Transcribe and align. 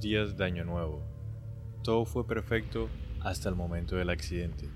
días 0.00 0.36
de 0.36 0.44
Año 0.44 0.64
Nuevo. 0.64 1.00
Todo 1.82 2.04
fue 2.04 2.26
perfecto 2.26 2.88
hasta 3.20 3.48
el 3.48 3.54
momento 3.54 3.96
del 3.96 4.10
accidente. 4.10 4.68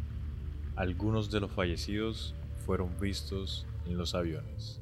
Algunos 0.77 1.31
de 1.31 1.41
los 1.41 1.51
fallecidos 1.51 2.35
fueron 2.65 2.99
vistos 3.01 3.67
en 3.87 3.97
los 3.99 4.15
aviones. 4.15 4.81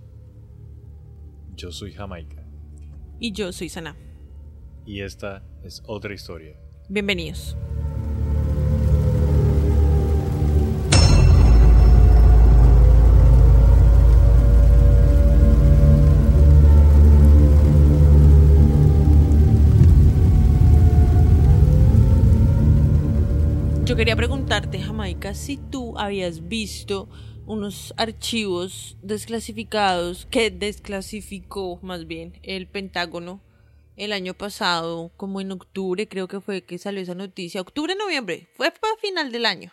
Yo 1.56 1.72
soy 1.72 1.92
Jamaica 1.92 2.44
Y 3.18 3.32
yo 3.32 3.52
soy 3.52 3.68
Sana. 3.68 3.96
y 4.86 5.00
esta 5.00 5.42
es 5.64 5.82
otra 5.86 6.14
historia. 6.14 6.56
Bienvenidos. 6.88 7.56
Jamaica, 25.18 25.34
si 25.34 25.56
tú 25.56 25.98
habías 25.98 26.48
visto 26.48 27.08
unos 27.46 27.92
archivos 27.96 28.96
desclasificados 29.02 30.26
que 30.26 30.50
desclasificó 30.50 31.80
más 31.82 32.06
bien 32.06 32.38
el 32.42 32.68
Pentágono 32.68 33.42
el 33.96 34.12
año 34.12 34.34
pasado, 34.34 35.10
como 35.16 35.40
en 35.40 35.50
octubre, 35.50 36.06
creo 36.06 36.28
que 36.28 36.40
fue 36.40 36.62
que 36.62 36.78
salió 36.78 37.00
esa 37.00 37.16
noticia, 37.16 37.60
octubre, 37.60 37.96
noviembre, 37.96 38.48
fue 38.54 38.70
para 38.70 38.94
final 39.00 39.32
del 39.32 39.44
año, 39.44 39.72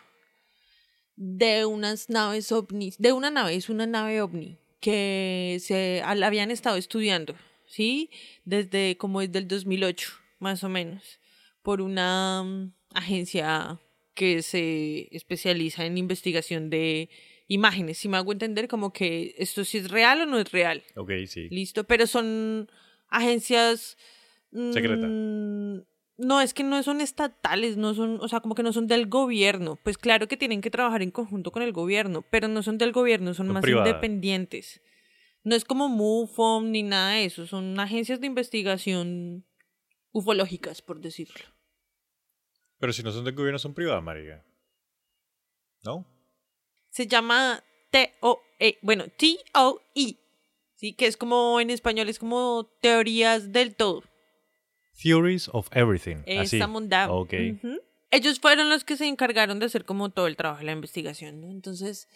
de 1.14 1.64
unas 1.64 2.10
naves 2.10 2.50
ovnis, 2.50 2.98
de 2.98 3.12
una 3.12 3.30
nave, 3.30 3.54
es 3.54 3.68
una 3.68 3.86
nave 3.86 4.20
ovni, 4.20 4.58
que 4.80 5.58
se 5.60 6.02
habían 6.02 6.50
estado 6.50 6.76
estudiando, 6.76 7.36
¿sí? 7.66 8.10
Desde 8.44 8.96
como 8.96 9.20
desde 9.20 9.38
el 9.38 9.46
2008, 9.46 10.10
más 10.40 10.64
o 10.64 10.68
menos, 10.68 11.20
por 11.62 11.80
una 11.80 12.42
mm, 12.42 12.72
agencia 12.94 13.78
que 14.16 14.42
se 14.42 15.08
especializa 15.14 15.84
en 15.84 15.96
investigación 15.98 16.70
de 16.70 17.08
imágenes, 17.46 17.98
si 17.98 18.08
me 18.08 18.16
hago 18.16 18.32
entender, 18.32 18.66
como 18.66 18.92
que 18.92 19.36
esto 19.38 19.64
sí 19.64 19.78
es 19.78 19.90
real 19.90 20.22
o 20.22 20.26
no 20.26 20.40
es 20.40 20.50
real. 20.50 20.82
Ok, 20.96 21.12
sí. 21.26 21.48
Listo, 21.50 21.84
pero 21.84 22.08
son 22.08 22.68
agencias... 23.08 23.96
mm, 24.50 24.72
Secreta. 24.72 25.06
No, 26.18 26.40
es 26.40 26.54
que 26.54 26.64
no 26.64 26.82
son 26.82 27.02
estatales, 27.02 27.76
no 27.76 27.92
son, 27.92 28.18
o 28.22 28.26
sea, 28.26 28.40
como 28.40 28.54
que 28.54 28.62
no 28.62 28.72
son 28.72 28.86
del 28.86 29.06
gobierno. 29.06 29.78
Pues 29.84 29.98
claro 29.98 30.28
que 30.28 30.38
tienen 30.38 30.62
que 30.62 30.70
trabajar 30.70 31.02
en 31.02 31.10
conjunto 31.10 31.52
con 31.52 31.62
el 31.62 31.72
gobierno, 31.72 32.24
pero 32.30 32.48
no 32.48 32.62
son 32.62 32.78
del 32.78 32.92
gobierno, 32.92 33.34
son, 33.34 33.46
Son 33.46 33.52
más 33.54 33.68
independientes. 33.68 34.80
No 35.44 35.54
es 35.54 35.64
como 35.66 35.88
MUFON 35.88 36.72
ni 36.72 36.82
nada 36.82 37.12
de 37.12 37.26
eso, 37.26 37.46
son 37.46 37.78
agencias 37.78 38.20
de 38.20 38.26
investigación 38.26 39.44
ufológicas, 40.10 40.80
por 40.80 41.00
decirlo. 41.00 41.55
Pero 42.78 42.92
si 42.92 43.02
no 43.02 43.12
son 43.12 43.24
del 43.24 43.34
gobierno, 43.34 43.58
son 43.58 43.74
privadas, 43.74 44.02
marica. 44.02 44.44
¿No? 45.84 46.06
Se 46.90 47.06
llama 47.06 47.62
T-O-E, 47.90 48.78
bueno, 48.82 49.04
T-O-E, 49.08 50.16
sí, 50.74 50.92
que 50.94 51.06
es 51.06 51.16
como 51.16 51.60
en 51.60 51.70
español, 51.70 52.08
es 52.08 52.18
como 52.18 52.66
teorías 52.80 53.52
del 53.52 53.74
todo. 53.74 54.02
Theories 55.02 55.50
of 55.52 55.68
Everything. 55.72 56.22
Esa 56.26 56.66
mundad. 56.66 57.10
Ok. 57.10 57.34
Ellos 58.10 58.40
fueron 58.40 58.68
los 58.68 58.84
que 58.84 58.96
se 58.96 59.06
encargaron 59.06 59.58
de 59.58 59.66
hacer 59.66 59.84
como 59.84 60.10
todo 60.10 60.26
el 60.26 60.36
trabajo 60.36 60.60
de 60.60 60.66
la 60.66 60.72
investigación, 60.72 61.40
¿no? 61.40 61.50
Entonces, 61.50 62.08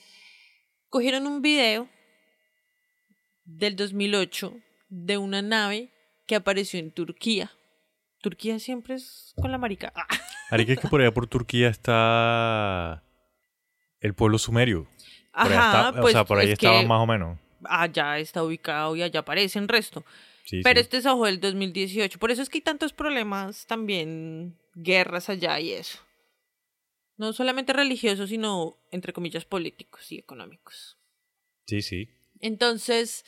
cogieron 0.88 1.26
un 1.26 1.42
video 1.42 1.88
del 3.44 3.76
2008 3.76 4.54
de 4.88 5.18
una 5.18 5.42
nave 5.42 5.92
que 6.26 6.36
apareció 6.36 6.78
en 6.80 6.92
Turquía. 6.92 7.52
Turquía 8.22 8.58
siempre 8.58 8.94
es 8.94 9.34
con 9.40 9.50
la 9.50 9.58
marica. 9.58 9.92
Ah. 9.94 10.06
Marica, 10.50 10.72
es 10.74 10.80
que 10.80 10.88
por 10.88 11.00
allá 11.00 11.12
por 11.12 11.26
Turquía 11.26 11.68
está 11.68 13.02
el 14.00 14.14
pueblo 14.14 14.38
sumerio. 14.38 14.84
Por 15.32 15.52
Ajá, 15.52 15.88
está- 15.88 16.00
pues 16.00 16.14
o 16.14 16.18
sea, 16.18 16.24
por 16.24 16.38
ahí 16.38 16.46
es 16.48 16.52
estaba 16.54 16.82
más 16.82 17.00
o 17.00 17.06
menos. 17.06 17.38
allá 17.64 18.18
está 18.18 18.42
ubicado 18.42 18.96
y 18.96 19.02
allá 19.02 19.20
aparece 19.20 19.58
en 19.58 19.68
resto. 19.68 20.04
Sí, 20.44 20.62
Pero 20.64 20.78
sí. 20.78 20.82
este 20.82 20.96
es 20.96 21.06
ojo 21.06 21.26
del 21.26 21.38
2018. 21.40 22.18
Por 22.18 22.30
eso 22.30 22.42
es 22.42 22.48
que 22.48 22.58
hay 22.58 22.62
tantos 22.62 22.92
problemas 22.92 23.66
también, 23.66 24.58
guerras 24.74 25.28
allá 25.28 25.60
y 25.60 25.72
eso. 25.72 25.98
No 27.16 27.32
solamente 27.32 27.72
religiosos, 27.72 28.30
sino, 28.30 28.78
entre 28.90 29.12
comillas, 29.12 29.44
políticos 29.44 30.10
y 30.10 30.18
económicos. 30.18 30.96
Sí, 31.66 31.82
sí. 31.82 32.08
Entonces, 32.40 33.24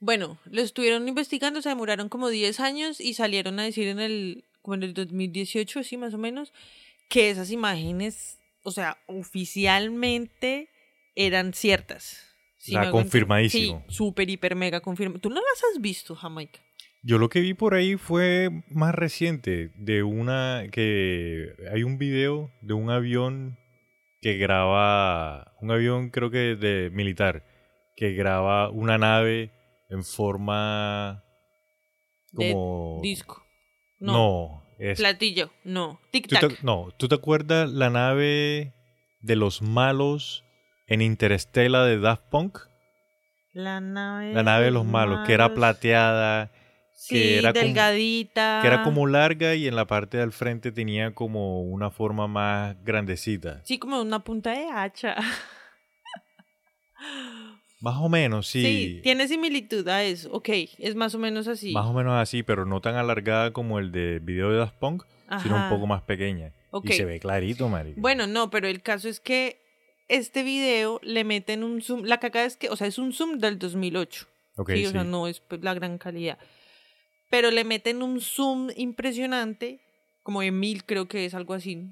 bueno, 0.00 0.38
lo 0.46 0.62
estuvieron 0.62 1.06
investigando, 1.06 1.60
se 1.62 1.68
demoraron 1.68 2.08
como 2.08 2.28
10 2.30 2.58
años 2.58 3.00
y 3.00 3.14
salieron 3.14 3.60
a 3.60 3.64
decir 3.64 3.86
en 3.88 4.00
el, 4.00 4.44
como 4.64 4.76
en 4.76 4.82
el 4.82 4.94
2018, 4.94 5.80
así 5.80 5.98
más 5.98 6.14
o 6.14 6.18
menos, 6.18 6.54
que 7.10 7.28
esas 7.28 7.50
imágenes, 7.50 8.40
o 8.62 8.70
sea, 8.70 8.96
oficialmente 9.06 10.70
eran 11.14 11.52
ciertas. 11.52 12.34
Hago 12.68 12.78
entender? 12.78 12.90
confirmadísimo. 12.90 13.84
Sí, 13.86 13.94
súper, 13.94 14.30
hiper, 14.30 14.56
mega 14.56 14.80
confirmado. 14.80 15.20
¿Tú 15.20 15.28
no 15.28 15.36
las 15.36 15.62
has 15.70 15.82
visto, 15.82 16.14
Jamaica? 16.14 16.60
Yo 17.02 17.18
lo 17.18 17.28
que 17.28 17.40
vi 17.40 17.52
por 17.52 17.74
ahí 17.74 17.96
fue 17.96 18.48
más 18.70 18.94
reciente, 18.94 19.70
de 19.76 20.02
una 20.02 20.64
que 20.72 21.54
hay 21.70 21.82
un 21.82 21.98
video 21.98 22.50
de 22.62 22.72
un 22.72 22.88
avión 22.88 23.58
que 24.22 24.38
graba, 24.38 25.54
un 25.60 25.72
avión 25.72 26.08
creo 26.08 26.30
que 26.30 26.56
de 26.56 26.88
militar, 26.90 27.44
que 27.96 28.14
graba 28.14 28.70
una 28.70 28.96
nave 28.96 29.52
en 29.90 30.04
forma 30.04 31.22
De 32.32 32.52
como... 32.52 33.00
Disco. 33.02 33.43
No. 34.04 34.12
No, 34.12 34.62
es... 34.78 34.98
Platillo. 34.98 35.50
No. 35.64 36.00
¿Tú 36.12 36.18
Tic-tac. 36.18 36.56
te, 36.58 36.62
no, 36.62 36.88
¿tú 36.96 37.08
te 37.08 37.14
acuerdas 37.14 37.70
la 37.70 37.90
nave 37.90 38.72
de 39.20 39.36
los 39.36 39.62
malos 39.62 40.44
en 40.86 41.00
Interestela 41.00 41.84
de 41.84 41.98
Daft 41.98 42.24
Punk? 42.30 42.58
La 43.52 43.80
nave. 43.80 44.32
La 44.32 44.42
nave 44.42 44.66
de 44.66 44.70
los 44.72 44.84
malos, 44.84 45.26
que 45.26 45.32
era 45.32 45.54
plateada, 45.54 46.50
Sí, 46.92 47.14
que 47.14 47.38
era 47.38 47.52
como- 47.52 47.64
delgadita. 47.64 48.58
que 48.62 48.66
era 48.68 48.82
como 48.82 49.06
larga 49.06 49.54
y 49.54 49.68
en 49.68 49.76
la 49.76 49.86
parte 49.86 50.18
del 50.18 50.32
frente 50.32 50.72
tenía 50.72 51.14
como 51.14 51.62
una 51.62 51.90
forma 51.90 52.26
más 52.26 52.76
grandecita. 52.84 53.60
Sí, 53.64 53.78
como 53.78 54.00
una 54.02 54.20
punta 54.24 54.50
de 54.52 54.66
hacha. 54.70 55.14
Más 57.84 57.98
o 58.00 58.08
menos, 58.08 58.46
sí. 58.46 58.62
Sí, 58.62 59.00
tiene 59.02 59.28
similitud 59.28 59.86
a 59.88 60.02
eso. 60.04 60.32
Ok, 60.32 60.48
es 60.78 60.94
más 60.94 61.14
o 61.14 61.18
menos 61.18 61.48
así. 61.48 61.70
Más 61.72 61.84
o 61.84 61.92
menos 61.92 62.14
así, 62.14 62.42
pero 62.42 62.64
no 62.64 62.80
tan 62.80 62.96
alargada 62.96 63.52
como 63.52 63.78
el 63.78 63.92
de 63.92 64.20
video 64.20 64.50
de 64.50 64.56
Daft 64.56 64.78
Punk, 64.78 65.04
sino 65.42 65.56
un 65.56 65.68
poco 65.68 65.86
más 65.86 66.00
pequeña. 66.00 66.54
Ok. 66.70 66.86
Y 66.88 66.92
se 66.94 67.04
ve 67.04 67.20
clarito, 67.20 67.68
marica. 67.68 68.00
Bueno, 68.00 68.26
no, 68.26 68.48
pero 68.48 68.68
el 68.68 68.80
caso 68.80 69.10
es 69.10 69.20
que 69.20 69.60
este 70.08 70.42
video 70.42 70.98
le 71.02 71.24
meten 71.24 71.62
un 71.62 71.82
zoom. 71.82 72.04
La 72.04 72.20
cagada 72.20 72.46
es 72.46 72.56
que, 72.56 72.70
o 72.70 72.76
sea, 72.76 72.86
es 72.86 72.96
un 72.96 73.12
zoom 73.12 73.36
del 73.36 73.58
2008. 73.58 74.28
Ok, 74.56 74.70
sí, 74.70 74.84
o 74.86 74.86
sí. 74.86 74.92
sea, 74.92 75.04
no 75.04 75.28
es 75.28 75.40
pues, 75.40 75.62
la 75.62 75.74
gran 75.74 75.98
calidad. 75.98 76.38
Pero 77.28 77.50
le 77.50 77.64
meten 77.64 78.02
un 78.02 78.22
zoom 78.22 78.70
impresionante, 78.76 79.80
como 80.22 80.40
de 80.40 80.52
mil, 80.52 80.86
creo 80.86 81.06
que 81.06 81.26
es 81.26 81.34
algo 81.34 81.52
así. 81.52 81.86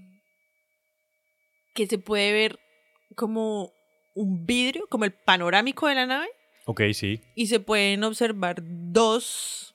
Que 1.75 1.87
se 1.87 1.99
puede 1.99 2.33
ver 2.33 2.59
como 3.15 3.75
un 4.15 4.45
vidrio, 4.47 4.87
como 4.89 5.05
el 5.05 5.13
panorámico 5.13 5.87
de 5.89 5.95
la 5.95 6.07
nave, 6.07 6.29
Ok, 6.67 6.83
sí. 6.93 7.21
y 7.35 7.47
se 7.47 7.61
pueden 7.61 8.05
observar 8.05 8.63
dos 8.63 9.75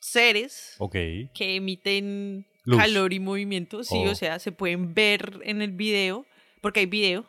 seres 0.00 0.74
Ok. 0.78 0.92
que 1.34 1.56
emiten 1.56 2.46
Luz. 2.64 2.78
calor 2.78 3.12
y 3.12 3.20
movimiento, 3.20 3.82
sí, 3.84 3.96
Oh. 4.06 4.10
o 4.10 4.14
sea, 4.14 4.38
se 4.38 4.52
pueden 4.52 4.94
ver 4.94 5.40
en 5.44 5.60
el 5.62 5.72
video, 5.72 6.24
porque 6.60 6.80
hay 6.80 6.86
video, 6.86 7.26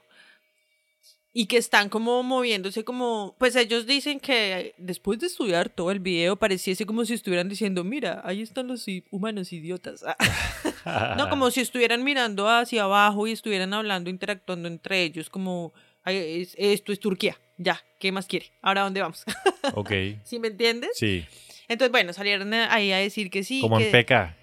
y 1.37 1.47
que 1.47 1.57
están 1.57 1.89
como 1.89 2.23
moviéndose 2.23 2.85
como, 2.85 3.35
pues 3.37 3.57
ellos 3.57 3.85
dicen 3.85 4.21
que 4.21 4.73
después 4.77 5.19
de 5.19 5.27
estudiar 5.27 5.67
todo 5.69 5.91
el 5.91 5.99
video 5.99 6.37
pareciese 6.37 6.85
como 6.85 7.03
si 7.03 7.13
estuvieran 7.13 7.49
diciendo, 7.49 7.83
mira, 7.83 8.21
ahí 8.23 8.41
están 8.41 8.67
los 8.67 8.85
humanos 9.11 9.51
idiotas. 9.51 10.05
no, 11.17 11.29
como 11.29 11.51
si 11.51 11.59
estuvieran 11.59 12.05
mirando 12.05 12.47
hacia 12.47 12.83
abajo 12.83 13.27
y 13.27 13.33
estuvieran 13.33 13.73
hablando, 13.73 14.09
interactuando 14.09 14.69
entre 14.69 15.03
ellos, 15.03 15.29
como, 15.29 15.73
"Ay, 15.73 15.83
es- 15.83 15.84
esto 16.05 16.91
es 16.91 16.99
Turquía, 16.99 17.39
ya, 17.57 17.81
¿qué 17.99 18.11
más 18.11 18.27
quiere? 18.27 18.51
Ahora, 18.61 18.81
¿dónde 18.81 19.01
vamos? 19.01 19.23
Ok. 19.73 19.91
¿Sí 20.23 20.37
me 20.37 20.49
entiendes? 20.49 20.91
Sí. 20.93 21.25
Entonces, 21.67 21.91
bueno, 21.91 22.13
salieron 22.13 22.53
ahí 22.53 22.91
a 22.91 22.97
decir 22.97 23.31
que 23.31 23.43
sí. 23.43 23.61
Como 23.61 23.79
que... 23.79 23.89
en 23.89 23.91
PK. 23.91 24.35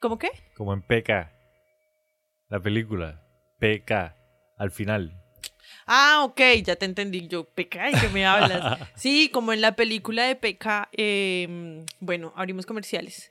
¿Cómo 0.00 0.18
qué? 0.18 0.30
Como 0.56 0.72
en 0.72 0.80
PK. 0.80 1.30
La 2.48 2.60
película. 2.60 3.22
PK. 3.58 4.14
Al 4.56 4.70
final. 4.70 5.20
Ah, 5.86 6.22
ok, 6.24 6.40
ya 6.64 6.76
te 6.76 6.86
entendí 6.86 7.28
yo. 7.28 7.44
PK, 7.44 7.90
¿y 7.90 8.00
qué 8.00 8.08
me 8.08 8.24
hablas? 8.24 8.78
Sí, 8.96 9.28
como 9.30 9.52
en 9.52 9.60
la 9.60 9.76
película 9.76 10.24
de 10.24 10.36
PK, 10.36 10.88
eh, 10.96 11.84
bueno, 11.98 12.32
abrimos 12.36 12.64
comerciales. 12.64 13.30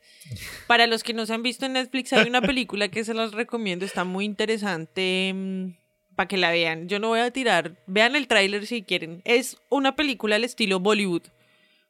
Para 0.67 0.85
los 0.85 1.03
que 1.03 1.13
no 1.13 1.25
se 1.25 1.33
han 1.33 1.41
visto 1.41 1.65
en 1.65 1.73
Netflix, 1.73 2.13
hay 2.13 2.27
una 2.27 2.41
película 2.41 2.89
que 2.89 3.03
se 3.03 3.13
las 3.13 3.31
recomiendo, 3.31 3.85
está 3.85 4.03
muy 4.03 4.25
interesante 4.25 5.78
para 6.19 6.27
que 6.27 6.35
la 6.35 6.51
vean. 6.51 6.89
Yo 6.89 6.99
no 6.99 7.07
voy 7.07 7.21
a 7.21 7.31
tirar, 7.31 7.77
vean 7.87 8.13
el 8.17 8.27
tráiler 8.27 8.67
si 8.67 8.83
quieren. 8.83 9.21
Es 9.23 9.55
una 9.69 9.95
película 9.95 10.35
al 10.35 10.43
estilo 10.43 10.81
Bollywood. 10.81 11.21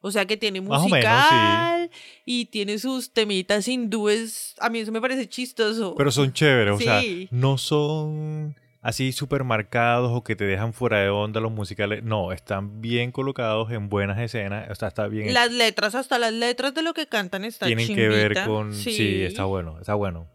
O 0.02 0.12
sea 0.12 0.24
que 0.24 0.36
tiene 0.36 0.60
musical 0.60 1.80
menos, 1.80 1.90
y 2.24 2.44
tiene 2.44 2.78
sus 2.78 3.12
temitas 3.12 3.66
hindúes. 3.66 4.54
A 4.60 4.70
mí 4.70 4.78
eso 4.78 4.92
me 4.92 5.00
parece 5.00 5.28
chistoso. 5.28 5.96
Pero 5.96 6.12
son 6.12 6.32
chéveres, 6.32 6.74
o 6.74 6.78
sea, 6.78 7.00
Sí. 7.00 7.26
no 7.32 7.58
son 7.58 8.54
así 8.82 9.10
súper 9.10 9.42
marcados 9.42 10.12
o 10.14 10.22
que 10.22 10.36
te 10.36 10.44
dejan 10.44 10.74
fuera 10.74 11.00
de 11.00 11.08
onda 11.08 11.40
los 11.40 11.50
musicales. 11.50 12.04
No, 12.04 12.30
están 12.30 12.80
bien 12.80 13.10
colocados 13.10 13.72
en 13.72 13.88
buenas 13.88 14.20
escenas. 14.20 14.70
O 14.70 14.76
sea, 14.76 14.86
está 14.86 15.08
bien. 15.08 15.34
Las 15.34 15.50
letras, 15.50 15.96
hasta 15.96 16.20
las 16.20 16.32
letras 16.32 16.72
de 16.72 16.82
lo 16.82 16.94
que 16.94 17.08
cantan 17.08 17.44
están 17.44 17.66
Tienen 17.66 17.96
que 17.96 18.08
ver 18.08 18.44
con. 18.46 18.74
Sí. 18.74 19.24
está 19.24 19.44
bueno, 19.46 19.80
está 19.80 19.94
bueno. 19.94 20.28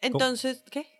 Entonces, 0.00 0.64
¿qué? 0.68 0.93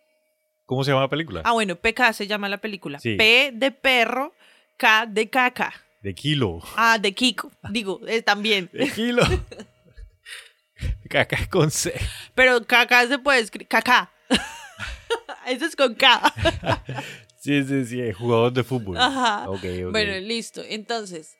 ¿Cómo 0.65 0.83
se 0.83 0.91
llama 0.91 1.03
la 1.03 1.09
película? 1.09 1.41
Ah, 1.45 1.53
bueno, 1.53 1.75
PK 1.75 2.13
se 2.13 2.27
llama 2.27 2.49
la 2.49 2.57
película. 2.57 2.99
Sí. 2.99 3.15
P 3.15 3.51
de 3.53 3.71
perro, 3.71 4.33
K 4.77 5.05
de 5.05 5.29
caca. 5.29 5.73
De 6.01 6.13
Kilo. 6.13 6.61
Ah, 6.75 6.97
de 6.99 7.13
Kiko. 7.13 7.51
Digo, 7.69 7.99
eh, 8.07 8.21
también. 8.21 8.69
De 8.71 8.89
Kilo. 8.91 9.23
Caca 11.09 11.47
con 11.49 11.71
C. 11.71 11.93
Pero 12.33 12.65
caca 12.65 13.07
se 13.07 13.17
puede 13.17 13.39
escribir. 13.39 13.67
Caca. 13.67 14.11
Eso 15.47 15.65
es 15.65 15.75
con 15.75 15.95
K. 15.95 16.33
Sí, 17.45 17.63
sí, 17.63 17.85
sí, 17.85 18.11
jugador 18.11 18.51
de 18.53 18.63
fútbol. 18.63 18.97
Ajá. 18.97 19.47
Ok, 19.47 19.63
ok. 19.85 19.91
Bueno, 19.91 20.17
listo. 20.17 20.63
Entonces, 20.67 21.37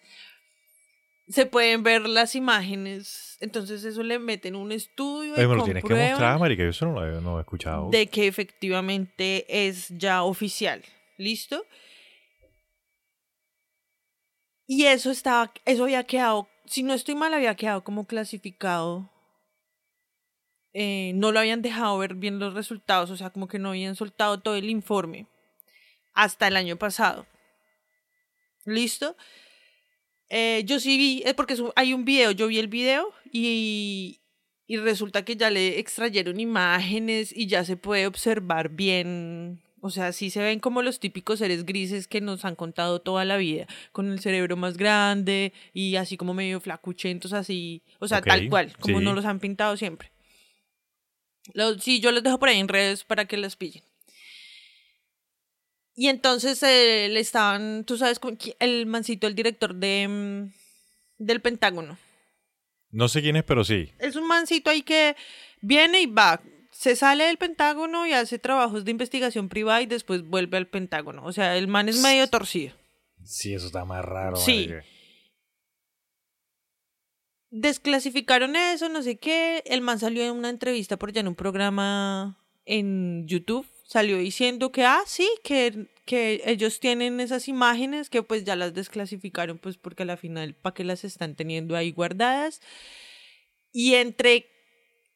se 1.28 1.48
pueden 1.48 1.81
ver 1.81 2.07
las 2.07 2.36
imágenes. 2.36 3.25
Entonces, 3.39 3.83
eso 3.83 4.01
le 4.03 4.19
meten 4.19 4.55
un 4.55 4.71
estudio. 4.71 5.31
y 5.31 5.39
Oye, 5.39 5.47
me 5.47 5.55
lo 5.55 5.63
tienes 5.63 5.83
que 5.83 5.93
mostrar, 5.93 6.39
marica. 6.39 6.63
Yo 6.63 6.69
eso 6.69 6.85
no 6.85 6.93
lo 6.93 7.05
he, 7.05 7.21
no 7.21 7.31
lo 7.31 7.37
he 7.39 7.41
escuchado. 7.41 7.89
De 7.89 8.07
que 8.07 8.27
efectivamente 8.27 9.45
es 9.67 9.89
ya 9.89 10.23
oficial. 10.23 10.83
¿Listo? 11.17 11.65
Y 14.67 14.85
eso 14.85 15.11
estaba, 15.11 15.53
eso 15.65 15.83
había 15.83 16.03
quedado, 16.05 16.49
si 16.65 16.83
no 16.83 16.93
estoy 16.93 17.15
mal, 17.15 17.33
había 17.33 17.55
quedado 17.55 17.83
como 17.83 18.05
clasificado. 18.05 19.11
Eh, 20.73 21.13
no 21.15 21.31
lo 21.31 21.39
habían 21.39 21.61
dejado 21.61 21.97
ver 21.97 22.15
bien 22.15 22.39
los 22.39 22.53
resultados, 22.53 23.09
o 23.11 23.15
sea, 23.15 23.29
como 23.29 23.47
que 23.47 23.59
no 23.59 23.69
habían 23.69 23.95
soltado 23.95 24.41
todo 24.41 24.55
el 24.55 24.69
informe 24.69 25.27
hasta 26.13 26.47
el 26.47 26.57
año 26.57 26.77
pasado. 26.77 27.27
¿Listo? 28.65 29.15
Eh, 30.37 30.63
yo 30.65 30.81
sí 30.81 30.97
vi, 30.97 31.23
es 31.25 31.33
porque 31.33 31.55
hay 31.77 31.93
un 31.93 32.03
video, 32.03 32.31
yo 32.31 32.47
vi 32.47 32.59
el 32.59 32.67
video 32.67 33.13
y, 33.31 34.19
y 34.67 34.75
resulta 34.75 35.23
que 35.23 35.37
ya 35.37 35.49
le 35.49 35.79
extrayeron 35.79 36.41
imágenes 36.41 37.31
y 37.33 37.47
ya 37.47 37.63
se 37.63 37.77
puede 37.77 38.05
observar 38.05 38.67
bien, 38.67 39.61
o 39.79 39.89
sea, 39.89 40.11
sí 40.11 40.29
se 40.29 40.41
ven 40.41 40.59
como 40.59 40.81
los 40.81 40.99
típicos 40.99 41.39
seres 41.39 41.65
grises 41.65 42.09
que 42.09 42.19
nos 42.19 42.43
han 42.43 42.55
contado 42.55 42.99
toda 42.99 43.23
la 43.23 43.37
vida, 43.37 43.65
con 43.93 44.11
el 44.11 44.19
cerebro 44.19 44.57
más 44.57 44.75
grande 44.75 45.53
y 45.71 45.95
así 45.95 46.17
como 46.17 46.33
medio 46.33 46.59
flacuchentos, 46.59 47.31
así, 47.31 47.81
o 47.99 48.09
sea, 48.09 48.21
tal 48.21 48.49
cual, 48.49 48.75
como 48.81 48.99
sí. 48.99 49.05
nos 49.05 49.15
los 49.15 49.23
han 49.23 49.39
pintado 49.39 49.77
siempre. 49.77 50.11
Los, 51.53 51.81
sí, 51.81 52.01
yo 52.01 52.11
los 52.11 52.23
dejo 52.23 52.39
por 52.39 52.49
ahí 52.49 52.59
en 52.59 52.67
redes 52.67 53.05
para 53.05 53.23
que 53.23 53.37
los 53.37 53.55
pillen. 53.55 53.83
Y 55.95 56.09
entonces 56.09 56.62
eh, 56.63 57.07
le 57.09 57.21
estaban, 57.21 57.86
tú 57.86 57.97
sabes, 57.97 58.19
el 58.59 58.86
mancito, 58.86 59.27
el 59.27 59.36
director 59.36 59.74
de, 59.74 60.07
mm, 60.07 60.53
del 61.18 61.42
Pentágono. 61.42 61.97
No 62.92 63.07
sé 63.07 63.21
quién 63.21 63.38
es, 63.38 63.44
pero 63.44 63.63
sí. 63.63 63.92
Es 64.00 64.15
un 64.15 64.27
mancito 64.27 64.69
ahí 64.69 64.81
que 64.81 65.15
viene 65.62 66.01
y 66.01 66.06
va, 66.06 66.42
se 66.71 66.97
sale 66.97 67.24
del 67.24 67.38
Pentágono 67.38 68.06
y 68.06 68.12
hace 68.12 68.38
trabajos 68.38 68.83
de 68.83 68.92
investigación 68.92 69.47
privada 69.47 69.81
y 69.81 69.86
después 69.86 70.24
vuelve 70.24 70.57
al 70.57 70.68
Pentágono. 70.68 71.24
O 71.25 71.31
sea, 71.31 71.57
el 71.57 71.69
man 71.69 71.88
es 71.88 72.01
medio 72.01 72.27
torcido. 72.30 72.75
Sí, 73.24 73.53
eso 73.53 73.68
está 73.68 73.86
más 73.86 74.03
raro. 74.03 74.36
Sí. 74.36 74.69
Desclasificaron 77.50 78.57
eso, 78.57 78.89
no 78.89 79.01
sé 79.01 79.18
qué. 79.18 79.63
El 79.65 79.80
man 79.80 80.00
salió 80.00 80.24
en 80.24 80.31
una 80.31 80.50
entrevista 80.50 80.97
por 80.97 81.09
allá 81.09 81.21
en 81.21 81.30
un 81.30 81.36
programa 81.36 82.38
en 82.65 83.25
YouTube. 83.25 83.65
Salió 83.85 84.17
diciendo 84.17 84.71
que, 84.71 84.83
ah, 84.83 85.03
sí, 85.05 85.29
que, 85.43 85.87
que 86.05 86.41
ellos 86.45 86.79
tienen 86.79 87.19
esas 87.19 87.47
imágenes 87.47 88.09
que 88.09 88.23
pues 88.23 88.43
ya 88.43 88.55
las 88.55 88.73
desclasificaron, 88.73 89.59
pues 89.59 89.77
porque 89.77 90.03
a 90.03 90.07
la 90.07 90.17
final, 90.17 90.55
¿para 90.55 90.73
qué 90.73 90.83
las 90.83 91.03
están 91.03 91.35
teniendo 91.35 91.75
ahí 91.75 91.91
guardadas? 91.91 92.61
Y 93.71 93.93
entre 93.93 94.47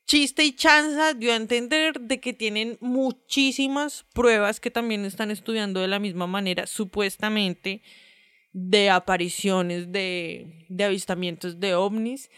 chiste 0.06 0.44
y 0.44 0.54
chanza 0.54 1.14
dio 1.14 1.32
a 1.32 1.36
entender 1.36 2.00
de 2.00 2.20
que 2.20 2.34
tienen 2.34 2.78
muchísimas 2.80 4.06
pruebas 4.14 4.60
que 4.60 4.72
también 4.72 5.04
están 5.06 5.32
estudiando 5.32 5.82
de 5.82 5.88
la 5.88 6.00
misma 6.00 6.28
manera, 6.28 6.68
supuestamente, 6.68 7.82
de 8.52 8.90
apariciones, 8.90 9.92
de, 9.92 10.66
de 10.70 10.84
avistamientos 10.84 11.60
de 11.60 11.76
ovnis, 11.76 12.30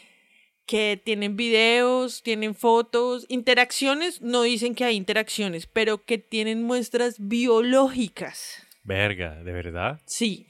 que 0.66 1.02
tienen 1.04 1.36
videos, 1.36 2.24
tienen 2.24 2.56
fotos, 2.56 3.26
interacciones, 3.30 4.22
no 4.22 4.44
dicen 4.44 4.76
que 4.76 4.86
hay 4.86 4.96
interacciones, 4.96 5.68
pero 5.68 6.04
que 6.04 6.18
tienen 6.18 6.64
muestras 6.64 7.16
biológicas. 7.20 8.66
Verga, 8.84 9.44
¿de 9.44 9.52
verdad? 9.52 10.02
Sí. 10.06 10.48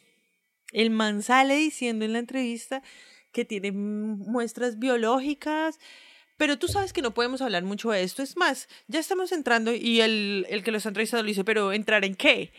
El 0.71 0.89
man 0.89 1.21
sale 1.21 1.55
diciendo 1.55 2.05
en 2.05 2.13
la 2.13 2.19
entrevista 2.19 2.81
que 3.31 3.45
tiene 3.45 3.71
muestras 3.71 4.79
biológicas, 4.79 5.79
pero 6.37 6.57
tú 6.57 6.67
sabes 6.67 6.93
que 6.93 7.01
no 7.01 7.13
podemos 7.13 7.41
hablar 7.41 7.63
mucho 7.63 7.91
de 7.91 8.03
esto. 8.03 8.23
Es 8.23 8.37
más, 8.37 8.67
ya 8.87 8.99
estamos 8.99 9.31
entrando 9.31 9.73
y 9.73 10.01
el, 10.01 10.45
el 10.49 10.63
que 10.63 10.71
lo 10.71 10.77
está 10.77 10.89
entrevistando 10.89 11.23
le 11.23 11.29
dice, 11.31 11.43
pero 11.43 11.73
¿entrar 11.73 12.05
en 12.05 12.15
qué? 12.15 12.51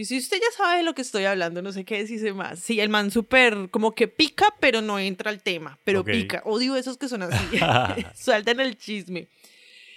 Y 0.00 0.06
si 0.06 0.16
usted 0.16 0.38
ya 0.38 0.56
sabe 0.56 0.78
de 0.78 0.82
lo 0.82 0.94
que 0.94 1.02
estoy 1.02 1.26
hablando, 1.26 1.60
no 1.60 1.72
sé 1.72 1.84
qué 1.84 1.98
decirse 1.98 2.32
más. 2.32 2.58
Sí, 2.58 2.80
el 2.80 2.88
man 2.88 3.10
súper 3.10 3.68
como 3.70 3.94
que 3.94 4.08
pica, 4.08 4.46
pero 4.58 4.80
no 4.80 4.98
entra 4.98 5.30
al 5.30 5.42
tema, 5.42 5.78
pero 5.84 6.00
Ok. 6.00 6.06
pica. 6.06 6.42
Odio 6.46 6.74
esos 6.74 6.96
que 6.96 7.06
son 7.06 7.22
así. 7.22 7.36
Sueltan 8.14 8.60
el 8.60 8.78
chisme. 8.78 9.28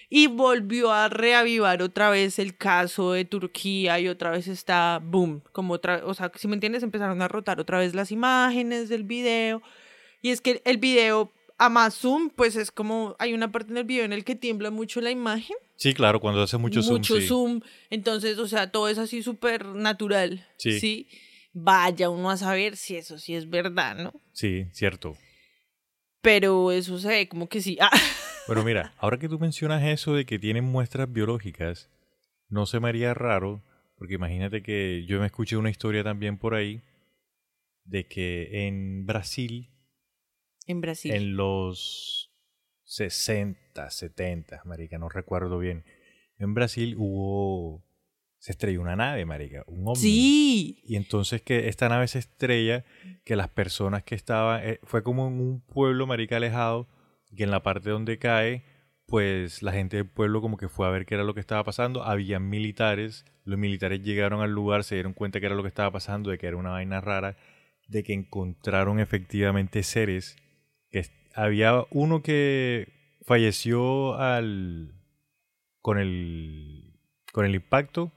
Y 0.09 0.27
volvió 0.27 0.91
a 0.91 1.07
reavivar 1.07 1.81
otra 1.81 2.09
vez 2.09 2.37
el 2.37 2.57
caso 2.57 3.13
de 3.13 3.23
Turquía 3.23 3.97
y 4.01 4.09
otra 4.09 4.31
vez 4.31 4.49
está, 4.49 4.99
boom, 5.01 5.41
como 5.53 5.75
otra, 5.75 6.01
o 6.03 6.13
sea, 6.13 6.29
si 6.35 6.49
me 6.49 6.55
entiendes, 6.55 6.83
empezaron 6.83 7.21
a 7.21 7.29
rotar 7.29 7.61
otra 7.61 7.79
vez 7.79 7.95
las 7.95 8.11
imágenes 8.11 8.89
del 8.89 9.05
video. 9.05 9.61
Y 10.21 10.31
es 10.31 10.41
que 10.41 10.61
el 10.65 10.79
video 10.79 11.31
a 11.57 11.69
más 11.69 11.93
zoom, 11.93 12.29
pues 12.29 12.57
es 12.57 12.71
como, 12.71 13.15
hay 13.19 13.33
una 13.33 13.53
parte 13.53 13.71
en 13.71 13.77
el 13.77 13.85
video 13.85 14.03
en 14.03 14.11
el 14.11 14.25
que 14.25 14.35
tiembla 14.35 14.69
mucho 14.69 14.99
la 14.99 15.11
imagen. 15.11 15.55
Sí, 15.75 15.93
claro, 15.93 16.19
cuando 16.19 16.41
hace 16.41 16.57
mucho, 16.57 16.81
zoom. 16.81 16.97
mucho 16.97 17.19
sí. 17.19 17.27
zoom. 17.27 17.61
Entonces, 17.89 18.37
o 18.37 18.47
sea, 18.47 18.71
todo 18.71 18.89
es 18.89 18.97
así 18.97 19.23
súper 19.23 19.65
natural. 19.65 20.45
Sí. 20.57 20.79
sí. 20.79 21.07
Vaya 21.51 22.09
uno 22.09 22.29
a 22.31 22.37
saber 22.37 22.77
si 22.77 22.95
eso 22.95 23.17
sí 23.19 23.35
es 23.35 23.49
verdad, 23.49 23.95
¿no? 23.97 24.13
Sí, 24.31 24.65
cierto. 24.71 25.15
Pero 26.21 26.71
eso 26.71 26.97
se 26.99 27.07
ve 27.09 27.27
como 27.27 27.47
que 27.47 27.61
sí. 27.61 27.77
Ah. 27.81 27.89
Pero 28.47 28.63
mira, 28.63 28.93
ahora 28.97 29.17
que 29.17 29.29
tú 29.29 29.39
mencionas 29.39 29.83
eso 29.83 30.13
de 30.15 30.25
que 30.25 30.39
tienen 30.39 30.63
muestras 30.63 31.11
biológicas, 31.11 31.89
no 32.49 32.65
se 32.65 32.79
me 32.79 32.89
haría 32.89 33.13
raro, 33.13 33.63
porque 33.95 34.15
imagínate 34.15 34.61
que 34.63 35.05
yo 35.07 35.19
me 35.19 35.25
escuché 35.27 35.57
una 35.57 35.69
historia 35.69 36.03
también 36.03 36.37
por 36.37 36.55
ahí 36.55 36.81
de 37.85 38.07
que 38.07 38.67
en 38.67 39.05
Brasil, 39.05 39.69
En 40.67 40.81
Brasil. 40.81 41.11
en 41.11 41.35
los 41.35 42.22
60, 42.93 43.89
70, 43.89 44.61
marica, 44.65 44.99
no 44.99 45.09
recuerdo 45.09 45.57
bien, 45.57 45.83
en 46.37 46.53
Brasil 46.53 46.93
hubo, 46.95 47.83
se 48.37 48.51
estrelló 48.51 48.81
una 48.81 48.95
nave, 48.95 49.25
marica, 49.25 49.63
un 49.65 49.87
ovni. 49.87 49.95
Sí. 49.95 50.79
Y 50.83 50.95
entonces 50.95 51.41
que 51.41 51.69
esta 51.69 51.89
nave 51.89 52.07
se 52.07 52.19
estrella, 52.19 52.85
que 53.25 53.35
las 53.35 53.49
personas 53.49 54.03
que 54.03 54.13
estaban, 54.13 54.61
eh, 54.63 54.79
fue 54.83 55.01
como 55.01 55.27
en 55.27 55.39
un 55.39 55.61
pueblo 55.61 56.05
marica 56.05 56.37
alejado, 56.37 56.87
que 57.35 57.43
en 57.43 57.49
la 57.49 57.63
parte 57.63 57.89
donde 57.89 58.19
cae, 58.19 58.63
pues 59.07 59.63
la 59.63 59.71
gente 59.71 59.97
del 59.97 60.07
pueblo 60.07 60.39
como 60.41 60.57
que 60.57 60.69
fue 60.69 60.85
a 60.85 60.91
ver 60.91 61.07
qué 61.07 61.15
era 61.15 61.23
lo 61.23 61.33
que 61.33 61.39
estaba 61.39 61.63
pasando, 61.63 62.03
habían 62.03 62.47
militares, 62.47 63.25
los 63.43 63.57
militares 63.57 64.03
llegaron 64.03 64.41
al 64.41 64.51
lugar, 64.51 64.83
se 64.83 64.93
dieron 64.93 65.13
cuenta 65.13 65.39
que 65.39 65.47
era 65.47 65.55
lo 65.55 65.63
que 65.63 65.69
estaba 65.69 65.89
pasando, 65.89 66.29
de 66.29 66.37
que 66.37 66.45
era 66.45 66.57
una 66.57 66.69
vaina 66.69 67.01
rara, 67.01 67.37
de 67.87 68.03
que 68.03 68.13
encontraron 68.13 68.99
efectivamente 68.99 69.81
seres, 69.81 70.35
que 70.91 70.99
había 71.33 71.85
uno 71.91 72.21
que 72.21 72.87
falleció 73.25 74.15
al 74.15 74.93
con 75.81 75.97
el 75.99 76.93
con 77.31 77.45
el 77.45 77.55
impacto, 77.55 78.11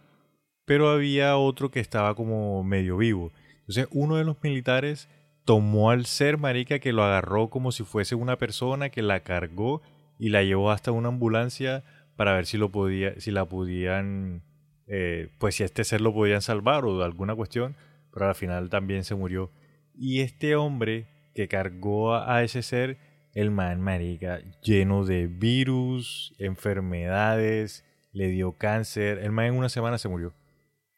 pero 0.65 0.91
había 0.91 1.37
otro 1.37 1.71
que 1.71 1.81
estaba 1.81 2.15
como 2.15 2.63
medio 2.63 2.99
vivo. 2.99 3.33
Entonces, 3.61 3.89
uno 3.91 4.17
de 4.17 4.25
los 4.25 4.37
militares 4.43 5.09
tomó 5.45 5.91
al 5.91 6.07
ser, 6.07 6.39
marica, 6.39 6.79
que 6.79 6.93
lo 6.93 7.03
agarró 7.03 7.49
como 7.49 7.73
si 7.73 7.83
fuese 7.85 8.15
una 8.15 8.37
persona, 8.37 8.91
que 8.91 9.03
la 9.03 9.21
cargó 9.21 9.81
y 10.19 10.29
la 10.29 10.43
llevó 10.43 10.71
hasta 10.71 10.93
una 10.93 11.09
ambulancia 11.09 11.83
para 12.17 12.35
ver 12.35 12.47
si 12.47 12.59
lo 12.59 12.71
podía, 12.71 13.19
si 13.21 13.31
la 13.31 13.47
podían, 13.47 14.43
eh, 14.87 15.31
pues 15.39 15.57
si 15.57 15.65
este 15.65 15.85
ser 15.85 16.01
lo 16.01 16.13
podían 16.13 16.43
salvar 16.43 16.85
o 16.85 16.99
de 16.99 17.05
alguna 17.05 17.35
cuestión, 17.35 17.77
pero 18.13 18.29
al 18.29 18.35
final 18.35 18.69
también 18.71 19.05
se 19.05 19.15
murió. 19.15 19.51
Y 19.95 20.21
este 20.21 20.57
hombre 20.57 21.07
que 21.35 21.49
cargó 21.49 22.17
a 22.17 22.43
ese 22.43 22.63
ser, 22.63 22.99
el 23.37 23.51
man, 23.51 23.81
marica, 23.83 24.41
lleno 24.63 25.05
de 25.05 25.27
virus, 25.27 26.35
enfermedades, 26.39 27.85
le 28.13 28.29
dio 28.29 28.53
cáncer, 28.57 29.19
el 29.19 29.31
man 29.31 29.47
en 29.47 29.55
una 29.55 29.69
semana 29.69 29.99
se 29.99 30.09
murió. 30.09 30.35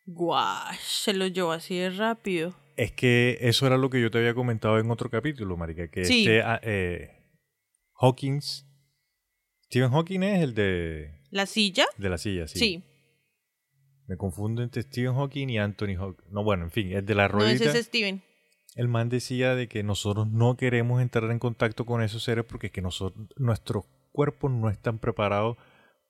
Guau, 0.07 0.73
se 0.81 1.13
lo 1.15 1.27
llevó 1.27 1.53
así 1.53 1.77
de 1.77 1.91
rápido. 1.91 2.55
Es 2.77 2.93
que 2.93 3.39
eso 3.41 3.67
era 3.67 3.77
lo 3.77 3.91
que 3.91 4.01
yo 4.01 4.11
te 4.11 4.19
había 4.19 4.35
comentado 4.35 4.79
en 4.79 4.89
otro 4.91 5.11
capítulo, 5.11 5.57
marica, 5.57 5.89
que 5.91 6.05
Sí. 6.05 6.21
este 6.21 6.43
ah, 6.43 6.61
eh, 6.63 7.11
Hawkins, 8.01 8.65
Stephen 9.67 9.91
Hawking 9.91 10.23
es 10.23 10.43
el 10.43 10.55
de, 10.55 11.11
¿La 11.31 11.45
silla? 11.47 11.87
de 11.99 12.09
la 12.09 12.19
silla, 12.19 12.47
sí. 12.47 12.59
Sí. 12.59 12.85
Me 14.07 14.17
confundo 14.17 14.63
entre 14.63 14.83
Stephen 14.83 15.15
Hawking 15.15 15.49
y 15.49 15.59
Anthony 15.59 15.97
Hawking. 15.99 16.25
No, 16.31 16.43
bueno, 16.45 16.65
en 16.65 16.71
fin, 16.71 16.93
el 16.93 17.05
de 17.05 17.15
la 17.15 17.27
No, 17.29 17.35
ruedita. 17.35 17.65
ese 17.65 17.81
es 17.81 17.87
Steven. 17.87 18.23
El 18.75 18.89
man 18.89 19.09
decía 19.09 19.55
de 19.55 19.67
que 19.69 19.83
nosotros 19.83 20.29
no 20.29 20.57
queremos 20.57 21.03
entrar 21.03 21.31
en 21.31 21.39
contacto 21.39 21.85
con 21.87 22.03
esos 22.03 22.23
seres 22.23 22.45
porque 22.45 22.67
es 22.69 22.73
que 22.73 22.83
nosotros, 22.83 23.27
nuestros 23.37 23.85
cuerpos 24.13 24.51
no 24.51 24.71
están 24.71 24.99
preparados 24.99 25.57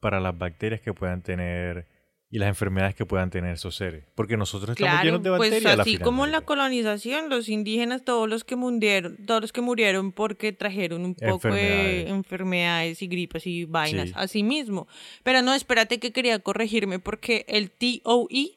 para 0.00 0.20
las 0.20 0.36
bacterias 0.36 0.80
que 0.80 0.92
puedan 0.92 1.22
tener 1.22 1.86
y 2.30 2.38
las 2.38 2.48
enfermedades 2.50 2.94
que 2.94 3.06
puedan 3.06 3.30
tener 3.30 3.54
esos 3.54 3.74
seres. 3.74 4.04
Porque 4.14 4.36
nosotros 4.36 4.70
estamos 4.76 4.92
Claro, 5.00 5.04
llenos 5.06 5.22
de 5.22 5.30
pues 5.30 5.50
bacterias. 5.50 5.76
la 5.78 5.82
así 5.82 5.92
final, 5.92 6.04
como 6.04 6.26
en 6.26 6.32
la 6.32 6.42
colonización, 6.42 7.30
los 7.30 7.48
indígenas, 7.48 8.04
todos 8.04 8.28
los 8.28 8.44
que 8.44 8.54
murieron, 8.54 9.16
todos 9.24 9.40
los 9.40 9.50
que 9.52 9.62
murieron 9.62 10.12
porque 10.12 10.52
trajeron 10.52 11.06
un 11.06 11.14
poco 11.14 11.48
de 11.48 12.00
Enfermedades. 12.02 12.10
enfermedades 12.10 13.02
y 13.02 13.06
gripas 13.06 13.46
y 13.46 13.64
vainas, 13.64 14.08
Sí. 14.10 14.14
así 14.14 14.42
mismo. 14.42 14.86
Pero 15.22 15.40
no, 15.40 15.54
espérate 15.54 15.98
que 16.00 16.12
quería 16.12 16.38
corregirme 16.40 16.98
porque 16.98 17.46
el 17.48 17.70
TOE 17.70 18.56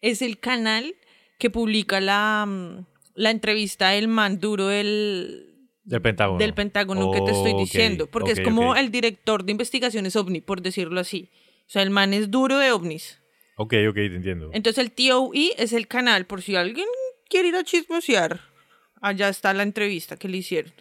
es 0.00 0.20
el 0.20 0.40
canal 0.40 0.96
que 1.38 1.48
publica 1.48 2.00
la, 2.00 2.44
mm, 2.48 2.86
la 3.14 3.30
entrevista 3.30 3.90
del 3.90 4.08
man 4.08 4.38
duro 4.40 4.68
del, 4.68 5.54
Del 5.84 6.02
Pentágono. 6.02 6.38
del 6.38 6.54
Pentágono 6.54 7.10
que 7.10 7.20
te 7.20 7.32
estoy 7.32 7.54
diciendo, 7.54 8.06
porque 8.06 8.32
es 8.32 8.40
como 8.40 8.76
el 8.76 8.90
director 8.90 9.44
de 9.44 9.52
investigaciones 9.52 10.16
ovni, 10.16 10.40
por 10.40 10.62
decirlo 10.62 11.00
así. 11.00 11.30
O 11.66 11.70
sea, 11.72 11.82
el 11.82 11.90
man 11.90 12.12
es 12.12 12.30
duro 12.30 12.58
de 12.58 12.72
ovnis. 12.72 13.18
Ok, 13.56 13.74
ok, 13.88 13.94
te 13.94 14.16
entiendo. 14.16 14.50
Entonces 14.52 14.82
el 14.84 14.92
TOE 14.92 15.54
es 15.58 15.72
el 15.72 15.86
canal, 15.86 16.26
por 16.26 16.42
si 16.42 16.56
alguien 16.56 16.86
quiere 17.28 17.48
ir 17.48 17.56
a 17.56 17.64
chismosear. 17.64 18.40
Allá 19.00 19.28
está 19.28 19.52
la 19.52 19.62
entrevista 19.62 20.16
que 20.16 20.28
le 20.28 20.38
hicieron. 20.38 20.72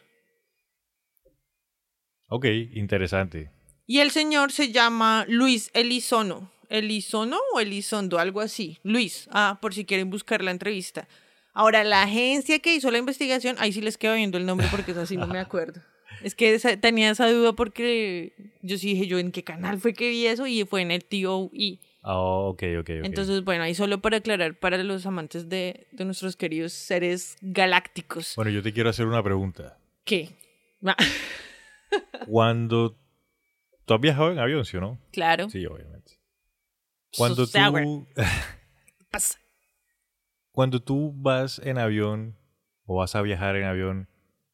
Ok, 2.28 2.46
interesante. 2.74 3.52
Y 3.88 4.00
el 4.00 4.12
señor 4.12 4.52
se 4.52 4.72
llama 4.72 5.26
Luis 5.28 5.70
Elizono. 5.74 6.52
¿Elizono 6.70 7.38
o 7.54 7.60
Elizondo? 7.60 8.20
Algo 8.20 8.40
así. 8.40 8.80
Luis. 8.84 9.28
Ah, 9.32 9.60
por 9.62 9.74
si 9.74 9.86
quieren 9.86 10.10
buscar 10.10 10.42
la 10.42 10.52
entrevista. 10.52 11.10
Ahora, 11.54 11.84
la 11.84 12.04
agencia 12.04 12.60
que 12.60 12.74
hizo 12.76 12.92
la 12.92 12.98
investigación, 12.98 13.56
ahí 13.60 13.74
sí 13.74 13.82
les 13.82 13.98
quedo 13.98 14.16
viendo 14.16 14.38
el 14.38 14.46
nombre 14.46 14.68
porque 14.72 14.92
es 14.92 14.98
así, 14.98 15.18
no 15.18 15.28
me 15.28 15.40
acuerdo. 15.40 15.82
Es 16.24 16.36
que 16.36 16.54
esa- 16.54 16.78
tenía 16.78 17.10
esa 17.10 17.30
duda 17.32 17.54
porque 17.54 18.34
yo 18.62 18.78
sí 18.78 18.94
dije 18.94 19.08
yo 19.08 19.18
en 19.20 19.32
qué 19.32 19.44
canal 19.44 19.80
fue 19.80 19.94
que 19.94 20.10
vi 20.10 20.28
eso 20.28 20.46
y 20.48 20.64
fue 20.66 20.82
en 20.82 20.92
el 20.92 21.04
TOE. 21.04 21.80
Ah, 22.04 22.18
ok, 22.20 22.64
ok, 22.80 22.80
ok. 22.80 22.90
Entonces, 23.06 23.44
bueno, 23.44 23.64
ahí 23.64 23.76
solo 23.76 24.02
para 24.02 24.18
aclarar 24.18 24.58
para 24.60 24.78
los 24.84 25.06
amantes 25.06 25.50
de, 25.50 25.88
de 25.92 26.06
nuestros 26.06 26.36
queridos 26.36 26.74
seres 26.74 27.38
galácticos. 27.42 28.34
Bueno, 28.36 28.52
yo 28.52 28.62
te 28.64 28.72
quiero 28.74 28.90
hacer 28.90 29.06
una 29.08 29.22
pregunta. 29.24 29.78
¿Qué? 30.06 30.30
Ah, 30.86 30.96
Cuando... 32.28 32.98
¿Tú 33.86 33.94
has 33.96 34.00
viajado 34.02 34.32
en 34.32 34.40
avión, 34.40 34.64
sí 34.64 34.78
o 34.78 34.82
no? 34.82 35.00
claro. 35.12 35.50
Sí, 35.50 35.66
obviamente. 35.66 36.14
Cuando 37.18 37.46
So 37.46 37.52
sour. 37.52 37.84
tú... 37.84 38.08
Pasa. 39.12 39.40
Cuando 40.62 40.80
tú 40.80 41.12
vas 41.16 41.60
en 41.64 41.80
avión 41.80 42.38
o 42.86 42.98
vas 42.98 43.16
a 43.16 43.24
viajar 43.24 43.56
en 43.56 43.64
avión, 43.64 44.08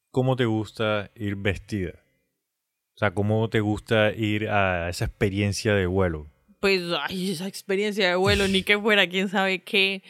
¿cómo 0.10 0.38
te 0.38 0.46
gusta 0.46 1.12
ir 1.16 1.36
vestida? 1.36 2.02
O 2.96 2.98
sea, 2.98 3.14
¿cómo 3.14 3.50
te 3.50 3.60
gusta 3.60 4.14
ir 4.14 4.48
a 4.48 4.88
esa 4.88 5.04
experiencia 5.04 5.74
de 5.74 5.86
vuelo? 5.86 6.28
Pues, 6.62 6.82
ay, 7.02 7.32
esa 7.32 7.50
experiencia 7.50 8.08
de 8.08 8.16
vuelo, 8.16 8.48
ni 8.48 8.64
que 8.64 8.80
fuera, 8.80 9.10
quién 9.10 9.28
sabe 9.28 9.64
qué. 9.64 10.02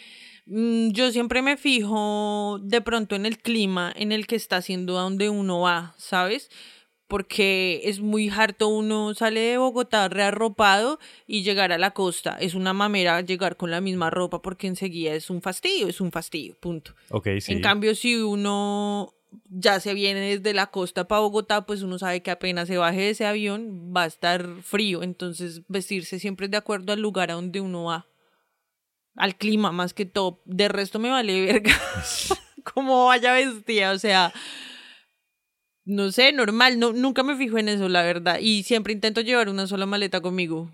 Mm, 0.46 0.92
Yo 0.92 1.12
siempre 1.12 1.42
me 1.42 1.58
fijo 1.58 2.60
de 2.62 2.82
pronto 2.82 3.16
en 3.16 3.26
el 3.26 3.40
clima 3.40 3.92
en 3.96 4.12
el 4.12 4.28
que 4.28 4.36
está 4.36 4.58
haciendo 4.58 5.00
a 5.00 5.02
donde 5.02 5.32
uno 5.32 5.62
va, 5.62 5.96
¿sabes? 5.98 6.52
Porque 7.08 7.82
es 7.86 8.02
muy 8.02 8.30
harto 8.30 8.68
uno 8.68 9.14
sale 9.14 9.40
de 9.40 9.58
Bogotá 9.58 10.10
rearropado 10.10 11.00
y 11.26 11.44
llegar 11.44 11.72
a 11.72 11.78
la 11.78 11.92
costa. 11.92 12.38
Es 12.40 12.54
una 12.54 12.74
mamera 12.74 13.22
llegar 13.22 13.56
con 13.56 13.72
la 13.72 13.80
misma 13.80 14.10
ropa 14.10 14.42
porque 14.42 14.68
enseguida 14.68 15.14
es 15.14 15.30
un 15.30 15.42
fastidio, 15.42 15.88
es 15.88 16.02
un 16.02 16.12
fastidio, 16.12 16.56
punto. 16.60 16.94
Ok, 17.10 17.28
sí. 17.40 17.54
En 17.54 17.62
cambio, 17.62 17.96
si 17.96 18.18
uno 18.18 19.14
ya 19.50 19.80
se 19.80 19.94
viene 19.94 20.20
desde 20.20 20.54
la 20.54 20.68
costa 20.68 21.08
para 21.08 21.22
Bogotá, 21.22 21.66
pues 21.66 21.82
uno 21.82 21.98
sabe 22.00 22.22
que 22.22 22.32
apenas 22.32 22.68
se 22.68 22.78
baje 22.78 23.00
de 23.00 23.10
ese 23.12 23.26
avión 23.26 23.94
va 23.96 24.04
a 24.04 24.08
estar 24.08 24.46
frío. 24.62 25.04
Entonces, 25.04 25.62
vestirse 25.68 26.20
siempre 26.20 26.46
es 26.46 26.52
de 26.52 26.58
acuerdo 26.58 26.94
al 26.94 27.02
lugar 27.02 27.32
a 27.32 27.36
donde 27.36 27.62
uno 27.62 27.86
va. 27.86 28.08
Al 29.16 29.36
clima, 29.36 29.72
más 29.72 29.94
que 29.94 30.06
todo. 30.06 30.42
De 30.46 30.68
resto 30.68 31.00
me 31.00 31.10
vale 31.10 31.46
verga. 31.46 31.74
Como 32.74 33.06
vaya 33.06 33.34
vestida, 33.34 33.92
o 33.92 34.00
sea. 34.00 34.34
No 35.90 36.12
sé, 36.12 36.34
normal. 36.34 36.80
No, 36.80 36.92
nunca 36.92 37.24
me 37.24 37.38
fijo 37.38 37.58
en 37.58 37.70
eso, 37.70 37.88
la 37.88 38.04
verdad. 38.04 38.40
Y 38.42 38.64
siempre 38.64 38.92
intento 38.94 39.22
llevar 39.22 39.48
una 39.48 39.68
sola 39.68 39.86
maleta 39.86 40.20
conmigo. 40.20 40.70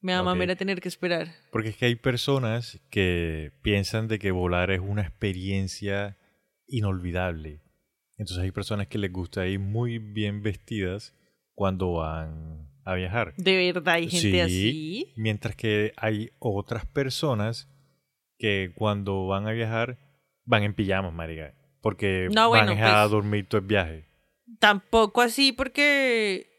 Me 0.00 0.12
da 0.12 0.20
Ok. 0.22 0.24
mamera 0.26 0.56
tener 0.56 0.80
que 0.80 0.88
esperar. 0.88 1.28
Porque 1.52 1.68
es 1.70 1.76
que 1.76 1.84
hay 1.86 1.94
personas 1.96 2.80
que 2.90 3.52
piensan 3.62 4.08
de 4.08 4.18
que 4.18 4.30
volar 4.30 4.70
es 4.70 4.80
una 4.80 5.02
experiencia 5.02 6.16
inolvidable. 6.66 7.60
Entonces 8.18 8.42
hay 8.44 8.50
personas 8.50 8.86
que 8.86 8.98
les 8.98 9.12
gusta 9.12 9.46
ir 9.46 9.58
muy 9.58 9.98
bien 9.98 10.42
vestidas 10.42 11.14
cuando 11.54 11.92
van 11.92 12.68
a 12.84 12.94
viajar. 12.94 13.34
De 13.36 13.72
verdad, 13.72 13.94
hay 13.94 14.08
gente 14.08 14.30
Sí, 14.30 14.40
así. 14.40 15.12
Mientras 15.16 15.54
que 15.56 15.92
hay 15.96 16.30
otras 16.38 16.86
personas 16.86 17.68
que 18.38 18.72
cuando 18.74 19.26
van 19.26 19.46
a 19.46 19.52
viajar 19.52 19.98
van 20.44 20.62
en 20.62 20.74
pijamas, 20.74 21.12
marica. 21.12 21.52
Porque 21.82 22.28
No, 22.34 22.48
van 22.50 22.66
bueno, 22.66 22.86
a 22.86 23.00
pues- 23.02 23.10
dormir 23.10 23.46
todo 23.48 23.60
el 23.60 23.66
viaje. 23.66 24.04
Tampoco 24.58 25.20
así 25.22 25.52
porque 25.52 26.50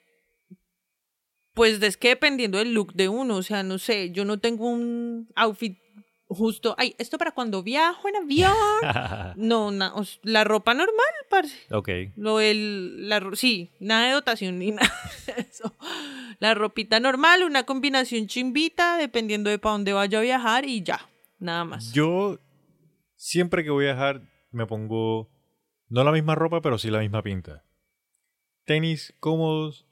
pues 1.53 1.82
es 1.82 1.98
que 1.98 2.10
dependiendo 2.10 2.60
del 2.60 2.74
look 2.74 2.94
de 2.94 3.10
uno, 3.10 3.38
o 3.38 3.41
sea, 3.44 3.63
no 3.63 3.79
sé, 3.79 4.12
yo 4.12 4.25
no 4.25 4.39
tengo 4.39 4.70
un 4.70 5.27
outfit 5.36 5.79
justo, 6.27 6.75
ay, 6.77 6.94
esto 7.00 7.17
para 7.17 7.32
cuando 7.32 7.63
viajo 7.63 8.08
en 8.10 8.17
avión. 8.17 8.53
No, 9.38 9.72
na- 9.72 9.94
la 10.24 10.44
ropa 10.44 10.74
normal, 10.74 11.06
parce. 11.29 11.56
ok. 11.72 11.89
Lo 12.15 12.39
el 12.39 13.08
la 13.10 13.22
sí, 13.34 13.72
nada 13.79 14.08
de 14.08 14.13
dotación 14.13 14.58
ni 14.60 14.72
nada 14.72 14.91
de 15.25 15.41
eso. 15.41 15.75
La 16.39 16.53
ropita 16.53 17.00
normal, 17.00 17.44
una 17.44 17.63
combinación 17.63 18.27
chimbita 18.27 18.98
dependiendo 18.98 19.50
de 19.50 19.58
para 19.60 19.74
dónde 19.74 19.94
vaya 19.94 20.20
a 20.20 20.22
viajar 20.22 20.65
y 20.65 20.84
ya, 20.84 21.08
nada 21.39 21.65
más. 21.65 21.91
Yo 21.94 22.39
siempre 23.15 23.63
que 23.63 23.70
voy 23.72 23.86
a 23.86 23.94
viajar 23.94 24.22
me 24.51 24.65
pongo 24.67 25.29
no 25.89 26.03
la 26.03 26.12
misma 26.12 26.36
ropa, 26.36 26.62
pero 26.62 26.77
sí 26.77 26.89
la 26.91 27.00
misma 27.00 27.22
pinta. 27.24 27.63
Tenis 28.67 29.15
cómodos, 29.21 29.86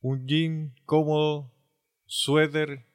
un 0.00 0.28
jean 0.28 0.76
cómodo, 0.86 1.50
suéter 2.06 2.86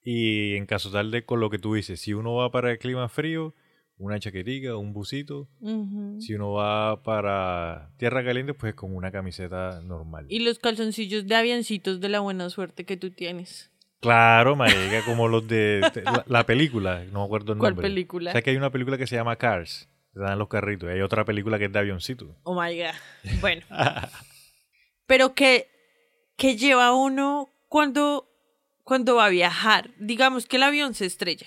y 0.00 0.54
en 0.54 0.64
caso 0.64 0.92
tal 0.92 1.10
de 1.10 1.24
con 1.24 1.40
lo 1.40 1.50
que 1.50 1.58
tú 1.58 1.74
dices, 1.74 2.00
si 2.00 2.14
uno 2.14 2.36
va 2.36 2.52
para 2.52 2.70
el 2.70 2.78
clima 2.78 3.08
frío, 3.08 3.52
una 3.96 4.20
chaquetica, 4.20 4.76
un 4.76 4.92
busito. 4.92 5.48
Si 6.20 6.34
uno 6.34 6.52
va 6.52 7.02
para 7.02 7.90
tierra 7.96 8.24
caliente, 8.24 8.54
pues 8.54 8.74
con 8.74 8.94
una 8.94 9.10
camiseta 9.10 9.80
normal. 9.82 10.26
Y 10.28 10.38
los 10.38 10.60
calzoncillos 10.60 11.26
de 11.26 11.34
avioncitos 11.34 12.00
de 12.00 12.08
la 12.08 12.20
buena 12.20 12.48
suerte 12.48 12.84
que 12.84 12.96
tú 12.96 13.10
tienes. 13.10 13.72
Claro, 13.98 14.54
marica, 14.54 15.04
como 15.04 15.26
los 15.26 15.48
de 15.48 15.80
de 15.94 16.02
la, 16.04 16.24
la 16.28 16.46
película, 16.46 17.04
no 17.06 17.18
me 17.18 17.24
acuerdo 17.24 17.54
el 17.54 17.58
¿Cuál 17.58 17.72
nombre. 17.72 17.88
película? 17.88 18.30
O 18.30 18.32
sea 18.34 18.42
que 18.42 18.50
hay 18.50 18.56
una 18.56 18.70
película 18.70 18.96
que 18.98 19.08
se 19.08 19.16
llama 19.16 19.34
Cars, 19.34 19.88
que 20.18 20.24
dan 20.24 20.38
los 20.38 20.48
carritos, 20.48 20.88
y 20.88 20.92
hay 20.92 21.00
otra 21.00 21.24
película 21.24 21.58
que 21.58 21.66
es 21.66 21.72
de 21.72 21.78
avioncito. 21.78 22.36
Oh 22.42 22.60
my 22.60 22.76
god. 22.76 22.94
Bueno. 23.40 23.64
Pero 25.06 25.34
que, 25.34 25.70
que 26.36 26.56
lleva 26.56 26.92
uno 26.92 27.50
cuando, 27.68 28.28
cuando 28.82 29.16
va 29.16 29.26
a 29.26 29.30
viajar. 29.30 29.90
Digamos 29.98 30.46
que 30.46 30.56
el 30.56 30.64
avión 30.64 30.94
se 30.94 31.06
estrella 31.06 31.46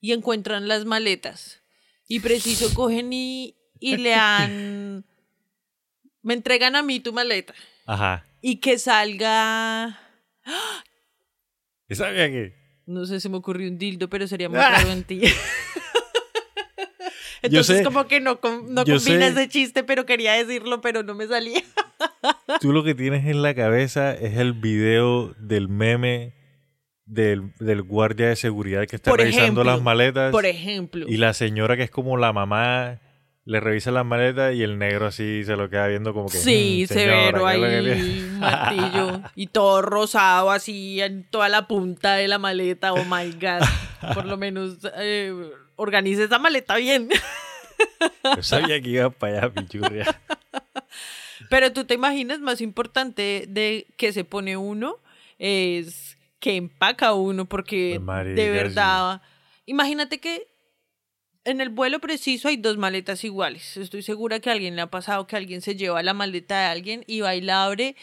y 0.00 0.12
encuentran 0.12 0.68
las 0.68 0.84
maletas. 0.84 1.62
Y 2.06 2.20
preciso 2.20 2.74
cogen 2.74 3.12
y, 3.12 3.56
y 3.80 3.96
le 3.96 4.14
han. 4.14 5.04
Me 6.22 6.34
entregan 6.34 6.76
a 6.76 6.82
mí 6.82 7.00
tu 7.00 7.12
maleta. 7.12 7.54
Ajá. 7.86 8.26
Y 8.42 8.56
que 8.56 8.78
salga. 8.78 9.98
¿Y 11.88 11.94
sabía 11.94 12.28
que? 12.28 12.54
No 12.86 13.04
sé, 13.06 13.20
se 13.20 13.28
me 13.28 13.36
ocurrió 13.36 13.68
un 13.68 13.78
dildo, 13.78 14.08
pero 14.08 14.26
sería 14.26 14.48
más 14.48 14.70
raro 14.70 14.90
en 14.90 15.04
ti. 15.04 15.22
Entonces 17.42 17.78
sé- 17.78 17.84
como 17.84 18.06
que 18.06 18.20
no, 18.20 18.32
no 18.68 18.84
combina 18.84 18.98
sé- 18.98 19.28
ese 19.28 19.48
chiste, 19.48 19.84
pero 19.84 20.06
quería 20.06 20.32
decirlo, 20.32 20.80
pero 20.80 21.02
no 21.02 21.14
me 21.14 21.26
salía. 21.26 21.62
Tú 22.60 22.72
lo 22.72 22.84
que 22.84 22.94
tienes 22.94 23.26
en 23.26 23.42
la 23.42 23.54
cabeza 23.54 24.12
es 24.14 24.36
el 24.38 24.52
video 24.52 25.34
del 25.38 25.68
meme 25.68 26.34
del, 27.06 27.52
del 27.58 27.82
guardia 27.82 28.28
de 28.28 28.36
seguridad 28.36 28.86
que 28.86 28.96
está 28.96 29.10
Por 29.10 29.20
revisando 29.20 29.44
ejemplo, 29.62 29.64
las 29.64 29.82
maletas. 29.82 30.30
Por 30.30 30.46
ejemplo. 30.46 31.06
Y 31.08 31.16
la 31.16 31.32
señora 31.34 31.76
que 31.76 31.84
es 31.84 31.90
como 31.90 32.16
la 32.16 32.32
mamá 32.32 33.00
le 33.44 33.60
revisa 33.60 33.90
las 33.90 34.04
maletas 34.04 34.54
y 34.54 34.62
el 34.62 34.78
negro 34.78 35.06
así 35.06 35.42
se 35.44 35.56
lo 35.56 35.70
queda 35.70 35.86
viendo 35.86 36.12
como 36.12 36.28
que... 36.28 36.36
Sí, 36.36 36.84
"Mm, 36.84 36.92
señora, 36.92 37.16
severo 37.16 37.46
¿qué 37.46 37.54
es 37.54 37.60
lo 37.60 37.66
que 37.66 37.74
ahí, 37.76 38.02
tiene?". 38.02 38.38
martillo. 38.38 39.22
y 39.36 39.46
todo 39.46 39.80
rosado 39.80 40.50
así 40.50 41.00
en 41.00 41.24
toda 41.30 41.48
la 41.48 41.66
punta 41.66 42.14
de 42.16 42.28
la 42.28 42.38
maleta. 42.38 42.92
Oh 42.92 43.04
my 43.04 43.32
God. 43.40 44.12
Por 44.14 44.26
lo 44.26 44.36
menos 44.36 44.76
eh, 44.98 45.32
organice 45.78 46.24
esa 46.24 46.38
maleta 46.38 46.76
bien. 46.76 47.08
Yo 48.36 48.42
sabía 48.42 48.80
que 48.82 48.90
iba 48.90 49.10
para 49.10 49.38
allá, 49.38 49.54
pichurria. 49.54 50.20
Pero 51.48 51.72
tú 51.72 51.84
te 51.84 51.94
imaginas, 51.94 52.40
más 52.40 52.60
importante 52.60 53.44
de 53.48 53.86
que 53.96 54.12
se 54.12 54.24
pone 54.24 54.56
uno 54.56 54.98
es 55.38 56.18
que 56.40 56.56
empaca 56.56 57.14
uno, 57.14 57.46
porque 57.46 58.00
de 58.34 58.50
verdad. 58.50 59.22
Imagínate 59.64 60.18
que 60.18 60.48
en 61.44 61.60
el 61.60 61.68
vuelo 61.68 62.00
preciso 62.00 62.48
hay 62.48 62.56
dos 62.56 62.76
maletas 62.76 63.22
iguales. 63.24 63.76
Estoy 63.76 64.02
segura 64.02 64.40
que 64.40 64.50
a 64.50 64.54
alguien 64.54 64.76
le 64.76 64.82
ha 64.82 64.90
pasado 64.90 65.26
que 65.26 65.36
alguien 65.36 65.62
se 65.62 65.76
lleva 65.76 66.02
la 66.02 66.14
maleta 66.14 66.58
de 66.60 66.66
alguien 66.66 67.04
y 67.06 67.20
va 67.20 67.34
y 67.34 67.40
la 67.40 67.64
abre 67.64 67.96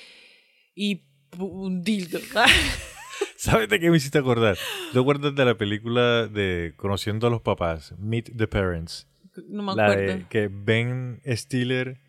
y 0.73 1.01
un 1.37 1.83
dildo. 1.83 2.19
¿Sabes 3.37 3.67
de 3.69 3.79
qué 3.79 3.89
me 3.89 3.97
hiciste 3.97 4.17
acordar? 4.17 4.57
¿Te 4.93 4.99
acuerdas 4.99 5.35
de 5.35 5.45
la 5.45 5.55
película 5.57 6.27
de 6.27 6.73
Conociendo 6.77 7.27
a 7.27 7.29
los 7.29 7.41
papás? 7.41 7.93
Meet 7.97 8.35
the 8.37 8.47
Parents. 8.47 9.07
no 9.49 9.63
me 9.63 9.75
La 9.75 9.85
acuerdo. 9.91 10.13
de 10.17 10.25
que 10.29 10.49
Ben 10.51 11.21
Stiller, 11.27 11.99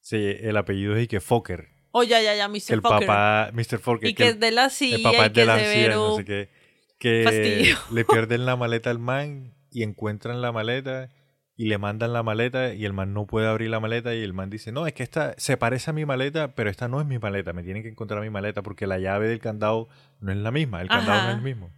se, 0.00 0.48
el 0.48 0.56
apellido 0.56 0.96
es 0.96 1.04
y 1.04 1.08
que 1.08 1.20
Fokker. 1.20 1.68
Oh, 1.92 2.04
ya, 2.04 2.22
ya, 2.22 2.36
ya, 2.36 2.46
Mr. 2.48 2.60
Que 2.68 2.74
el 2.74 2.82
Fokker. 2.82 3.06
papá, 3.06 3.50
Mr. 3.52 3.78
Fokker. 3.80 4.10
y 4.10 4.14
que 4.14 4.22
el- 4.24 4.28
es 4.34 4.40
de 4.40 4.50
la 4.52 4.70
silla 4.70 4.96
el 4.96 5.02
papá 5.02 5.16
y 5.16 5.20
es 5.26 5.32
que 5.32 5.40
de 5.40 5.46
la 5.46 5.58
CIA, 5.58 5.94
no 5.94 6.16
sé 6.16 6.24
qué. 6.24 6.48
Que 7.00 7.22
fastidio. 7.24 7.76
le 7.92 8.04
pierden 8.04 8.46
la 8.46 8.54
maleta 8.56 8.90
al 8.90 8.98
man 9.00 9.54
y 9.72 9.82
encuentran 9.82 10.40
la 10.42 10.52
maleta 10.52 11.08
y 11.60 11.66
le 11.66 11.76
mandan 11.76 12.14
la 12.14 12.22
maleta 12.22 12.72
y 12.72 12.86
el 12.86 12.94
man 12.94 13.12
no 13.12 13.26
puede 13.26 13.46
abrir 13.46 13.68
la 13.68 13.80
maleta 13.80 14.14
y 14.14 14.22
el 14.22 14.32
man 14.32 14.48
dice, 14.48 14.72
no, 14.72 14.86
es 14.86 14.94
que 14.94 15.02
esta 15.02 15.34
se 15.36 15.58
parece 15.58 15.90
a 15.90 15.92
mi 15.92 16.06
maleta, 16.06 16.54
pero 16.54 16.70
esta 16.70 16.88
no 16.88 17.02
es 17.02 17.06
mi 17.06 17.18
maleta, 17.18 17.52
me 17.52 17.62
tienen 17.62 17.82
que 17.82 17.90
encontrar 17.90 18.22
mi 18.22 18.30
maleta 18.30 18.62
porque 18.62 18.86
la 18.86 18.98
llave 18.98 19.28
del 19.28 19.40
candado 19.40 19.86
no 20.20 20.32
es 20.32 20.38
la 20.38 20.52
misma, 20.52 20.80
el 20.80 20.88
candado 20.88 21.22
no 21.24 21.28
es 21.32 21.36
el 21.36 21.42
mismo. 21.42 21.70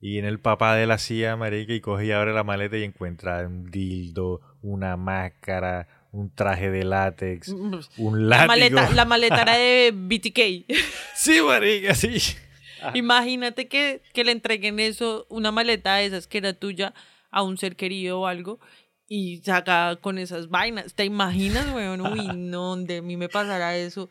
Y 0.00 0.18
en 0.18 0.24
el 0.24 0.38
papá 0.38 0.76
de 0.76 0.86
la 0.86 0.98
CIA, 0.98 1.34
marica, 1.34 1.72
y 1.72 1.80
coge 1.80 2.06
y 2.06 2.12
abre 2.12 2.32
la 2.32 2.44
maleta 2.44 2.76
y 2.76 2.84
encuentra 2.84 3.44
un 3.44 3.68
dildo, 3.72 4.40
una 4.62 4.96
máscara, 4.96 5.88
un 6.12 6.32
traje 6.32 6.70
de 6.70 6.84
látex, 6.84 7.48
un 7.48 8.28
La 8.28 8.46
látigo. 8.46 8.46
maleta, 8.46 8.90
la 8.92 9.04
maleta 9.04 9.42
era 9.42 9.56
de 9.56 9.92
BTK. 9.96 10.78
Sí, 11.16 11.40
marica, 11.44 11.92
sí. 11.96 12.18
Imagínate 12.94 13.66
que, 13.66 14.00
que 14.14 14.22
le 14.22 14.30
entreguen 14.30 14.78
eso, 14.78 15.26
una 15.28 15.50
maleta 15.50 15.96
de 15.96 16.06
esas 16.06 16.28
que 16.28 16.38
era 16.38 16.52
tuya, 16.52 16.94
a 17.32 17.42
un 17.42 17.58
ser 17.58 17.74
querido 17.74 18.20
o 18.20 18.26
algo, 18.28 18.60
y 19.08 19.38
saca 19.38 19.96
con 20.00 20.18
esas 20.18 20.50
vainas. 20.50 20.94
¿Te 20.94 21.04
imaginas, 21.04 21.72
weón? 21.74 22.02
Uy, 22.02 22.36
no, 22.36 22.74
a 22.74 22.76
mí 22.76 23.16
me 23.16 23.28
pasara 23.28 23.76
eso. 23.76 24.08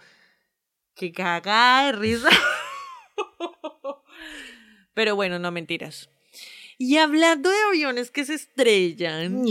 Que 0.96 1.12
cagada 1.12 1.86
de 1.86 1.92
risa. 1.94 2.29
Pero 4.94 5.16
bueno, 5.16 5.38
no 5.38 5.51
mentiras. 5.51 6.10
Y 6.79 6.98
hablando 6.98 7.50
de 7.50 7.57
aviones 7.70 8.12
que 8.12 8.25
se 8.25 8.33
estrellan, 8.33 9.46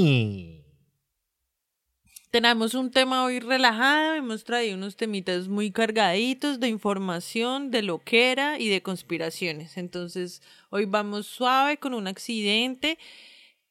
tenemos 2.30 2.74
un 2.74 2.90
tema 2.90 3.24
hoy 3.24 3.40
relajado, 3.40 4.14
hemos 4.14 4.44
traído 4.44 4.76
unos 4.76 4.96
temitas 4.96 5.48
muy 5.48 5.70
cargaditos 5.70 6.60
de 6.60 6.68
información, 6.68 7.70
de 7.70 7.82
loquera 7.82 8.58
y 8.58 8.68
de 8.68 8.82
conspiraciones. 8.82 9.76
Entonces, 9.76 10.42
hoy 10.70 10.84
vamos 10.84 11.26
suave 11.26 11.78
con 11.78 11.94
un 11.94 12.08
accidente 12.08 12.98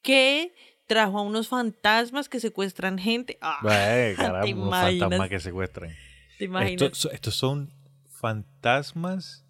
que 0.02 0.54
trajo 0.86 1.20
a 1.20 1.22
unos 1.22 1.48
fantasmas 1.48 2.30
que 2.30 2.40
secuestran 2.40 2.98
gente. 2.98 3.38
Ah, 3.42 3.60
Ay, 3.62 4.12
¿te 4.16 4.22
caramba, 4.22 4.46
unos 4.46 5.00
fantasmas 5.00 5.30
que 5.30 5.40
secuestran. 5.40 5.92
¿Te 6.38 6.46
imaginas? 6.46 6.82
Estos, 6.82 7.14
estos 7.14 7.36
son 7.36 7.74
fantasmas 8.10 9.46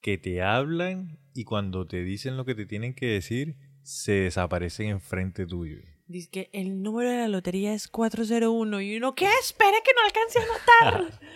que 0.00 0.18
te 0.18 0.42
hablan 0.42 1.18
y 1.32 1.44
cuando 1.44 1.86
te 1.86 2.02
dicen 2.02 2.36
lo 2.36 2.44
que 2.44 2.54
te 2.54 2.66
tienen 2.66 2.94
que 2.94 3.06
decir, 3.06 3.56
se 3.82 4.12
desaparecen 4.12 4.88
enfrente 4.88 5.46
tuyo. 5.46 5.78
Dice 6.06 6.28
que 6.30 6.50
el 6.52 6.82
número 6.82 7.10
de 7.10 7.18
la 7.18 7.28
lotería 7.28 7.72
es 7.72 7.88
401 7.88 8.80
y 8.82 8.96
uno, 8.96 9.14
¿qué? 9.14 9.28
Espera 9.40 9.78
que 9.82 9.92
no 9.94 10.06
alcance 10.06 10.38
a 10.38 10.92
notar. 10.92 11.20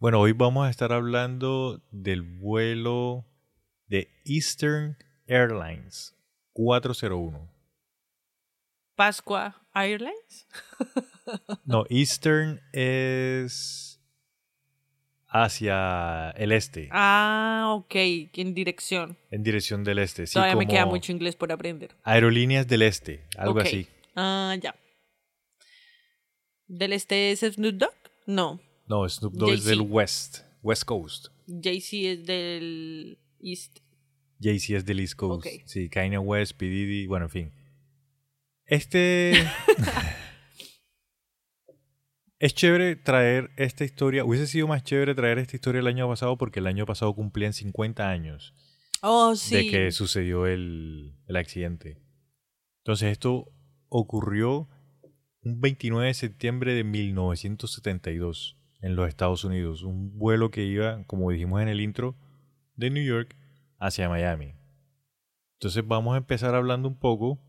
Bueno, 0.00 0.20
hoy 0.20 0.30
vamos 0.30 0.64
a 0.64 0.70
estar 0.70 0.92
hablando 0.92 1.82
del 1.90 2.22
vuelo 2.22 3.26
de 3.88 4.08
Eastern 4.24 4.96
Airlines 5.26 6.14
401. 6.62 7.48
Pascua 8.96 9.54
Airlines. 9.74 10.46
No, 11.66 11.84
Eastern 11.90 12.58
es 12.72 14.00
hacia 15.26 16.30
el 16.30 16.52
este, 16.52 16.88
Ah, 16.90 17.74
ok, 17.76 17.94
en 17.94 18.54
dirección. 18.54 19.18
en 19.30 19.42
dirección 19.42 19.84
del 19.84 19.98
este. 19.98 20.26
Sí, 20.26 20.32
Todavía 20.32 20.56
me 20.56 20.66
queda 20.66 20.86
mucho 20.86 21.12
inglés 21.12 21.36
por 21.36 21.52
aprender. 21.52 21.94
Aerolíneas 22.02 22.66
del 22.66 22.80
este, 22.80 23.26
algo 23.36 23.60
así. 23.60 23.86
Ah, 24.16 24.56
ya. 24.58 24.74
¿Del 26.66 26.94
este 26.94 27.30
es 27.30 27.40
Snoop 27.40 27.74
Dogg? 27.74 27.94
No. 28.26 28.58
No, 28.86 29.06
Snoop 29.06 29.34
Dogg 29.34 29.50
es 29.52 29.64
del 29.64 29.82
West, 29.82 30.40
West 30.62 30.84
Coast. 30.84 31.26
Jay-Z 31.46 32.08
es 32.08 32.24
del 32.26 33.18
East. 33.40 33.80
Jay-Z 34.40 34.78
es 34.78 34.84
del 34.84 35.00
East 35.00 35.14
Coast. 35.14 35.46
Sí, 35.66 35.88
Kanye 35.88 36.18
West, 36.18 36.56
P. 36.56 36.66
Diddy, 36.66 37.06
bueno, 37.06 37.26
en 37.26 37.30
fin. 37.30 37.52
Este... 38.66 39.32
es 42.38 42.54
chévere 42.54 42.96
traer 42.96 43.50
esta 43.56 43.84
historia. 43.84 44.24
Hubiese 44.24 44.46
sido 44.46 44.68
más 44.68 44.84
chévere 44.84 45.14
traer 45.14 45.38
esta 45.38 45.56
historia 45.56 45.80
el 45.80 45.86
año 45.86 46.06
pasado 46.08 46.36
porque 46.38 46.60
el 46.60 46.66
año 46.66 46.86
pasado 46.86 47.14
cumplían 47.14 47.52
50 47.52 48.08
años 48.08 48.54
Oh, 49.02 49.34
sí. 49.36 49.54
de 49.56 49.66
que 49.70 49.92
sucedió 49.92 50.46
el, 50.46 51.14
el 51.26 51.36
accidente. 51.36 51.98
Entonces 52.78 53.12
esto 53.12 53.52
ocurrió 53.88 54.68
un 55.42 55.60
29 55.60 56.08
de 56.08 56.14
septiembre 56.14 56.74
de 56.74 56.84
1972 56.84 58.56
en 58.80 58.96
los 58.96 59.08
Estados 59.08 59.44
Unidos. 59.44 59.82
Un 59.82 60.18
vuelo 60.18 60.50
que 60.50 60.64
iba, 60.64 61.04
como 61.04 61.30
dijimos 61.30 61.62
en 61.62 61.68
el 61.68 61.80
intro, 61.80 62.16
de 62.76 62.90
New 62.90 63.04
York 63.04 63.36
hacia 63.78 64.08
Miami. 64.08 64.54
Entonces 65.54 65.86
vamos 65.86 66.14
a 66.14 66.18
empezar 66.18 66.54
hablando 66.54 66.88
un 66.88 66.98
poco 66.98 67.40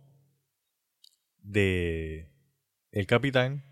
de 1.38 2.32
el 2.92 3.06
capitán 3.06 3.64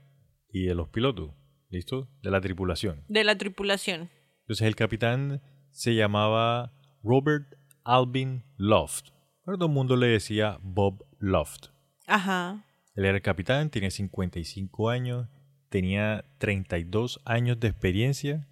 y 0.49 0.65
de 0.65 0.75
los 0.75 0.89
pilotos, 0.89 1.33
¿listo? 1.69 2.09
De 2.21 2.31
la 2.31 2.41
tripulación. 2.41 3.03
De 3.07 3.23
la 3.23 3.37
tripulación. 3.37 4.09
Entonces 4.41 4.67
el 4.67 4.75
capitán 4.75 5.41
se 5.71 5.95
llamaba 5.95 6.73
Robert 7.03 7.55
Alvin 7.83 8.43
Loft. 8.57 9.09
Pero 9.43 9.57
todo 9.57 9.67
el 9.67 9.73
mundo 9.73 9.95
le 9.95 10.07
decía 10.07 10.59
Bob 10.61 11.05
Loft. 11.19 11.67
Ajá. 12.05 12.65
Él 12.95 13.05
era 13.05 13.17
el 13.17 13.21
capitán, 13.21 13.69
tenía 13.69 13.91
55 13.91 14.89
años, 14.89 15.27
tenía 15.69 16.25
32 16.37 17.21
años 17.25 17.59
de 17.59 17.67
experiencia 17.67 18.47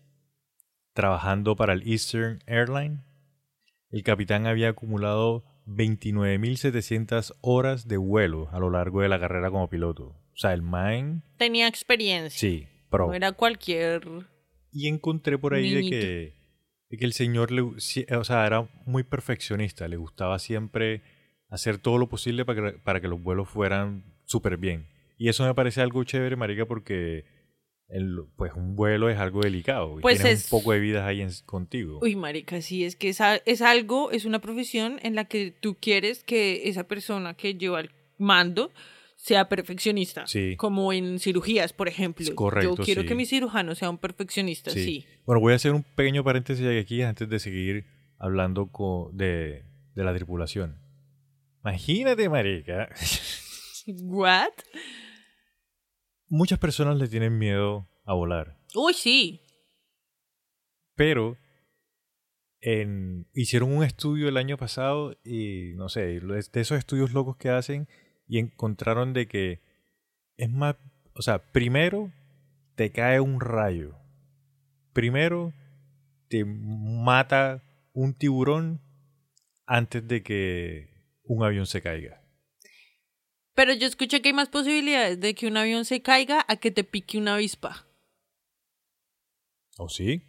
trabajando 0.93 1.55
para 1.55 1.73
el 1.73 1.87
Eastern 1.87 2.39
Airline. 2.45 3.04
El 3.91 4.03
capitán 4.03 4.47
había 4.47 4.69
acumulado 4.69 5.43
29.700 5.67 7.35
horas 7.41 7.87
de 7.87 7.97
vuelo 7.97 8.49
a 8.51 8.59
lo 8.59 8.69
largo 8.69 9.01
de 9.01 9.09
la 9.09 9.19
carrera 9.19 9.49
como 9.49 9.69
piloto. 9.69 10.03
O 10.05 10.37
sea, 10.37 10.53
el 10.53 10.61
man, 10.61 11.23
Tenía 11.37 11.67
experiencia. 11.67 12.37
sí, 12.37 12.67
pro. 12.89 13.07
No 13.07 13.13
era 13.13 13.31
cualquier. 13.31 14.03
Y 14.71 14.87
encontré 14.87 15.37
por 15.37 15.53
ahí 15.53 15.73
de 15.73 15.89
que, 15.89 16.33
de 16.89 16.97
que 16.97 17.05
el 17.05 17.13
señor, 17.13 17.51
le, 17.51 17.63
sí, 17.77 18.05
o 18.11 18.23
sea, 18.23 18.45
era 18.45 18.67
muy 18.85 19.03
perfeccionista. 19.03 19.87
Le 19.87 19.95
gustaba 19.95 20.37
siempre 20.39 21.01
hacer 21.49 21.77
todo 21.77 21.97
lo 21.97 22.09
posible 22.09 22.43
para 22.43 22.71
que, 22.73 22.77
para 22.79 22.99
que 22.99 23.07
los 23.07 23.21
vuelos 23.21 23.47
fueran 23.47 24.03
súper 24.25 24.57
bien. 24.57 24.87
Y 25.17 25.29
eso 25.29 25.45
me 25.45 25.53
parece 25.53 25.81
algo 25.81 26.03
chévere, 26.03 26.35
marica, 26.35 26.65
porque 26.65 27.23
el, 27.87 28.17
pues 28.35 28.51
un 28.55 28.75
vuelo 28.75 29.09
es 29.09 29.17
algo 29.19 29.41
delicado. 29.41 29.99
Y 29.99 30.01
Pues 30.01 30.19
tienes 30.21 30.39
es- 30.45 30.51
un 30.51 30.59
poco 30.59 30.71
de 30.73 30.79
vidas 30.79 31.05
ahí 31.05 31.21
en- 31.21 31.29
contigo. 31.45 31.99
Uy, 32.01 32.15
marica, 32.15 32.61
sí, 32.61 32.83
es 32.83 32.95
que 32.95 33.09
es, 33.09 33.21
a- 33.21 33.37
es 33.45 33.61
algo, 33.61 34.11
es 34.11 34.25
una 34.25 34.39
profesión 34.39 34.99
en 35.03 35.15
la 35.15 35.25
que 35.25 35.51
tú 35.51 35.77
quieres 35.79 36.23
que 36.23 36.67
esa 36.69 36.85
persona 36.87 37.35
que 37.35 37.55
lleva 37.55 37.79
el 37.81 37.91
mando 38.17 38.71
sea 39.17 39.49
perfeccionista. 39.49 40.27
Sí. 40.27 40.55
Como 40.57 40.93
en 40.93 41.19
cirugías, 41.19 41.73
por 41.73 41.87
ejemplo. 41.87 42.23
Es 42.23 42.31
correcto, 42.31 42.75
Yo 42.75 42.83
quiero 42.83 43.01
sí. 43.03 43.07
que 43.07 43.15
mi 43.15 43.25
cirujano 43.25 43.73
sea 43.75 43.89
un 43.89 43.97
perfeccionista, 43.97 44.71
sí. 44.71 45.05
Bueno, 45.25 45.39
voy 45.39 45.53
a 45.53 45.55
hacer 45.55 45.71
un 45.73 45.83
pequeño 45.83 46.23
paréntesis 46.23 46.65
aquí 46.79 47.01
antes 47.01 47.27
de 47.29 47.39
seguir 47.39 47.85
hablando 48.19 48.67
co- 48.71 49.09
de, 49.13 49.63
de 49.95 50.03
la 50.03 50.13
tripulación. 50.13 50.77
Imagínate, 51.63 52.29
marica, 52.29 52.89
¿What? 53.87 54.51
Muchas 56.27 56.59
personas 56.59 56.97
le 56.97 57.07
tienen 57.07 57.37
miedo 57.37 57.87
a 58.05 58.13
volar, 58.13 58.57
Uy, 58.75 58.93
sí. 58.93 59.41
pero 60.95 61.37
en- 62.61 63.27
hicieron 63.33 63.71
un 63.75 63.83
estudio 63.83 64.27
el 64.27 64.37
año 64.37 64.57
pasado 64.57 65.15
y 65.23 65.73
no 65.75 65.89
sé, 65.89 66.19
de 66.19 66.39
esos 66.61 66.77
estudios 66.77 67.13
locos 67.13 67.37
que 67.37 67.49
hacen 67.49 67.87
y 68.27 68.39
encontraron 68.39 69.13
de 69.13 69.27
que 69.27 69.61
es 70.37 70.49
más, 70.49 70.75
o 71.13 71.21
sea, 71.21 71.39
primero 71.51 72.11
te 72.75 72.91
cae 72.91 73.19
un 73.19 73.39
rayo, 73.39 73.95
primero 74.93 75.53
te 76.27 76.43
mata 76.43 77.61
un 77.93 78.13
tiburón 78.13 78.81
antes 79.67 80.07
de 80.07 80.23
que 80.23 80.89
un 81.23 81.43
avión 81.43 81.65
se 81.65 81.81
caiga. 81.81 82.21
Pero 83.55 83.73
yo 83.73 83.87
escuché 83.87 84.21
que 84.21 84.29
hay 84.29 84.33
más 84.33 84.49
posibilidades 84.49 85.19
de 85.19 85.33
que 85.33 85.47
un 85.47 85.57
avión 85.57 85.85
se 85.85 86.01
caiga 86.01 86.45
a 86.47 86.57
que 86.57 86.71
te 86.71 86.83
pique 86.83 87.17
una 87.17 87.35
avispa. 87.35 87.87
¿O 89.77 89.89
sí? 89.89 90.23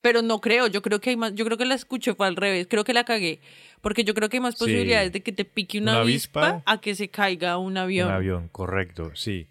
Pero 0.00 0.22
no 0.22 0.40
creo, 0.40 0.66
yo 0.68 0.80
creo 0.80 1.00
que 1.00 1.10
hay 1.10 1.16
más, 1.16 1.34
yo 1.34 1.44
creo 1.44 1.58
que 1.58 1.64
la 1.64 1.74
escuché 1.74 2.14
fue 2.14 2.26
al 2.26 2.36
revés, 2.36 2.66
creo 2.70 2.84
que 2.84 2.92
la 2.92 3.04
cagué, 3.04 3.40
porque 3.80 4.04
yo 4.04 4.14
creo 4.14 4.28
que 4.28 4.36
hay 4.36 4.40
más 4.42 4.54
Sí. 4.54 4.60
posibilidades 4.64 5.12
de 5.12 5.22
que 5.22 5.32
te 5.32 5.44
pique 5.44 5.78
una, 5.78 5.92
Una 5.92 6.00
avispa, 6.02 6.48
avispa, 6.48 6.72
a 6.72 6.80
que 6.80 6.94
se 6.94 7.08
caiga 7.08 7.58
un 7.58 7.76
avión. 7.76 8.08
Un 8.08 8.14
avión, 8.14 8.48
correcto, 8.48 9.14
sí. 9.14 9.48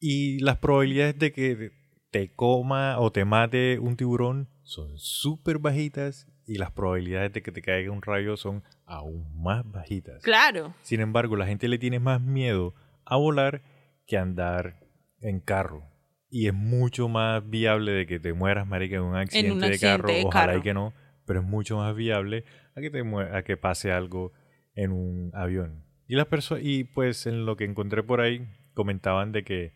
Y 0.00 0.38
las 0.40 0.58
probabilidades 0.58 1.18
de 1.18 1.32
que 1.32 1.70
te 2.10 2.32
coma 2.34 2.98
o 3.00 3.12
te 3.12 3.24
mate 3.24 3.78
un 3.78 3.96
tiburón 3.96 4.48
son 4.62 4.98
súper 4.98 5.58
bajitas 5.58 6.26
y 6.46 6.56
las 6.56 6.72
probabilidades 6.72 7.32
de 7.34 7.42
que 7.42 7.52
te 7.52 7.62
caiga 7.62 7.92
un 7.92 8.02
rayo 8.02 8.36
son 8.36 8.64
aún 8.92 9.26
más 9.42 9.64
bajitas. 9.70 10.22
Claro. 10.22 10.74
Sin 10.82 11.00
embargo, 11.00 11.36
la 11.36 11.46
gente 11.46 11.68
le 11.68 11.78
tiene 11.78 11.98
más 11.98 12.20
miedo 12.20 12.74
a 13.04 13.16
volar 13.16 13.62
que 14.06 14.16
a 14.18 14.22
andar 14.22 14.80
en 15.20 15.40
carro. 15.40 15.84
Y 16.28 16.46
es 16.46 16.54
mucho 16.54 17.08
más 17.08 17.48
viable 17.48 17.92
de 17.92 18.06
que 18.06 18.18
te 18.20 18.32
mueras, 18.32 18.66
marica, 18.66 18.96
en 18.96 19.02
un 19.02 19.16
accidente, 19.16 19.66
de 19.66 19.72
accidente 19.72 19.96
carro. 20.02 20.08
de 20.08 20.24
Ojalá 20.24 20.46
carro. 20.46 20.58
y 20.58 20.62
que 20.62 20.74
no, 20.74 20.92
pero 21.26 21.40
es 21.40 21.46
mucho 21.46 21.76
más 21.76 21.94
viable 21.94 22.44
a 22.74 22.80
que 22.80 22.90
te 22.90 23.02
a 23.32 23.42
que 23.42 23.56
pase 23.56 23.92
algo 23.92 24.32
en 24.74 24.92
un 24.92 25.30
avión. 25.34 25.84
Y 26.06 26.16
las 26.16 26.26
personas 26.26 26.64
y 26.64 26.84
pues 26.84 27.26
en 27.26 27.44
lo 27.46 27.56
que 27.56 27.64
encontré 27.64 28.02
por 28.02 28.20
ahí 28.20 28.46
comentaban 28.74 29.32
de 29.32 29.44
que 29.44 29.72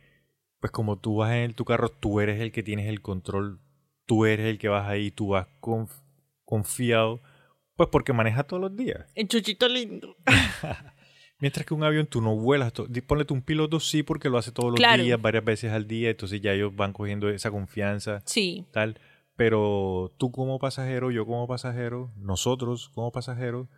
pues 0.61 0.70
como 0.72 0.98
tú 0.98 1.16
vas 1.16 1.33
en 1.35 1.52
tu 1.55 1.64
carro, 1.66 1.88
tú 1.90 2.20
eres 2.20 2.40
el 2.40 2.50
que 2.52 2.62
tienes 2.62 2.87
el 2.88 3.00
control, 3.02 3.61
tú 4.07 4.24
eres 4.24 4.46
el 4.46 4.59
que 4.59 4.68
vas 4.68 4.88
ahí, 4.88 5.11
tú 5.11 5.29
vas 5.29 5.46
conf- 5.61 6.02
confiado, 6.44 7.20
pues 7.77 7.89
porque 7.93 8.12
manejas 8.12 8.47
todos 8.47 8.61
los 8.61 8.77
días. 8.77 9.07
El 9.15 9.29
chuchito 9.29 9.69
lindo. 9.69 10.17
Mientras 11.39 11.67
que 11.67 11.75
un 11.75 11.85
avión 11.85 12.07
tú 12.07 12.23
no 12.23 12.35
vuelas. 12.35 12.73
Ponle 13.07 13.25
tú 13.27 13.35
un 13.35 13.43
piloto 13.43 13.79
sí 13.79 14.03
porque 14.03 14.31
lo 14.31 14.39
hace 14.39 14.53
todos 14.53 14.71
los 14.71 14.77
Claro. 14.79 15.03
días, 15.03 15.21
varias 15.21 15.45
veces 15.45 15.73
al 15.73 15.87
día, 15.87 16.09
entonces 16.11 16.41
ya 16.41 16.53
ellos 16.53 16.75
van 16.75 16.93
cogiendo 16.95 17.29
esa 17.29 17.51
confianza, 17.51 18.23
Sí. 18.25 18.65
tal. 18.73 18.99
Pero 19.37 20.15
tú 20.17 20.33
como 20.33 20.59
pasajero, 20.59 21.11
yo 21.11 21.27
como 21.27 21.47
pasajero, 21.47 22.11
nosotros 22.17 22.89
como 22.95 23.12
pasajeros, 23.12 23.69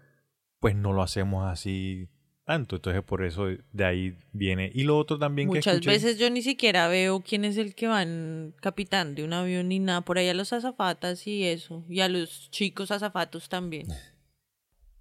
pues 0.60 0.76
no 0.76 0.92
lo 0.92 1.02
hacemos 1.02 1.46
así 1.46 2.08
tanto. 2.48 2.76
Entonces 2.76 3.02
por 3.02 3.22
eso 3.26 3.46
de 3.72 3.84
ahí 3.84 4.16
viene. 4.32 4.72
Y 4.74 4.84
lo 4.84 4.96
otro 4.96 5.18
también 5.18 5.48
que 5.48 5.58
Muchas 5.58 5.74
escuché, 5.74 5.90
veces 5.90 6.18
yo 6.18 6.30
ni 6.30 6.40
siquiera 6.40 6.88
veo 6.88 7.20
quién 7.20 7.44
es 7.44 7.58
el 7.58 7.74
que 7.74 7.88
va 7.88 8.02
en 8.02 8.54
capitán 8.62 9.14
de 9.14 9.22
un 9.22 9.34
avión 9.34 9.68
ni 9.68 9.80
nada. 9.80 10.00
Por 10.00 10.16
ahí 10.16 10.30
a 10.30 10.34
los 10.34 10.54
azafatas 10.54 11.26
y 11.26 11.44
eso. 11.44 11.84
Y 11.90 12.00
a 12.00 12.08
los 12.08 12.50
chicos 12.50 12.90
azafatos 12.90 13.48
también. 13.48 13.86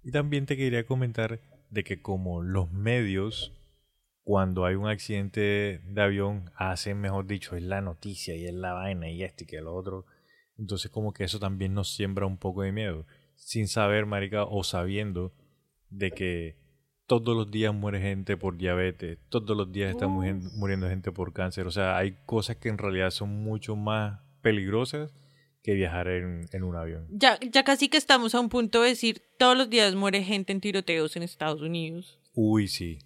Y 0.04 0.12
también 0.12 0.46
te 0.46 0.56
quería 0.56 0.86
comentar 0.86 1.40
de 1.68 1.84
que 1.84 2.00
como 2.00 2.40
los 2.40 2.70
medios, 2.70 3.52
cuando 4.22 4.64
hay 4.64 4.74
un 4.74 4.86
accidente 4.86 5.82
de 5.84 6.00
avión, 6.00 6.50
hacen, 6.54 6.98
mejor 6.98 7.26
dicho, 7.26 7.56
es 7.56 7.62
la 7.62 7.82
noticia 7.82 8.34
y 8.34 8.46
es 8.46 8.54
la 8.54 8.72
vaina 8.72 9.10
y 9.10 9.22
esto 9.22 9.44
y 9.44 9.46
que 9.46 9.60
lo 9.60 9.74
otro. 9.74 10.06
Entonces 10.56 10.90
como 10.90 11.12
que 11.12 11.24
eso 11.24 11.38
también 11.38 11.74
nos 11.74 11.92
siembra 11.92 12.24
un 12.24 12.38
poco 12.38 12.62
de 12.62 12.72
miedo. 12.72 13.04
Sin 13.34 13.68
saber, 13.68 14.06
marica, 14.06 14.44
o 14.44 14.64
sabiendo 14.64 15.34
de 15.90 16.12
que 16.12 16.56
todos 17.08 17.34
los 17.36 17.50
días 17.50 17.74
muere 17.74 18.00
gente 18.00 18.36
por 18.36 18.56
diabetes, 18.56 19.18
todos 19.30 19.56
los 19.56 19.72
días 19.72 19.90
está 19.90 20.06
mujen- 20.06 20.52
muriendo 20.54 20.88
gente 20.88 21.10
por 21.10 21.32
cáncer. 21.32 21.66
O 21.66 21.70
sea, 21.72 21.96
hay 21.96 22.16
cosas 22.26 22.56
que 22.56 22.68
en 22.68 22.78
realidad 22.78 23.10
son 23.10 23.42
mucho 23.42 23.74
más 23.74 24.20
peligrosas 24.42 25.12
que 25.64 25.72
viajar 25.74 26.06
en, 26.08 26.46
en 26.52 26.62
un 26.62 26.76
avión. 26.76 27.06
Ya, 27.10 27.38
ya 27.40 27.64
casi 27.64 27.88
que 27.88 27.96
estamos 27.96 28.34
a 28.34 28.40
un 28.40 28.48
punto 28.48 28.82
de 28.82 28.90
decir, 28.90 29.22
todos 29.38 29.56
los 29.56 29.68
días 29.68 29.94
muere 29.96 30.22
gente 30.22 30.52
en 30.52 30.60
tiroteos 30.60 31.16
en 31.16 31.22
Estados 31.24 31.60
Unidos. 31.62 32.20
Uy, 32.34 32.68
sí. 32.68 32.98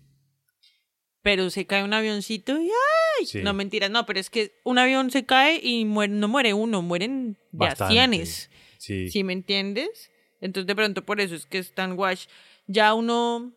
Pero 1.22 1.48
se 1.50 1.66
cae 1.66 1.84
un 1.84 1.94
avioncito 1.94 2.60
y 2.60 2.64
¡ay! 2.66 3.26
Sí. 3.26 3.42
No, 3.42 3.54
mentiras, 3.54 3.90
no, 3.90 4.04
pero 4.04 4.18
es 4.18 4.28
que 4.30 4.52
un 4.64 4.78
avión 4.78 5.10
se 5.12 5.24
cae 5.24 5.60
y 5.62 5.84
muere, 5.84 6.12
no 6.12 6.26
muere 6.26 6.52
uno, 6.54 6.82
mueren 6.82 7.38
Bastante. 7.52 7.94
cienes. 7.94 8.50
Sí. 8.78 9.08
¿Sí 9.10 9.22
me 9.22 9.32
entiendes? 9.32 10.10
Entonces 10.40 10.66
de 10.66 10.74
pronto 10.74 11.04
por 11.04 11.20
eso 11.20 11.36
es 11.36 11.46
que 11.46 11.58
es 11.58 11.72
tan 11.72 11.92
wash. 11.96 12.26
Ya 12.66 12.92
uno 12.94 13.52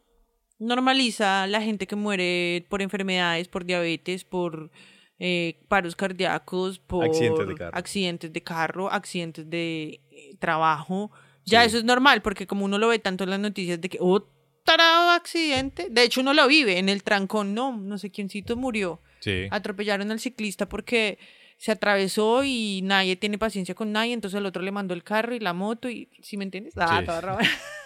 normaliza 0.59 1.47
la 1.47 1.61
gente 1.61 1.87
que 1.87 1.95
muere 1.95 2.65
por 2.69 2.81
enfermedades, 2.81 3.47
por 3.47 3.65
diabetes, 3.65 4.23
por 4.23 4.71
eh, 5.19 5.59
paros 5.67 5.95
cardíacos, 5.95 6.79
por 6.79 7.05
Accidentes 7.05 7.47
de 7.47 7.55
carro. 7.55 7.77
accidentes 7.77 8.33
de 8.33 8.43
carro, 8.43 8.91
accidentes 8.91 9.49
de 9.49 10.01
eh, 10.11 10.35
trabajo. 10.39 11.11
Ya 11.45 11.61
Sí. 11.61 11.67
eso 11.67 11.77
es 11.77 11.83
normal, 11.83 12.21
porque 12.21 12.47
como 12.47 12.65
uno 12.65 12.77
lo 12.77 12.87
ve 12.89 12.99
tanto 12.99 13.23
en 13.23 13.29
las 13.29 13.39
noticias 13.39 13.79
de 13.79 13.89
que, 13.89 13.97
oh, 14.01 14.27
tarado 14.63 15.11
accidente. 15.11 15.87
De 15.91 16.03
hecho, 16.03 16.21
uno 16.21 16.33
lo 16.33 16.47
vive 16.47 16.79
en 16.79 16.89
el 16.89 17.03
trancón, 17.03 17.53
no, 17.53 17.77
no 17.77 17.97
sé 17.97 18.09
quiéncito 18.09 18.55
murió. 18.57 18.99
Sí. 19.19 19.47
Atropellaron 19.51 20.11
al 20.11 20.19
ciclista 20.19 20.67
porque 20.67 21.17
se 21.57 21.71
atravesó 21.71 22.43
y 22.43 22.81
nadie 22.83 23.15
tiene 23.15 23.37
paciencia 23.37 23.75
con 23.75 23.91
nadie, 23.91 24.11
entonces 24.13 24.37
el 24.39 24.45
otro 24.45 24.61
le 24.63 24.71
mandó 24.71 24.93
el 24.93 25.03
carro 25.03 25.33
y 25.35 25.39
la 25.39 25.53
moto 25.53 25.89
y, 25.89 26.09
¿sí 26.21 26.35
me 26.35 26.43
entiendes? 26.43 26.73
Ah, 26.77 26.99
Sí. 26.99 27.05
todo. 27.05 27.37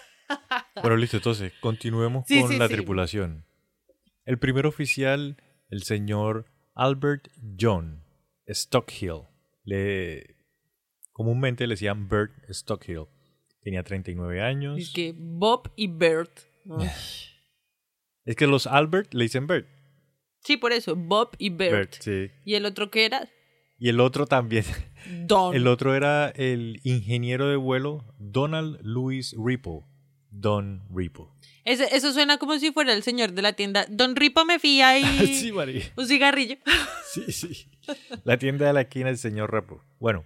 Bueno, 0.80 0.96
listo, 0.96 1.16
entonces, 1.18 1.52
continuemos 1.60 2.24
Sí, 2.26 2.40
con 2.40 2.50
sí, 2.50 2.58
la 2.58 2.68
sí. 2.68 2.74
tripulación. 2.74 3.44
El 4.24 4.38
primer 4.38 4.66
oficial, 4.66 5.36
el 5.68 5.82
señor 5.82 6.46
Albert 6.74 7.28
John 7.58 8.04
Stockhill, 8.48 9.22
le, 9.64 10.36
comúnmente 11.12 11.66
le 11.66 11.74
decían 11.74 12.08
Bert 12.08 12.32
Stockhill, 12.50 13.06
tenía 13.60 13.82
39 13.82 14.40
años. 14.42 14.78
Es 14.78 14.90
que 14.90 15.14
Bob 15.16 15.72
y 15.76 15.88
Bert. 15.88 16.40
Es 18.26 18.36
que 18.36 18.46
los 18.46 18.66
Albert 18.66 19.14
le 19.14 19.24
dicen 19.24 19.46
Bert. 19.46 19.66
Sí, 20.42 20.56
por 20.56 20.72
eso, 20.72 20.94
Bob 20.94 21.30
y 21.38 21.50
Bert. 21.50 21.72
Bert, 21.72 21.94
sí. 22.00 22.30
¿Y 22.44 22.54
el 22.54 22.66
otro 22.66 22.90
qué 22.90 23.06
era? 23.06 23.28
Y 23.78 23.88
el 23.88 23.98
otro 23.98 24.26
también. 24.26 24.64
Don. 25.26 25.54
El 25.54 25.66
otro 25.66 25.94
era 25.94 26.28
el 26.28 26.80
ingeniero 26.84 27.48
de 27.48 27.56
vuelo 27.56 28.14
Donald 28.18 28.78
Louis 28.82 29.34
Ripple. 29.42 29.80
Don. 30.30 30.82
Ese- 31.64 31.94
eso 31.94 32.12
suena 32.12 32.38
como 32.38 32.58
si 32.58 32.72
fuera 32.72 32.92
el 32.92 33.02
señor 33.02 33.32
de 33.32 33.42
la 33.42 33.52
tienda. 33.54 33.86
Don 33.90 34.16
Ripo 34.16 34.44
me 34.44 34.58
fía 34.58 34.98
y 34.98 35.02
sí, 35.34 35.52
María. 35.52 35.82
un 35.96 36.06
cigarrillo. 36.06 36.56
Sí, 37.12 37.32
sí. 37.32 37.66
La 38.22 38.38
tienda 38.38 38.66
de 38.68 38.72
la 38.72 38.82
esquina 38.82 39.06
del 39.06 39.18
señor 39.18 39.50
Repo. 39.52 39.82
Bueno, 39.98 40.24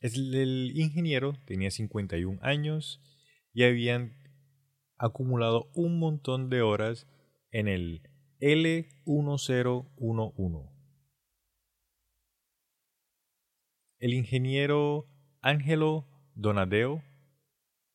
es 0.00 0.14
el, 0.14 0.34
el 0.34 0.72
ingeniero 0.80 1.34
tenía 1.44 1.70
51 1.70 2.38
años 2.42 3.02
y 3.52 3.64
habían 3.64 4.14
acumulado 4.96 5.68
un 5.74 5.98
montón 5.98 6.48
de 6.48 6.62
horas 6.62 7.06
en 7.50 7.68
el 7.68 8.00
L1011. 8.40 10.70
El 13.98 14.14
ingeniero 14.14 15.06
Ángelo 15.42 16.06
Donadeo, 16.34 17.02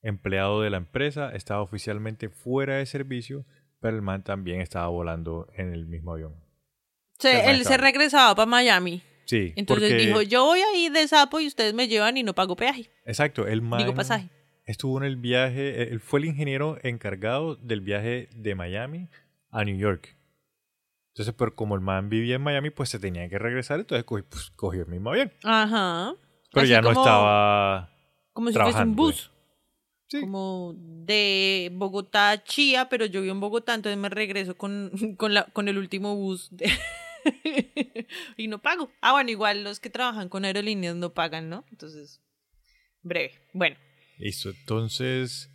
empleado 0.07 0.61
de 0.61 0.69
la 0.69 0.77
empresa, 0.77 1.31
estaba 1.33 1.61
oficialmente 1.61 2.29
fuera 2.29 2.75
de 2.77 2.85
servicio, 2.85 3.45
pero 3.79 3.95
el 3.95 4.01
man 4.01 4.23
también 4.23 4.61
estaba 4.61 4.87
volando 4.87 5.47
en 5.55 5.73
el 5.73 5.85
mismo 5.85 6.13
avión. 6.13 6.33
Del 7.21 7.55
él 7.55 7.65
se 7.65 7.77
regresaba 7.77 8.35
para 8.35 8.45
Miami. 8.45 9.01
Sí, 9.25 9.53
Entonces 9.55 9.89
porque- 9.91 10.05
dijo, 10.05 10.21
yo 10.21 10.45
voy 10.45 10.59
a 10.61 10.77
ir 10.77 10.91
de 10.91 11.07
sapo 11.07 11.39
y 11.39 11.47
ustedes 11.47 11.73
me 11.73 11.87
llevan 11.87 12.15
y 12.17 12.23
no 12.23 12.33
pago 12.33 12.55
peaje. 12.55 12.89
Exacto, 13.05 13.45
el 13.47 13.61
man 13.61 13.79
Digo 13.79 13.93
pasaje. 13.93 14.29
estuvo 14.65 14.97
en 14.99 15.03
el 15.03 15.17
viaje, 15.17 15.91
él 15.91 15.99
fue 15.99 16.19
el 16.19 16.25
ingeniero 16.25 16.77
encargado 16.83 17.55
del 17.55 17.81
viaje 17.81 18.29
de 18.35 18.55
Miami 18.55 19.09
a 19.51 19.63
New 19.65 19.77
York. 19.77 20.15
Entonces, 21.13 21.33
pero 21.37 21.55
como 21.55 21.75
el 21.75 21.81
man 21.81 22.09
vivía 22.09 22.35
en 22.35 22.43
Miami, 22.43 22.69
pues 22.69 22.89
se 22.89 22.99
tenía 22.99 23.27
que 23.27 23.39
regresar, 23.39 23.79
entonces 23.79 24.05
cogió, 24.05 24.25
pues, 24.29 24.51
cogió 24.51 24.81
el 24.83 24.87
mismo 24.87 25.09
avión. 25.09 25.33
Ajá. 25.43 26.13
Pero 26.53 26.61
Así 26.63 26.69
ya 26.71 26.81
no 26.81 26.91
estaba... 26.91 27.89
Como 28.33 28.49
si 28.49 28.53
fuese 28.53 28.67
un 28.67 28.71
trabajando, 28.71 29.03
bus. 29.03 29.31
Sí. 30.09 30.21
Como 30.21 30.73
de 30.77 31.69
Bogotá 31.73 32.31
a 32.31 32.43
Chía, 32.43 32.87
pero 32.89 33.05
yo 33.05 33.21
vivo 33.21 33.33
en 33.33 33.39
Bogotá, 33.41 33.73
entonces 33.73 33.97
me 33.99 34.09
regreso 34.09 34.55
con, 34.57 34.91
con, 35.17 35.33
la, 35.33 35.45
con 35.45 35.67
el 35.67 35.77
último 35.77 36.15
bus. 36.15 36.47
de- 36.51 36.71
y 38.37 38.47
no 38.47 38.61
pago. 38.61 38.89
Ah, 39.01 39.11
bueno, 39.13 39.29
igual 39.31 39.63
los 39.63 39.79
que 39.79 39.89
trabajan 39.89 40.29
con 40.29 40.45
aerolíneas 40.45 40.95
no 40.95 41.13
pagan, 41.13 41.49
¿no? 41.49 41.65
Entonces, 41.71 42.21
breve. 43.01 43.33
Bueno, 43.53 43.75
Listo, 44.17 44.49
entonces 44.49 45.49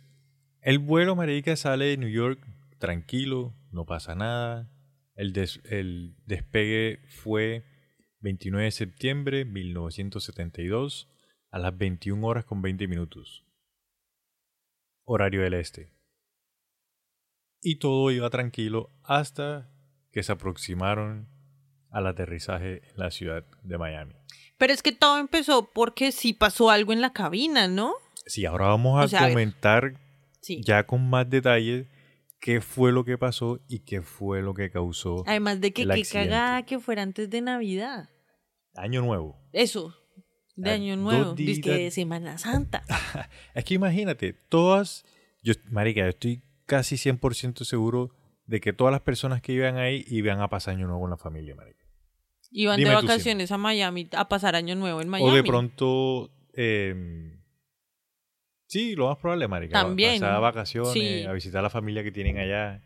el 0.61 0.79
vuelo, 0.79 1.15
marica, 1.15 1.55
sale 1.57 1.85
de 1.85 1.97
New 1.97 2.09
York 2.09 2.39
tranquilo, 2.79 3.53
no 3.71 3.85
pasa 3.85 4.15
nada. 4.15 4.69
El, 5.15 5.33
des- 5.33 5.59
el 5.65 6.15
despegue 6.25 6.99
fue 7.09 7.65
29 8.21 8.65
de 8.65 8.71
septiembre 8.71 9.37
de 9.39 9.45
1972 9.45 11.09
a 11.51 11.59
las 11.59 11.77
21 11.77 12.25
horas 12.25 12.45
con 12.45 12.61
20 12.61 12.87
minutos. 12.87 13.43
Horario 15.05 15.41
del 15.41 15.53
este. 15.55 15.91
Y 17.61 17.77
todo 17.79 18.11
iba 18.11 18.29
tranquilo 18.29 18.89
hasta 19.03 19.69
que 20.11 20.23
se 20.23 20.31
aproximaron 20.31 21.29
al 21.89 22.07
aterrizaje 22.07 22.81
en 22.89 22.97
la 22.97 23.11
ciudad 23.11 23.45
de 23.63 23.77
Miami. 23.77 24.15
Pero 24.57 24.73
es 24.73 24.83
que 24.83 24.91
todo 24.91 25.19
empezó 25.19 25.71
porque 25.71 26.11
sí 26.11 26.33
pasó 26.33 26.69
algo 26.69 26.93
en 26.93 27.01
la 27.01 27.13
cabina, 27.13 27.67
¿no? 27.67 27.93
Sí, 28.25 28.45
ahora 28.45 28.67
vamos 28.67 28.99
a 29.01 29.05
O 29.05 29.07
sea, 29.07 29.19
a 29.19 29.23
ver. 29.23 29.31
comentar 29.33 29.93
Sí. 30.41 30.61
ya 30.63 30.85
con 30.85 31.09
más 31.09 31.29
detalle 31.29 31.89
qué 32.39 32.59
fue 32.61 32.91
lo 32.91 33.05
que 33.05 33.17
pasó 33.17 33.59
y 33.69 33.79
qué 33.79 34.01
fue 34.01 34.41
lo 34.41 34.53
que 34.53 34.69
causó 34.69 35.23
Además 35.25 35.61
de 35.61 35.71
que 35.71 35.83
el 35.83 35.87
qué 35.89 36.01
accidente. 36.01 36.29
cagada 36.29 36.63
que 36.65 36.79
fuera 36.79 37.01
antes 37.01 37.29
de 37.29 37.41
Navidad. 37.41 38.09
Año 38.75 39.01
Nuevo. 39.01 39.39
Eso. 39.53 39.95
De 40.55 40.69
Ah, 40.69 40.73
Año 40.73 40.95
Nuevo. 40.97 41.33
Dice 41.33 41.69
de 41.71 41.91
Semana 41.91 42.37
Santa. 42.37 42.83
Es 43.55 43.65
que 43.65 43.73
imagínate, 43.73 44.33
todas, 44.33 45.03
yo, 45.41 45.53
marica, 45.71 46.01
yo 46.01 46.09
estoy 46.09 46.41
casi 46.65 46.95
100% 46.95 47.63
seguro 47.65 48.11
de 48.45 48.59
que 48.61 48.73
todas 48.73 48.91
las 48.91 49.01
personas 49.01 49.41
que 49.41 49.53
iban 49.53 49.77
ahí 49.77 50.05
iban 50.07 50.41
a 50.41 50.49
pasar 50.49 50.75
Año 50.75 50.85
Nuevo 50.87 51.01
con 51.01 51.09
la 51.09 51.17
familia, 51.17 51.55
marica. 51.55 51.83
Iban 52.51 52.77
Dime 52.77 52.89
de 52.91 52.95
vacaciones 52.95 53.51
a 53.51 53.57
Miami 53.57 54.07
a 54.15 54.29
pasar 54.29 54.55
Año 54.55 54.75
Nuevo 54.75 55.01
en 55.01 55.09
Miami. 55.09 55.31
O 55.31 55.33
de 55.33 55.43
pronto, 55.43 56.31
eh, 56.53 57.33
sí, 58.67 58.95
lo 58.95 59.07
más 59.09 59.17
probable, 59.17 59.47
marica. 59.47 59.81
También. 59.81 60.19
Pasar 60.19 60.39
vacaciones, 60.41 60.93
Sí. 60.93 61.23
a 61.23 61.31
visitar 61.33 61.59
a 61.59 61.63
la 61.63 61.69
familia 61.71 62.03
que 62.03 62.11
tienen 62.11 62.37
allá. 62.37 62.81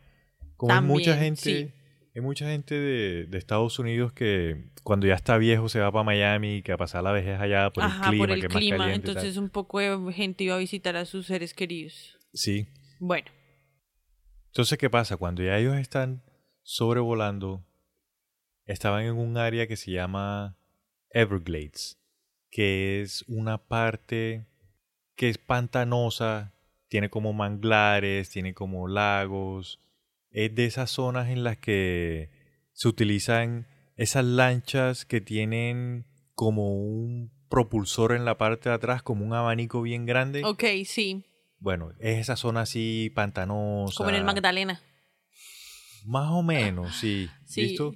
Como 0.56 0.73
hay 0.73 0.82
mucha 0.82 1.12
También, 1.12 1.36
gente, 1.36 1.41
sí. 1.69 1.73
Hay 2.17 2.21
mucha 2.23 2.47
gente 2.49 2.73
de, 2.73 3.25
de 3.27 3.38
Estados 3.38 3.77
Unidos 3.77 4.12
que 4.12 4.71
cuando 4.82 5.06
ya 5.06 5.13
está 5.13 5.38
viejo 5.38 5.69
se 5.69 5.80
va 5.80 5.91
para 5.91 6.03
Miami, 6.03 6.63
que 6.63 6.71
a 6.71 6.77
pasar 6.77 7.03
la 7.03 7.12
vejez 7.12 7.39
allá 7.39 7.69
por 7.69 7.84
Ajá, 7.84 8.06
el 8.06 8.10
clima, 8.10 8.21
por 8.23 8.32
el 8.32 8.39
que 8.39 8.47
es 8.47 8.53
más 8.53 8.60
clima. 8.60 8.77
caliente. 8.77 9.12
y 9.12 9.13
tal. 9.13 9.17
Entonces 9.23 9.38
un 9.38 9.49
poco 9.49 9.80
de 9.80 10.13
gente 10.13 10.43
iba 10.43 10.56
a 10.56 10.58
visitar 10.58 10.95
a 10.95 11.06
sus 11.06 11.27
seres 11.27 11.53
queridos. 11.53 12.17
Sí. 12.34 12.69
Bueno, 12.99 13.30
Entonces, 14.47 14.80
¿qué 14.80 14.89
pasa? 14.89 15.15
Cuando 15.17 15.43
ya 15.43 15.60
ellos 15.60 15.77
están 15.77 16.23
sobrevolando, 16.63 17.63
estaban 18.65 19.06
en 19.06 19.15
un 19.15 19.38
área 19.38 19.67
que 19.67 19.75
se 19.77 19.91
llama 19.91 20.58
Everglades, 21.12 21.99
que 22.49 23.03
es 23.03 23.23
una 23.27 23.60
parte 23.60 24.47
que 25.15 25.30
es 25.30 25.38
pantanosa, 25.38 26.56
tiene 26.88 27.12
como 27.12 27.32
manglares, 27.34 28.32
tiene 28.32 28.56
como 28.56 28.88
lagos, 28.88 29.80
es 30.38 30.54
de 30.54 30.65
esas 30.65 30.91
zonas 30.91 31.30
en 31.30 31.43
las 31.43 31.58
que 31.58 32.30
se 32.73 32.88
utilizan 32.88 33.65
esas 33.95 34.23
lanchas 34.23 35.04
que 35.04 35.19
tienen 35.19 36.06
como 36.36 36.76
un 36.76 37.32
propulsor 37.50 38.12
en 38.12 38.23
la 38.23 38.38
parte 38.38 38.69
de 38.69 38.76
atrás, 38.76 39.02
como 39.02 39.26
un 39.26 39.34
abanico 39.34 39.82
bien 39.82 40.06
grande. 40.06 40.43
ok, 40.45 40.63
sí. 40.86 41.26
Bueno, 41.58 41.91
es 42.00 42.19
esa 42.19 42.36
zona 42.36 42.62
así 42.62 43.12
pantanosa. 43.15 43.97
Como 43.97 44.12
en 44.12 44.15
el 44.15 44.23
Magdalena. 44.23 44.80
Más 46.06 46.30
o 46.30 46.43
menos, 46.43 46.95
sí. 46.95 47.28
Sí. 47.45 47.62
¿Listo? 47.62 47.95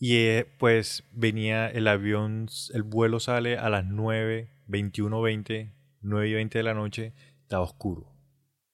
Y 0.00 0.16
eh, 0.16 0.52
pues 0.58 1.04
venía 1.12 1.68
el 1.68 1.86
avión, 1.86 2.48
el 2.74 2.82
vuelo 2.82 3.20
sale 3.20 3.56
a 3.56 3.70
las 3.70 3.84
9, 3.84 4.50
21, 4.66 5.22
20, 5.22 5.76
9 6.00 6.28
y 6.28 6.34
20 6.34 6.58
de 6.58 6.64
la 6.64 6.74
noche, 6.74 7.12
estaba 7.40 7.62
oscuro. 7.62 8.11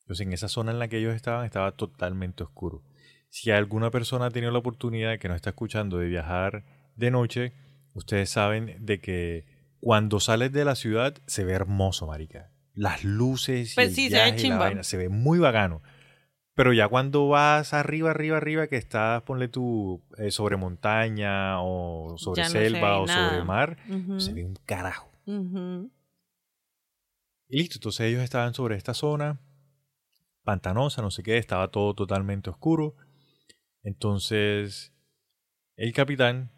Entonces 0.09 0.27
en 0.27 0.33
esa 0.33 0.49
zona 0.49 0.73
en 0.73 0.79
la 0.79 0.89
que 0.89 0.97
ellos 0.97 1.15
estaban 1.15 1.45
estaba 1.45 1.73
totalmente 1.73 2.43
oscuro. 2.43 2.83
Si 3.29 3.51
alguna 3.51 3.91
persona 3.91 4.25
ha 4.25 4.31
tenido 4.31 4.51
la 4.51 4.59
oportunidad 4.59 5.19
que 5.19 5.29
nos 5.29 5.37
está 5.37 5.51
escuchando 5.51 5.99
de 5.99 6.09
viajar 6.09 6.65
de 6.97 7.11
noche, 7.11 7.53
ustedes 7.93 8.31
saben 8.31 8.79
de 8.81 9.03
que 9.03 9.45
cuando 9.81 10.19
sales 10.19 10.51
de 10.51 10.65
la 10.65 10.77
ciudad 10.77 11.15
se 11.27 11.45
ve 11.45 11.53
hermoso, 11.53 12.07
marica. 12.07 12.51
Las 12.73 13.05
luces 13.05 13.73
y 13.73 13.75
Pues 13.75 13.89
el 13.89 13.95
sí, 13.95 14.09
se 14.09 14.17
ve 14.17 14.49
la 14.49 14.57
vaina, 14.57 14.83
se 14.83 14.97
ve 14.97 15.11
muy 15.11 15.41
bacano. 15.41 15.83
Pero 16.55 16.73
ya 16.73 16.89
cuando 16.89 17.29
vas 17.29 17.75
arriba, 17.75 18.11
arriba, 18.11 18.39
arriba, 18.39 18.67
que 18.67 18.77
estás, 18.77 19.21
ponle 19.25 19.49
tú, 19.49 20.03
eh, 20.17 20.31
sobre 20.31 20.57
montaña 20.57 21.61
o 21.61 22.17
sobre 22.17 22.45
no 22.45 22.49
selva 22.49 22.99
o 22.99 23.07
nada. 23.07 23.29
sobre 23.29 23.45
mar, 23.45 23.77
se 24.17 24.33
ve 24.33 24.43
un 24.43 24.55
carajo. 24.65 25.11
Y 25.27 25.91
listo, 27.59 27.77
entonces 27.77 28.07
ellos 28.07 28.23
estaban 28.23 28.55
sobre 28.55 28.77
esta 28.77 28.95
zona, 28.95 29.39
pantanosa, 30.49 31.03
no 31.03 31.11
sé 31.11 31.23
qué, 31.23 31.37
estaba 31.37 31.69
todo 31.69 31.93
totalmente 31.93 32.49
oscuro. 32.49 32.95
Entonces, 33.83 34.95
el 35.77 35.93
capitán, 35.93 36.51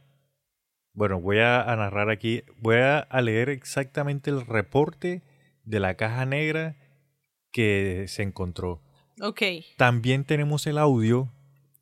bueno, 0.92 1.20
voy 1.20 1.40
a, 1.40 1.64
narrar 1.74 2.09
aquí, 2.09 2.44
voy 2.57 2.76
a, 2.76 3.09
leer 3.20 3.48
exactamente 3.48 4.31
el 4.31 4.46
reporte 4.46 5.24
de 5.64 5.81
la 5.81 5.96
caja 5.96 6.24
negra 6.24 6.76
que 7.50 8.05
se 8.07 8.22
encontró. 8.22 8.81
Ok. 9.20 9.42
También 9.76 10.22
tenemos 10.24 10.68
el 10.68 10.79
audio. 10.79 11.29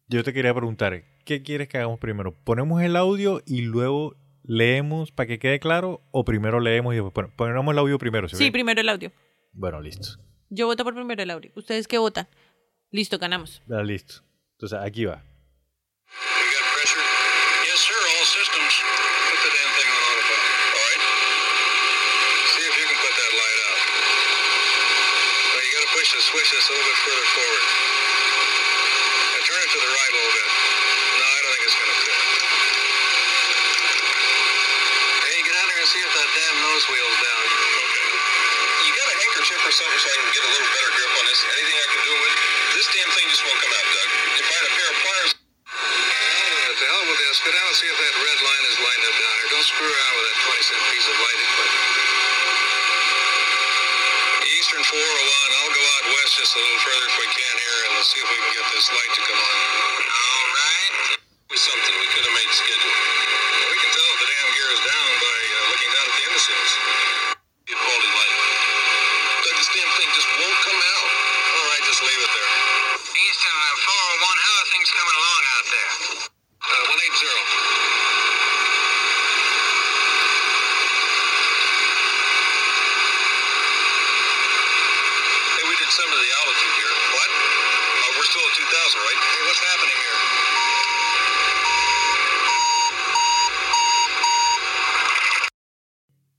Yo 0.06 0.24
te 0.24 0.32
quería 0.32 0.54
preguntar, 0.54 1.04
¿qué 1.26 1.42
quieres 1.42 1.68
que 1.68 1.76
hagamos 1.76 2.00
primero? 2.00 2.32
¿Ponemos 2.42 2.80
el 2.80 2.96
audio 2.96 3.42
y 3.44 3.60
luego 3.60 4.16
leemos 4.44 5.12
para 5.12 5.26
que 5.26 5.38
quede 5.38 5.60
claro? 5.60 6.00
¿O 6.10 6.24
primero 6.24 6.58
leemos 6.58 6.94
y 6.94 6.96
después 6.96 7.12
pon- 7.12 7.32
ponemos 7.36 7.70
el 7.70 7.78
audio 7.78 7.98
primero? 7.98 8.30
¿sí 8.30 8.36
Sí, 8.36 8.50
primero 8.50 8.80
el 8.80 8.88
audio. 8.88 9.12
Bueno, 9.52 9.82
listo. 9.82 10.18
Yo 10.50 10.66
voto 10.66 10.84
por 10.84 10.94
primero 10.94 11.22
el 11.22 11.30
audio. 11.30 11.52
¿Ustedes 11.54 11.86
qué 11.86 11.98
votan? 11.98 12.26
Listo, 12.90 13.18
ganamos. 13.18 13.60
Ya, 13.68 13.82
listo. 13.82 14.24
Entonces 14.56 14.78
aquí 14.80 15.04
va. 15.04 15.20
We 15.20 16.46
got 16.56 16.64
pressure? 16.72 17.04
Yes, 17.68 17.80
sir. 17.84 18.00
All 18.00 18.24
systems. 18.24 18.72
Put 19.28 19.40
the 19.44 19.52
damn 19.52 19.72
thing 19.76 19.88
on 19.92 20.00
autopilot. 20.08 20.52
All 20.72 20.84
right. 20.88 21.02
See 22.56 22.64
if 22.64 22.74
you 22.80 22.86
can 22.88 22.96
put 22.96 23.12
that 23.12 23.32
light 23.36 23.60
out. 23.68 23.80
Well, 25.52 25.62
you 25.68 25.72
got 25.76 25.84
to 25.84 25.92
push 25.92 26.08
the 26.16 26.22
switch 26.24 26.48
just 26.48 26.64
a 26.64 26.72
little 26.72 26.88
bit 26.88 26.98
further 27.04 27.28
forward. 27.36 27.64
Now 29.28 29.40
turn 29.44 29.60
it 29.60 29.68
to 29.68 29.80
the 29.84 29.90
right 29.92 30.10
a 30.10 30.16
little 30.16 30.32
bit. 30.32 30.48
No, 30.48 31.24
I 31.28 31.38
don't 31.44 31.52
think 31.52 31.64
it's 31.68 31.76
going 31.76 31.92
to 31.92 31.98
fit. 32.08 32.20
Hey, 35.28 35.36
get 35.44 35.54
out 35.60 35.68
there 35.68 35.80
and 35.84 35.90
see 35.92 36.00
if 36.00 36.12
that 36.16 36.28
damn 36.32 36.56
nose 36.64 36.84
wheel's 36.88 37.18
down. 37.20 37.44
Okay. 37.84 37.97
You 39.48 39.56
got 39.56 39.64
or 39.64 39.72
something 39.72 39.96
so 39.96 40.12
I 40.12 40.16
can 40.20 40.28
get 40.28 40.44
a 40.44 40.52
little 40.52 40.68
better 40.76 40.92
grip 40.92 41.08
on 41.08 41.24
this? 41.24 41.40
Anything 41.40 41.76
I 41.80 41.88
can 41.88 42.02
do 42.04 42.14
with? 42.20 42.36
This 42.76 42.86
damn 42.92 43.10
thing 43.16 43.26
just 43.32 43.40
won't 43.48 43.56
come 43.64 43.72
out, 43.80 43.86
Doug. 43.96 44.08
You 44.36 44.44
find 44.44 44.64
a 44.68 44.72
pair 44.76 44.88
of 44.92 44.96
pliers. 45.00 45.32
Oh, 45.72 46.68
to 46.68 46.84
hell 46.84 47.04
with 47.08 47.16
this. 47.16 47.36
Go 47.40 47.50
down 47.56 47.64
and 47.64 47.78
see 47.80 47.88
if 47.88 47.96
that 47.96 48.14
red 48.28 48.38
line 48.44 48.64
is 48.68 48.76
lined 48.76 49.04
up 49.08 49.16
down 49.16 49.34
here. 49.40 49.48
Don't 49.48 49.64
screw 49.72 49.88
around 49.88 50.12
with 50.20 50.26
that 50.28 50.36
20 50.52 50.68
cent 50.68 50.82
piece 50.92 51.06
of 51.08 51.16
light 51.16 51.40
equipment. 51.48 51.88
Eastern 54.52 54.84
401. 54.84 54.92
I'll 54.92 55.72
go 55.72 55.84
out 55.96 56.04
west 56.12 56.32
just 56.36 56.52
a 56.52 56.60
little 56.60 56.82
further 56.84 57.08
if 57.08 57.16
we 57.16 57.28
can 57.32 57.54
here, 57.56 57.78
and 57.88 57.90
let's 57.96 58.08
see 58.12 58.20
if 58.20 58.28
we 58.28 58.36
can 58.44 58.52
get 58.52 58.66
this 58.68 58.86
light 58.92 59.12
to 59.16 59.22
come 59.32 59.40
on. 59.48 59.56
All 60.12 60.46
right. 60.60 60.92
With 61.48 61.62
something 61.64 61.94
we 61.96 62.08
could 62.12 62.24
have 62.28 62.36
made 62.36 62.52
schedule. 62.52 63.00
We 63.64 63.76
can 63.80 63.90
tell 63.96 64.08
if 64.12 64.18
the 64.20 64.28
damn 64.28 64.48
gear 64.60 64.68
is 64.76 64.82
down 64.84 65.08
by 65.24 65.38
uh, 65.40 65.56
looking 65.72 65.88
down 65.96 66.04
at 66.04 66.14
the 66.20 66.24
indices. 66.36 67.27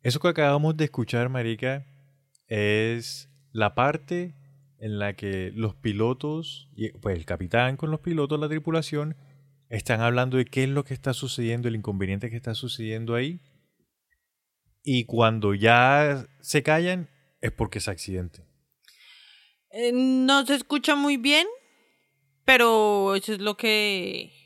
Eso 0.02 0.20
que 0.20 0.30
acabamos 0.30 0.78
de 0.78 0.86
escuchar, 0.86 1.30
Marica, 1.30 1.86
es 2.48 3.30
la 3.52 3.76
parte 3.76 4.34
en 4.80 4.98
la 4.98 5.14
que 5.14 5.52
los 5.54 5.76
pilotos, 5.76 6.70
pues 7.02 7.18
el 7.18 7.26
capitán 7.26 7.76
con 7.76 7.92
los 7.92 8.00
pilotos, 8.00 8.40
la 8.40 8.48
tripulación, 8.48 9.18
están 9.70 10.02
hablando 10.02 10.38
de 10.38 10.46
qué 10.46 10.64
es 10.64 10.70
lo 10.70 10.84
que 10.84 10.94
está 10.94 11.14
sucediendo, 11.14 11.68
el 11.68 11.76
inconveniente 11.76 12.30
que 12.30 12.38
está 12.38 12.56
sucediendo 12.56 13.14
ahí. 13.14 13.42
Y 14.84 15.06
cuando 15.06 15.54
ya 15.54 16.26
se 16.40 16.64
callan, 16.64 17.10
es 17.42 17.52
porque 17.52 17.80
es 17.80 17.88
accidente. 17.88 18.44
Eh, 19.72 19.92
no 19.94 20.46
se 20.46 20.56
escucha 20.56 20.96
muy 20.96 21.18
bien, 21.18 21.46
pero 22.46 23.16
eso 23.16 23.34
es 23.34 23.40
lo 23.40 23.58
que... 23.58 24.39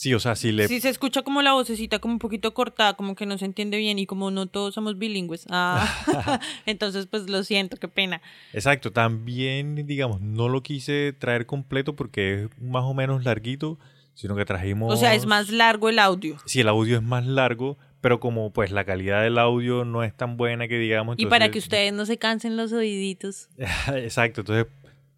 Sí, 0.00 0.14
o 0.14 0.18
sea, 0.18 0.34
si 0.34 0.50
le... 0.50 0.66
Sí 0.66 0.80
se 0.80 0.88
escucha 0.88 1.20
como 1.20 1.42
la 1.42 1.52
vocecita 1.52 1.98
como 1.98 2.14
un 2.14 2.18
poquito 2.18 2.54
cortada, 2.54 2.94
como 2.94 3.14
que 3.14 3.26
no 3.26 3.36
se 3.36 3.44
entiende 3.44 3.76
bien 3.76 3.98
y 3.98 4.06
como 4.06 4.30
no 4.30 4.46
todos 4.46 4.72
somos 4.72 4.96
bilingües. 4.96 5.44
Ah, 5.50 6.40
entonces 6.64 7.04
pues 7.06 7.28
lo 7.28 7.44
siento, 7.44 7.76
qué 7.76 7.86
pena. 7.86 8.22
Exacto, 8.54 8.92
también, 8.92 9.86
digamos, 9.86 10.22
no 10.22 10.48
lo 10.48 10.62
quise 10.62 11.12
traer 11.12 11.44
completo 11.44 11.96
porque 11.96 12.44
es 12.44 12.62
más 12.62 12.84
o 12.84 12.94
menos 12.94 13.24
larguito. 13.24 13.78
sino 14.14 14.36
que 14.36 14.46
trajimos... 14.46 14.90
O 14.90 14.96
sea, 14.96 15.14
es 15.14 15.26
más 15.26 15.50
largo 15.50 15.90
el 15.90 15.98
audio. 15.98 16.38
Sí, 16.46 16.60
el 16.60 16.68
audio 16.68 16.96
es 16.96 17.02
más 17.02 17.26
largo, 17.26 17.76
pero 18.00 18.20
como 18.20 18.54
pues 18.54 18.70
la 18.70 18.84
calidad 18.84 19.22
del 19.22 19.36
audio 19.36 19.84
no 19.84 20.02
es 20.02 20.16
tan 20.16 20.38
buena 20.38 20.66
que 20.66 20.78
digamos... 20.78 21.16
Y 21.18 21.26
para 21.26 21.44
entonces- 21.44 21.52
que 21.52 21.58
ustedes 21.58 21.92
no 21.92 22.06
se 22.06 22.16
cansen 22.16 22.56
los 22.56 22.72
oíditos, 22.72 23.50
Exacto, 23.94 24.40
entonces 24.40 24.66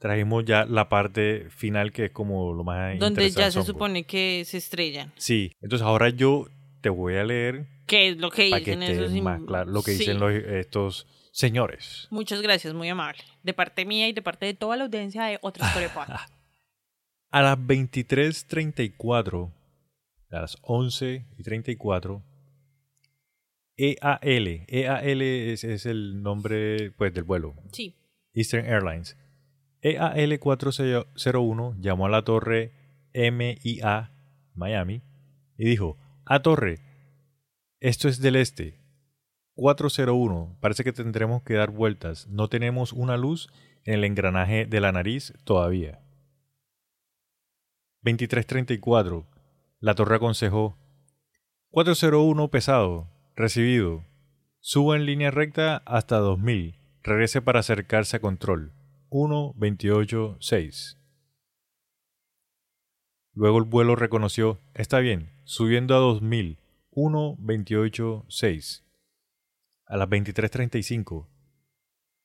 trajimos 0.02 0.44
ya 0.44 0.64
la 0.64 0.88
parte 0.88 1.46
final 1.48 1.92
que 1.92 2.06
es 2.06 2.10
como 2.10 2.52
lo 2.52 2.64
más 2.64 2.98
donde 2.98 3.06
interesante 3.24 3.40
ya 3.40 3.46
se 3.46 3.52
soundboard. 3.52 3.66
supone 3.74 4.04
que 4.04 4.42
se 4.44 4.58
estrellan. 4.58 5.12
Sí, 5.16 5.52
entonces 5.62 5.86
ahora 5.86 6.08
yo 6.10 6.48
te 6.80 6.88
voy 6.88 7.14
a 7.16 7.24
leer 7.24 7.66
¿Qué 7.86 8.08
es 8.08 8.16
lo 8.16 8.30
que 8.30 8.50
para 8.50 8.58
dicen 8.58 8.82
esos 8.82 9.12
más 9.22 9.40
claro 9.46 9.70
lo 9.70 9.82
que 9.82 9.92
Sí. 9.92 9.98
dicen 10.00 10.18
los, 10.18 10.32
estos 10.32 11.06
señores. 11.30 12.08
Muchas 12.10 12.42
gracias, 12.42 12.74
muy 12.74 12.88
amable. 12.88 13.22
De 13.44 13.54
parte 13.54 13.84
mía 13.84 14.08
y 14.08 14.12
de 14.12 14.22
parte 14.22 14.46
de 14.46 14.54
toda 14.54 14.76
la 14.76 14.84
audiencia 14.84 15.24
de 15.24 15.38
otra 15.40 15.66
historia. 15.68 15.90
A 17.30 17.40
las 17.40 17.56
23.34, 17.56 19.50
a 20.32 20.40
las 20.40 20.60
11.34, 20.62 22.22
EAL, 23.78 24.64
EAL 24.68 25.22
es, 25.22 25.64
es 25.64 25.86
el 25.86 26.22
nombre 26.22 26.90
pues, 26.98 27.14
del 27.14 27.24
vuelo, 27.24 27.54
Sí. 27.72 27.94
Eastern 28.34 28.66
Airlines. 28.66 29.16
E 29.82 29.96
EAL 29.96 30.38
401 30.38 31.76
llamó 31.80 32.06
a 32.06 32.08
la 32.08 32.22
torre 32.22 32.72
MIA, 33.12 34.12
Miami, 34.54 35.02
y 35.58 35.64
dijo, 35.64 35.98
a 36.24 36.40
torre, 36.40 36.78
esto 37.80 38.08
es 38.08 38.20
del 38.20 38.36
este. 38.36 38.80
401, 39.54 40.56
parece 40.60 40.84
que 40.84 40.92
tendremos 40.92 41.42
que 41.42 41.54
dar 41.54 41.70
vueltas. 41.72 42.28
No 42.28 42.48
tenemos 42.48 42.92
una 42.92 43.16
luz 43.16 43.50
en 43.84 43.94
el 43.94 44.04
engranaje 44.04 44.66
de 44.66 44.80
la 44.80 44.92
nariz 44.92 45.34
todavía. 45.44 46.00
2334, 48.02 49.26
la 49.80 49.94
torre 49.96 50.16
aconsejó. 50.16 50.78
401 51.70 52.50
pesado, 52.50 53.10
recibido. 53.34 54.04
Suba 54.60 54.94
en 54.94 55.06
línea 55.06 55.32
recta 55.32 55.82
hasta 55.86 56.18
2000. 56.18 56.78
Regrese 57.02 57.42
para 57.42 57.60
acercarse 57.60 58.18
a 58.18 58.20
control. 58.20 58.72
1286. 59.12 60.98
Luego 63.34 63.58
el 63.58 63.64
vuelo 63.64 63.96
reconoció, 63.96 64.60
está 64.74 64.98
bien, 64.98 65.30
subiendo 65.44 65.94
a 65.94 65.98
2000. 65.98 66.58
1286. 66.94 68.84
A 69.86 69.96
las 69.96 70.08
23:35, 70.08 71.28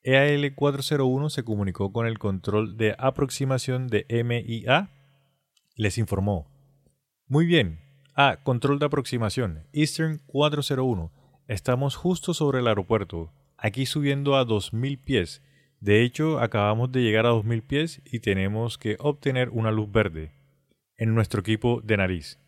EAL 0.04 0.56
401 0.56 1.30
se 1.30 1.43
comunicó 1.43 1.91
con 1.91 2.08
el 2.08 2.19
control 2.19 2.78
de 2.78 2.95
aproximación 2.97 3.88
de 3.88 4.06
MIA 4.10 4.91
les 5.76 5.97
informó. 5.97 6.50
Muy 7.28 7.45
bien. 7.45 7.80
A. 8.15 8.38
Control 8.38 8.80
de 8.80 8.88
aproximación. 8.88 9.67
Eastern 9.73 10.19
401. 10.26 11.12
Estamos 11.47 11.95
justo 11.95 12.34
sobre 12.34 12.60
el 12.60 12.67
aeropuerto. 12.67 13.32
Aquí 13.58 13.86
subiendo 13.86 14.36
a 14.36 14.43
2000 14.43 14.97
pies. 14.97 15.43
De 15.88 16.04
hecho, 16.04 16.41
acabamos 16.41 16.91
de 16.91 17.02
llegar 17.02 17.26
a 17.26 17.30
2000 17.30 17.62
pies 17.63 18.02
y 18.04 18.19
tenemos 18.19 18.78
que 18.78 18.97
obtener 19.00 19.47
una 19.52 19.71
luz 19.71 19.89
verde 19.89 20.34
en 20.97 21.15
nuestro 21.15 21.39
equipo 21.39 21.80
de 21.80 21.95
nariz. 21.95 22.41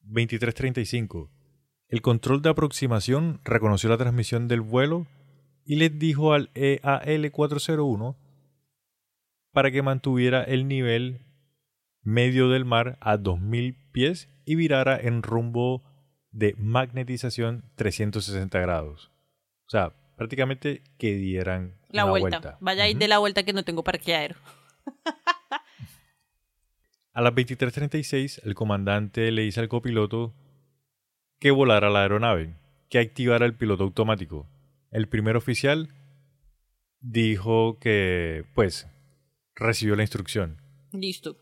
2335. 0.00 1.30
El 1.86 2.00
control 2.00 2.40
de 2.40 2.48
aproximación 2.48 3.42
reconoció 3.44 3.90
la 3.90 3.98
transmisión 3.98 4.48
del 4.48 4.62
vuelo 4.62 5.06
y 5.66 5.76
les 5.76 5.98
dijo 5.98 6.32
al 6.32 6.48
E 6.54 6.80
EAL 6.82 7.30
401 7.30 8.16
para 9.52 9.70
que 9.70 9.82
mantuviera 9.82 10.42
el 10.44 10.66
nivel 10.66 11.20
medio 12.00 12.48
del 12.48 12.64
mar 12.64 12.96
a 13.02 13.18
2000 13.18 13.76
pies 13.92 14.30
y 14.46 14.54
virara 14.54 14.98
en 14.98 15.22
rumbo 15.22 15.82
de 16.30 16.54
magnetización 16.56 17.70
360 17.74 18.58
grados. 18.60 19.12
O 19.66 19.68
sea, 19.68 19.92
prácticamente 20.16 20.82
que 20.96 21.16
dieran 21.16 21.83
La 21.94 22.04
vuelta. 22.04 22.58
Vaya 22.60 22.88
Ujú. 22.88 22.98
de 22.98 23.08
la 23.08 23.18
vuelta 23.18 23.42
que 23.44 23.52
no 23.52 23.62
tengo 23.64 23.84
parqueadero. 23.84 24.36
A 27.12 27.22
las 27.22 27.32
23:36, 27.34 28.40
el 28.44 28.54
comandante 28.54 29.30
le 29.30 29.42
dice 29.42 29.60
al 29.60 29.68
copiloto 29.68 30.34
que 31.38 31.50
volara 31.52 31.90
la 31.90 32.02
aeronave, 32.02 32.56
que 32.88 32.98
activara 32.98 33.46
el 33.46 33.54
piloto 33.56 33.84
automático. 33.84 34.48
El 34.90 35.08
primer 35.08 35.36
oficial 35.36 35.88
dijo 37.00 37.78
que, 37.78 38.44
pues, 38.54 38.88
recibió 39.54 39.94
la 39.94 40.02
instrucción. 40.02 40.60
Listo. 40.92 41.36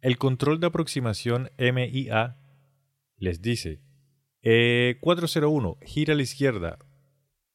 El 0.00 0.16
control 0.16 0.58
de 0.60 0.66
aproximación 0.68 1.50
MIA 1.58 2.36
les 3.16 3.42
dice, 3.42 3.80
eh, 4.42 4.96
401, 5.00 5.76
gira 5.82 6.14
a 6.14 6.16
la 6.16 6.22
izquierda, 6.22 6.78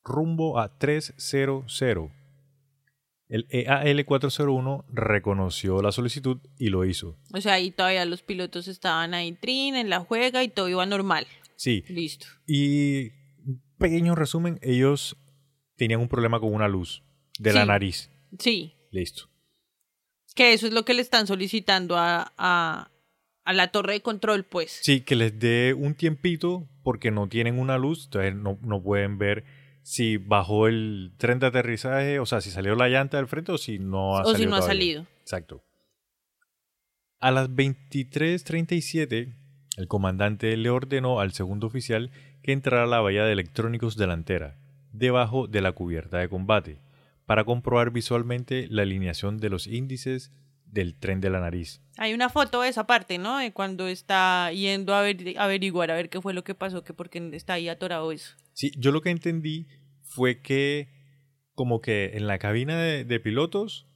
rumbo 0.05 0.59
a 0.59 0.77
300. 0.77 1.81
El 3.27 3.47
E 3.49 3.63
EAL 3.63 4.05
401 4.05 4.85
reconoció 4.93 5.81
la 5.81 5.91
solicitud 5.91 6.37
y 6.59 6.69
lo 6.69 6.85
hizo. 6.85 7.17
O 7.33 7.41
sea, 7.41 7.53
ahí 7.53 7.71
todavía 7.71 8.05
los 8.05 8.21
pilotos 8.21 8.67
estaban 8.67 9.15
ahí, 9.15 9.33
trin, 9.33 9.75
en 9.75 9.89
la 9.89 9.99
juega 9.99 10.43
y 10.43 10.47
todo 10.47 10.69
iba 10.69 10.85
normal. 10.85 11.25
Sí, 11.55 11.83
Listo. 11.87 12.27
y 12.45 13.09
un 13.45 13.61
pequeño 13.77 14.13
resumen, 14.13 14.59
ellos 14.61 15.17
tenían 15.75 16.01
un 16.01 16.07
problema 16.07 16.39
con 16.39 16.53
una 16.53 16.67
luz 16.67 17.03
de 17.39 17.53
la 17.53 17.65
nariz. 17.65 18.11
Sí. 18.37 18.73
Listo. 18.91 19.29
Que 20.35 20.53
eso 20.53 20.67
es 20.67 20.73
lo 20.73 20.85
que 20.85 20.93
le 20.93 21.01
están 21.01 21.27
solicitando 21.27 21.95
a, 21.97 22.31
a, 22.37 22.91
a 23.45 23.53
la 23.53 23.69
torre 23.69 23.93
de 23.93 24.01
control, 24.01 24.43
pues. 24.43 24.79
Sí, 24.83 25.01
que 25.01 25.15
les 25.15 25.39
dé 25.39 25.73
un 25.73 25.95
tiempito 25.95 26.67
porque 26.83 27.09
no 27.09 27.27
tienen 27.27 27.57
una 27.57 27.77
luz, 27.77 28.05
entonces 28.05 28.35
no, 28.35 28.59
no 28.61 28.83
pueden 28.83 29.17
ver 29.17 29.45
si 29.87 30.17
bajó 30.17 30.67
el 30.67 31.13
tren 31.17 31.37
de 31.37 31.45
aterrizaje, 31.45 32.17
o 32.19 32.25
sea, 32.25 32.41
si 32.41 32.49
salió 32.49 32.73
la 32.75 32.89
llanta 32.89 33.17
del 33.17 33.27
frente 33.27 33.51
o 33.51 33.57
si 33.59 33.77
no 33.77 34.17
ha 34.17 34.21
o 34.21 34.31
salido. 34.31 34.37
si 34.39 34.45
no 34.47 34.55
ha 34.55 34.61
salido. 34.63 35.05
Exacto. 35.21 35.63
A 37.19 37.29
las 37.29 37.49
23:37, 37.49 39.35
el 39.77 39.87
comandante 39.87 40.57
le 40.57 40.69
ordenó 40.71 41.19
al 41.19 41.33
segundo 41.33 41.67
oficial 41.67 42.09
que 42.41 42.51
entrara 42.51 42.83
a 42.85 42.87
la 42.87 42.99
valla 43.01 43.25
de 43.25 43.33
electrónicos 43.33 43.95
delantera, 43.95 44.57
debajo 44.91 45.45
de 45.47 45.61
la 45.61 45.71
cubierta 45.73 46.17
de 46.17 46.29
combate, 46.29 46.79
para 47.27 47.43
comprobar 47.43 47.91
visualmente 47.91 48.67
la 48.71 48.81
alineación 48.81 49.37
de 49.37 49.49
los 49.49 49.67
índices 49.67 50.31
del 50.65 50.95
tren 50.97 51.21
de 51.21 51.29
la 51.29 51.39
nariz. 51.41 51.79
Hay 51.97 52.15
una 52.15 52.29
foto 52.29 52.61
de 52.63 52.69
esa 52.69 52.87
parte, 52.87 53.19
¿no? 53.19 53.37
De 53.37 53.53
cuando 53.53 53.87
está 53.87 54.51
yendo 54.51 54.95
a 54.95 55.03
averi- 55.07 55.35
averiguar 55.37 55.91
a 55.91 55.95
ver 55.95 56.09
qué 56.09 56.19
fue 56.21 56.33
lo 56.33 56.43
que 56.43 56.55
pasó, 56.55 56.83
que 56.83 56.93
porque 56.95 57.29
está 57.33 57.53
ahí 57.53 57.69
atorado 57.69 58.11
eso. 58.11 58.35
Sí, 58.55 58.71
yo 58.77 58.91
lo 58.91 59.01
que 59.01 59.11
entendí 59.11 59.67
fue 60.01 60.41
que 60.41 60.89
como 61.53 61.79
que 61.81 62.11
en 62.15 62.25
la 62.25 62.39
cabina 62.39 62.81
de, 62.81 63.05
de 63.05 63.19
pilotos 63.19 63.87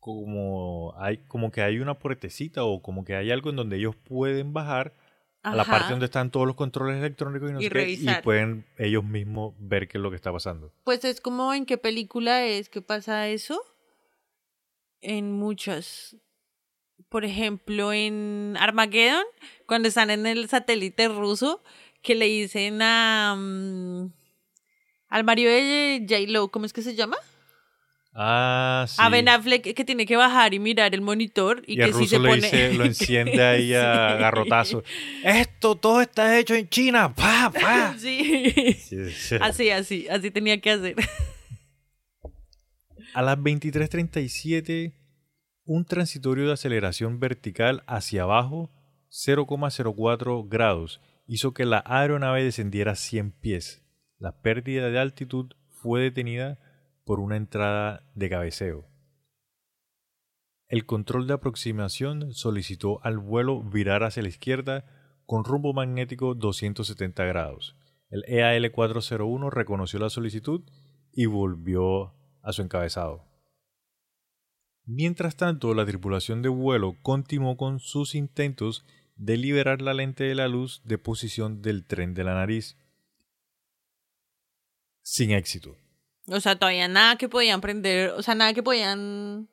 como 0.00 0.94
hay 0.96 1.18
como 1.28 1.50
que 1.50 1.62
hay 1.62 1.78
una 1.78 1.98
puertecita 1.98 2.64
o 2.64 2.82
como 2.82 3.04
que 3.04 3.14
hay 3.14 3.30
algo 3.30 3.50
en 3.50 3.56
donde 3.56 3.76
ellos 3.76 3.94
pueden 3.94 4.52
bajar 4.52 4.94
a 5.42 5.54
la 5.54 5.64
parte 5.64 5.90
donde 5.90 6.06
están 6.06 6.30
todos 6.30 6.46
los 6.46 6.56
controles 6.56 6.98
electrónicos 6.98 7.50
y 7.50 7.52
no 7.52 7.60
Y 7.60 7.64
sé 7.64 7.70
qué, 7.70 7.90
y 7.92 8.08
pueden 8.22 8.66
ellos 8.76 9.04
mismos 9.04 9.54
ver 9.58 9.88
qué 9.88 9.98
es 9.98 10.02
lo 10.02 10.10
que 10.10 10.16
está 10.16 10.32
pasando. 10.32 10.72
Pues 10.84 11.04
es 11.04 11.20
como 11.20 11.54
en 11.54 11.64
qué 11.64 11.78
película 11.78 12.44
es 12.44 12.68
que 12.68 12.82
pasa 12.82 13.28
eso. 13.28 13.62
En 15.00 15.32
muchas. 15.32 16.16
Por 17.08 17.24
ejemplo, 17.24 17.92
en 17.92 18.56
Armageddon, 18.58 19.24
cuando 19.66 19.88
están 19.88 20.10
en 20.10 20.26
el 20.26 20.48
satélite 20.48 21.08
ruso, 21.08 21.62
que 22.02 22.14
le 22.14 22.26
dicen 22.26 22.80
a. 22.82 23.34
mm, 23.36 24.12
al 25.08 25.24
marido 25.24 25.50
de 25.50 26.04
J-Lo, 26.08 26.48
¿cómo 26.48 26.66
es 26.66 26.72
que 26.72 26.82
se 26.82 26.94
llama? 26.94 27.16
Ah, 28.20 28.84
sí. 28.88 28.96
A 28.98 29.08
Ben 29.10 29.28
Affleck 29.28 29.74
que 29.74 29.84
tiene 29.84 30.04
que 30.04 30.16
bajar 30.16 30.52
y 30.52 30.58
mirar 30.58 30.92
el 30.94 31.02
monitor 31.02 31.62
y, 31.66 31.74
y 31.74 31.76
que 31.76 31.84
el 31.84 31.92
ruso 31.92 32.06
se 32.16 32.18
le 32.18 32.28
pone. 32.28 32.40
dice, 32.42 32.72
lo 32.74 32.84
enciende 32.84 33.44
ahí 33.44 33.72
a 33.74 34.14
Sí. 34.16 34.20
garrotazo. 34.20 34.82
Esto 35.22 35.76
todo 35.76 36.00
está 36.00 36.36
hecho 36.38 36.54
en 36.54 36.68
China. 36.68 37.14
¡Pa, 37.14 37.52
pa! 37.52 37.94
Sí. 37.98 38.74
Sí, 38.74 39.10
sí. 39.12 39.36
Así, 39.40 39.70
así, 39.70 40.08
así 40.08 40.30
tenía 40.30 40.60
que 40.60 40.70
hacer. 40.72 40.96
A 43.14 43.22
las 43.22 43.38
23:37, 43.38 44.92
un 45.64 45.84
transitorio 45.84 46.46
de 46.46 46.52
aceleración 46.52 47.20
vertical 47.20 47.82
hacia 47.86 48.22
abajo, 48.24 48.70
0,04 49.10 50.46
grados, 50.48 51.00
hizo 51.28 51.52
que 51.52 51.66
la 51.66 51.84
aeronave 51.86 52.42
descendiera 52.42 52.96
100 52.96 53.32
pies. 53.32 53.84
La 54.18 54.40
pérdida 54.40 54.88
de 54.88 54.98
altitud 54.98 55.52
fue 55.68 56.00
detenida 56.00 56.58
por 57.04 57.20
una 57.20 57.36
entrada 57.36 58.10
de 58.14 58.28
cabeceo. 58.30 58.88
El 60.66 60.86
control 60.86 61.26
de 61.26 61.34
aproximación 61.34 62.32
solicitó 62.32 63.02
al 63.04 63.18
vuelo 63.18 63.62
virar 63.62 64.02
hacia 64.02 64.22
la 64.22 64.28
izquierda 64.28 64.84
con 65.26 65.44
rumbo 65.44 65.72
magnético 65.72 66.34
270 66.34 67.24
grados. 67.24 67.76
El 68.10 68.24
E 68.26 68.38
EAL 68.38 68.72
401 68.72 69.50
reconoció 69.50 69.98
la 69.98 70.10
solicitud 70.10 70.62
y 71.12 71.26
volvió 71.26 72.14
a 72.42 72.52
su 72.52 72.62
encabezado. 72.62 73.26
Mientras 74.86 75.36
tanto, 75.36 75.74
la 75.74 75.84
tripulación 75.84 76.40
de 76.40 76.48
vuelo 76.48 76.96
continuó 77.02 77.58
con 77.58 77.80
sus 77.80 78.14
intentos 78.14 78.86
de 79.18 79.36
liberar 79.36 79.82
la 79.82 79.92
lente 79.92 80.24
de 80.24 80.34
la 80.34 80.48
luz 80.48 80.80
de 80.84 80.96
posición 80.96 81.60
del 81.60 81.84
tren 81.84 82.14
de 82.14 82.24
la 82.24 82.34
nariz. 82.34 82.76
Sin 85.02 85.30
éxito. 85.32 85.76
O 86.26 86.40
sea, 86.40 86.56
todavía 86.56 86.88
nada 86.88 87.16
que 87.16 87.28
podían 87.28 87.60
prender, 87.60 88.10
o 88.10 88.22
sea, 88.22 88.34
nada 88.34 88.54
que 88.54 88.62
podían 88.62 89.48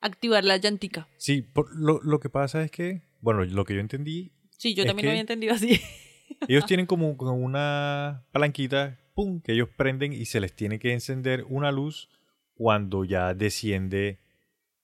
activar 0.00 0.44
la 0.44 0.56
llantica. 0.56 1.08
Sí, 1.18 1.42
por, 1.42 1.74
lo, 1.74 2.00
lo 2.02 2.20
que 2.20 2.30
pasa 2.30 2.62
es 2.62 2.70
que, 2.70 3.02
bueno, 3.20 3.44
lo 3.44 3.64
que 3.64 3.74
yo 3.74 3.80
entendí, 3.80 4.32
Sí, 4.60 4.74
yo 4.74 4.84
también 4.84 5.06
lo 5.06 5.10
había 5.12 5.22
entendido 5.22 5.54
así. 5.54 5.80
ellos 6.48 6.66
tienen 6.66 6.84
como, 6.84 7.16
como 7.16 7.32
una 7.32 8.26
palanquita, 8.30 8.98
pum, 9.14 9.40
que 9.40 9.52
ellos 9.52 9.70
prenden 9.74 10.12
y 10.12 10.26
se 10.26 10.38
les 10.38 10.54
tiene 10.54 10.78
que 10.78 10.92
encender 10.92 11.46
una 11.48 11.72
luz 11.72 12.10
cuando 12.52 13.06
ya 13.06 13.32
desciende 13.32 14.20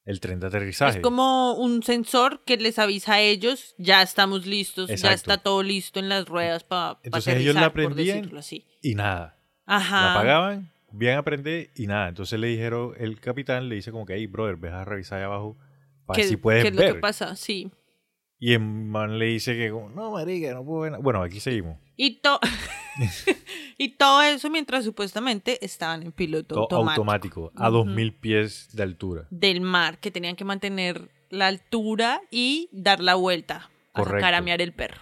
el 0.06 0.20
tren 0.20 0.40
de 0.40 0.46
aterrizaje. 0.46 0.98
Es 0.98 1.02
como 1.02 1.54
un 1.54 1.82
sensor 1.82 2.42
que 2.44 2.56
les 2.56 2.78
avisa 2.78 3.14
a 3.14 3.20
ellos, 3.20 3.74
ya 3.76 4.02
estamos 4.02 4.46
listos, 4.46 4.88
ya 4.88 5.12
está 5.12 5.38
todo 5.38 5.62
listo 5.62 5.98
en 5.98 6.08
las 6.08 6.26
ruedas 6.26 6.64
para 6.64 6.98
Entonces 7.02 7.28
aterrizar, 7.28 7.42
ellos 7.42 7.54
la 7.56 7.72
por 7.72 7.72
prendían 7.72 8.18
decirlo 8.18 8.38
así. 8.38 8.64
Y 8.80 8.94
nada. 8.94 9.36
Ajá. 9.66 10.00
La 10.00 10.14
apagaban, 10.14 10.70
bien 10.92 11.18
aprender 11.18 11.70
y 11.74 11.88
nada. 11.88 12.08
Entonces 12.08 12.38
le 12.38 12.46
dijeron, 12.46 12.94
el 12.98 13.20
capitán 13.20 13.68
le 13.68 13.74
dice 13.74 13.90
como 13.90 14.06
que, 14.06 14.14
hey, 14.14 14.26
brother, 14.28 14.56
ves 14.56 14.72
a 14.72 14.84
revisar 14.84 15.18
ahí 15.18 15.24
abajo 15.24 15.58
para 16.06 16.16
¿Qué, 16.16 16.22
ver 16.22 16.28
si 16.28 16.36
puedes 16.36 16.62
qué 16.62 16.68
es 16.68 16.76
ver. 16.76 16.88
lo 16.90 16.94
que 16.94 17.00
pasa? 17.00 17.34
Sí. 17.34 17.70
Y 18.38 18.52
el 18.52 18.60
man 18.60 19.18
le 19.18 19.26
dice 19.26 19.56
que, 19.56 19.70
como, 19.70 19.88
no, 19.88 20.10
marica, 20.12 20.52
no 20.52 20.64
puedo 20.64 20.80
ver 20.82 20.92
nada. 20.92 21.02
Bueno, 21.02 21.22
aquí 21.22 21.40
seguimos. 21.40 21.78
Y, 21.96 22.20
to- 22.20 22.38
y 23.78 23.96
todo 23.96 24.22
eso 24.22 24.50
mientras 24.50 24.84
supuestamente 24.84 25.64
estaban 25.64 26.02
en 26.02 26.12
piloto 26.12 26.54
Todo 26.66 26.78
automático, 26.80 27.00
automático, 27.44 27.52
a 27.56 27.68
Ujú. 27.70 27.78
2000 27.78 28.12
pies 28.14 28.68
de 28.76 28.82
altura. 28.82 29.26
del 29.30 29.60
mar, 29.60 29.98
que 29.98 30.10
tenían 30.10 30.36
que 30.36 30.44
mantener 30.44 31.10
la 31.30 31.46
altura 31.46 32.20
y 32.30 32.68
dar 32.72 33.00
la 33.00 33.14
vuelta 33.14 33.70
Correcto. 33.92 34.26
a 34.26 34.40
mear 34.42 34.60
el 34.60 34.72
perro. 34.72 35.00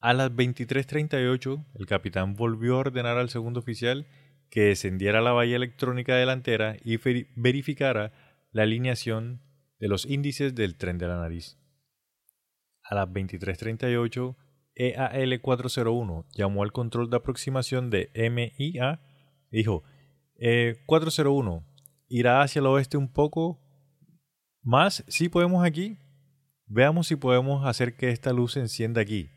A 0.00 0.12
las 0.14 0.30
23:38, 0.30 1.64
el 1.74 1.86
capitán 1.86 2.34
volvió 2.36 2.76
a 2.76 2.78
ordenar 2.78 3.18
al 3.18 3.28
segundo 3.30 3.60
oficial 3.60 4.06
que 4.50 4.60
descendiera 4.62 5.20
la 5.20 5.32
valla 5.32 5.56
electrónica 5.56 6.14
delantera 6.14 6.76
y 6.84 6.96
veri- 6.98 7.26
verificara 7.34 8.12
la 8.52 8.62
alineación 8.62 9.40
de 9.80 9.88
los 9.88 10.06
índices 10.06 10.54
del 10.54 10.76
tren 10.76 10.98
de 10.98 11.08
la 11.08 11.16
nariz. 11.18 11.58
A 12.88 12.94
las 12.94 13.08
23:38, 13.08 14.36
EAL-401 14.74 16.26
llamó 16.34 16.62
al 16.62 16.72
control 16.72 17.10
de 17.10 17.16
aproximación 17.16 17.90
de 17.90 18.10
MIA 18.14 19.00
y 19.50 19.58
dijo, 19.58 19.82
"Eh, 20.36 20.82
401, 20.86 21.64
irá 22.08 22.42
hacia 22.42 22.60
el 22.60 22.66
oeste 22.66 22.96
un 22.96 23.12
poco 23.12 23.60
más, 24.62 25.04
si 25.08 25.28
podemos 25.28 25.64
aquí. 25.64 25.98
Veamos 26.66 27.06
si 27.06 27.14
podemos 27.16 27.64
hacer 27.64 27.96
que 27.96 28.10
esta 28.10 28.32
luz 28.32 28.54
se 28.54 28.60
encienda 28.60 29.00
aquí. 29.00 29.30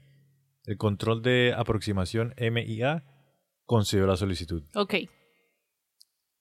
El 0.65 0.77
control 0.77 1.21
de 1.21 1.53
aproximación 1.55 2.33
MIA 2.37 3.03
concedió 3.65 4.07
la 4.07 4.17
solicitud. 4.17 4.63
Ok. 4.73 4.95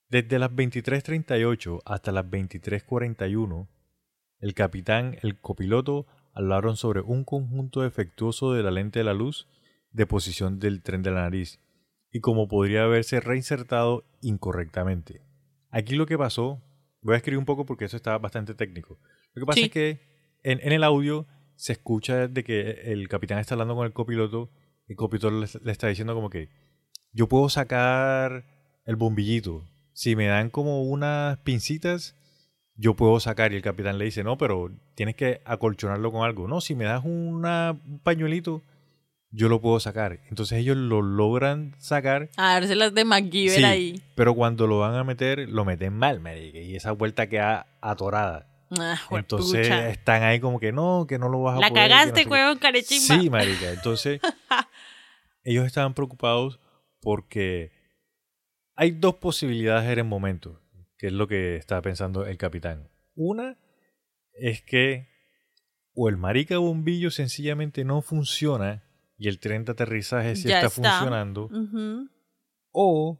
Desde 0.08 0.38
las 0.38 0.50
23:38 0.54 1.80
hasta 1.84 2.12
las 2.12 2.28
23:41, 2.30 3.68
el 4.40 4.54
capitán, 4.54 5.18
el 5.22 5.38
copiloto 5.38 6.06
hablaron 6.38 6.76
sobre 6.76 7.00
un 7.00 7.24
conjunto 7.24 7.82
defectuoso 7.82 8.52
de 8.52 8.62
la 8.62 8.70
lente 8.70 9.00
de 9.00 9.04
la 9.04 9.14
luz 9.14 9.48
de 9.90 10.06
posición 10.06 10.58
del 10.60 10.82
tren 10.82 11.02
de 11.02 11.10
la 11.10 11.22
nariz 11.22 11.60
y 12.12 12.20
cómo 12.20 12.46
podría 12.48 12.84
haberse 12.84 13.20
reinsertado 13.20 14.04
incorrectamente. 14.22 15.20
Aquí 15.70 15.96
lo 15.96 16.06
que 16.06 16.16
pasó, 16.16 16.62
voy 17.02 17.14
a 17.14 17.16
escribir 17.16 17.38
un 17.38 17.44
poco 17.44 17.66
porque 17.66 17.84
eso 17.86 17.96
está 17.96 18.16
bastante 18.18 18.54
técnico. 18.54 18.98
Lo 19.34 19.40
que 19.42 19.46
pasa 19.46 19.58
Sí. 19.58 19.64
es 19.64 19.70
que 19.70 20.00
en, 20.44 20.60
en 20.62 20.72
el 20.72 20.84
audio 20.84 21.26
se 21.56 21.72
escucha 21.72 22.28
de 22.28 22.44
que 22.44 22.70
el 22.92 23.08
capitán 23.08 23.38
está 23.40 23.54
hablando 23.54 23.74
con 23.74 23.84
el 23.86 23.92
copiloto 23.92 24.50
el 24.86 24.96
copiloto 24.96 25.30
le, 25.30 25.46
le 25.64 25.72
está 25.72 25.88
diciendo 25.88 26.14
como 26.14 26.30
que 26.30 26.48
yo 27.12 27.28
puedo 27.28 27.48
sacar 27.50 28.44
el 28.86 28.96
bombillito. 28.96 29.64
Si 29.92 30.16
me 30.16 30.26
dan 30.28 30.48
como 30.48 30.82
unas 30.84 31.36
pincitas, 31.40 32.16
yo 32.78 32.94
puedo 32.94 33.20
sacar. 33.20 33.52
Y 33.52 33.56
el 33.56 33.62
capitán 33.62 33.98
le 33.98 34.06
dice, 34.06 34.24
no, 34.24 34.38
pero 34.38 34.70
tienes 34.94 35.14
que 35.16 35.42
acolchonarlo 35.44 36.10
con 36.10 36.24
algo. 36.24 36.48
No, 36.48 36.60
si 36.62 36.74
me 36.74 36.84
das 36.84 37.02
una- 37.04 37.72
un 37.84 37.98
pañuelito, 37.98 38.62
yo 39.30 39.50
lo 39.50 39.60
puedo 39.60 39.78
sacar. 39.80 40.20
Entonces 40.30 40.58
ellos 40.60 40.76
lo 40.78 41.02
logran 41.02 41.74
sacar. 41.78 42.30
A 42.38 42.54
dárselas 42.54 42.94
de 42.94 43.04
MacGyver 43.04 43.56
sí, 43.58 43.64
ahí. 43.64 44.02
pero 44.14 44.34
cuando 44.34 44.66
lo 44.66 44.78
van 44.78 44.94
a 44.94 45.04
meter, 45.04 45.46
lo 45.50 45.66
meten 45.66 45.92
mal, 45.92 46.20
marica, 46.20 46.58
Y 46.60 46.76
esa 46.76 46.92
vuelta 46.92 47.28
queda 47.28 47.66
atorada. 47.82 48.46
Ah, 48.78 48.98
Entonces 49.10 49.68
están 49.70 50.22
ahí 50.22 50.40
como 50.40 50.60
que 50.60 50.72
no, 50.72 51.06
que 51.08 51.18
no 51.18 51.28
lo 51.28 51.42
vas 51.42 51.56
a 51.56 51.60
La 51.60 51.68
poder. 51.70 51.90
no 51.90 51.96
cagaste, 51.96 52.20
sé 52.20 52.24
qué". 52.24 52.30
huevón, 52.30 52.58
carechimba. 52.58 53.18
Sí, 53.20 53.28
marica. 53.30 53.70
Entonces, 53.72 54.20
ellos 55.44 55.66
estaban 55.66 55.94
preocupados 55.94 56.60
porque 57.00 57.72
hay 58.76 58.90
dos 58.92 59.14
posibilidades 59.16 59.90
en 59.90 59.98
el 59.98 60.04
momento, 60.04 60.60
que 60.98 61.06
es 61.08 61.12
lo 61.12 61.26
que 61.28 61.56
estaba 61.56 61.80
pensando 61.82 62.26
el 62.26 62.36
capitán. 62.36 62.88
Una 63.14 63.56
es 64.34 64.62
que 64.62 65.08
o 65.94 66.08
el 66.08 66.16
marica 66.16 66.58
bombillo 66.58 67.10
sencillamente 67.10 67.84
no 67.84 68.02
funciona 68.02 68.84
y 69.16 69.28
el 69.28 69.40
tren 69.40 69.64
de 69.64 69.72
aterrizaje 69.72 70.36
sí 70.36 70.48
está, 70.48 70.66
está. 70.66 70.70
funcionando, 70.70 71.48
o 72.72 73.18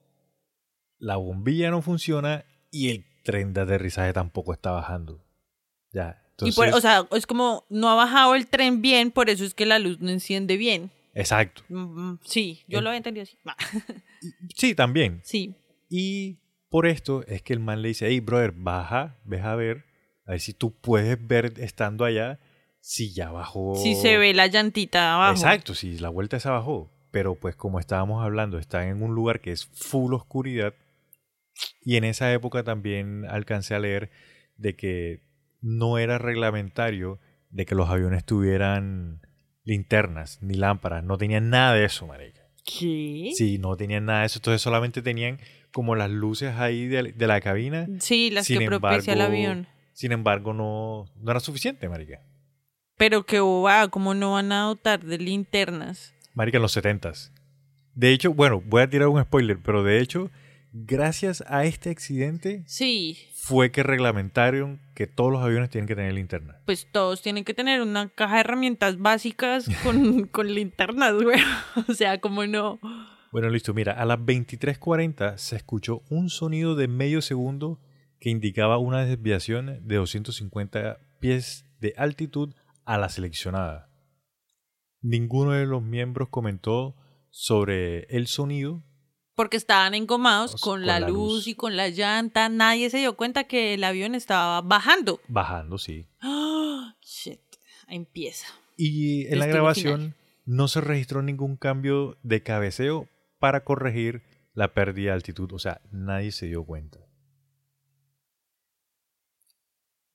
la 0.98 1.16
bombilla 1.16 1.70
no 1.70 1.82
funciona 1.82 2.44
y 2.70 2.90
el 2.90 3.04
tren 3.24 3.52
de 3.52 3.62
aterrizaje 3.62 4.12
tampoco 4.12 4.52
está 4.52 4.70
bajando. 4.70 5.24
Ya. 5.92 6.22
Y 6.40 6.48
Entonces, 6.50 6.54
por, 6.54 6.68
o 6.68 6.80
sea, 6.80 7.08
es 7.12 7.26
como 7.26 7.64
no 7.68 7.88
ha 7.90 7.94
bajado 7.96 8.34
el 8.36 8.46
tren 8.46 8.80
bien, 8.80 9.10
por 9.10 9.28
eso 9.28 9.44
es 9.44 9.54
que 9.54 9.66
la 9.66 9.78
luz 9.80 9.98
no 10.00 10.10
enciende 10.10 10.56
bien. 10.56 10.90
exacto. 11.14 11.62
Mm, 11.68 12.10
mm, 12.12 12.18
Sí, 12.24 12.62
yo 12.68 12.78
En- 12.78 12.84
lo 12.84 12.90
había 12.90 12.98
entendido 12.98 13.24
así. 13.24 13.36
Sí, 14.56 14.74
también. 14.74 15.20
Sí. 15.24 15.56
Y 15.88 16.38
por 16.68 16.86
esto 16.86 17.24
es 17.26 17.42
que 17.42 17.52
el 17.52 17.60
man 17.60 17.82
le 17.82 17.88
dice, 17.88 18.06
hey, 18.08 18.20
brother, 18.20 18.52
baja, 18.52 19.18
ves 19.24 19.42
a 19.42 19.54
ver, 19.54 19.84
a 20.26 20.32
ver 20.32 20.40
si 20.40 20.52
tú 20.52 20.74
puedes 20.78 21.18
ver 21.26 21.54
estando 21.56 22.04
allá 22.04 22.40
si 22.80 23.12
ya 23.12 23.30
bajó. 23.30 23.74
Si 23.76 23.94
se 23.94 24.16
ve 24.18 24.34
la 24.34 24.46
llantita 24.46 25.14
abajo. 25.14 25.32
Exacto, 25.32 25.74
si 25.74 25.98
la 25.98 26.08
vuelta 26.08 26.40
se 26.40 26.48
bajó. 26.48 26.90
Pero 27.10 27.34
pues 27.34 27.56
como 27.56 27.80
estábamos 27.80 28.22
hablando, 28.22 28.58
están 28.58 28.88
en 28.88 29.02
un 29.02 29.14
lugar 29.14 29.40
que 29.40 29.52
es 29.52 29.66
full 29.66 30.12
oscuridad. 30.14 30.74
Y 31.82 31.96
en 31.96 32.04
esa 32.04 32.32
época 32.32 32.62
también 32.62 33.24
alcancé 33.26 33.74
a 33.74 33.80
leer 33.80 34.10
de 34.56 34.76
que 34.76 35.22
no 35.60 35.98
era 35.98 36.18
reglamentario 36.18 37.18
de 37.50 37.66
que 37.66 37.74
los 37.74 37.88
aviones 37.88 38.24
tuvieran 38.24 39.22
linternas 39.64 40.38
ni 40.42 40.54
lámparas. 40.54 41.02
No 41.02 41.18
tenían 41.18 41.50
nada 41.50 41.74
de 41.74 41.84
eso, 41.84 42.06
marica. 42.06 42.42
¿Qué? 42.64 43.30
Sí, 43.34 43.58
no 43.58 43.76
tenían 43.76 44.04
nada 44.04 44.20
de 44.20 44.26
eso. 44.26 44.38
Entonces 44.38 44.60
solamente 44.60 45.02
tenían 45.02 45.38
como 45.72 45.94
las 45.96 46.10
luces 46.10 46.54
ahí 46.56 46.86
de, 46.86 47.12
de 47.12 47.26
la 47.26 47.40
cabina. 47.40 47.86
Sí, 48.00 48.30
las 48.30 48.46
Sin 48.46 48.60
que 48.60 48.66
propicia 48.66 49.12
el 49.12 49.20
avión. 49.20 49.66
Sin 49.92 50.12
embargo, 50.12 50.52
no, 50.54 51.06
no 51.20 51.30
era 51.30 51.40
suficiente, 51.40 51.88
marica. 51.88 52.20
Pero 52.96 53.24
que 53.26 53.40
bobada, 53.40 53.88
¿cómo 53.88 54.14
no 54.14 54.32
van 54.32 54.50
a 54.52 54.62
dotar 54.62 55.04
de 55.04 55.18
linternas? 55.18 56.14
Marica, 56.34 56.58
en 56.58 56.62
los 56.62 56.72
setentas. 56.72 57.32
De 57.94 58.12
hecho, 58.12 58.32
bueno, 58.32 58.62
voy 58.64 58.82
a 58.82 58.88
tirar 58.90 59.08
un 59.08 59.20
spoiler, 59.22 59.58
pero 59.62 59.82
de 59.82 60.00
hecho, 60.00 60.30
gracias 60.72 61.42
a 61.48 61.64
este 61.64 61.90
accidente 61.90 62.62
Sí, 62.66 63.18
fue 63.34 63.70
que 63.72 63.82
reglamentaron 63.82 64.80
que 64.94 65.06
todos 65.06 65.32
los 65.32 65.42
aviones 65.42 65.70
tienen 65.70 65.88
que 65.88 65.96
tener 65.96 66.12
linterna. 66.12 66.60
pues 66.64 66.86
todos 66.92 67.22
tienen 67.22 67.44
que 67.44 67.54
tener 67.54 67.80
una 67.82 68.08
caja 68.08 68.34
de 68.34 68.40
herramientas 68.40 68.98
básicas 68.98 69.68
con, 69.82 70.24
con 70.30 70.52
linternas, 70.54 71.14
güey. 71.14 71.40
O 71.88 71.94
sea, 71.94 72.20
¿cómo 72.20 72.46
no? 72.46 72.78
Bueno, 73.30 73.50
listo, 73.50 73.74
mira, 73.74 73.92
a 73.92 74.06
las 74.06 74.18
23:40 74.18 75.36
se 75.36 75.56
escuchó 75.56 76.02
un 76.08 76.30
sonido 76.30 76.74
de 76.74 76.88
medio 76.88 77.20
segundo 77.20 77.78
que 78.20 78.30
indicaba 78.30 78.78
una 78.78 79.04
desviación 79.04 79.86
de 79.86 79.96
250 79.96 80.98
pies 81.20 81.66
de 81.80 81.94
altitud 81.96 82.54
a 82.84 82.96
la 82.96 83.08
seleccionada. 83.10 83.90
Ninguno 85.02 85.52
de 85.52 85.66
los 85.66 85.82
miembros 85.82 86.28
comentó 86.30 86.96
sobre 87.30 88.04
el 88.04 88.26
sonido. 88.26 88.82
Porque 89.34 89.56
estaban 89.56 89.94
engomados 89.94 90.52
con, 90.60 90.80
con 90.80 90.86
la, 90.86 90.98
la 90.98 91.08
luz, 91.08 91.34
luz. 91.34 91.46
y 91.48 91.54
con 91.54 91.76
la 91.76 91.88
llanta. 91.90 92.48
Nadie 92.48 92.90
se 92.90 92.98
dio 92.98 93.16
cuenta 93.16 93.44
que 93.44 93.74
el 93.74 93.84
avión 93.84 94.14
estaba 94.14 94.62
bajando. 94.62 95.20
Bajando, 95.28 95.78
sí. 95.78 96.06
¡Ah! 96.20 96.96
Shit, 97.02 97.40
empieza. 97.86 98.46
Y 98.76 99.26
en 99.26 99.38
la 99.38 99.46
grabación 99.46 100.16
no 100.44 100.66
se 100.66 100.80
registró 100.80 101.22
ningún 101.22 101.56
cambio 101.56 102.16
de 102.22 102.42
cabeceo 102.42 103.08
para 103.38 103.64
corregir 103.64 104.22
la 104.54 104.74
pérdida 104.74 105.10
de 105.10 105.14
altitud. 105.14 105.52
O 105.52 105.58
sea, 105.58 105.80
nadie 105.90 106.32
se 106.32 106.46
dio 106.46 106.64
cuenta. 106.64 106.98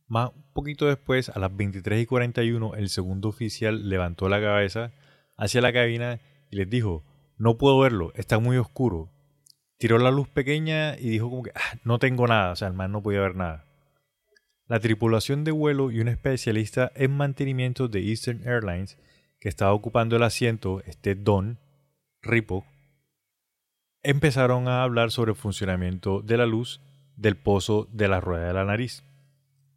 Más 0.08 0.32
un 0.36 0.44
poquito 0.54 0.88
después, 0.88 1.30
a 1.30 1.40
las 1.40 1.56
23 1.56 2.04
y 2.04 2.06
41, 2.06 2.76
el 2.76 2.90
segundo 2.90 3.30
oficial 3.30 3.90
levantó 3.90 4.30
la 4.30 4.42
cabeza 4.42 4.92
hacia 5.38 5.62
la 5.62 5.74
cabina 5.74 6.20
y 6.52 6.58
les 6.58 6.70
dijo, 6.70 7.04
no 7.38 7.58
puedo 7.58 7.80
verlo, 7.80 8.12
está 8.16 8.38
muy 8.40 8.58
oscuro. 8.58 9.10
Tiró 9.78 9.98
la 9.98 10.12
luz 10.12 10.30
pequeña 10.30 10.98
y 10.98 11.10
dijo 11.10 11.30
como 11.30 11.44
que, 11.44 11.52
"Ah, 11.56 11.80
no 11.84 12.00
tengo 12.00 12.28
nada, 12.28 12.52
o 12.52 12.56
sea, 12.56 12.68
el 12.68 12.74
man 12.74 12.92
no 12.92 13.02
podía 13.02 13.22
ver 13.22 13.36
nada. 13.36 13.66
La 14.68 14.80
tripulación 14.80 15.44
de 15.44 15.52
vuelo 15.52 15.92
y 15.92 16.00
un 16.00 16.08
especialista 16.08 16.92
en 16.96 17.12
mantenimiento 17.12 17.88
de 17.88 18.08
Eastern 18.08 18.48
Airlines 18.48 18.98
que 19.40 19.50
estaba 19.50 19.74
ocupando 19.74 20.16
el 20.16 20.24
asiento, 20.24 20.82
este 20.86 21.16
Don 21.16 21.60
Ripo, 22.22 22.66
empezaron 24.04 24.68
a 24.68 24.84
hablar 24.84 25.12
sobre 25.12 25.32
el 25.32 25.38
funcionamiento 25.38 26.22
de 26.22 26.38
la 26.38 26.46
luz 26.46 26.82
del 27.16 27.38
pozo 27.38 27.88
de 27.92 28.08
la 28.08 28.20
rueda 28.22 28.48
de 28.48 28.54
la 28.54 28.66
nariz. 28.66 29.04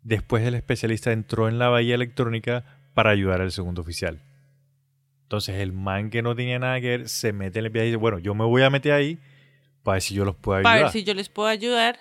Después 0.03 0.45
el 0.45 0.55
especialista 0.55 1.13
entró 1.13 1.49
en 1.49 1.59
la 1.59 1.69
bahía 1.69 1.95
electrónica 1.95 2.65
para 2.95 3.11
ayudar 3.11 3.41
al 3.41 3.53
segundo 3.53 3.83
oficial. 3.83 4.21
Entonces 5.23 5.57
el 5.57 5.73
man 5.73 6.11
que 6.11 6.23
no 6.23 6.37
tenía 6.37 6.59
nada 6.59 6.81
que 6.81 6.89
ver 6.89 7.09
se 7.09 7.33
mete 7.33 7.59
en 7.59 7.67
el 7.67 7.71
viaje 7.71 7.89
y 7.89 7.91
dice, 7.91 7.99
bueno, 7.99 8.19
yo 8.19 8.35
me 8.35 8.45
voy 8.45 8.63
a 8.63 8.71
meter 8.71 8.93
ahí 8.93 9.19
para 9.83 9.95
ver 9.95 10.03
si 10.03 10.15
yo 10.15 10.25
los 10.25 10.37
puedo 10.37 10.59
ayudar. 10.59 10.73
Para 10.73 10.85
ver 10.85 10.93
si 10.93 11.05
yo 11.05 11.15
les 11.15 11.29
puedo 11.29 11.49
ayudar 11.49 11.99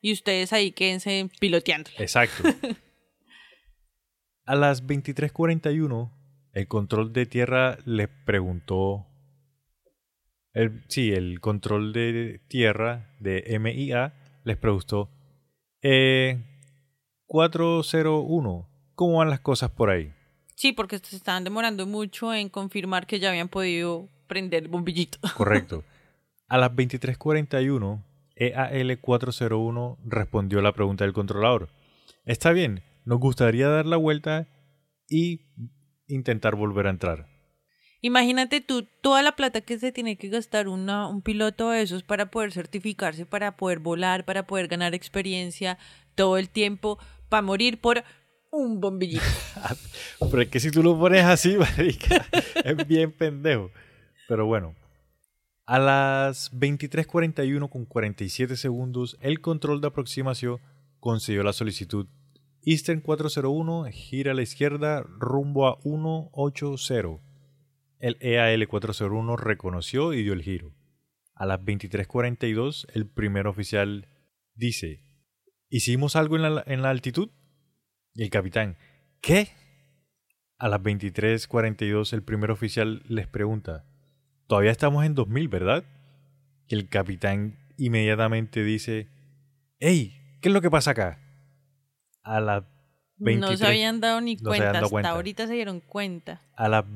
y 0.00 0.12
ustedes 0.12 0.52
ahí 0.52 0.72
quédense 0.72 1.28
piloteando. 1.38 1.90
Exacto. 1.98 2.42
a 4.46 4.54
las 4.54 4.86
23:41 4.86 6.10
el 6.52 6.68
control 6.68 7.12
de 7.12 7.26
tierra 7.26 7.78
les 7.84 8.08
preguntó 8.08 9.06
el, 10.54 10.82
sí, 10.88 11.12
el 11.12 11.40
control 11.40 11.92
de 11.92 12.40
tierra 12.48 13.14
de 13.20 13.58
MIA 13.58 14.14
les 14.44 14.56
preguntó 14.56 15.10
eh, 15.82 16.38
401, 17.26 18.68
¿cómo 18.94 19.18
van 19.18 19.30
las 19.30 19.40
cosas 19.40 19.70
por 19.70 19.90
ahí? 19.90 20.12
Sí, 20.54 20.72
porque 20.72 20.98
se 20.98 21.16
estaban 21.16 21.44
demorando 21.44 21.86
mucho 21.86 22.32
en 22.32 22.48
confirmar 22.48 23.06
que 23.06 23.18
ya 23.18 23.30
habían 23.30 23.48
podido 23.48 24.08
prender 24.28 24.64
el 24.64 24.68
bombillito. 24.68 25.18
Correcto. 25.36 25.82
A 26.48 26.58
las 26.58 26.70
23:41, 26.70 28.04
EAL401 28.36 29.96
respondió 30.04 30.60
la 30.60 30.72
pregunta 30.72 31.04
del 31.04 31.14
controlador. 31.14 31.70
Está 32.24 32.52
bien, 32.52 32.82
nos 33.04 33.18
gustaría 33.18 33.68
dar 33.68 33.86
la 33.86 33.96
vuelta 33.96 34.46
y 35.08 35.40
intentar 36.06 36.54
volver 36.54 36.86
a 36.86 36.90
entrar. 36.90 37.31
Imagínate 38.04 38.60
tú 38.60 38.88
toda 39.00 39.22
la 39.22 39.36
plata 39.36 39.60
que 39.60 39.78
se 39.78 39.92
tiene 39.92 40.16
que 40.16 40.28
gastar 40.28 40.66
una, 40.66 41.06
un 41.06 41.22
piloto 41.22 41.70
de 41.70 41.82
esos 41.82 42.02
para 42.02 42.32
poder 42.32 42.50
certificarse, 42.50 43.26
para 43.26 43.56
poder 43.56 43.78
volar, 43.78 44.24
para 44.24 44.44
poder 44.44 44.66
ganar 44.66 44.92
experiencia 44.92 45.78
todo 46.16 46.36
el 46.36 46.48
tiempo, 46.48 46.98
para 47.28 47.42
morir 47.42 47.80
por 47.80 48.02
un 48.50 48.80
bombillito. 48.80 49.22
Pero 50.30 50.42
es 50.42 50.48
que 50.48 50.58
si 50.58 50.72
tú 50.72 50.82
lo 50.82 50.98
pones 50.98 51.24
así, 51.24 51.56
marica, 51.58 52.26
es 52.64 52.88
bien 52.88 53.12
pendejo. 53.12 53.70
Pero 54.26 54.46
bueno, 54.46 54.74
a 55.64 55.78
las 55.78 56.52
23:41 56.52 57.70
con 57.70 57.86
47 57.86 58.56
segundos, 58.56 59.16
el 59.20 59.40
control 59.40 59.80
de 59.80 59.86
aproximación 59.86 60.58
concedió 60.98 61.44
la 61.44 61.52
solicitud. 61.52 62.08
Eastern 62.64 63.00
401 63.00 63.84
gira 63.92 64.32
a 64.32 64.34
la 64.34 64.42
izquierda 64.42 65.02
rumbo 65.02 65.68
a 65.68 65.78
180. 65.82 67.31
El 68.02 68.16
EAL 68.18 68.66
401 68.66 69.36
reconoció 69.36 70.12
y 70.12 70.24
dio 70.24 70.32
el 70.32 70.42
giro. 70.42 70.74
A 71.36 71.46
las 71.46 71.60
23:42, 71.60 72.88
el 72.94 73.08
primer 73.08 73.46
oficial 73.46 74.08
dice: 74.56 75.04
¿Hicimos 75.68 76.16
algo 76.16 76.34
en 76.34 76.42
la, 76.42 76.64
en 76.66 76.82
la 76.82 76.90
altitud? 76.90 77.30
Y 78.12 78.24
el 78.24 78.30
capitán: 78.30 78.76
¿Qué? 79.20 79.50
A 80.58 80.68
las 80.68 80.80
23:42, 80.80 82.12
el 82.12 82.24
primer 82.24 82.50
oficial 82.50 83.04
les 83.06 83.28
pregunta: 83.28 83.84
Todavía 84.48 84.72
estamos 84.72 85.06
en 85.06 85.14
2000, 85.14 85.46
¿verdad? 85.46 85.84
Y 86.66 86.74
el 86.74 86.88
capitán 86.88 87.56
inmediatamente 87.76 88.64
dice: 88.64 89.10
¡Ey! 89.78 90.38
¿Qué 90.40 90.48
es 90.48 90.52
lo 90.52 90.60
que 90.60 90.70
pasa 90.70 90.90
acá? 90.90 91.20
A 92.24 92.40
las 92.40 92.64
23, 93.18 93.48
no 93.48 93.56
se 93.56 93.64
habían 93.64 94.00
dado 94.00 94.20
ni 94.20 94.34
no 94.34 94.48
cuenta, 94.48 94.72
dado 94.72 94.78
hasta 94.78 94.90
cuenta. 94.90 95.10
ahorita 95.10 95.46
se 95.46 95.54
dieron 95.54 95.78
cuenta. 95.78 96.42
A 96.56 96.68
las 96.68 96.92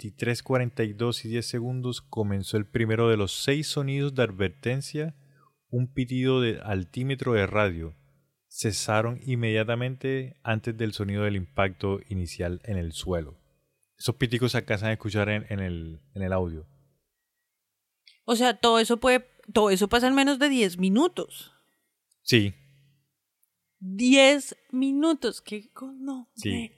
23:42 0.00 1.24
y 1.24 1.28
10 1.28 1.46
segundos 1.46 2.00
comenzó 2.00 2.56
el 2.56 2.66
primero 2.66 3.08
de 3.08 3.16
los 3.16 3.32
seis 3.32 3.66
sonidos 3.66 4.14
de 4.14 4.22
advertencia, 4.22 5.14
un 5.68 5.92
pitido 5.92 6.40
de 6.40 6.60
altímetro 6.62 7.34
de 7.34 7.46
radio. 7.46 7.94
Cesaron 8.48 9.20
inmediatamente 9.24 10.36
antes 10.42 10.76
del 10.76 10.92
sonido 10.92 11.24
del 11.24 11.36
impacto 11.36 12.00
inicial 12.08 12.60
en 12.64 12.78
el 12.78 12.92
suelo. 12.92 13.38
Esos 13.96 14.16
piticos 14.16 14.52
se 14.52 14.58
alcanzan 14.58 14.88
a 14.88 14.92
escuchar 14.94 15.28
en, 15.28 15.46
en 15.50 15.60
el, 15.60 16.00
en 16.14 16.22
el 16.22 16.32
audio. 16.32 16.66
O 18.24 18.34
sea, 18.34 18.54
todo 18.54 18.80
eso 18.80 18.96
puede, 18.96 19.28
todo 19.52 19.70
eso 19.70 19.88
pasa 19.88 20.08
en 20.08 20.14
menos 20.14 20.38
de 20.38 20.48
10 20.48 20.78
minutos. 20.78 21.52
Sí, 22.22 22.54
10 23.80 24.56
minutos, 24.72 25.40
qué 25.40 25.70
no. 25.98 26.30
sí. 26.34 26.72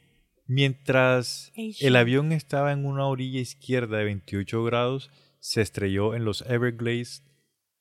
Mientras 0.47 1.53
el 1.57 1.97
avión 1.97 2.32
estaba 2.32 2.72
en 2.72 2.84
una 2.84 3.07
orilla 3.07 3.40
izquierda 3.40 3.99
de 3.99 4.05
28 4.05 4.64
grados, 4.64 5.11
se 5.38 5.61
estrelló 5.61 6.14
en 6.14 6.24
los 6.24 6.43
Everglades 6.43 7.24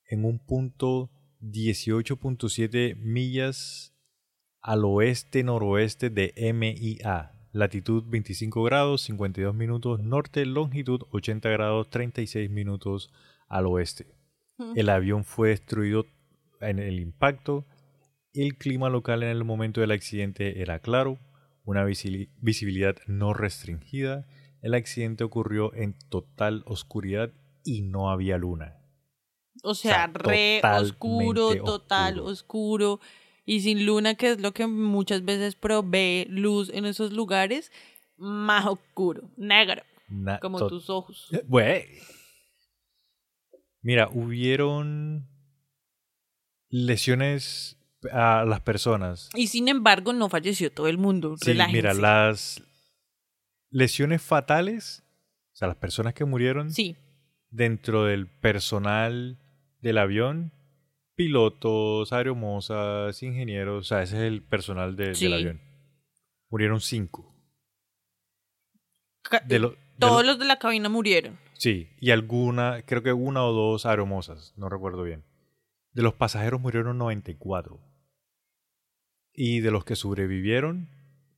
en 0.10 0.26
un 0.26 0.40
punto 0.40 1.10
18.7 1.42 2.96
millas 2.98 3.96
al 4.62 4.86
oeste-noroeste 4.86 6.10
de 6.10 6.34
MIA, 6.54 7.32
latitud 7.52 8.04
25 8.08 8.64
grados 8.64 9.02
52 9.02 9.56
minutos 9.56 10.00
norte, 10.00 10.46
longitud 10.46 11.02
80 11.12 11.50
grados 11.50 11.90
36 11.90 12.50
minutos 12.50 13.12
al 13.48 13.66
oeste. 13.66 14.08
El 14.76 14.90
avión 14.90 15.24
fue 15.24 15.50
destruido 15.50 16.06
en 16.60 16.78
el 16.78 17.00
impacto. 17.00 17.66
El 18.34 18.56
clima 18.58 18.90
local 18.90 19.24
en 19.24 19.30
el 19.30 19.44
momento 19.44 19.82
del 19.82 19.92
accidente 19.92 20.62
era 20.62 20.80
claro, 20.80 21.18
una 21.64 21.84
visi- 21.86 22.30
visibilidad 22.42 22.96
no 23.08 23.34
restringida. 23.34 24.26
El 24.62 24.74
accidente 24.74 25.24
ocurrió 25.24 25.74
en 25.74 25.98
total 26.10 26.64
oscuridad 26.66 27.32
y 27.64 27.82
no 27.82 28.10
había 28.12 28.38
luna. 28.38 28.78
O 29.64 29.76
sea, 29.76 29.92
sea, 29.94 30.08
re 30.14 30.62
oscuro, 30.64 31.56
total 31.64 32.20
oscuro. 32.20 32.32
oscuro. 32.32 33.00
Y 33.46 33.62
sin 33.62 33.86
luna, 33.86 34.16
que 34.16 34.32
es 34.32 34.40
lo 34.42 34.54
que 34.54 34.68
muchas 34.68 35.26
veces 35.26 35.56
provee 35.56 36.26
luz 36.30 36.70
en 36.70 36.86
esos 36.86 37.12
lugares, 37.12 37.72
más 38.18 38.66
oscuro, 38.68 39.30
negro, 39.36 39.82
Na- 40.08 40.40
como 40.40 40.68
tus 40.68 40.90
ojos. 40.90 41.28
Güey. 41.48 41.86
Mira, 43.82 44.10
hubieron 44.14 45.28
lesiones 46.70 47.78
a 48.12 48.46
las 48.48 48.62
personas. 48.62 49.30
Y 49.36 49.48
sin 49.48 49.68
embargo, 49.68 50.14
no 50.14 50.30
falleció 50.30 50.72
todo 50.72 50.88
el 50.88 50.98
mundo. 50.98 51.36
Sí, 51.38 51.54
mira, 51.72 51.94
las 51.94 52.64
lesiones 53.70 54.22
fatales, 54.22 55.04
o 55.54 55.56
sea, 55.56 55.68
las 55.68 55.78
personas 55.78 56.14
que 56.14 56.26
murieron 56.26 56.72
Sí, 56.72 56.96
dentro 57.50 58.06
del 58.06 58.28
personal 58.28 59.38
del 59.82 59.98
avión, 59.98 60.52
pilotos, 61.16 62.14
aeromosas, 62.14 63.22
ingenieros, 63.24 63.86
o 63.86 63.88
sea, 63.88 64.02
ese 64.04 64.18
es 64.18 64.24
el 64.24 64.42
personal 64.42 64.96
de- 64.96 65.14
Sí. 65.16 65.26
del 65.26 65.34
avión. 65.34 65.62
Murieron 66.50 66.82
cinco. 66.82 67.34
De 69.46 69.60
lo- 69.60 69.72
de 69.72 69.78
todos 70.00 70.24
lo- 70.26 70.32
los 70.32 70.40
de 70.40 70.46
la 70.46 70.58
cabina 70.60 70.90
murieron. 70.90 71.38
Sí, 71.54 71.90
y 72.00 72.10
alguna, 72.12 72.82
creo 72.86 73.04
que 73.04 73.14
una 73.14 73.46
o 73.46 73.54
dos 73.54 73.86
aeromosas, 73.86 74.54
no 74.58 74.68
recuerdo 74.68 75.04
bien. 75.04 75.24
De 75.94 76.02
los 76.02 76.14
pasajeros 76.16 76.60
murieron 76.60 76.98
94. 76.98 77.80
Y 79.34 79.62
de 79.62 79.72
los 79.72 79.86
que 79.86 79.96
sobrevivieron, 79.96 80.90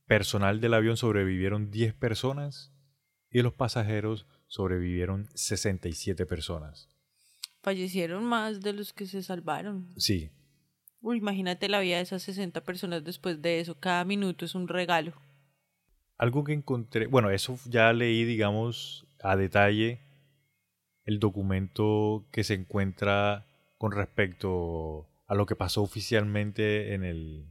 personal 0.06 0.60
del 0.60 0.74
avión 0.74 0.96
sobrevivieron 0.96 1.70
10 1.70 1.94
personas 1.94 2.72
y 3.30 3.42
los 3.42 3.54
pasajeros 3.54 4.26
sobrevivieron 4.46 5.28
67 5.34 6.26
personas. 6.26 6.88
Fallecieron 7.62 8.24
más 8.24 8.60
de 8.60 8.72
los 8.72 8.92
que 8.92 9.06
se 9.06 9.22
salvaron. 9.22 9.88
Sí, 9.96 10.30
Uy, 11.04 11.18
imagínate 11.18 11.68
la 11.68 11.80
vida 11.80 11.96
de 11.96 12.02
esas 12.02 12.22
60 12.22 12.64
personas 12.64 13.04
después 13.04 13.42
de 13.42 13.60
eso. 13.60 13.78
Cada 13.78 14.06
minuto 14.06 14.46
es 14.46 14.54
un 14.54 14.68
regalo. 14.68 15.12
algo 16.16 16.44
que 16.44 16.54
encontré, 16.54 17.06
bueno, 17.08 17.28
eso 17.28 17.58
ya 17.66 17.92
leí, 17.92 18.24
digamos, 18.24 19.06
a 19.22 19.36
detalle 19.36 20.00
el 21.04 21.18
documento 21.18 22.26
que 22.32 22.42
se 22.42 22.54
encuentra 22.54 23.44
con 23.76 23.92
respecto 23.92 25.06
a 25.26 25.34
lo 25.34 25.44
que 25.44 25.56
pasó 25.56 25.82
oficialmente 25.82 26.94
en 26.94 27.04
el, 27.04 27.50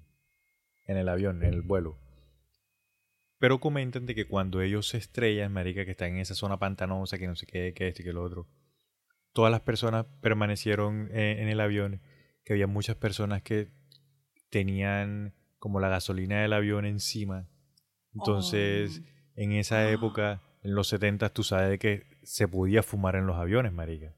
en 0.85 0.97
el 0.97 1.09
avión, 1.09 1.43
en 1.43 1.53
el 1.53 1.61
vuelo. 1.61 1.97
Pero 3.39 3.59
comentan 3.59 4.05
de 4.05 4.15
que 4.15 4.25
cuando 4.25 4.61
ellos 4.61 4.87
se 4.87 4.97
estrellan, 4.97 5.51
marica, 5.51 5.85
que 5.85 5.91
están 5.91 6.11
en 6.11 6.17
esa 6.19 6.33
zona 6.35 6.59
pantanosa, 6.59 7.17
que 7.17 7.27
no 7.27 7.35
sé 7.35 7.45
qué, 7.45 7.73
que 7.73 7.87
esto 7.89 8.01
y 8.01 8.05
que 8.05 8.13
lo 8.13 8.23
otro, 8.23 8.47
todas 9.33 9.51
las 9.51 9.61
personas 9.61 10.05
permanecieron 10.21 11.09
eh, 11.11 11.37
en 11.41 11.49
el 11.49 11.59
avión, 11.59 12.01
que 12.45 12.53
había 12.53 12.67
muchas 12.67 12.95
personas 12.95 13.41
que 13.41 13.69
tenían 14.49 15.33
como 15.59 15.79
la 15.79 15.89
gasolina 15.89 16.41
del 16.41 16.53
avión 16.53 16.85
encima. 16.85 17.47
Entonces, 18.13 19.01
Oh. 19.01 19.09
en 19.41 19.51
esa 19.53 19.89
época, 19.89 20.41
en 20.61 20.75
los 20.75 20.87
70, 20.87 21.29
tú 21.29 21.43
sabes 21.43 21.69
de 21.69 21.79
que 21.79 22.03
se 22.23 22.47
podía 22.47 22.83
fumar 22.83 23.15
en 23.15 23.25
los 23.25 23.37
aviones, 23.37 23.73
marica. 23.73 24.13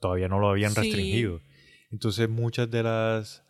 Todavía 0.00 0.28
no 0.28 0.38
lo 0.38 0.48
habían 0.48 0.72
Sí. 0.72 0.80
restringido. 0.80 1.40
Entonces, 1.90 2.28
muchas 2.28 2.70
de 2.70 2.82
las 2.82 3.42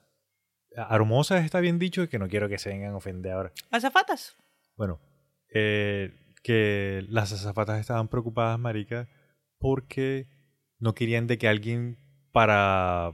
Aromosas 0.77 1.45
está 1.45 1.61
bien 1.61 1.79
dicho 1.79 2.03
y 2.03 2.09
que 2.09 2.19
no 2.19 2.29
quiero 2.29 2.49
que 2.49 2.59
se 2.59 2.69
vengan 2.71 2.93
a 2.93 2.97
ofender 2.97 3.33
ahora. 3.33 3.53
Azafatas. 3.71 4.37
Bueno, 4.77 5.01
eh, 5.53 6.13
que 6.43 7.05
las 7.09 7.33
azafatas 7.33 7.81
estaban 7.81 8.09
preocupadas, 8.09 8.59
marica, 8.59 9.09
porque 9.59 10.27
no 10.79 10.95
querían 10.95 11.27
de 11.27 11.39
que 11.39 11.49
alguien 11.49 11.99
para 12.33 13.13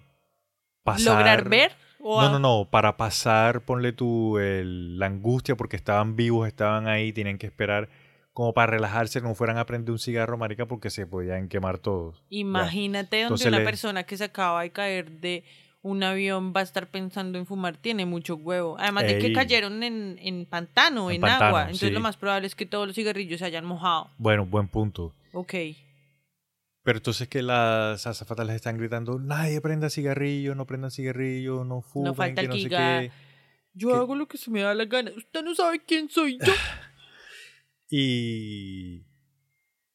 pasar... 0.82 1.14
¿Lograr 1.18 1.48
ver? 1.48 1.72
O 2.00 2.20
No, 2.20 2.30
no, 2.30 2.38
no, 2.40 2.68
para 2.70 2.96
pasar, 2.96 3.60
ponle 3.64 3.92
tú 3.92 4.38
el- 4.38 4.98
la 4.98 5.06
angustia 5.06 5.54
porque 5.56 5.76
estaban 5.76 6.16
vivos, 6.16 6.48
estaban 6.48 6.88
ahí, 6.88 7.12
tenían 7.12 7.38
que 7.38 7.46
esperar 7.46 7.88
como 8.32 8.54
para 8.54 8.72
relajarse, 8.72 9.20
no 9.20 9.34
fueran 9.34 9.58
a 9.58 9.66
prender 9.66 9.92
un 9.92 9.98
cigarro, 9.98 10.36
marica, 10.38 10.66
porque 10.66 10.90
se 10.90 11.06
podían 11.06 11.48
quemar 11.48 11.78
todos. 11.78 12.24
Imagínate 12.30 13.16
donde 13.18 13.22
Entonces 13.24 13.46
una 13.46 13.58
le- 13.58 13.64
persona 13.64 14.02
que 14.04 14.16
se 14.16 14.24
acaba 14.24 14.62
de 14.62 14.70
caer 14.72 15.10
de 15.20 15.44
un 15.82 16.02
avión 16.04 16.52
va 16.54 16.60
a 16.60 16.62
estar 16.62 16.90
pensando 16.90 17.38
en 17.38 17.46
fumar, 17.46 17.76
tiene 17.76 18.06
mucho 18.06 18.36
huevo. 18.36 18.76
Además 18.78 19.04
de 19.04 19.18
que 19.18 19.32
cayeron 19.32 19.82
en, 19.82 20.16
en 20.20 20.46
pantano, 20.46 21.10
en, 21.10 21.16
En 21.16 21.20
pantano, 21.20 21.44
agua. 21.46 21.62
Entonces 21.62 21.88
sí. 21.88 21.94
lo 21.94 22.00
más 22.00 22.16
probable 22.16 22.46
es 22.46 22.54
que 22.54 22.66
todos 22.66 22.86
los 22.86 22.94
cigarrillos 22.94 23.40
se 23.40 23.46
hayan 23.46 23.64
mojado. 23.64 24.08
Bueno, 24.16 24.46
buen 24.46 24.68
punto. 24.68 25.12
Ok. 25.32 25.54
Pero 26.84 26.98
entonces 26.98 27.28
que 27.28 27.42
las 27.42 28.06
azafatas 28.06 28.46
les 28.46 28.56
están 28.56 28.78
gritando, 28.78 29.18
nadie 29.18 29.60
prenda 29.60 29.90
cigarrillo, 29.90 30.54
no 30.54 30.66
prendan 30.66 30.90
cigarrillo, 30.90 31.64
no 31.64 31.80
fumen, 31.80 32.14
falta 32.14 32.42
que 32.42 32.48
no 32.48 32.54
sé 32.54 32.68
qué. 32.68 33.10
Yo 33.74 33.88
¿Qué? 33.88 33.94
hago 33.94 34.14
lo 34.14 34.26
que 34.26 34.38
se 34.38 34.50
me 34.50 34.62
da 34.62 34.74
la 34.74 34.84
gana. 34.84 35.10
Usted 35.16 35.42
no 35.42 35.54
sabe 35.54 35.80
quién 35.84 36.08
soy 36.08 36.38
yo. 36.38 36.52
Y 37.94 39.04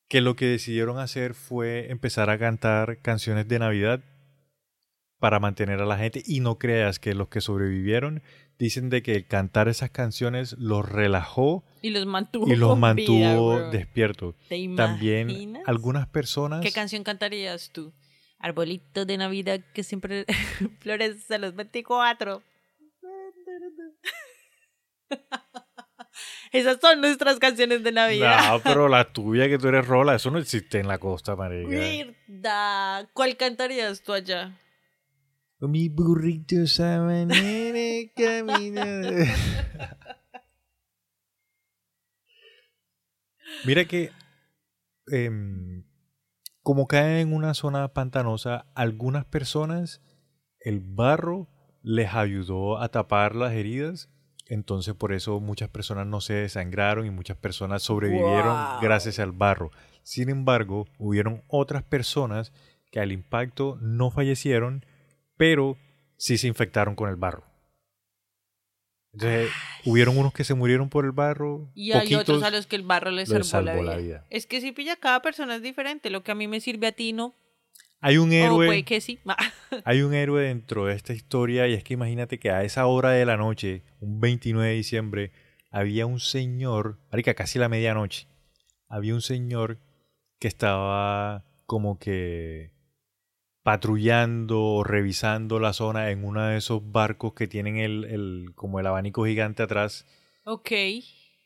que 0.08 0.22
lo 0.22 0.36
que 0.36 0.46
decidieron 0.46 1.00
hacer 1.00 1.34
fue 1.34 1.90
empezar 1.90 2.30
a 2.30 2.38
cantar 2.38 3.02
canciones 3.02 3.48
de 3.48 3.58
Navidad 3.58 4.04
para 5.20 5.40
mantener 5.40 5.82
a 5.82 5.86
la 5.86 5.98
gente. 5.98 6.22
Y 6.26 6.40
no 6.40 6.58
creas 6.58 7.00
que 7.00 7.14
los 7.14 7.28
que 7.30 7.42
sobrevivieron 7.42 8.22
dicen 8.58 8.90
de 8.90 9.04
que 9.04 9.16
el 9.16 9.28
cantar 9.28 9.68
esas 9.68 9.92
canciones 9.92 10.56
los 10.58 10.88
relajó 10.88 11.64
y 11.82 11.90
los 11.90 12.06
mantuvo. 12.06 12.48
y 12.48 12.56
los 12.56 12.80
vida, 12.96 13.70
despiertos. 13.70 14.36
¿Te 14.50 14.68
También 14.76 15.60
algunas 15.66 16.08
personas... 16.08 16.62
¿Qué 16.62 16.72
canción 16.72 17.04
cantarías 17.04 17.72
tú? 17.72 17.94
Arbolito 18.40 19.06
de 19.06 19.18
Navidad 19.18 19.62
que 19.74 19.84
siempre 19.84 20.26
florece 20.80 21.36
a 21.36 21.38
los 21.40 21.56
24. 21.56 22.42
Esas 26.52 26.80
son 26.80 27.02
nuestras 27.02 27.38
canciones 27.40 27.84
de 27.84 27.92
Navidad. 27.92 28.54
No, 28.54 28.62
pero 28.64 28.88
la 28.88 29.06
tuya 29.14 29.48
que 29.48 29.58
tú 29.58 29.68
eres 29.68 29.86
rola, 29.86 30.16
eso 30.16 30.32
no 30.32 30.40
existe 30.40 30.80
en 30.80 30.88
la 30.88 30.98
costa. 30.98 31.36
Mierda. 31.36 33.08
¿Cuál 33.14 33.38
cantarías 33.38 34.02
tú 34.02 34.14
allá? 34.14 34.58
Mi 35.60 35.90
burrito 35.90 36.68
sabanero 36.68 38.12
camina. 38.16 39.26
Mira 43.66 43.86
que 43.86 44.12
em, 45.12 45.84
como 46.62 46.88
caen 46.88 47.30
en 47.30 47.34
una 47.34 47.54
zona 47.54 47.88
pantanosa, 47.94 48.68
algunas 48.76 49.26
personas 49.26 50.02
el 50.60 50.80
barro 50.80 51.48
les 51.82 52.14
ayudó 52.14 52.80
a 52.80 52.90
tapar 52.90 53.36
las 53.36 53.54
heridas, 53.54 54.10
entonces 54.48 54.94
por 54.94 55.12
eso 55.14 55.40
muchas 55.40 55.70
personas 55.70 56.06
no 56.06 56.22
se 56.22 56.34
desangraron 56.34 57.06
y 57.06 57.10
muchas 57.10 57.38
personas 57.38 57.82
sobrevivieron 57.84 58.74
Wow. 58.74 58.82
gracias 58.82 59.20
al 59.20 59.32
barro. 59.32 59.72
Sin 60.04 60.30
embargo, 60.30 60.86
hubieron 61.00 61.44
otras 61.48 61.84
personas 61.84 62.54
que 62.92 63.00
al 63.00 63.12
impacto 63.12 63.78
no 63.82 64.12
fallecieron, 64.12 64.86
pero 65.38 65.78
sí 66.18 66.38
se 66.38 66.48
infectaron 66.48 66.96
con 66.96 67.10
el 67.10 67.16
barro. 67.16 67.46
Entonces, 69.14 69.50
hubieron 69.86 70.18
unos 70.18 70.34
que 70.34 70.44
se 70.44 70.54
murieron 70.54 70.90
por 70.90 71.06
el 71.06 71.12
barro, 71.12 71.72
Y 71.74 71.92
hay 71.92 72.02
poquitos 72.02 72.22
otros 72.22 72.44
a 72.44 72.52
los 72.52 72.68
que 72.68 72.76
el 72.76 72.84
barro 72.84 73.10
les 73.10 73.30
les 73.30 73.48
salvó, 73.48 73.82
la, 73.82 73.96
la 73.96 73.98
vida. 73.98 74.26
Es 74.30 74.46
que 74.46 74.62
si 74.62 74.72
pilla, 74.72 74.96
cada 74.96 75.22
persona 75.22 75.56
es 75.56 75.62
diferente. 75.62 76.10
Lo 76.10 76.24
que 76.24 76.32
a 76.32 76.36
mí 76.36 76.48
me 76.48 76.60
sirve 76.60 76.88
a 76.88 76.92
ti 76.92 77.14
no. 77.14 77.34
Hay 78.00 78.18
un 78.18 78.32
héroe, 78.32 78.68
puede 78.68 78.84
que 78.84 79.02
sí. 79.02 79.20
hay 79.86 80.02
un 80.04 80.14
héroe 80.14 80.44
dentro 80.44 80.86
de 80.86 80.94
esta 80.94 81.14
historia 81.14 81.68
y 81.68 81.74
es 81.74 81.84
que 81.84 81.96
imagínate 81.96 82.38
que 82.38 82.52
a 82.52 82.64
esa 82.64 82.86
hora 82.86 83.12
de 83.12 83.26
la 83.26 83.38
noche, 83.38 83.84
un 84.00 84.20
29 84.20 84.70
de 84.70 84.76
diciembre, 84.76 85.32
había 85.72 86.06
un 86.06 86.20
señor, 86.20 87.00
marica, 87.12 87.34
casi 87.34 87.58
la 87.58 87.70
medianoche, 87.70 88.28
había 88.88 89.16
un 89.16 89.22
señor 89.22 89.80
que 90.40 90.48
estaba 90.48 91.44
como 91.66 91.98
que 91.98 92.72
patrullando 93.68 94.62
o 94.64 94.84
revisando 94.86 95.60
la 95.60 95.74
zona 95.74 96.10
en 96.10 96.24
uno 96.24 96.42
de 96.42 96.56
esos 96.56 96.82
barcos 96.90 97.34
que 97.34 97.48
tienen 97.48 97.76
el, 97.76 98.06
el 98.06 98.52
como 98.56 98.80
el 98.80 98.88
abanico 98.88 99.26
gigante 99.26 99.62
atrás 99.62 100.06
ok. 100.46 100.72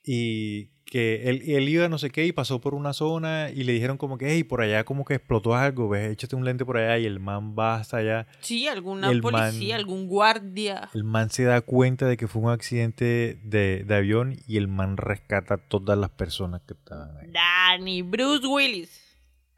y 0.05 0.67
que 0.85 1.29
él, 1.31 1.41
él 1.47 1.67
iba 1.67 1.89
no 1.89 1.97
sé 1.97 2.11
qué 2.11 2.27
y 2.27 2.31
pasó 2.31 2.61
por 2.61 2.75
una 2.75 2.93
zona 2.93 3.49
y 3.49 3.63
le 3.63 3.73
dijeron 3.73 3.97
como 3.97 4.19
que, 4.19 4.29
hey, 4.29 4.43
por 4.43 4.61
allá 4.61 4.83
como 4.83 5.03
que 5.03 5.15
explotó 5.15 5.55
algo, 5.55 5.89
ves, 5.89 6.11
échate 6.11 6.35
un 6.35 6.45
lente 6.45 6.63
por 6.63 6.77
allá 6.77 6.99
y 6.99 7.07
el 7.07 7.19
man 7.19 7.55
va 7.57 7.77
hasta 7.77 7.97
allá. 7.97 8.27
Sí, 8.41 8.67
alguna 8.67 9.09
El 9.09 9.21
policía, 9.21 9.75
man- 9.75 9.79
algún 9.79 10.07
guardia. 10.07 10.91
El 10.93 11.03
man 11.03 11.31
se 11.31 11.45
da 11.45 11.61
cuenta 11.61 12.05
de 12.07 12.17
que 12.17 12.27
fue 12.27 12.43
un 12.43 12.51
accidente 12.51 13.39
de, 13.43 13.83
de 13.83 13.95
avión 13.95 14.35
y 14.47 14.57
el 14.57 14.67
man 14.67 14.97
rescata 14.97 15.55
a 15.55 15.57
todas 15.57 15.97
las 15.97 16.11
personas 16.11 16.61
que 16.67 16.73
estaban 16.75 17.17
ahí. 17.17 17.31
Dani, 17.31 18.03
Bruce 18.03 18.45
Willis. 18.45 19.00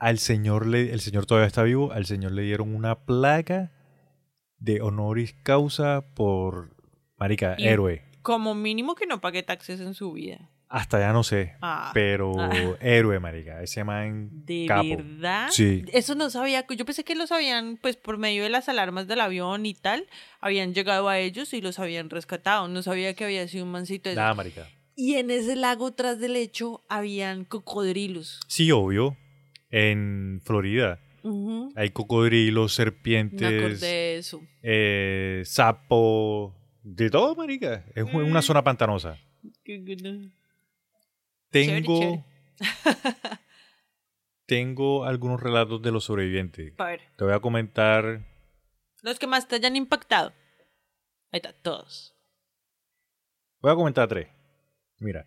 Al 0.04 0.20
señor, 0.20 0.68
le, 0.68 0.92
el 0.92 1.00
señor 1.00 1.26
todavía 1.26 1.48
está 1.48 1.64
vivo, 1.64 1.94
al 1.94 2.06
señor 2.06 2.34
le 2.34 2.42
dieron 2.42 2.76
una 2.76 3.06
placa 3.06 3.72
de 4.58 4.82
honoris 4.82 5.34
causa 5.44 6.04
por, 6.14 6.76
marica, 7.18 7.56
Y- 7.58 7.68
héroe. 7.68 8.04
Como 8.22 8.54
mínimo 8.54 8.96
que 8.96 9.06
no 9.06 9.22
pague 9.22 9.44
taxes 9.44 9.80
en 9.80 9.94
su 9.94 10.12
vida. 10.12 10.50
Hasta 10.68 11.00
ya 11.00 11.14
no 11.14 11.24
sé, 11.24 11.54
Ah, 11.62 11.92
pero 11.94 12.34
ah. 12.38 12.50
héroe, 12.82 13.20
marica. 13.20 13.62
Ese 13.62 13.84
man 13.86 14.30
¿De 14.46 14.66
capo. 14.68 14.90
verdad? 14.90 15.48
Sí. 15.52 15.86
Eso 15.94 16.16
no 16.16 16.30
sabía. 16.30 16.66
Yo 16.76 16.84
pensé 16.84 17.04
que 17.06 17.16
los 17.16 17.32
habían, 17.32 17.78
pues 17.82 17.96
por 17.96 18.18
medio 18.18 18.44
de 18.44 18.50
las 18.50 18.68
alarmas 18.70 19.08
del 19.08 19.22
avión 19.22 19.66
y 19.66 19.74
tal, 19.74 20.08
habían 20.42 20.74
llegado 20.74 21.08
a 21.10 21.20
ellos 21.20 21.54
y 21.54 21.62
los 21.62 21.80
habían 21.80 22.10
rescatado. 22.10 22.68
No 22.68 22.82
sabía 22.82 23.14
que 23.14 23.24
había 23.24 23.48
sido 23.48 23.64
un 23.66 23.72
mancito. 23.72 24.14
Nada, 24.14 24.34
marica. 24.34 24.68
Y 24.96 25.16
en 25.16 25.32
ese 25.32 25.56
lago 25.56 25.94
tras 25.94 26.20
del 26.20 26.34
lecho 26.34 26.84
habían 26.90 27.46
cocodrilos. 27.46 28.40
Sí, 28.48 28.72
obvio. 28.72 29.16
En 29.76 30.40
Florida 30.44 31.00
hay 31.76 31.90
cocodrilos, 31.90 32.76
serpientes, 32.76 33.42
acordé 33.42 33.78
de 33.88 34.18
eso. 34.18 34.40
eh, 34.62 35.42
sapo, 35.46 36.54
de 36.84 37.10
todo, 37.10 37.34
marica. 37.36 37.84
Es 37.96 38.06
Mm. 38.06 38.16
una 38.18 38.42
zona 38.44 38.64
pantanosa. 38.64 39.18
Tengo, 41.50 42.00
chévere. 42.00 42.24
tengo 44.46 45.06
algunos 45.06 45.42
relatos 45.42 45.82
de 45.82 45.92
los 45.92 46.04
sobrevivientes. 46.06 46.74
A 46.78 46.86
ver, 46.86 47.02
Te 47.18 47.24
voy 47.24 47.34
a 47.34 47.40
comentar. 47.40 48.26
los 49.02 49.18
que 49.20 49.28
más 49.28 49.48
te 49.48 49.56
hayan 49.56 49.76
impactado. 49.76 50.34
Ahí 51.32 51.38
está, 51.38 51.54
todos. 51.54 52.16
Voy 53.62 53.72
a 53.72 53.76
comentar 53.76 54.08
tres. 54.08 54.28
Mira, 55.00 55.26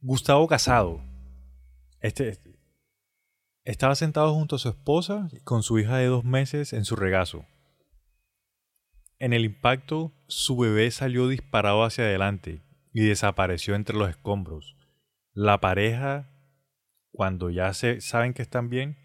Gustavo 0.00 0.46
Casado. 0.48 1.00
Este, 2.00 2.28
este, 2.30 2.57
estaba 3.68 3.94
sentado 3.94 4.32
junto 4.32 4.56
a 4.56 4.58
su 4.58 4.70
esposa 4.70 5.28
con 5.44 5.62
su 5.62 5.78
hija 5.78 5.98
de 5.98 6.06
dos 6.06 6.24
meses 6.24 6.72
en 6.72 6.86
su 6.86 6.96
regazo. 6.96 7.44
En 9.18 9.34
el 9.34 9.44
impacto, 9.44 10.10
su 10.26 10.56
bebé 10.56 10.90
salió 10.90 11.28
disparado 11.28 11.84
hacia 11.84 12.04
adelante 12.04 12.62
y 12.94 13.02
desapareció 13.02 13.74
entre 13.74 13.94
los 13.94 14.08
escombros. 14.08 14.74
La 15.34 15.60
pareja, 15.60 16.30
cuando 17.12 17.50
ya 17.50 17.74
se 17.74 18.00
saben 18.00 18.32
que 18.32 18.40
están 18.40 18.70
bien, 18.70 18.96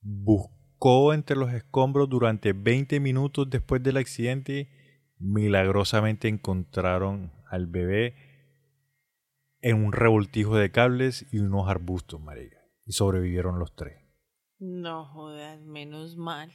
buscó 0.00 1.12
entre 1.12 1.36
los 1.36 1.52
escombros 1.52 2.08
durante 2.08 2.54
20 2.54 2.98
minutos 2.98 3.50
después 3.50 3.82
del 3.82 3.98
accidente. 3.98 4.70
Milagrosamente 5.18 6.28
encontraron 6.28 7.30
al 7.50 7.66
bebé 7.66 8.14
en 9.60 9.84
un 9.84 9.92
revoltijo 9.92 10.56
de 10.56 10.70
cables 10.70 11.26
y 11.30 11.40
unos 11.40 11.68
arbustos, 11.68 12.18
marica. 12.22 12.61
Y 12.84 12.92
sobrevivieron 12.92 13.58
los 13.58 13.74
tres. 13.74 13.98
No 14.58 15.04
jodas, 15.04 15.60
menos 15.60 16.16
mal. 16.16 16.52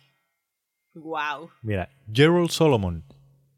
Wow. 0.93 1.49
Mira, 1.61 1.89
Gerald 2.11 2.49
Solomon, 2.49 3.03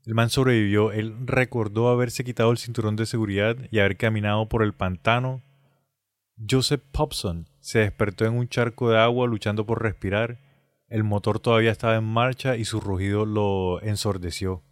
el 0.06 0.16
man 0.16 0.30
sobrevivió. 0.30 0.92
Él 0.92 1.16
recordó 1.26 1.90
haberse 1.90 2.24
quitado 2.24 2.52
el 2.52 2.58
cinturón 2.58 2.96
de 2.96 3.06
seguridad 3.06 3.58
y 3.72 3.80
haber 3.80 3.98
caminado 3.98 4.50
por 4.50 4.64
el 4.64 4.74
pantano. 4.74 5.44
Joseph 6.50 6.82
Popson 6.92 7.48
se 7.60 7.80
despertó 7.80 8.26
en 8.26 8.38
un 8.38 8.48
charco 8.48 8.90
de 8.90 8.98
agua 8.98 9.28
luchando 9.28 9.66
por 9.66 9.84
respirar. 9.84 10.40
El 10.88 11.04
motor 11.04 11.40
todavía 11.40 11.72
estaba 11.72 11.96
en 11.96 12.06
marcha 12.06 12.56
y 12.56 12.66
su 12.66 12.80
rugido 12.80 13.26
lo 13.26 13.82
ensordeció. 13.84 14.64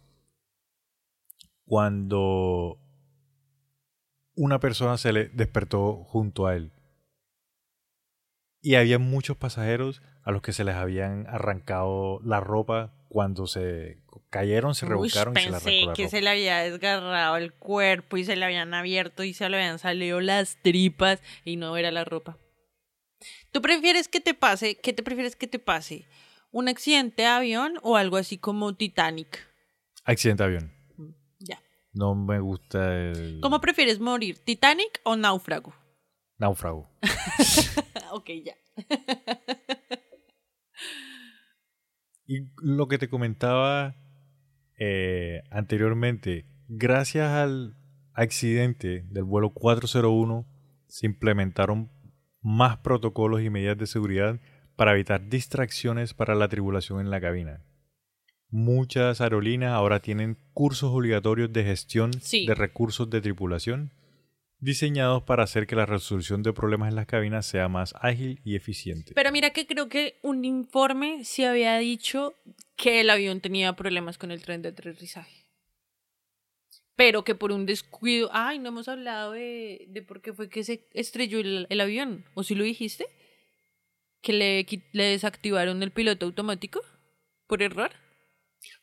Cuando 1.64 2.78
una 4.34 4.58
persona 4.58 4.96
se 4.96 5.12
le 5.12 5.28
despertó 5.28 6.04
junto 6.04 6.46
a 6.46 6.56
él. 6.56 6.72
Y 8.60 8.74
había 8.74 8.98
muchos 8.98 9.36
pasajeros 9.36 10.02
a 10.22 10.32
los 10.32 10.42
que 10.42 10.52
se 10.52 10.64
les 10.64 10.74
habían 10.74 11.26
arrancado 11.28 12.20
la 12.24 12.40
ropa 12.40 12.92
cuando 13.08 13.46
se 13.46 13.98
cayeron, 14.30 14.74
se 14.74 14.84
Uy, 14.84 14.90
revolcaron 14.90 15.34
y 15.36 15.40
se 15.40 15.50
la 15.50 15.60
pensé 15.60 15.68
arrancó 15.70 15.86
la 15.90 15.94
que 15.94 16.02
ropa. 16.02 16.10
se 16.10 16.20
le 16.22 16.30
había 16.30 16.58
desgarrado 16.58 17.36
el 17.36 17.52
cuerpo 17.54 18.16
y 18.16 18.24
se 18.24 18.36
le 18.36 18.44
habían 18.44 18.74
abierto 18.74 19.22
y 19.24 19.32
se 19.32 19.48
le 19.48 19.56
habían 19.56 19.78
salido 19.78 20.20
las 20.20 20.58
tripas 20.62 21.22
y 21.44 21.56
no 21.56 21.76
era 21.76 21.90
la 21.90 22.04
ropa. 22.04 22.36
¿Tú 23.52 23.62
prefieres 23.62 24.08
que 24.08 24.20
te 24.20 24.34
pase, 24.34 24.76
qué 24.80 24.92
te 24.92 25.02
prefieres 25.02 25.36
que 25.36 25.46
te 25.46 25.58
pase? 25.58 26.06
¿Un 26.50 26.68
accidente 26.68 27.22
de 27.22 27.28
avión 27.28 27.74
o 27.82 27.96
algo 27.96 28.16
así 28.16 28.36
como 28.38 28.74
Titanic? 28.74 29.46
Accidente 30.04 30.42
de 30.42 30.46
avión. 30.46 30.72
Ya. 31.38 31.62
No 31.92 32.14
me 32.14 32.40
gusta 32.40 32.94
el 32.94 33.38
¿Cómo 33.40 33.60
prefieres 33.60 34.00
morir? 34.00 34.38
¿Titanic 34.44 35.00
o 35.04 35.16
náufrago? 35.16 35.74
Náufrago. 36.38 36.88
ok, 38.12 38.30
ya. 38.44 38.54
Y 42.26 42.48
lo 42.62 42.88
que 42.88 42.98
te 42.98 43.08
comentaba 43.08 43.94
eh, 44.78 45.42
anteriormente, 45.50 46.46
gracias 46.68 47.30
al 47.30 47.76
accidente 48.12 49.04
del 49.08 49.24
vuelo 49.24 49.50
401, 49.50 50.46
se 50.86 51.06
implementaron 51.06 51.90
más 52.42 52.78
protocolos 52.78 53.42
y 53.42 53.50
medidas 53.50 53.78
de 53.78 53.86
seguridad 53.86 54.40
para 54.76 54.92
evitar 54.92 55.28
distracciones 55.28 56.14
para 56.14 56.34
la 56.34 56.48
tripulación 56.48 57.00
en 57.00 57.10
la 57.10 57.20
cabina. 57.20 57.64
Muchas 58.50 59.20
aerolíneas 59.20 59.72
ahora 59.72 60.00
tienen 60.00 60.38
cursos 60.52 60.90
obligatorios 60.92 61.52
de 61.52 61.64
gestión 61.64 62.12
Sí. 62.20 62.46
de 62.46 62.54
recursos 62.54 63.10
de 63.10 63.20
tripulación 63.20 63.92
diseñados 64.60 65.22
para 65.22 65.44
hacer 65.44 65.66
que 65.66 65.76
la 65.76 65.86
resolución 65.86 66.42
de 66.42 66.52
problemas 66.52 66.88
en 66.88 66.96
las 66.96 67.06
cabinas 67.06 67.46
sea 67.46 67.68
más 67.68 67.94
ágil 68.00 68.40
y 68.44 68.56
eficiente. 68.56 69.12
Pero 69.14 69.30
mira 69.32 69.50
que 69.50 69.66
creo 69.66 69.88
que 69.88 70.18
un 70.22 70.44
informe 70.44 71.24
se 71.24 71.46
había 71.46 71.78
dicho 71.78 72.34
que 72.76 73.00
el 73.00 73.10
avión 73.10 73.40
tenía 73.40 73.74
problemas 73.74 74.18
con 74.18 74.30
el 74.30 74.42
tren 74.42 74.62
de 74.62 74.70
aterrizaje. 74.70 75.46
Pero 76.96 77.22
que 77.22 77.36
por 77.36 77.52
un 77.52 77.64
descuido. 77.64 78.28
Ay, 78.32 78.58
no 78.58 78.70
hemos 78.70 78.88
hablado 78.88 79.32
de, 79.32 79.86
de 79.88 80.02
por 80.02 80.20
qué 80.20 80.32
fue 80.32 80.48
que 80.48 80.64
se 80.64 80.88
estrelló 80.94 81.38
el, 81.38 81.68
el 81.70 81.80
avión. 81.80 82.24
¿O 82.34 82.42
si 82.42 82.56
lo 82.56 82.64
dijiste? 82.64 83.06
Que 84.20 84.32
le, 84.32 84.66
desactivaron 84.92 85.80
el 85.84 85.92
piloto 85.92 86.26
automático 86.26 86.80
por 87.46 87.62
error. 87.62 87.92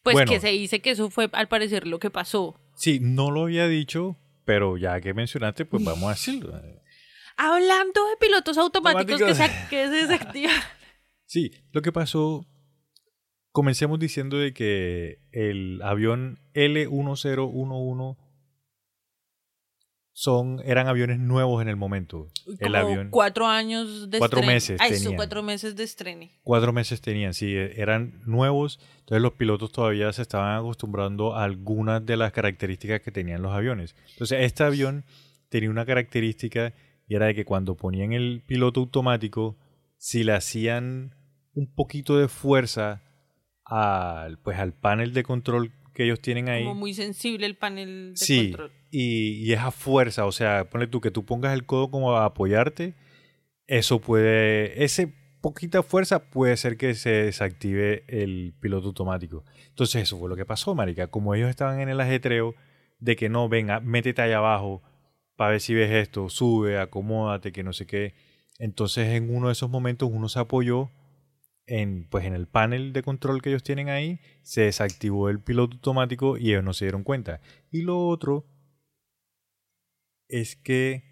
Pues 0.02 0.14
Bueno. 0.14 0.32
que 0.32 0.40
se 0.40 0.48
dice 0.52 0.80
que 0.82 0.92
eso 0.92 1.10
fue 1.10 1.30
al 1.34 1.50
parecer 1.50 1.86
lo 1.88 2.00
que 2.00 2.10
pasó. 2.10 2.58
Sí, 2.78 3.00
no 3.02 3.32
lo 3.32 3.44
había 3.44 3.68
dicho, 3.68 4.18
pero 4.46 4.78
ya 4.78 5.02
que 5.02 5.14
mencionaste, 5.14 5.66
pues 5.66 5.84
vamos 5.84 6.06
a 6.06 6.10
decirlo. 6.12 6.54
Hablando 7.36 8.08
de 8.08 8.18
pilotos 8.20 8.58
automáticos 8.58 9.22
que 9.22 9.36
se, 9.36 9.52
que 9.70 9.88
se 9.88 10.08
desactivan. 10.08 10.56
Sí, 11.28 11.52
lo 11.72 11.82
que 11.82 11.92
pasó, 11.92 12.46
comencemos 13.52 13.98
diciendo 13.98 14.38
de 14.38 14.54
que 14.54 15.22
el 15.32 15.82
avión 15.82 16.38
L1011 16.54 17.36
son, 20.18 20.62
eran 20.64 20.88
aviones 20.88 21.20
nuevos 21.20 21.62
en 21.62 21.68
el 21.68 21.76
momento. 21.76 22.30
El 22.60 22.74
avión, 22.76 23.10
cuatro 23.10 23.48
años 23.48 24.10
de 24.10 24.18
Cuatro 24.18 24.42
meses 24.44 24.80
eso, 24.82 24.94
tenían. 24.94 25.16
cuatro 25.18 25.44
meses 25.44 25.76
de 25.76 25.84
estreno. 25.84 26.28
cuatro 26.42 26.72
meses 26.72 27.02
tenían, 27.02 27.34
sí, 27.34 27.54
e- 27.54 27.82
eran 27.82 28.22
nuevos, 28.26 28.80
entonces 29.00 29.22
los 29.22 29.34
pilotos 29.34 29.74
todavía 29.74 30.14
se 30.14 30.22
estaban 30.22 30.58
acostumbrando 30.58 31.36
a 31.36 31.44
algunas 31.44 32.06
de 32.06 32.16
las 32.16 32.32
características 32.32 33.02
que 33.02 33.12
tenían 33.12 33.42
los 33.42 33.52
aviones. 33.52 33.94
Entonces, 34.14 34.40
este 34.46 34.64
avión 34.64 35.04
tenía 35.50 35.70
una 35.70 35.86
característica 35.86 36.74
y 37.10 37.16
era 37.16 37.26
de 37.26 37.36
que 37.36 37.44
cuando 37.44 37.76
ponían 37.76 38.14
el 38.14 38.42
piloto 38.48 38.80
automático, 38.80 39.58
si 39.98 40.24
le 40.24 40.32
hacían 40.32 41.14
un 41.56 41.68
poquito 41.76 42.18
de 42.18 42.30
fuerza 42.30 43.02
al, 43.66 44.38
pues, 44.40 44.58
al 44.60 44.72
panel 44.74 45.12
de 45.14 45.24
control 45.24 45.74
que 45.94 46.04
ellos 46.06 46.22
tienen 46.22 46.48
ahí, 46.50 46.64
Como 46.64 46.76
muy 46.76 46.94
sensible 46.94 47.46
el 47.46 47.56
panel 47.58 48.12
de 48.14 48.18
sí, 48.18 48.52
control. 48.52 48.72
Y, 48.98 49.44
y 49.44 49.52
es 49.52 49.60
a 49.60 49.72
fuerza, 49.72 50.26
o 50.26 50.32
sea, 50.32 50.70
ponle 50.70 50.88
tú 50.88 51.02
que 51.02 51.12
tú 51.12 51.26
pongas 51.26 51.54
el 51.54 51.66
codo 51.66 51.92
como 51.92 52.16
a 52.16 52.24
apoyarte, 52.24 52.96
eso 53.68 54.00
puede, 54.00 54.86
ese 54.86 55.14
poquita 55.42 55.84
fuerza 55.84 56.30
puede 56.30 56.56
ser 56.56 56.78
que 56.78 56.96
se 56.96 57.10
desactive 57.10 58.06
el 58.08 58.54
piloto 58.62 58.88
automático. 58.88 59.44
Entonces 59.68 60.04
eso 60.04 60.18
fue 60.18 60.30
lo 60.30 60.38
que 60.38 60.46
pasó, 60.46 60.76
marica, 60.76 61.08
como 61.08 61.36
ellos 61.36 61.50
estaban 61.50 61.82
en 61.82 61.90
el 61.90 62.00
ajetreo 62.00 62.56
de 63.00 63.18
que 63.18 63.28
no, 63.28 63.50
venga, 63.50 63.82
métete 63.82 64.22
allá 64.22 64.38
abajo 64.38 64.82
para 65.36 65.52
ver 65.52 65.60
si 65.60 65.74
ves 65.74 65.92
esto, 65.92 66.30
sube, 66.30 66.80
acomódate, 66.80 67.52
que 67.52 67.64
no 67.64 67.74
sé 67.74 67.86
qué. 67.86 68.14
Entonces 68.60 69.10
en 69.10 69.36
uno 69.36 69.48
de 69.48 69.54
esos 69.54 69.70
momentos 69.70 70.10
uno 70.10 70.30
se 70.30 70.40
apoyó 70.40 70.90
en, 71.68 72.08
pues, 72.08 72.24
en 72.24 72.34
el 72.34 72.48
panel 72.48 72.94
de 72.94 73.04
control 73.04 73.42
que 73.42 73.50
ellos 73.50 73.64
tienen 73.64 73.90
ahí, 73.90 74.22
se 74.42 74.62
desactivó 74.62 75.30
el 75.30 75.42
piloto 75.42 75.76
automático 75.76 76.38
y 76.38 76.52
ellos 76.52 76.64
no 76.64 76.72
se 76.72 76.86
dieron 76.86 77.04
cuenta. 77.04 77.42
Y 77.72 77.82
lo 77.82 78.08
otro 78.08 78.46
es 80.28 80.56
que 80.56 81.04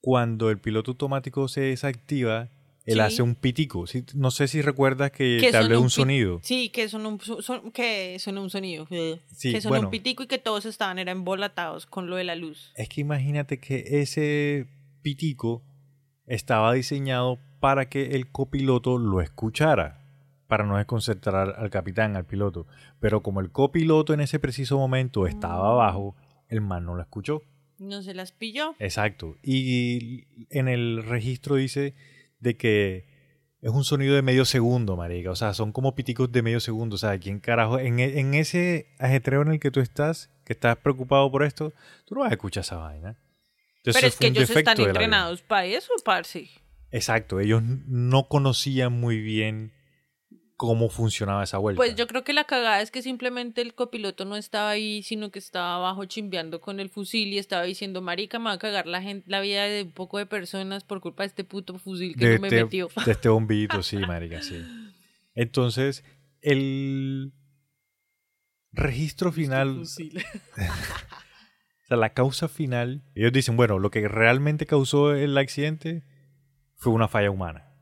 cuando 0.00 0.50
el 0.50 0.58
piloto 0.58 0.92
automático 0.92 1.48
se 1.48 1.62
desactiva, 1.62 2.50
él 2.84 2.94
Sí. 2.94 3.00
hace 3.00 3.22
un 3.22 3.34
pitico. 3.34 3.84
No 4.14 4.30
sé 4.30 4.46
si 4.48 4.60
recuerdas 4.60 5.10
que 5.10 5.38
Que 5.40 5.50
te 5.50 5.56
hablé 5.56 5.70
de 5.70 5.76
un 5.78 5.88
sonido. 5.88 6.40
Sí, 6.42 6.68
que 6.68 6.88
son 6.90 7.06
un, 7.06 7.18
son- 7.20 7.70
que 7.72 8.18
son 8.18 8.36
un 8.36 8.50
sonido. 8.50 8.86
Sí, 9.32 9.52
que 9.52 9.60
son 9.62 9.70
bueno. 9.70 9.86
un 9.86 9.90
pitico 9.90 10.22
y 10.22 10.26
que 10.26 10.38
todos 10.38 10.66
estaban 10.66 10.98
era 10.98 11.10
embolatados 11.12 11.86
con 11.86 12.10
lo 12.10 12.16
de 12.16 12.24
la 12.24 12.34
luz. 12.36 12.72
Es 12.76 12.88
que 12.90 13.00
imagínate 13.00 13.58
que 13.58 14.02
ese 14.02 14.66
pitico 15.00 15.62
estaba 16.26 16.72
diseñado 16.74 17.38
para 17.60 17.88
que 17.88 18.16
el 18.16 18.30
copiloto 18.30 18.98
lo 18.98 19.22
escuchara, 19.22 20.02
para 20.46 20.66
no 20.66 20.76
desconcentrar 20.76 21.54
al 21.58 21.70
capitán, 21.70 22.16
al 22.16 22.26
piloto. 22.26 22.66
Pero 23.00 23.22
como 23.22 23.40
el 23.40 23.50
copiloto 23.50 24.12
en 24.12 24.20
ese 24.20 24.38
preciso 24.38 24.76
momento 24.76 25.26
estaba 25.26 25.70
abajo, 25.70 26.14
el 26.48 26.60
man 26.60 26.84
no 26.84 26.94
lo 26.94 27.00
escuchó. 27.00 27.40
No 27.78 28.02
se 28.02 28.14
las 28.14 28.32
pilló. 28.32 28.74
Exacto. 28.78 29.36
Y 29.42 30.24
en 30.50 30.68
el 30.68 31.04
registro 31.04 31.56
dice 31.56 31.94
de 32.40 32.56
que 32.56 33.06
es 33.60 33.70
un 33.70 33.84
sonido 33.84 34.14
de 34.14 34.22
medio 34.22 34.44
segundo, 34.44 34.96
marica. 34.96 35.30
O 35.30 35.36
sea, 35.36 35.54
son 35.54 35.72
como 35.72 35.94
piticos 35.94 36.30
de 36.30 36.42
medio 36.42 36.60
segundo. 36.60 36.94
O 36.96 36.98
sea, 36.98 37.18
¿quién 37.18 37.40
carajo? 37.40 37.78
En, 37.78 37.98
e- 37.98 38.20
en 38.20 38.34
ese 38.34 38.88
ajetreo 38.98 39.42
en 39.42 39.48
el 39.52 39.60
que 39.60 39.70
tú 39.70 39.80
estás, 39.80 40.30
que 40.44 40.52
estás 40.52 40.76
preocupado 40.76 41.30
por 41.30 41.42
esto, 41.42 41.72
tú 42.04 42.14
no 42.14 42.20
vas 42.20 42.30
a 42.30 42.34
escuchar 42.34 42.60
esa 42.62 42.76
vaina. 42.76 43.18
Entonces, 43.78 43.94
Pero 44.00 44.06
es 44.06 44.16
que 44.16 44.26
ellos 44.28 44.50
están 44.50 44.80
entrenados 44.80 45.42
para 45.42 45.66
eso, 45.66 45.92
parce. 46.04 46.48
Exacto. 46.90 47.40
Ellos 47.40 47.62
no 47.62 48.28
conocían 48.28 48.92
muy 48.92 49.20
bien 49.20 49.72
cómo 50.56 50.88
funcionaba 50.88 51.42
esa 51.42 51.58
vuelta. 51.58 51.78
Pues 51.78 51.96
yo 51.96 52.06
creo 52.06 52.24
que 52.24 52.32
la 52.32 52.44
cagada 52.44 52.80
es 52.80 52.90
que 52.90 53.02
simplemente 53.02 53.60
el 53.60 53.74
copiloto 53.74 54.24
no 54.24 54.36
estaba 54.36 54.70
ahí, 54.70 55.02
sino 55.02 55.30
que 55.30 55.38
estaba 55.38 55.76
abajo 55.76 56.04
chimbeando 56.04 56.60
con 56.60 56.80
el 56.80 56.90
fusil 56.90 57.32
y 57.32 57.38
estaba 57.38 57.64
diciendo, 57.64 58.02
marica, 58.02 58.38
me 58.38 58.46
va 58.46 58.52
a 58.52 58.58
cagar 58.58 58.86
la, 58.86 59.02
gente, 59.02 59.28
la 59.28 59.40
vida 59.40 59.64
de 59.64 59.82
un 59.82 59.92
poco 59.92 60.18
de 60.18 60.26
personas 60.26 60.84
por 60.84 61.00
culpa 61.00 61.24
de 61.24 61.28
este 61.28 61.44
puto 61.44 61.78
fusil 61.78 62.16
que 62.16 62.26
de, 62.26 62.34
no 62.36 62.42
me 62.42 62.48
este, 62.48 62.64
metió. 62.64 62.88
de 63.04 63.12
este 63.12 63.28
bombillito, 63.30 63.82
sí, 63.82 63.98
marica, 63.98 64.42
sí. 64.42 64.62
Entonces, 65.34 66.04
el 66.40 67.32
registro 68.72 69.32
final 69.32 69.78
Fusil. 69.78 70.24
O 71.84 71.86
sea, 71.86 71.98
la 71.98 72.14
causa 72.14 72.48
final, 72.48 73.02
ellos 73.14 73.30
dicen, 73.30 73.58
bueno, 73.58 73.78
lo 73.78 73.90
que 73.90 74.08
realmente 74.08 74.64
causó 74.64 75.14
el 75.14 75.36
accidente 75.36 76.02
fue 76.76 76.94
una 76.94 77.08
falla 77.08 77.30
humana. 77.30 77.73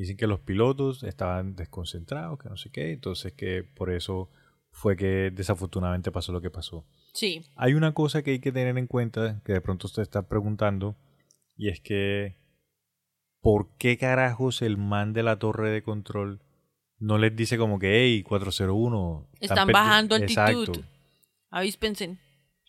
Dicen 0.00 0.16
que 0.16 0.26
los 0.26 0.40
pilotos 0.40 1.02
estaban 1.02 1.56
desconcentrados, 1.56 2.38
que 2.38 2.48
no 2.48 2.56
sé 2.56 2.70
qué, 2.70 2.92
entonces 2.92 3.34
que 3.34 3.64
por 3.64 3.90
eso 3.90 4.30
fue 4.70 4.96
que 4.96 5.30
desafortunadamente 5.30 6.10
pasó 6.10 6.32
lo 6.32 6.40
que 6.40 6.48
pasó. 6.48 6.86
Sí, 7.12 7.44
Hay 7.54 7.74
una 7.74 7.92
cosa 7.92 8.22
que 8.22 8.30
hay 8.30 8.38
que 8.38 8.50
tener 8.50 8.78
en 8.78 8.86
cuenta, 8.86 9.42
que 9.44 9.52
de 9.52 9.60
pronto 9.60 9.88
usted 9.88 10.00
está 10.00 10.26
preguntando, 10.26 10.96
y 11.54 11.68
es 11.68 11.82
que 11.82 12.38
¿por 13.42 13.76
qué 13.76 13.98
carajos 13.98 14.62
el 14.62 14.78
man 14.78 15.12
de 15.12 15.22
la 15.22 15.38
torre 15.38 15.70
de 15.70 15.82
control 15.82 16.40
no 16.98 17.18
les 17.18 17.36
dice 17.36 17.58
como 17.58 17.78
que, 17.78 18.00
hey, 18.00 18.22
401? 18.22 19.28
Están 19.38 19.68
perdi-". 19.68 19.72
bajando 19.74 20.14
altitud. 20.14 20.40
Exacto. 20.40 20.80
avíspense, 21.50 22.16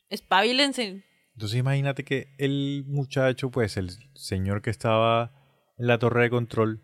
espabilense. 0.09 1.05
Entonces 1.35 1.57
imagínate 1.57 2.03
que 2.03 2.35
el 2.37 2.83
muchacho, 2.87 3.51
pues 3.51 3.77
el 3.77 3.91
señor 4.15 4.61
que 4.61 4.69
estaba 4.69 5.31
en 5.77 5.87
la 5.87 5.97
torre 5.97 6.23
de 6.23 6.29
control, 6.29 6.83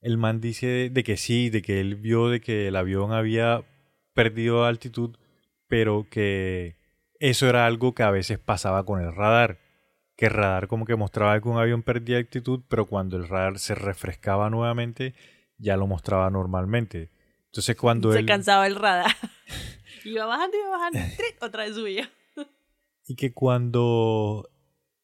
el 0.00 0.16
man 0.16 0.40
dice 0.40 0.90
de 0.90 1.04
que 1.04 1.16
sí, 1.16 1.50
de 1.50 1.62
que 1.62 1.80
él 1.80 1.96
vio 1.96 2.28
de 2.28 2.40
que 2.40 2.68
el 2.68 2.76
avión 2.76 3.12
había 3.12 3.64
perdido 4.14 4.64
altitud, 4.64 5.16
pero 5.66 6.06
que 6.10 6.76
eso 7.20 7.48
era 7.48 7.66
algo 7.66 7.94
que 7.94 8.02
a 8.02 8.10
veces 8.10 8.38
pasaba 8.38 8.84
con 8.84 9.00
el 9.00 9.14
radar. 9.14 9.58
Que 10.16 10.26
el 10.26 10.32
radar 10.32 10.66
como 10.66 10.84
que 10.84 10.96
mostraba 10.96 11.40
que 11.40 11.48
un 11.48 11.58
avión 11.58 11.82
perdía 11.82 12.16
altitud, 12.16 12.62
pero 12.68 12.86
cuando 12.86 13.16
el 13.16 13.28
radar 13.28 13.58
se 13.58 13.74
refrescaba 13.74 14.50
nuevamente, 14.50 15.14
ya 15.58 15.76
lo 15.76 15.86
mostraba 15.86 16.28
normalmente. 16.30 17.10
Entonces 17.46 17.76
cuando 17.76 18.12
Se 18.12 18.20
él... 18.20 18.26
cansaba 18.26 18.66
el 18.66 18.74
radar. 18.76 19.12
iba 20.04 20.26
bajando, 20.26 20.56
iba 20.56 20.70
bajando, 20.70 20.98
¡tric! 21.16 21.42
otra 21.42 21.64
vez 21.64 21.74
subía. 21.74 22.10
Y 23.06 23.16
que 23.16 23.32
cuando 23.32 24.50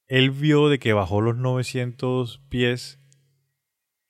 él 0.07 0.31
vio 0.31 0.69
de 0.69 0.79
que 0.79 0.93
bajó 0.93 1.21
los 1.21 1.37
900 1.37 2.43
pies, 2.49 3.01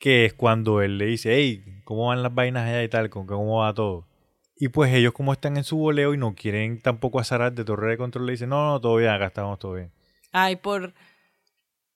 que 0.05 0.27
es 0.27 0.35
cuando 0.35 0.83
él 0.83 0.99
le 0.99 1.07
dice, 1.07 1.35
hey, 1.35 1.65
¿cómo 1.83 2.09
van 2.09 2.23
las 2.23 2.35
vainas 2.35 2.69
allá 2.69 2.83
y 2.83 2.89
tal? 2.91 3.09
¿Cómo 3.09 3.25
cómo 3.25 3.61
va 3.61 3.73
todo? 3.73 4.07
Y 4.55 4.69
pues 4.69 4.93
ellos 4.93 5.15
como 5.15 5.33
están 5.33 5.57
en 5.57 5.65
su 5.65 5.79
voleo 5.79 6.13
y 6.13 6.19
no 6.19 6.35
quieren 6.35 6.79
tampoco 6.83 7.21
azarar 7.21 7.55
de 7.55 7.65
torre 7.65 7.93
de 7.93 7.97
control, 7.97 8.27
le 8.27 8.33
dicen, 8.33 8.51
no, 8.51 8.67
no, 8.67 8.79
todo 8.83 8.97
bien, 8.97 9.09
acá 9.09 9.29
estamos, 9.29 9.59
todo 9.59 9.77
bien. 9.77 9.91
Ay, 10.31 10.57
por, 10.57 10.93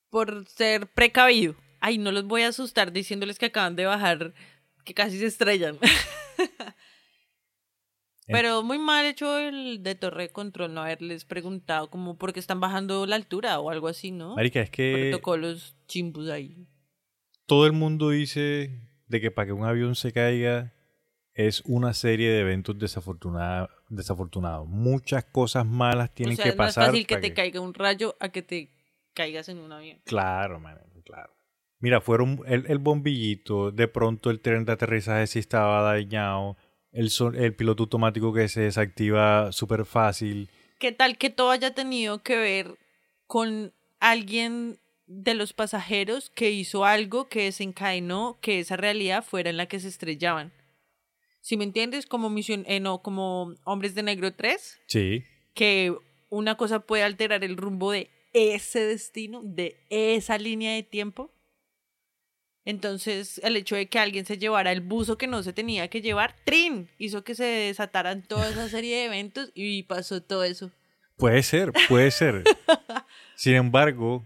por 0.09 0.47
ser 0.47 0.87
precavido. 0.87 1.53
Ay, 1.81 1.99
no 1.99 2.11
los 2.11 2.25
voy 2.25 2.41
a 2.41 2.47
asustar 2.47 2.91
diciéndoles 2.91 3.37
que 3.37 3.45
acaban 3.45 3.75
de 3.75 3.85
bajar, 3.85 4.33
que 4.85 4.95
casi 4.95 5.19
se 5.19 5.27
estrellan. 5.27 5.77
Pero 8.25 8.63
muy 8.63 8.79
mal 8.79 9.05
hecho 9.05 9.37
el 9.37 9.83
de 9.83 9.93
torre 9.93 10.23
de 10.23 10.29
control 10.29 10.73
no 10.73 10.81
haberles 10.81 11.25
preguntado 11.25 11.91
como 11.91 12.17
por 12.17 12.33
qué 12.33 12.39
están 12.39 12.59
bajando 12.59 13.05
la 13.05 13.17
altura 13.17 13.59
o 13.59 13.69
algo 13.69 13.87
así, 13.87 14.09
¿no? 14.09 14.35
Marica, 14.35 14.61
es 14.61 14.71
que 14.71 15.09
Protocolos 15.11 15.75
chimbus 15.85 16.27
ahí. 16.29 16.65
Todo 17.49 17.65
el 17.65 17.73
mundo 17.73 18.09
dice 18.11 18.79
de 19.07 19.19
que 19.21 19.31
para 19.31 19.47
que 19.47 19.51
un 19.53 19.65
avión 19.65 19.95
se 19.95 20.13
caiga 20.13 20.73
es 21.33 21.61
una 21.65 21.93
serie 21.93 22.29
de 22.31 22.39
eventos 22.41 22.77
desafortunados. 22.79 24.67
Muchas 24.67 25.25
cosas 25.25 25.65
malas 25.65 26.13
tienen 26.13 26.33
o 26.33 26.35
sea, 26.35 26.43
que 26.43 26.49
es 26.49 26.57
más 26.57 26.75
pasar. 26.75 26.87
fácil 26.91 27.07
que 27.07 27.17
te 27.17 27.33
caiga 27.33 27.59
un 27.61 27.73
rayo 27.73 28.15
a 28.19 28.29
que 28.29 28.41
te 28.41 28.69
caigas 29.13 29.49
en 29.49 29.57
un 29.59 29.71
avión. 29.71 29.99
Claro, 30.05 30.59
man, 30.59 30.77
claro. 31.05 31.33
Mira, 31.79 32.01
fueron 32.01 32.41
el, 32.45 32.65
el 32.67 32.77
bombillito, 32.77 33.71
de 33.71 33.87
pronto 33.87 34.29
el 34.29 34.41
tren 34.41 34.65
de 34.65 34.73
aterrizaje 34.73 35.27
sí 35.27 35.39
estaba 35.39 35.81
dañado, 35.81 36.57
el, 36.91 37.09
son- 37.09 37.35
el 37.35 37.55
piloto 37.55 37.83
automático 37.83 38.33
que 38.33 38.47
se 38.49 38.61
desactiva 38.61 39.51
súper 39.53 39.85
fácil. 39.85 40.49
¿Qué 40.77 40.91
tal 40.91 41.17
que 41.17 41.29
todo 41.29 41.51
haya 41.51 41.73
tenido 41.73 42.21
que 42.21 42.35
ver 42.37 42.77
con 43.27 43.73
alguien 44.01 44.77
de 45.11 45.33
los 45.33 45.53
pasajeros 45.53 46.29
que 46.29 46.51
hizo 46.51 46.85
algo 46.85 47.27
que 47.29 47.45
desencadenó 47.45 48.37
que 48.41 48.59
esa 48.59 48.77
realidad 48.77 49.23
fuera 49.23 49.49
en 49.49 49.57
la 49.57 49.65
que 49.65 49.79
se 49.79 49.87
estrellaban? 49.87 50.53
Si 51.41 51.57
me 51.57 51.63
entiendes, 51.63 52.05
como 52.05 52.29
misión, 52.29 52.63
eh, 52.67 52.79
no, 52.79 53.01
como 53.01 53.55
Hombres 53.63 53.95
de 53.95 54.03
Negro 54.03 54.33
3, 54.35 54.79
Sí. 54.87 55.23
que 55.55 55.95
una 56.29 56.55
cosa 56.57 56.81
puede 56.81 57.03
alterar 57.03 57.43
el 57.43 57.57
rumbo 57.57 57.91
de 57.91 58.09
ese 58.33 58.81
destino, 58.81 59.41
de 59.43 59.75
esa 59.89 60.37
línea 60.37 60.73
de 60.75 60.83
tiempo. 60.83 61.33
Entonces, 62.65 63.39
el 63.43 63.55
hecho 63.55 63.75
de 63.75 63.87
que 63.87 63.97
alguien 63.97 64.25
se 64.25 64.37
llevara 64.37 64.71
el 64.71 64.81
buzo 64.81 65.17
que 65.17 65.25
no 65.27 65.41
se 65.41 65.53
tenía 65.53 65.87
que 65.87 66.01
llevar, 66.01 66.35
¡trin! 66.45 66.87
hizo 66.99 67.23
que 67.23 67.33
se 67.33 67.45
desataran 67.45 68.21
toda 68.21 68.47
esa 68.49 68.69
serie 68.69 68.97
de 68.97 69.05
eventos 69.05 69.49
y 69.55 69.83
pasó 69.83 70.21
todo 70.21 70.43
eso. 70.43 70.71
Puede 71.17 71.41
ser, 71.41 71.71
puede 71.87 72.11
ser. 72.11 72.43
Sin 73.35 73.55
embargo, 73.55 74.23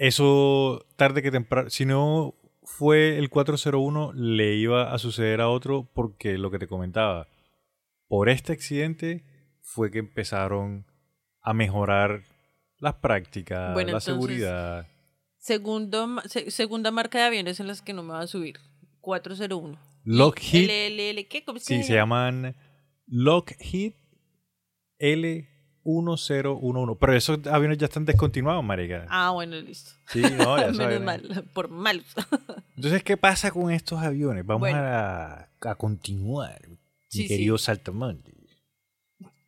eso 0.00 0.86
tarde 0.96 1.22
que 1.22 1.30
temprano, 1.30 1.68
si 1.68 1.84
no 1.84 2.34
fue 2.62 3.18
el 3.18 3.28
401, 3.28 4.12
le 4.14 4.54
iba 4.54 4.92
a 4.94 4.98
suceder 4.98 5.42
a 5.42 5.48
otro 5.50 5.88
porque 5.92 6.38
lo 6.38 6.50
que 6.50 6.58
te 6.58 6.66
comentaba, 6.66 7.28
por 8.08 8.30
este 8.30 8.52
accidente 8.54 9.24
fue 9.60 9.90
que 9.90 9.98
empezaron 9.98 10.86
a 11.42 11.52
mejorar 11.52 12.22
las 12.78 12.94
prácticas, 12.94 13.74
Bueno, 13.74 13.92
la 13.92 13.98
entonces, 13.98 14.14
seguridad. 14.14 14.86
Segundo, 15.38 16.06
se- 16.24 16.50
segunda 16.50 16.90
marca 16.90 17.18
de 17.18 17.24
aviones 17.24 17.60
en 17.60 17.66
las 17.66 17.82
que 17.82 17.92
no 17.92 18.02
me 18.02 18.12
va 18.14 18.20
a 18.20 18.26
subir. 18.26 18.58
401. 19.02 19.78
Lockheed, 20.04 20.68
LLL, 20.70 21.28
¿qué? 21.28 21.44
¿Cómo 21.44 21.58
sí, 21.58 21.82
se 21.82 21.92
llaman 21.94 22.56
Lockheed 23.06 23.92
L1011. 25.84 26.96
Pero 27.00 27.14
esos 27.14 27.46
aviones 27.46 27.78
ya 27.78 27.86
están 27.86 28.04
descontinuados, 28.04 28.62
marica. 28.64 29.06
Ah, 29.08 29.30
bueno, 29.30 29.56
listo. 29.56 29.92
Sí, 30.08 30.20
no, 30.22 30.56
ya 30.58 30.64
Menos 30.72 30.76
saben. 30.76 31.04
mal, 31.04 31.44
por 31.54 31.68
malos. 31.68 32.06
Entonces, 32.76 33.02
¿qué 33.02 33.16
pasa 33.16 33.50
con 33.50 33.70
estos 33.70 34.00
aviones? 34.00 34.44
Vamos 34.46 34.60
Bueno. 34.60 34.78
a, 34.78 35.48
a 35.62 35.74
continuar, 35.76 36.60
mi 36.68 36.76
Sí, 37.08 37.22
sí. 37.22 37.28
querido 37.28 37.58
Saltamontes. 37.58 38.34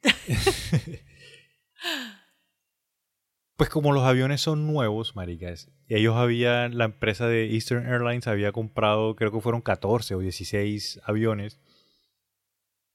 pues 3.56 3.70
como 3.70 3.92
los 3.92 4.02
aviones 4.04 4.40
son 4.40 4.66
nuevos, 4.66 5.14
maricas, 5.14 5.70
y 5.86 5.94
ellos 5.94 6.16
habían, 6.16 6.76
la 6.78 6.86
empresa 6.86 7.28
de 7.28 7.52
Eastern 7.54 7.86
Airlines 7.86 8.26
había 8.26 8.50
comprado, 8.50 9.14
creo 9.14 9.30
que 9.30 9.40
fueron 9.40 9.60
14 9.60 10.14
o 10.16 10.18
16 10.20 11.00
aviones, 11.04 11.60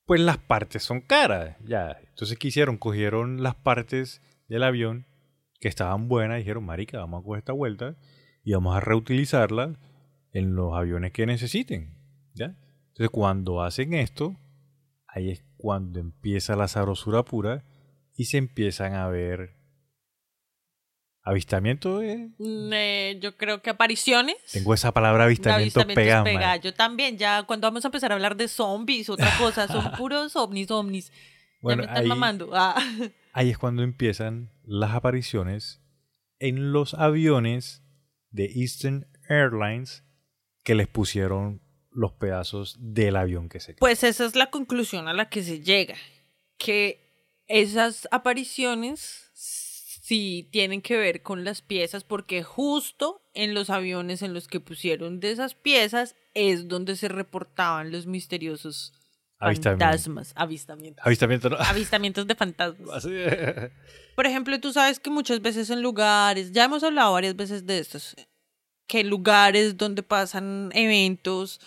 pues 0.07 0.21
las 0.21 0.37
partes 0.37 0.83
son 0.83 1.01
caras, 1.01 1.57
ya. 1.65 1.97
Entonces, 2.09 2.39
¿qué 2.39 2.47
hicieron? 2.47 2.77
Cogieron 2.77 3.43
las 3.43 3.55
partes 3.55 4.21
del 4.47 4.63
avión 4.63 5.05
que 5.59 5.67
estaban 5.67 6.07
buenas 6.07 6.37
y 6.37 6.39
dijeron, 6.39 6.65
marica, 6.65 6.97
vamos 6.97 7.19
a 7.19 7.23
coger 7.25 7.39
esta 7.39 7.51
vuelta 7.51 7.97
y 8.41 8.53
vamos 8.53 8.75
a 8.75 8.79
reutilizarla 8.79 9.77
en 10.31 10.55
los 10.55 10.73
aviones 10.73 11.11
que 11.11 11.25
necesiten, 11.25 11.93
¿ya? 12.33 12.55
Entonces, 12.87 13.09
cuando 13.11 13.61
hacen 13.61 13.93
esto, 13.93 14.37
ahí 15.07 15.29
es 15.29 15.43
cuando 15.57 15.99
empieza 15.99 16.55
la 16.55 16.69
sabrosura 16.69 17.23
pura 17.23 17.65
y 18.15 18.25
se 18.25 18.37
empiezan 18.37 18.93
a 18.93 19.09
ver 19.09 19.56
avistamientos. 21.27 22.03
eh. 22.03 22.29
Eh, 22.39 23.19
yo 23.21 23.35
creo 23.37 23.61
que 23.61 23.69
apariciones. 23.69 24.37
Tengo 24.51 24.73
esa 24.73 24.91
palabra 24.93 25.25
avistamientos 25.25 25.83
Avistamientos 25.83 26.23
pegada. 26.23 26.55
Yo 26.57 26.73
también, 26.73 27.17
ya 27.17 27.43
cuando 27.43 27.67
vamos 27.67 27.83
a 27.85 27.89
empezar 27.89 28.11
a 28.11 28.15
hablar 28.15 28.35
de 28.37 28.47
zombies, 28.47 29.09
otra 29.09 29.31
cosa, 29.37 29.67
son 29.67 29.91
puros 29.97 30.35
ovnis, 30.35 30.71
ovnis. 30.71 31.11
Bueno, 31.61 31.83
ya 31.83 31.87
me 31.87 31.91
están 31.93 32.03
ahí- 32.03 32.07
mamando. 32.09 32.49
Ah. 32.53 32.75
Ahí 33.33 33.51
es 33.51 33.57
cuando 33.59 33.83
empiezan 33.83 34.51
las 34.63 34.91
apariciones 34.95 35.79
en 36.39 36.71
los 36.71 36.95
aviones 36.95 37.83
de 38.31 38.45
Eastern 38.45 39.05
Airlines 39.29 40.03
que 40.63 40.73
les 40.73 40.87
pusieron 40.87 41.61
los 41.91 42.13
pedazos 42.13 42.77
del 42.79 43.15
avión 43.15 43.47
que 43.49 43.59
se 43.59 43.73
cayó. 43.73 43.79
Pues 43.79 44.03
esa 44.03 44.25
es 44.25 44.35
la 44.35 44.49
conclusión 44.49 45.07
a 45.07 45.13
la 45.13 45.29
que 45.29 45.43
se 45.43 45.61
llega. 45.61 45.95
Que 46.57 47.43
esas 47.47 48.07
apariciones 48.11 49.26
sí 50.07 50.47
tienen 50.53 50.81
que 50.81 50.95
ver 50.95 51.21
con 51.21 51.43
las 51.43 51.61
piezas, 51.61 52.05
porque 52.05 52.41
justo 52.41 53.21
en 53.33 53.53
los 53.53 53.69
aviones 53.69 54.21
en 54.21 54.33
los 54.33 54.47
que 54.47 54.61
pusieron 54.61 55.19
de 55.19 55.31
esas 55.31 55.53
piezas 55.53 56.15
es 56.33 56.69
donde 56.69 56.95
se 56.95 57.09
reportaban 57.09 57.91
los 57.91 58.07
misteriosos 58.07 58.93
fantasmas, 59.37 60.31
avistamientos. 60.37 61.05
Avistamiento, 61.05 61.49
¿no? 61.49 61.57
Avistamientos 61.57 62.25
de 62.25 62.35
fantasmas. 62.37 63.05
Por 64.15 64.25
ejemplo, 64.25 64.57
tú 64.61 64.71
sabes 64.71 65.01
que 65.01 65.09
muchas 65.09 65.41
veces 65.41 65.69
en 65.69 65.81
lugares, 65.81 66.53
ya 66.53 66.63
hemos 66.63 66.83
hablado 66.83 67.11
varias 67.11 67.35
veces 67.35 67.65
de 67.65 67.79
estos, 67.79 68.15
que 68.87 69.03
lugares 69.03 69.75
donde 69.75 70.03
pasan 70.03 70.69
eventos 70.73 71.59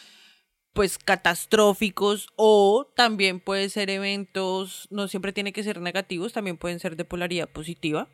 pues 0.72 0.96
catastróficos 0.96 2.28
o 2.36 2.90
también 2.96 3.40
puede 3.40 3.68
ser 3.68 3.90
eventos, 3.90 4.86
no 4.90 5.08
siempre 5.08 5.34
tiene 5.34 5.52
que 5.52 5.62
ser 5.62 5.80
negativos, 5.80 6.32
también 6.32 6.56
pueden 6.56 6.78
ser 6.78 6.96
de 6.96 7.04
polaridad 7.04 7.50
positiva. 7.50 8.08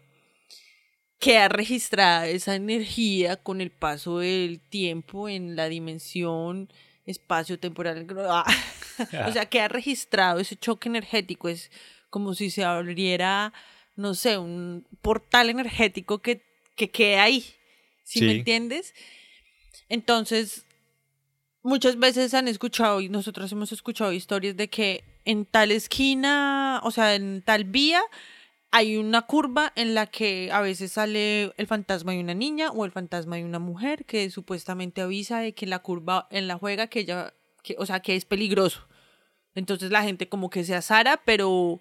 Queda 1.19 1.49
registrada 1.49 2.29
esa 2.29 2.55
energía 2.55 3.37
con 3.37 3.61
el 3.61 3.71
paso 3.71 4.19
del 4.19 4.61
tiempo 4.61 5.29
en 5.29 5.57
la 5.57 5.69
dimensión 5.69 6.69
espacio-temporal. 7.07 8.07
Ah, 8.29 8.45
o 9.29 9.33
sea, 9.33 9.47
queda 9.47 9.69
registrado 9.69 10.41
ese 10.41 10.57
choque 10.57 10.89
energético. 10.89 11.49
Es 11.49 11.71
como 12.11 12.35
si 12.35 12.51
se 12.51 12.65
abriera, 12.65 13.53
no 13.95 14.15
sé, 14.15 14.39
un 14.39 14.87
portal 15.03 15.51
energético 15.51 16.19
que, 16.21 16.43
que 16.75 16.91
queda 16.91 17.23
ahí. 17.23 17.45
¿Sí, 18.05 18.23
me 18.23 18.33
entiendes? 18.33 18.95
Entonces, 19.89 20.65
muchas 21.63 21.99
veces 21.99 22.35
han 22.35 22.47
escuchado 22.47 23.01
y 23.01 23.09
nosotros 23.09 23.51
hemos 23.51 23.73
escuchado 23.73 24.13
historias 24.13 24.57
de 24.57 24.69
que 24.69 25.05
en 25.25 25.45
tal 25.45 25.73
esquina, 25.73 26.81
o 26.85 26.91
sea, 26.93 27.17
en 27.17 27.43
tal 27.43 27.65
vía, 27.65 28.01
hay 28.71 28.97
una 28.97 29.23
curva 29.23 29.73
en 29.77 29.95
la 29.95 30.07
que 30.07 30.51
a 30.53 30.61
veces 30.61 30.93
sale 30.93 31.53
el 31.57 31.67
fantasma 31.67 32.13
de 32.13 32.21
una 32.21 32.35
niña 32.35 32.71
o 32.71 32.85
el 32.85 32.91
fantasma 32.93 33.37
de 33.37 33.45
una 33.45 33.59
mujer 33.59 34.05
que 34.05 34.29
supuestamente 34.31 35.01
avisa 35.01 35.39
de 35.41 35.55
que 35.55 35.67
la 35.67 35.79
curva 35.79 36.27
en 36.31 36.47
la 36.49 36.59
juega 36.59 36.89
que 36.89 37.01
ella, 37.01 37.33
que, 37.63 37.77
o 37.79 37.87
sea, 37.87 38.01
que 38.01 38.17
es 38.17 38.25
peligroso. 38.25 38.87
Entonces 39.55 39.91
la 39.91 40.03
gente 40.03 40.29
como 40.29 40.51
que 40.51 40.65
se 40.65 40.75
azara, 40.75 41.23
pero 41.25 41.81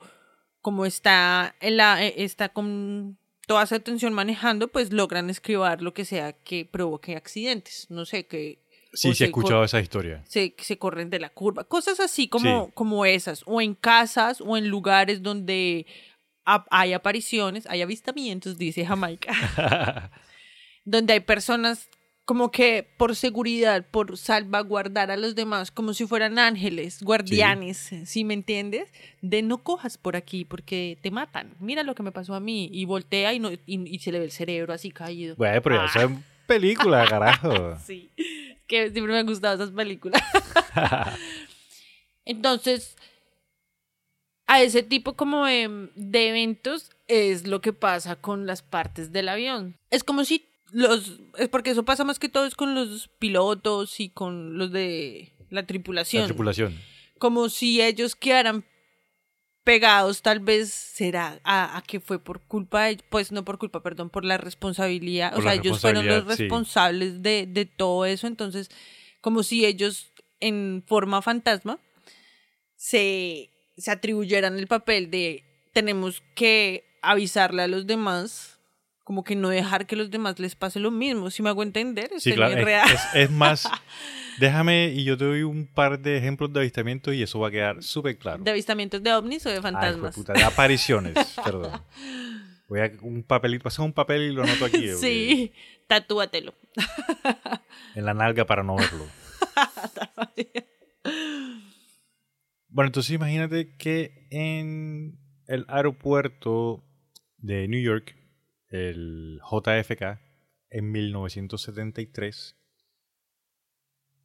como 0.62 0.86
está 0.86 1.56
en 1.60 1.78
la 1.78 2.04
eh, 2.06 2.14
está 2.18 2.50
con 2.50 3.18
toda 3.48 3.66
su 3.66 3.76
atención 3.76 4.14
manejando, 4.14 4.70
pues 4.70 4.92
logran 4.94 5.30
escribir 5.30 5.82
lo 5.82 5.94
que 5.94 6.06
sea 6.06 6.34
que 6.34 6.66
provoque 6.66 7.16
accidentes. 7.16 7.88
No 7.90 8.06
sé, 8.06 8.26
que 8.28 8.64
Sí, 8.94 9.14
sí 9.14 9.26
he 9.26 9.28
escuchado 9.28 9.66
esa 9.66 9.82
historia. 9.82 10.24
se, 10.26 10.56
se 10.58 10.78
corren 10.78 11.10
de 11.10 11.20
la 11.20 11.30
curva, 11.30 11.66
cosas 11.66 12.00
así 12.00 12.30
como, 12.30 12.68
Sí. 12.68 12.72
como 12.74 13.06
esas, 13.06 13.44
o 13.46 13.60
en 13.60 13.76
casas 13.76 14.40
o 14.40 14.56
en 14.56 14.70
lugares 14.70 15.22
donde 15.22 15.86
hay 16.46 16.94
apariciones, 16.94 17.66
hay 17.68 17.82
avistamientos, 17.82 18.58
dice 18.58 18.86
Jamaica, 18.86 19.32
donde 20.86 21.14
hay 21.14 21.20
personas 21.22 21.90
como 22.26 22.50
que 22.50 22.88
por 22.98 23.16
seguridad, 23.16 23.86
por 23.92 24.18
salvaguardar 24.18 25.12
a 25.12 25.18
los 25.18 25.36
demás, 25.36 25.70
como 25.70 25.94
si 25.94 26.08
fueran 26.08 26.40
ángeles, 26.40 27.04
guardianes, 27.04 27.92
¿sí 28.06 28.24
me 28.24 28.34
entiendes? 28.34 28.92
De 29.22 29.44
no 29.44 29.60
cojas 29.60 30.00
por 30.00 30.16
aquí 30.16 30.44
porque 30.44 30.98
te 31.02 31.12
matan. 31.12 31.54
Mira 31.60 31.84
lo 31.84 31.94
que 31.94 32.02
me 32.02 32.12
pasó 32.12 32.34
a 32.34 32.40
mí 32.40 32.68
y 32.72 32.86
voltea 32.86 33.34
y, 33.36 33.40
no, 33.40 33.52
y, 33.52 33.60
y 33.68 34.00
se 34.00 34.12
le 34.12 34.18
ve 34.20 34.26
el 34.26 34.32
cerebro 34.32 34.74
así 34.74 34.90
caído. 34.90 35.36
Bueno, 35.36 35.62
pero 35.62 35.80
Ah. 35.82 35.86
eso 35.88 36.00
es 36.00 36.12
película, 36.48 37.06
carajo. 37.08 37.78
Sí, 37.86 38.10
que 38.68 38.90
siempre 38.90 39.14
me 39.14 39.20
han 39.20 39.28
gustado 39.28 39.54
esas 39.56 39.70
películas. 39.76 40.22
Entonces, 42.26 42.96
a 44.48 44.62
ese 44.62 44.84
tipo 44.84 45.14
como 45.14 45.46
de, 45.46 45.90
de 45.96 46.30
eventos 46.30 46.92
es 47.08 47.48
lo 47.48 47.62
que 47.62 47.74
pasa 47.74 48.16
con 48.16 48.46
las 48.46 48.62
partes 48.62 49.12
del 49.12 49.30
avión. 49.30 49.78
Es 49.90 50.04
como 50.04 50.24
si 50.26 50.46
los, 50.72 51.20
es 51.38 51.50
porque 51.50 51.72
eso 51.72 51.86
pasa 51.86 52.04
más 52.04 52.20
que 52.20 52.30
todo 52.30 52.46
es 52.46 52.56
con 52.56 52.76
los 52.76 53.08
pilotos 53.20 54.00
y 54.00 54.10
con 54.10 54.58
los 54.58 54.72
de 54.72 55.34
la 55.50 55.66
tripulación. 55.66 56.24
La 56.24 56.28
tripulación. 56.28 56.80
Como 57.18 57.50
si 57.50 57.82
ellos 57.82 58.16
quedaran 58.16 58.66
pegados, 59.64 60.22
tal 60.22 60.40
vez 60.42 60.72
será 60.72 61.40
a, 61.44 61.78
a 61.78 61.82
que 61.82 62.00
fue 62.00 62.20
por 62.20 62.42
culpa, 62.42 62.84
de, 62.84 63.00
pues 63.10 63.32
no 63.32 63.44
por 63.44 63.58
culpa, 63.58 63.82
perdón, 63.82 64.10
por 64.10 64.26
la 64.26 64.38
responsabilidad. 64.38 65.34
Por 65.34 65.42
o 65.42 65.46
la 65.46 65.52
sea, 65.54 65.62
ellos 65.62 65.82
fueron 65.82 66.06
los 66.06 66.24
sí. 66.24 66.44
responsables 66.44 67.22
de, 67.22 67.48
de 67.48 67.66
todo 67.66 68.06
eso. 68.06 68.28
Entonces, 68.28 68.70
como 69.22 69.44
si 69.44 69.66
ellos 69.66 70.12
en 70.40 70.84
forma 70.86 71.22
fantasma 71.22 71.80
se, 72.76 73.50
se 73.78 73.92
atribuyeran 73.92 74.58
el 74.58 74.68
papel 74.68 75.12
de 75.12 75.44
tenemos 75.74 76.24
que 76.36 76.86
avisarle 77.02 77.64
a 77.64 77.68
los 77.68 77.86
demás, 77.86 78.60
como 79.04 79.24
que 79.24 79.36
no 79.36 79.50
dejar 79.50 79.86
que 79.86 79.96
los 79.96 80.10
demás 80.10 80.40
les 80.40 80.56
pase 80.56 80.80
lo 80.80 80.90
mismo. 80.92 81.30
Si 81.30 81.44
me 81.44 81.50
hago 81.50 81.62
entender, 81.64 82.10
Sí, 82.18 82.32
es 82.32 82.36
claro. 82.36 82.58
Es, 82.58 82.64
real. 82.66 82.90
es- 82.92 83.08
es 83.14 83.32
más, 83.32 83.70
déjame 84.40 84.88
y 84.96 85.04
yo 85.04 85.18
te 85.18 85.26
doy 85.26 85.44
un 85.44 85.68
par 85.68 86.00
de 86.00 86.18
ejemplos 86.18 86.52
de 86.54 86.60
avistamientos 86.62 87.14
y 87.14 87.22
eso 87.22 87.40
va 87.40 87.50
a 87.50 87.52
quedar 87.52 87.84
súper 87.84 88.18
claro. 88.18 88.44
¿De 88.44 88.50
avistamientos 88.52 89.04
de 89.04 89.14
ovnis 89.14 89.46
o 89.46 89.50
de 89.50 89.58
Ay, 89.58 89.62
fantasmas? 89.62 90.16
jueputa, 90.16 90.34
de 90.34 90.44
apariciones, 90.44 91.14
perdón. 91.44 91.80
Voy 92.68 92.80
a 92.80 92.92
un 93.02 93.22
papelito, 93.22 93.64
pasa 93.64 93.84
un 93.84 93.94
papel 93.94 94.24
y 94.24 94.32
lo 94.34 94.42
anoto 94.44 94.66
aquí. 94.66 94.88
sí, 95.00 95.54
tatúatelo. 95.88 96.54
En 97.94 98.06
la 98.06 98.14
nalga 98.16 98.46
para 98.46 98.64
no 98.64 98.76
verlo. 98.78 99.06
Bueno, 102.76 102.88
entonces 102.88 103.12
imagínate 103.16 103.74
que 103.78 104.28
en 104.32 105.18
el 105.48 105.64
aeropuerto 105.70 106.84
de 107.38 107.70
New 107.70 107.80
York, 107.82 108.18
el 108.68 109.40
JFK, 109.50 110.20
en 110.72 110.92
1973, 110.92 112.58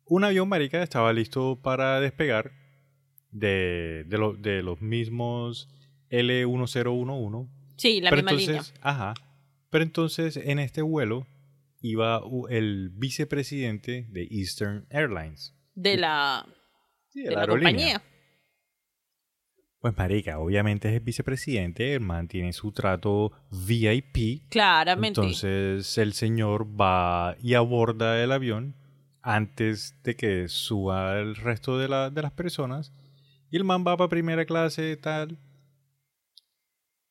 un 0.07 0.25
avión 0.25 0.49
marica 0.49 0.83
estaba 0.83 1.13
listo 1.13 1.61
para 1.63 2.01
despegar 2.01 2.51
de, 3.31 4.03
de, 4.09 4.19
lo- 4.19 4.35
de 4.35 4.65
los 4.65 4.81
mismos 4.83 5.69
L1011. 6.11 7.49
Sí, 7.77 8.01
la 8.01 8.11
Pero 8.11 8.23
misma 8.23 8.33
línea. 8.33 8.51
entonces, 8.57 8.75
ajá. 8.81 9.15
Pero 9.71 9.85
entonces 9.85 10.37
en 10.37 10.59
este 10.59 10.83
vuelo 10.83 11.29
iba 11.81 12.21
el 12.49 12.91
vicepresidente 12.95 14.07
de 14.11 14.27
Eastern 14.29 14.87
Airlines. 14.91 15.55
De 15.77 15.97
la, 15.97 16.45
Sí, 17.11 17.23
de 17.23 17.31
la 17.31 17.47
compañía. 17.47 18.03
Pues 19.81 19.97
marica, 19.97 20.39
obviamente 20.39 20.89
es 20.89 20.95
el 20.95 21.01
vicepresidente, 21.01 21.95
el 21.95 22.01
man 22.01 22.29
tiene 22.29 22.53
su 22.53 22.71
trato 22.71 23.33
VIP. 23.51 24.43
Claramente. 24.51 25.09
Entonces 25.21 25.97
el 25.97 26.13
señor 26.13 26.67
va 26.79 27.35
y 27.43 27.55
aborda 27.55 28.23
el 28.23 28.31
avión 28.33 28.77
antes 29.23 29.97
de 30.03 30.17
que 30.17 30.49
suba 30.49 31.19
el 31.19 31.35
resto 31.37 31.79
de, 31.79 31.89
la- 31.89 32.11
de 32.11 32.21
las 32.23 32.33
personas. 32.33 32.93
Y 33.51 33.57
el 33.57 33.65
man 33.65 33.83
va 33.87 33.97
para 33.97 34.09
primera 34.11 34.45
clase, 34.45 34.97
tal. 34.99 35.39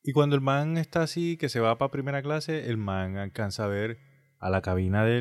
Y 0.02 0.12
cuando 0.12 0.34
el 0.36 0.40
man 0.40 0.78
está 0.78 1.02
así, 1.02 1.36
que 1.36 1.48
se 1.48 1.60
va 1.60 1.76
para 1.76 1.90
primera 1.90 2.22
clase, 2.22 2.70
el 2.70 2.76
man 2.76 3.16
alcanza 3.18 3.64
a 3.64 3.68
ver 3.68 3.98
a 4.40 4.48
la 4.50 4.62
cabina 4.62 5.04
de 5.04 5.20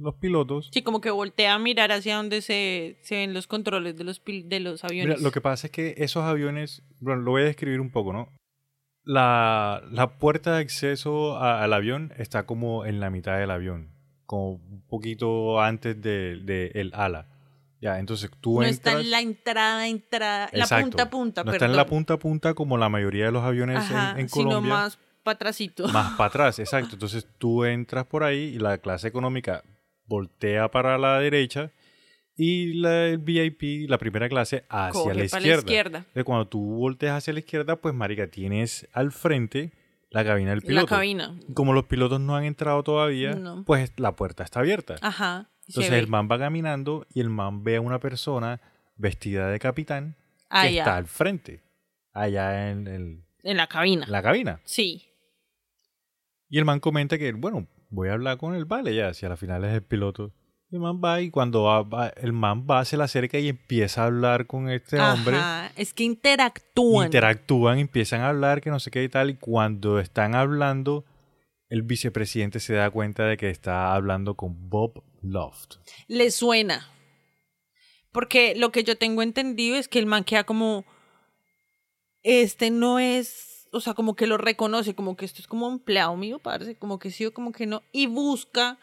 los 0.00 0.16
pilotos. 0.16 0.68
Sí, 0.72 0.82
como 0.82 1.00
que 1.00 1.10
voltea 1.10 1.54
a 1.54 1.58
mirar 1.60 1.92
hacia 1.92 2.16
donde 2.16 2.42
se, 2.42 2.98
se 3.02 3.14
ven 3.16 3.32
los 3.32 3.46
controles 3.46 3.96
de 3.96 4.04
los, 4.04 4.20
de 4.24 4.60
los 4.60 4.82
aviones. 4.84 5.16
Mira, 5.18 5.22
lo 5.22 5.30
que 5.30 5.40
pasa 5.40 5.68
es 5.68 5.70
que 5.72 5.94
esos 5.98 6.24
aviones, 6.24 6.82
bueno, 7.00 7.22
lo 7.22 7.30
voy 7.30 7.42
a 7.42 7.44
describir 7.46 7.80
un 7.80 7.90
poco, 7.90 8.12
¿no? 8.12 8.28
La, 9.04 9.82
la 9.90 10.18
puerta 10.18 10.54
de 10.56 10.60
acceso 10.60 11.38
a- 11.38 11.62
al 11.62 11.72
avión 11.72 12.12
está 12.18 12.44
como 12.46 12.84
en 12.84 13.00
la 13.00 13.10
mitad 13.10 13.38
del 13.38 13.50
avión, 13.50 13.92
como 14.26 14.50
un 14.54 14.84
poquito 14.88 15.60
antes 15.60 16.00
de, 16.02 16.36
de 16.42 16.72
el 16.74 16.92
ala. 16.94 17.26
Ya, 17.80 18.00
entonces 18.00 18.28
tú 18.40 18.56
no 18.60 18.66
entras. 18.66 18.72
está 18.96 19.00
en 19.00 19.10
la 19.12 19.20
entrada, 19.20 19.86
entrada, 19.86 20.50
la 20.52 20.64
Exacto. 20.64 20.84
punta 20.90 21.02
a 21.04 21.10
punta, 21.10 21.40
No 21.42 21.52
perdón. 21.52 21.54
está 21.54 21.66
en 21.66 21.76
la 21.76 21.86
punta 21.86 22.14
a 22.14 22.18
punta 22.18 22.54
como 22.54 22.76
la 22.76 22.88
mayoría 22.88 23.26
de 23.26 23.32
los 23.32 23.44
aviones 23.44 23.76
en- 23.88 23.96
Ajá, 23.96 24.20
en, 24.20 24.28
sino 24.28 24.46
Colombia. 24.48 24.72
más 24.74 24.98
para 25.28 25.34
atrásito. 25.36 25.86
Más 25.88 26.16
para 26.16 26.28
atrás, 26.28 26.58
exacto. 26.58 26.94
Entonces 26.94 27.26
tú 27.38 27.64
entras 27.64 28.06
por 28.06 28.24
ahí 28.24 28.54
y 28.54 28.58
la 28.58 28.78
clase 28.78 29.08
económica 29.08 29.62
voltea 30.06 30.70
para 30.70 30.96
la 30.98 31.18
derecha 31.20 31.70
y 32.36 32.74
la 32.74 33.06
el 33.06 33.18
VIP, 33.18 33.88
la 33.90 33.98
primera 33.98 34.28
clase, 34.28 34.64
hacia 34.68 34.92
Coge 34.92 35.14
la 35.14 35.24
izquierda. 35.24 35.48
la 35.50 35.58
izquierda. 35.58 35.98
Entonces, 35.98 36.24
cuando 36.24 36.46
tú 36.46 36.60
volteas 36.76 37.16
hacia 37.18 37.32
la 37.32 37.40
izquierda, 37.40 37.76
pues 37.76 37.94
marica, 37.94 38.28
tienes 38.28 38.88
al 38.92 39.10
frente 39.12 39.72
la 40.10 40.24
cabina 40.24 40.50
del 40.50 40.62
piloto. 40.62 40.86
La 40.86 40.88
cabina. 40.88 41.38
Como 41.54 41.72
los 41.72 41.84
pilotos 41.86 42.20
no 42.20 42.36
han 42.36 42.44
entrado 42.44 42.82
todavía, 42.84 43.34
No. 43.34 43.64
pues 43.64 43.92
la 43.96 44.14
puerta 44.16 44.44
está 44.44 44.60
abierta. 44.60 44.96
Ajá. 45.02 45.50
Entonces 45.66 45.92
el 45.92 46.06
man 46.06 46.28
va 46.30 46.38
caminando 46.38 47.06
y 47.12 47.20
el 47.20 47.28
man 47.28 47.62
ve 47.64 47.76
a 47.76 47.80
una 47.82 47.98
persona 48.00 48.60
vestida 48.96 49.48
de 49.50 49.58
capitán 49.58 50.16
que 50.62 50.78
está 50.78 50.96
al 50.96 51.06
frente, 51.06 51.60
allá 52.14 52.70
en 52.70 52.86
el- 52.86 53.22
en 53.42 53.56
la 53.58 53.66
cabina. 53.66 54.06
la 54.08 54.22
cabina. 54.22 54.60
Sí. 54.64 55.04
Y 56.48 56.58
el 56.58 56.64
man 56.64 56.80
comenta 56.80 57.18
que, 57.18 57.32
bueno, 57.32 57.66
voy 57.90 58.08
a 58.08 58.12
hablar 58.14 58.38
con 58.38 58.54
el 58.54 58.64
vale 58.64 58.94
ya, 58.94 59.12
si 59.14 59.26
a 59.26 59.28
la 59.28 59.36
final 59.36 59.64
es 59.64 59.72
el 59.74 59.82
piloto. 59.82 60.32
Y 60.70 60.76
el 60.76 60.80
man 60.82 61.00
va 61.02 61.20
y 61.22 61.30
cuando 61.30 61.62
va, 61.64 61.82
va- 61.82 62.08
el 62.08 62.32
man 62.32 62.66
va, 62.70 62.84
se 62.84 62.96
le 62.98 63.02
acerca 63.04 63.38
y 63.38 63.48
empieza 63.48 64.02
a 64.02 64.06
hablar 64.06 64.46
con 64.46 64.68
este 64.70 64.98
hombre. 65.00 65.36
Ajá. 65.36 65.72
Es 65.76 65.94
que 65.94 66.04
interactúan. 66.04 67.06
Interactúan, 67.06 67.78
empiezan 67.78 68.20
a 68.20 68.28
hablar, 68.28 68.60
que 68.60 68.70
no 68.70 68.78
sé 68.80 68.90
qué 68.90 69.02
y 69.02 69.08
tal. 69.08 69.30
Y 69.30 69.36
cuando 69.36 69.98
están 69.98 70.34
hablando, 70.34 71.04
el 71.70 71.82
vicepresidente 71.82 72.60
se 72.60 72.74
da 72.74 72.90
cuenta 72.90 73.24
de 73.24 73.36
que 73.38 73.48
está 73.50 73.94
hablando 73.94 74.34
con 74.36 74.68
Bob 74.68 75.02
Loft. 75.22 75.76
Le 76.06 76.30
suena. 76.30 76.86
Porque 78.12 78.54
lo 78.56 78.70
que 78.72 78.84
yo 78.84 78.96
tengo 78.96 79.22
entendido 79.22 79.76
es 79.76 79.88
que 79.88 79.98
el 79.98 80.06
man 80.06 80.24
queda 80.24 80.44
como. 80.44 80.84
Este 82.22 82.70
no 82.70 82.98
es. 82.98 83.47
O 83.72 83.80
sea, 83.80 83.94
como 83.94 84.16
que 84.16 84.26
lo 84.26 84.38
reconoce, 84.38 84.94
como 84.94 85.16
que 85.16 85.24
esto 85.24 85.40
es 85.40 85.46
como 85.46 85.68
empleado 85.68 86.16
mío, 86.16 86.38
parece, 86.38 86.74
como 86.76 86.98
que 86.98 87.10
sí 87.10 87.26
o 87.26 87.34
como 87.34 87.52
que 87.52 87.66
no. 87.66 87.82
Y 87.92 88.06
busca 88.06 88.78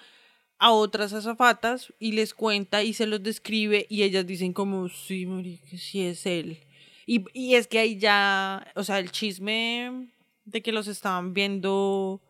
a 0.57 0.71
otras 0.71 1.13
azafatas 1.13 1.93
y 1.99 2.13
les 2.13 2.33
cuenta 2.33 2.83
y 2.83 2.93
se 2.93 3.07
los 3.07 3.21
describe 3.21 3.86
y 3.89 4.03
ellas 4.03 4.25
dicen 4.25 4.53
como, 4.53 4.89
sí, 4.89 5.25
marica, 5.25 5.77
sí 5.77 6.05
es 6.05 6.25
él. 6.25 6.59
Y, 7.05 7.25
y 7.33 7.55
es 7.55 7.67
que 7.67 7.79
ahí 7.79 7.97
ya, 7.97 8.71
o 8.75 8.83
sea, 8.83 8.99
el 8.99 9.11
chisme 9.11 10.09
de 10.45 10.61
que 10.61 10.71
los 10.71 10.88
estaban 10.88 11.33
viendo 11.33 12.21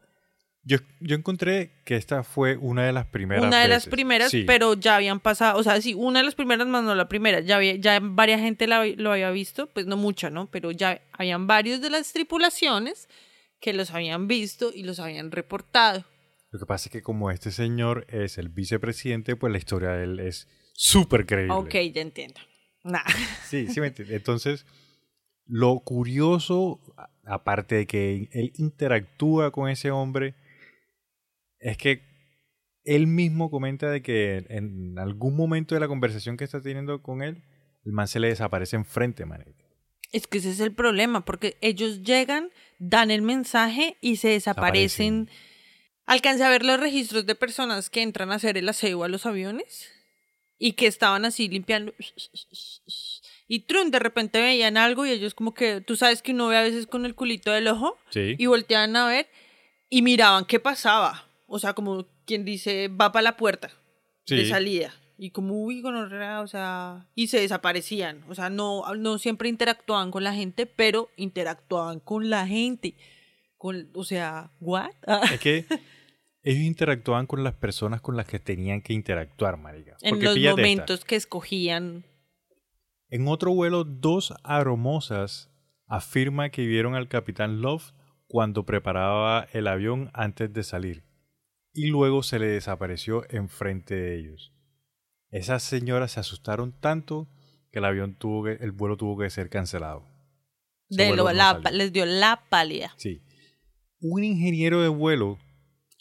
Yo, 0.68 0.78
yo 0.99 1.16
encontré 1.16 1.72
que 1.86 1.95
esta 1.95 2.24
fue 2.24 2.57
una 2.57 2.86
de 2.86 2.91
las 2.91 3.05
primeras. 3.05 3.45
una 3.45 3.61
de 3.61 3.68
las 3.68 3.84
veces. 3.86 3.91
primeras, 3.91 4.32
Sí. 4.32 4.45
pero 4.47 4.74
ya 4.74 4.95
habían 4.95 5.20
pasado, 5.20 5.59
o 5.59 5.63
sea, 5.63 5.80
sí, 5.80 5.93
una 5.93 6.20
de 6.20 6.26
las 6.26 6.34
primeras 6.34 6.68
más 6.68 6.84
no 6.84 6.95
la 6.95 7.07
primera, 7.07 7.39
ya 7.41 7.57
había, 7.57 7.76
ya 7.76 7.99
varias 8.01 8.41
gente 8.41 8.66
la- 8.66 8.84
lo 8.86 9.11
había 9.11 9.30
visto, 9.30 9.68
pues 9.68 9.86
no 9.86 9.95
mucha, 9.95 10.32
¿no? 10.32 10.49
Pero 10.49 10.72
ya 10.72 11.01
habían 11.11 11.45
varios 11.45 11.82
de 11.82 11.91
las 11.91 12.11
tripulaciones 12.13 13.07
que 13.61 13.74
los 13.74 13.91
habían 13.91 14.28
visto 14.28 14.72
y 14.74 14.82
los 14.84 14.99
habían 14.99 15.32
reportado. 15.32 16.03
Lo 16.49 16.59
que 16.59 16.66
pasa 16.66 16.88
es 16.89 16.91
que 16.93 17.01
como 17.03 17.30
este 17.30 17.51
señor 17.51 18.07
es 18.09 18.38
el 18.39 18.49
vicepresidente, 18.49 19.36
pues 19.36 19.51
la 19.51 19.59
historia 19.59 19.91
de 19.91 20.03
él 20.05 20.20
es 20.20 20.47
súper 20.74 21.26
creíble. 21.28 21.53
Ok, 21.53 21.76
ya 21.93 22.01
entiendo. 22.01 22.39
Nah. 22.84 23.03
Sí, 23.49 23.68
sí 23.68 23.80
me 23.82 23.88
entiendes. 23.88 24.16
Entonces, 24.18 24.66
lo 25.45 25.80
curioso, 25.82 26.80
aparte 27.24 27.76
de 27.76 27.86
que 27.88 28.30
él 28.32 28.51
interactúa 28.55 29.51
con 29.51 29.70
ese 29.70 29.91
hombre, 29.91 30.34
es 31.66 31.78
que 31.78 32.03
él 32.84 33.07
mismo 33.07 33.49
comenta 33.49 33.89
de 33.89 34.03
que 34.03 34.45
en 34.49 34.99
algún 34.99 35.36
momento 35.36 35.74
de 35.74 35.82
la 35.82 35.88
conversación 35.88 36.38
que 36.38 36.43
está 36.43 36.61
teniendo 36.61 37.01
con 37.01 37.24
él, 37.24 37.41
el 37.84 37.91
man 37.91 38.07
se 38.07 38.20
le 38.20 38.28
desaparece 38.28 38.76
enfrente, 38.76 39.26
man. 39.26 39.43
Es 40.11 40.28
que 40.28 40.38
ese 40.38 40.51
es 40.51 40.59
el 40.59 40.74
problema, 40.74 41.26
porque 41.26 41.57
ellos 41.61 42.03
llegan, 42.03 42.51
dan 42.78 43.09
el 43.09 43.24
mensaje 43.24 43.97
y 44.01 44.18
se 44.18 44.30
desaparecen. 44.30 45.30
Alcancé 46.05 46.43
a 46.43 46.49
ver 46.49 46.63
los 46.63 46.80
registros 46.80 47.26
de 47.26 47.34
personas 47.34 47.89
que 47.89 48.03
entran 48.03 48.32
a 48.32 48.36
hacer 48.36 48.57
el 48.57 48.70
aseo 48.70 49.03
a 49.03 49.07
los 49.07 49.26
aviones 49.26 49.91
y 50.59 50.74
que 50.74 50.86
estaban 50.86 51.26
así 51.26 51.49
limpiando. 51.49 51.95
Y 53.47 53.61
trun, 53.61 53.89
de 53.89 53.97
repente 53.99 54.39
veían 54.39 54.78
algo 54.78 55.07
y 55.07 55.09
ellos 55.09 55.34
como 55.34 55.55
que, 55.55 55.82
tú 55.82 55.95
sabes 55.95 56.22
que 56.22 56.32
uno 56.34 56.47
ve 56.47 56.57
a 56.57 56.61
veces 56.61 56.86
con 56.86 57.05
el 57.05 57.16
culito 57.16 57.51
del 57.51 57.68
ojo 57.68 57.97
Sí. 58.11 58.36
y 58.38 58.45
volteaban 58.45 58.95
a 58.95 59.07
ver 59.07 59.28
y 59.89 60.03
miraban 60.03 60.45
qué 60.45 60.59
pasaba. 60.59 61.24
O 61.47 61.59
sea, 61.59 61.73
como 61.73 62.07
quien 62.25 62.45
dice, 62.45 62.87
va 62.87 63.11
para 63.11 63.23
la 63.23 63.37
puerta 63.37 63.71
de 64.27 64.47
salida. 64.47 64.93
Y 65.17 65.29
como, 65.29 65.53
uy, 65.61 65.81
gonorrea, 65.81 66.41
o 66.41 66.47
sea, 66.47 67.07
y 67.15 67.27
se 67.27 67.39
desaparecían. 67.39 68.23
O 68.27 68.35
sea, 68.35 68.49
no, 68.49 68.83
no 68.95 69.17
siempre 69.17 69.47
interactuaban 69.47 70.11
con 70.11 70.23
la 70.23 70.33
gente, 70.33 70.65
pero 70.65 71.09
interactuaban 71.15 71.99
con 71.99 72.29
la 72.29 72.45
gente. 72.47 72.95
Con, 73.57 73.89
o 73.93 74.03
sea, 74.03 74.51
¿what? 74.59 74.89
Es 75.31 75.39
que 75.39 75.65
ellos 76.43 76.63
interactuaban 76.63 77.27
con 77.27 77.43
las 77.43 77.53
personas 77.53 78.01
con 78.01 78.17
las 78.17 78.27
que 78.27 78.39
tenían 78.39 78.81
que 78.81 78.93
interactuar, 78.93 79.57
marica. 79.57 79.95
en 80.01 80.09
Porque 80.09 80.25
los 80.25 80.37
esta. 80.37 80.51
momentos 80.51 81.05
que 81.05 81.15
escogían. 81.15 82.03
En 83.09 83.27
otro 83.27 83.53
vuelo, 83.53 83.83
dos 83.85 84.33
aromosas 84.43 85.49
afirma 85.87 86.49
que 86.49 86.65
vieron 86.65 86.95
al 86.95 87.07
capitán 87.07 87.61
Love 87.61 87.93
cuando 88.27 88.65
preparaba 88.65 89.47
el 89.53 89.67
avión 89.67 90.09
antes 90.13 90.51
de 90.51 90.63
salir 90.63 91.03
y 91.76 91.88
luego 91.88 92.23
se 92.23 92.39
le 92.39 92.47
desapareció 92.47 93.23
enfrente 93.30 93.93
de 93.95 94.17
ellos. 94.19 94.53
Esas 95.30 95.61
señoras 95.63 96.13
se 96.13 96.19
asustaron 96.21 96.71
tanto 96.80 97.28
que 97.71 97.80
el 97.80 97.86
avión 97.86 98.15
tuvo 98.15 98.45
que, 98.45 98.53
el 98.53 98.71
vuelo 98.71 98.95
tuvo 98.97 99.17
que 99.17 99.30
ser 99.30 99.49
cancelado. 99.49 100.07
Ese 100.89 101.01
De 101.03 101.07
vuelo 101.09 101.23
lo- 101.23 101.30
no 101.30 101.36
la- 101.36 101.61
salió. 101.61 101.78
les 101.78 101.91
dio 101.93 102.05
la 102.05 102.43
pálida. 102.49 102.93
Sí. 102.97 103.21
Un 103.99 104.23
ingeniero 104.23 104.82
de 104.82 104.88
vuelo, 104.88 105.38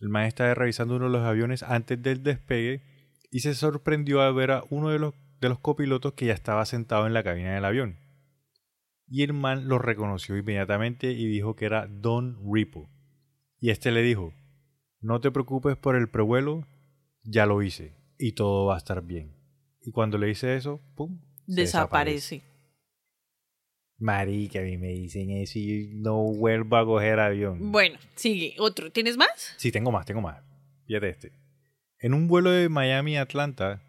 el 0.00 0.08
maestro 0.08 0.44
estaba 0.44 0.54
revisando 0.54 0.96
uno 0.96 1.06
de 1.06 1.10
los 1.12 1.22
aviones 1.26 1.62
antes 1.62 2.00
del 2.02 2.22
despegue 2.22 2.82
y 3.30 3.40
se 3.40 3.54
sorprendió 3.54 4.22
al 4.22 4.34
ver 4.34 4.50
a 4.52 4.62
uno 4.70 4.90
de 4.90 4.98
los, 4.98 5.14
de 5.40 5.48
los 5.48 5.58
copilotos 5.58 6.12
que 6.12 6.26
ya 6.26 6.32
estaba 6.34 6.64
sentado 6.66 7.06
en 7.06 7.14
la 7.14 7.24
cabina 7.24 7.54
del 7.54 7.64
avión. 7.64 7.98
Y 9.08 9.22
el 9.22 9.32
man 9.32 9.68
lo 9.68 9.78
reconoció 9.78 10.36
inmediatamente 10.36 11.10
y 11.12 11.26
dijo 11.26 11.56
que 11.56 11.64
era 11.66 11.86
Don 11.88 12.38
Ripo. 12.52 12.88
Y 13.58 13.70
este 13.70 13.90
le 13.90 14.02
dijo, 14.02 14.32
no 15.04 15.20
te 15.20 15.30
preocupes 15.30 15.76
por 15.76 15.96
el 15.96 16.08
prevuelo, 16.08 16.66
ya 17.24 17.44
lo 17.44 17.62
hice 17.62 17.94
y 18.18 18.32
todo 18.32 18.66
va 18.66 18.76
a 18.76 18.78
estar 18.78 19.02
bien. 19.02 19.36
Y 19.82 19.90
cuando 19.90 20.16
le 20.16 20.30
hice 20.30 20.56
eso, 20.56 20.80
¡pum! 20.94 21.20
se 21.46 21.60
Desaparece. 21.60 22.42
Marica, 23.98 24.60
a 24.60 24.62
mí 24.62 24.78
me 24.78 24.88
dicen 24.88 25.30
eso 25.30 25.58
y 25.58 25.90
no 25.96 26.22
vuelvo 26.32 26.78
a 26.78 26.86
coger 26.86 27.20
avión. 27.20 27.70
Bueno, 27.70 27.98
sigue. 28.14 28.56
Otro. 28.58 28.90
¿Tienes 28.90 29.18
más? 29.18 29.54
Sí, 29.58 29.70
tengo 29.70 29.92
más, 29.92 30.06
tengo 30.06 30.22
más. 30.22 30.42
Fíjate 30.86 31.10
este. 31.10 31.32
En 31.98 32.14
un 32.14 32.26
vuelo 32.26 32.50
de 32.50 32.70
Miami 32.70 33.18
a 33.18 33.22
Atlanta, 33.22 33.82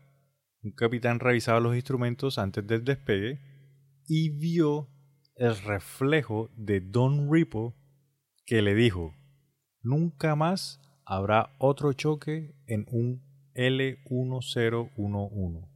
un 0.64 0.72
capitán 0.72 1.20
revisaba 1.20 1.62
los 1.62 1.76
instrumentos 1.76 2.38
antes 2.38 2.68
del 2.68 2.84
despegue 2.84 3.40
y 4.06 4.38
vio 4.38 4.90
el 5.38 5.58
reflejo 5.62 6.50
de 6.58 6.82
Don 6.82 7.32
Ripo 7.32 7.74
que 8.46 8.62
le 8.62 8.76
dijo, 8.76 9.16
nunca 9.82 10.36
más 10.36 10.82
habrá 11.06 11.56
otro 11.60 11.94
choque 11.94 12.56
en 12.68 12.86
un 12.90 13.24
L1011. 13.56 15.70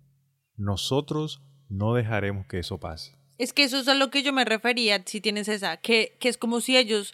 Nosotros 0.57 1.41
no 1.69 1.93
dejaremos 1.93 2.45
que 2.47 2.59
eso 2.59 2.80
pase. 2.80 3.15
Es 3.38 3.53
que 3.53 3.63
eso 3.63 3.80
es 3.80 3.88
a 3.88 3.95
lo 3.95 4.09
que 4.09 4.23
yo 4.23 4.34
me 4.34 4.43
refería, 4.43 5.01
si 5.05 5.21
tienes 5.21 5.47
esa, 5.47 5.77
que, 5.77 6.17
que 6.19 6.27
es 6.27 6.38
como 6.38 6.59
si 6.59 6.75
ellos, 6.75 7.13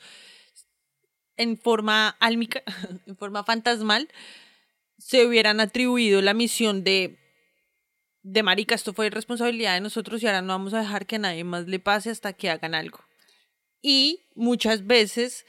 en 1.38 1.58
forma 1.58 2.10
álmica, 2.20 2.64
en 3.06 3.16
forma 3.16 3.44
fantasmal, 3.44 4.10
se 4.98 5.26
hubieran 5.26 5.60
atribuido 5.60 6.22
la 6.22 6.34
misión 6.34 6.84
de, 6.84 7.20
de 8.24 8.44
marica, 8.44 8.74
esto 8.74 8.94
fue 8.94 9.12
responsabilidad 9.12 9.76
de 9.76 9.82
nosotros 9.82 10.24
y 10.24 10.26
ahora 10.26 10.42
no 10.42 10.54
vamos 10.54 10.74
a 10.74 10.80
dejar 10.80 11.06
que 11.06 11.18
a 11.18 11.20
nadie 11.20 11.44
más 11.44 11.68
le 11.68 11.80
pase 11.80 12.10
hasta 12.10 12.34
que 12.34 12.50
hagan 12.50 12.74
algo. 12.74 13.00
Y 13.84 14.24
muchas 14.34 14.88
veces 14.88 15.46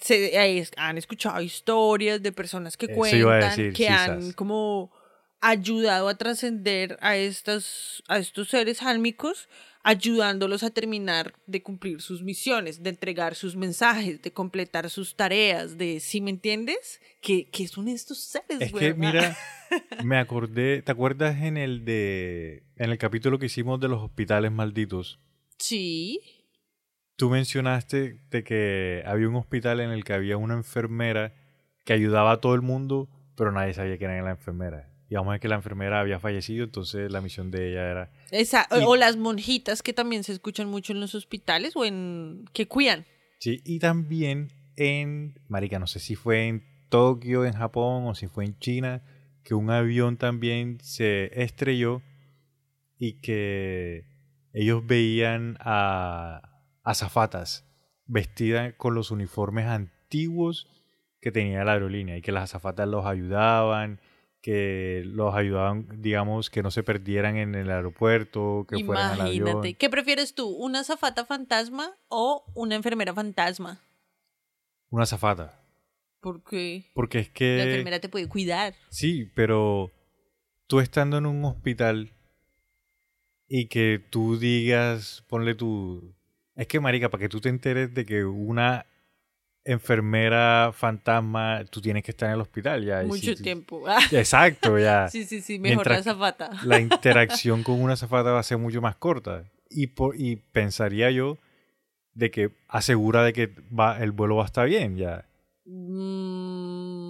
se 0.00 0.68
han 0.76 0.98
escuchado 0.98 1.40
historias 1.40 2.22
de 2.22 2.32
personas 2.32 2.76
que 2.76 2.88
cuentan 2.88 3.56
decir, 3.56 3.72
que 3.72 3.88
han 3.88 4.32
como 4.32 4.92
ayudado 5.40 6.08
a 6.08 6.16
trascender 6.16 6.98
a 7.00 7.16
estos, 7.16 8.02
a 8.08 8.18
estos 8.18 8.48
seres 8.48 8.82
álmicos, 8.82 9.48
ayudándolos 9.82 10.62
a 10.62 10.70
terminar 10.70 11.34
de 11.46 11.62
cumplir 11.62 12.02
sus 12.02 12.22
misiones, 12.22 12.82
de 12.82 12.90
entregar 12.90 13.34
sus 13.34 13.56
mensajes, 13.56 14.20
de 14.20 14.32
completar 14.32 14.90
sus 14.90 15.16
tareas, 15.16 15.78
de, 15.78 16.00
¿sí 16.00 16.20
me 16.20 16.30
entiendes? 16.30 17.00
¿Qué, 17.22 17.48
qué 17.50 17.66
son 17.66 17.88
estos 17.88 18.18
seres, 18.18 18.60
Es 18.60 18.72
que 18.72 18.94
mira, 18.94 19.36
me 20.04 20.18
acordé, 20.18 20.82
¿te 20.82 20.92
acuerdas 20.92 21.42
en 21.42 21.56
el 21.56 21.84
de 21.84 22.62
en 22.76 22.90
el 22.90 22.98
capítulo 22.98 23.38
que 23.38 23.46
hicimos 23.46 23.80
de 23.80 23.88
los 23.88 24.02
hospitales 24.02 24.52
malditos? 24.52 25.18
Sí. 25.58 26.20
Tú 27.20 27.28
mencionaste 27.28 28.16
de 28.30 28.42
que 28.44 29.02
había 29.04 29.28
un 29.28 29.34
hospital 29.36 29.80
en 29.80 29.90
el 29.90 30.04
que 30.04 30.14
había 30.14 30.38
una 30.38 30.54
enfermera 30.54 31.34
que 31.84 31.92
ayudaba 31.92 32.32
a 32.32 32.40
todo 32.40 32.54
el 32.54 32.62
mundo, 32.62 33.10
pero 33.36 33.52
nadie 33.52 33.74
sabía 33.74 33.98
quién 33.98 34.10
era 34.10 34.22
la 34.24 34.30
enfermera. 34.30 34.88
Y 35.10 35.16
vamos 35.16 35.28
a 35.28 35.32
ver 35.32 35.40
que 35.40 35.48
la 35.48 35.56
enfermera 35.56 36.00
había 36.00 36.18
fallecido, 36.18 36.64
entonces 36.64 37.12
la 37.12 37.20
misión 37.20 37.50
de 37.50 37.72
ella 37.72 37.90
era... 37.90 38.10
Esa, 38.30 38.66
Y- 38.70 38.84
o 38.86 38.96
las 38.96 39.18
monjitas 39.18 39.82
que 39.82 39.92
también 39.92 40.24
se 40.24 40.32
escuchan 40.32 40.70
mucho 40.70 40.94
en 40.94 41.00
los 41.00 41.14
hospitales 41.14 41.76
o 41.76 41.84
en 41.84 42.46
que 42.54 42.66
cuidan. 42.66 43.04
Sí, 43.38 43.60
y 43.66 43.80
también 43.80 44.48
en, 44.76 45.38
marica, 45.46 45.78
no 45.78 45.88
sé 45.88 46.00
si 46.00 46.14
fue 46.14 46.48
en 46.48 46.64
Tokio, 46.88 47.44
en 47.44 47.52
Japón, 47.52 48.06
o 48.06 48.14
si 48.14 48.28
fue 48.28 48.46
en 48.46 48.58
China, 48.60 49.02
que 49.44 49.52
un 49.52 49.68
avión 49.68 50.16
también 50.16 50.78
se 50.80 51.42
estrelló 51.42 52.00
y 52.98 53.20
que 53.20 54.06
ellos 54.54 54.86
veían 54.86 55.58
a 55.60 56.49
azafatas 56.82 57.66
vestidas 58.06 58.74
con 58.76 58.94
los 58.94 59.10
uniformes 59.10 59.66
antiguos 59.66 60.68
que 61.20 61.30
tenía 61.30 61.64
la 61.64 61.72
aerolínea 61.72 62.16
y 62.16 62.22
que 62.22 62.32
las 62.32 62.44
azafatas 62.44 62.88
los 62.88 63.06
ayudaban, 63.06 64.00
que 64.40 65.02
los 65.04 65.34
ayudaban, 65.34 65.86
digamos, 66.00 66.48
que 66.50 66.62
no 66.62 66.70
se 66.70 66.82
perdieran 66.82 67.36
en 67.36 67.54
el 67.54 67.70
aeropuerto, 67.70 68.66
que 68.68 68.84
fueran 68.84 69.12
al 69.12 69.20
avión. 69.20 69.36
Imagínate. 69.36 69.74
¿Qué 69.74 69.90
prefieres 69.90 70.34
tú? 70.34 70.48
¿Una 70.48 70.82
zafata 70.82 71.26
fantasma 71.26 71.92
o 72.08 72.44
una 72.54 72.74
enfermera 72.74 73.12
fantasma? 73.12 73.80
Una 74.88 75.04
azafata. 75.04 75.60
Porque 76.20 76.86
Porque 76.94 77.20
es 77.20 77.30
que... 77.30 77.56
la 77.58 77.64
enfermera 77.64 78.00
te 78.00 78.08
puede 78.08 78.28
cuidar. 78.28 78.74
Sí, 78.88 79.30
pero 79.34 79.90
tú 80.66 80.80
estando 80.80 81.18
en 81.18 81.26
un 81.26 81.44
hospital 81.44 82.12
y 83.46 83.68
que 83.68 84.02
tú 84.10 84.38
digas, 84.38 85.24
ponle 85.28 85.54
tu... 85.54 86.14
Es 86.60 86.66
que, 86.66 86.78
marica, 86.78 87.08
para 87.08 87.22
que 87.22 87.28
tú 87.30 87.40
te 87.40 87.48
enteres 87.48 87.94
de 87.94 88.04
que 88.04 88.22
una 88.24 88.84
enfermera 89.64 90.72
fantasma, 90.74 91.64
tú 91.70 91.80
tienes 91.80 92.02
que 92.02 92.10
estar 92.10 92.28
en 92.28 92.34
el 92.34 92.40
hospital 92.40 92.84
ya. 92.84 93.02
Mucho 93.02 93.34
si- 93.34 93.42
tiempo. 93.42 93.82
Exacto, 94.10 94.78
ya. 94.78 95.08
sí, 95.12 95.24
sí, 95.24 95.40
sí, 95.40 95.58
mejor 95.58 95.86
Mientras- 95.86 96.06
la 96.06 96.12
zafata. 96.12 96.50
La 96.64 96.78
interacción 96.80 97.62
con 97.62 97.80
una 97.80 97.96
zafata 97.96 98.32
va 98.32 98.40
a 98.40 98.42
ser 98.42 98.58
mucho 98.58 98.80
más 98.82 98.96
corta. 98.96 99.44
Y, 99.70 99.86
por, 99.88 100.16
y 100.20 100.36
pensaría 100.36 101.10
yo 101.10 101.38
de 102.14 102.30
que 102.30 102.50
asegura 102.68 103.22
de 103.24 103.32
que 103.32 103.54
va, 103.72 103.98
el 104.02 104.12
vuelo 104.12 104.36
va 104.36 104.42
a 104.42 104.46
estar 104.46 104.66
bien 104.68 104.96
ya. 104.96 105.24
Mm, 105.64 106.59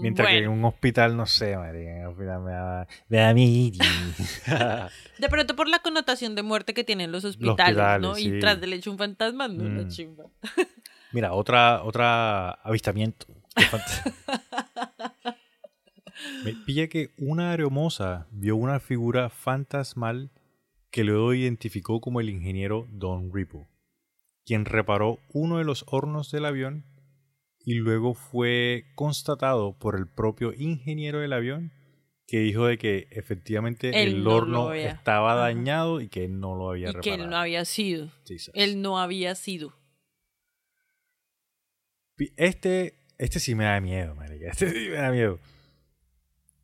Mientras 0.03 0.29
que 0.29 0.39
en 0.39 0.49
un 0.49 0.65
hospital, 0.65 1.17
no 1.17 1.27
sé, 1.27 1.57
marica, 1.57 1.91
en 1.91 2.01
un 2.03 2.07
hospital 2.13 2.41
me 2.43 2.53
da, 2.53 2.87
me 3.09 3.19
da 3.19 3.35
de 5.19 5.29
pronto 5.29 5.57
por 5.57 5.69
la 5.69 5.81
connotación 5.81 6.35
de 6.35 6.43
muerte 6.43 6.75
que 6.75 6.85
tienen 6.85 7.13
los 7.13 7.25
hospitales, 7.25 7.77
¿no? 8.01 8.11
hospitales, 8.13 8.19
Y 8.19 8.31
sí. 8.31 8.39
tras 8.41 8.61
del 8.61 8.73
hecho 8.73 8.91
un 8.91 8.99
fantasma, 8.99 9.49
no 9.49 9.83
Mm. 9.83 9.89
chimba. 9.89 10.25
Mira, 11.13 11.33
otra, 11.33 11.83
otra 11.83 12.51
avistamiento. 12.51 13.27
Me 16.45 16.53
pilla 16.55 16.89
que 16.89 17.11
una 17.19 17.51
aeromoza 17.51 18.27
vio 18.31 18.57
una 18.57 18.81
figura 18.81 19.31
fantasmal 19.31 20.31
que 20.91 21.05
luego 21.05 21.35
identificó 21.35 22.01
como 22.01 22.21
el 22.21 22.31
ingeniero 22.31 22.87
Don 22.91 23.33
Ripo, 23.33 23.69
quien 24.45 24.65
reparó 24.65 25.19
uno 25.33 25.59
de 25.59 25.65
los 25.65 25.85
hornos 25.89 26.31
del 26.31 26.45
avión 26.45 26.85
y 27.71 27.75
luego 27.75 28.15
fue 28.15 28.85
constatado 28.95 29.79
por 29.79 29.97
el 29.97 30.07
propio 30.09 30.53
ingeniero 30.57 31.21
del 31.21 31.33
avión 31.33 31.73
que 32.27 32.39
dijo 32.41 32.67
de 32.67 32.79
que 32.79 33.07
efectivamente 33.11 33.89
Él 34.03 34.09
el 34.17 34.25
no 34.25 34.35
horno 34.35 34.73
estaba 34.73 35.33
Ajá. 35.33 35.41
dañado 35.43 36.01
y 36.01 36.09
que 36.09 36.25
él 36.25 36.39
no 36.41 36.55
lo 36.55 36.71
había 36.71 36.91
Y 36.91 36.93
reparado. 36.93 37.03
que 37.17 37.23
él 37.23 37.29
no 37.31 37.37
había 37.37 37.65
sido. 37.65 38.09
Él 38.55 38.83
no 38.83 38.99
había 38.99 39.35
sido. 39.35 39.73
Este, 42.37 42.95
este 43.19 43.41
sí 43.41 43.55
me 43.55 43.65
da 43.65 43.81
miedo, 43.81 44.15
marica. 44.15 44.51
Este 44.51 44.71
sí 44.71 44.89
me 44.91 44.97
da 44.97 45.11
miedo. 45.11 45.39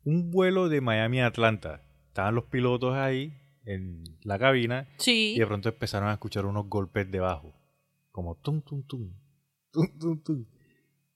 Un 0.03 0.31
vuelo 0.31 0.69
de 0.69 0.81
Miami 0.81 1.19
a 1.21 1.27
Atlanta. 1.27 1.81
Estaban 2.07 2.35
los 2.35 2.45
pilotos 2.45 2.95
ahí 2.95 3.33
en 3.65 4.03
la 4.23 4.39
cabina 4.39 4.87
Sí. 4.97 5.33
y 5.35 5.39
de 5.39 5.47
pronto 5.47 5.69
empezaron 5.69 6.09
a 6.09 6.13
escuchar 6.13 6.45
unos 6.45 6.67
golpes 6.67 7.09
debajo. 7.11 7.53
Como 8.11 8.35
tum, 8.35 8.61
tum, 8.61 8.83
tum. 8.83 9.11
Tum, 9.71 9.99
tum, 9.99 10.23
tum. 10.23 10.45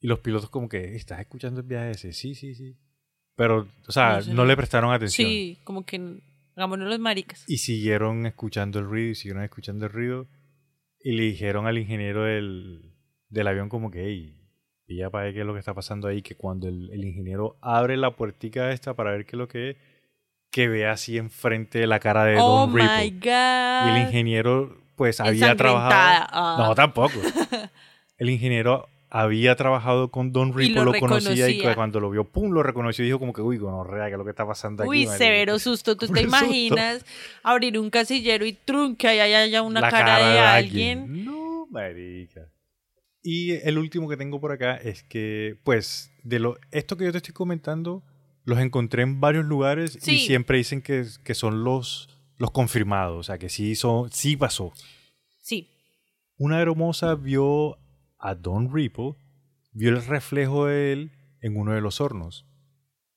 Y 0.01 0.07
los 0.07 0.19
pilotos 0.19 0.49
como 0.49 0.67
que, 0.67 0.95
¿estás 0.95 1.19
escuchando 1.19 1.61
el 1.61 1.67
viaje 1.67 1.91
ese? 1.91 2.11
Sí, 2.11 2.33
sí, 2.33 2.55
sí. 2.55 2.75
Pero, 3.35 3.67
o 3.87 3.91
sea, 3.91 4.19
No 4.27 4.45
le 4.45 4.57
prestaron 4.57 4.91
atención. 4.91 5.29
Sí, 5.29 5.59
como 5.63 5.85
que 5.85 6.19
hagámonos 6.55 6.89
los 6.89 6.99
maricas. 6.99 7.45
Y 7.47 7.57
siguieron 7.59 8.25
escuchando 8.25 8.79
el 8.79 8.85
ruido 8.85 9.11
y 9.11 9.15
siguieron 9.15 9.43
escuchando 9.43 9.85
el 9.85 9.91
ruido. 9.91 10.27
Y 10.99 11.13
le 11.13 11.23
dijeron 11.23 11.67
al 11.67 11.77
ingeniero 11.77 12.23
del, 12.23 12.93
del 13.29 13.47
avión 13.47 13.69
como 13.69 13.91
que, 13.91 14.05
hey, 14.05 14.41
pilla 14.85 15.09
para 15.09 15.25
ver 15.25 15.33
qué 15.33 15.39
es 15.41 15.45
lo 15.45 15.53
que 15.53 15.59
está 15.59 15.73
pasando 15.73 16.07
ahí, 16.07 16.21
que 16.21 16.35
cuando 16.35 16.67
el, 16.67 16.89
el 16.91 17.05
ingeniero 17.05 17.57
abre 17.61 17.95
la 17.95 18.15
puertica 18.15 18.71
esta 18.71 18.95
para 18.95 19.11
ver 19.11 19.25
qué 19.25 19.35
es 19.35 19.39
lo 19.39 19.47
que 19.47 19.69
es, 19.71 19.77
que 20.51 20.67
ve 20.67 20.85
así 20.87 21.17
enfrente 21.17 21.87
la 21.87 21.99
cara 21.99 22.25
de 22.25 22.37
oh 22.39 22.67
Don 22.67 22.73
my 22.73 22.81
Ripo. 22.81 23.25
god. 23.25 23.87
Y 23.87 23.89
el 23.91 23.97
ingeniero, 24.05 24.77
pues, 24.95 25.19
había 25.21 25.55
trabajado... 25.55 26.27
Ah. 26.31 26.55
No, 26.59 26.75
tampoco. 26.75 27.19
el 28.17 28.29
ingeniero 28.29 28.87
había 29.13 29.57
trabajado 29.57 30.09
con 30.09 30.31
Don 30.31 30.49
Y 30.49 30.53
Ripo, 30.53 30.85
lo 30.85 30.93
lo, 30.93 30.99
conocía 30.99 31.49
y 31.49 31.61
cuando 31.75 31.99
lo 31.99 32.09
vio, 32.09 32.23
pum, 32.23 32.51
lo 32.53 32.63
reconoció 32.63 33.03
y 33.03 33.07
dijo 33.07 33.19
como 33.19 33.33
que, 33.33 33.41
uy, 33.41 33.57
gonorrea, 33.57 34.05
¿qué 34.07 34.13
es 34.13 34.17
lo 34.17 34.23
que 34.23 34.29
está 34.29 34.47
pasando 34.47 34.83
aquí? 34.83 34.89
Uy, 34.89 35.05
marica?" 35.05 35.17
severo 35.17 35.59
susto. 35.59 35.97
¿Tú 35.97 36.07
te 36.13 36.21
susto. 36.21 36.21
imaginas 36.21 37.05
abrir 37.43 37.77
un 37.77 37.89
casillero 37.89 38.45
y 38.45 38.53
trun 38.53 38.95
que 38.95 39.09
ahí 39.09 39.19
haya 39.19 39.61
una 39.63 39.81
cara, 39.81 40.17
de 40.17 40.39
alguien? 40.39 41.25
No, 41.25 41.67
marica. 41.69 42.47
Y 43.21 43.51
el 43.51 43.77
último 43.77 44.07
que 44.07 44.15
tengo 44.15 44.39
por 44.39 44.53
acá 44.53 44.77
es 44.77 45.03
que, 45.03 45.57
pues, 45.63 46.09
de 46.23 46.39
lo, 46.39 46.57
esto 46.71 46.95
que 46.95 47.03
yo 47.03 47.11
te 47.11 47.17
estoy 47.17 47.33
comentando, 47.33 48.03
los 48.45 48.59
encontré 48.59 49.03
en 49.03 49.19
varios 49.19 49.43
lugares 49.43 49.97
Sí. 50.01 50.15
y 50.15 50.19
siempre 50.25 50.57
dicen 50.57 50.81
que, 50.81 51.05
que 51.25 51.35
son 51.35 51.65
los, 51.65 52.09
los 52.37 52.51
confirmados, 52.51 53.19
o 53.19 53.23
sea, 53.23 53.37
que 53.37 53.49
sí, 53.49 53.75
son, 53.75 54.09
sí 54.09 54.37
pasó. 54.37 54.71
Sí. 55.41 55.69
Una 56.37 56.61
hermosa 56.61 57.15
vio 57.15 57.77
a 58.21 58.35
Don 58.35 58.73
Ripo, 58.73 59.17
vio 59.73 59.89
el 59.89 60.05
reflejo 60.05 60.67
de 60.67 60.93
él 60.93 61.11
en 61.41 61.57
uno 61.57 61.73
de 61.73 61.81
los 61.81 61.99
hornos. 61.99 62.47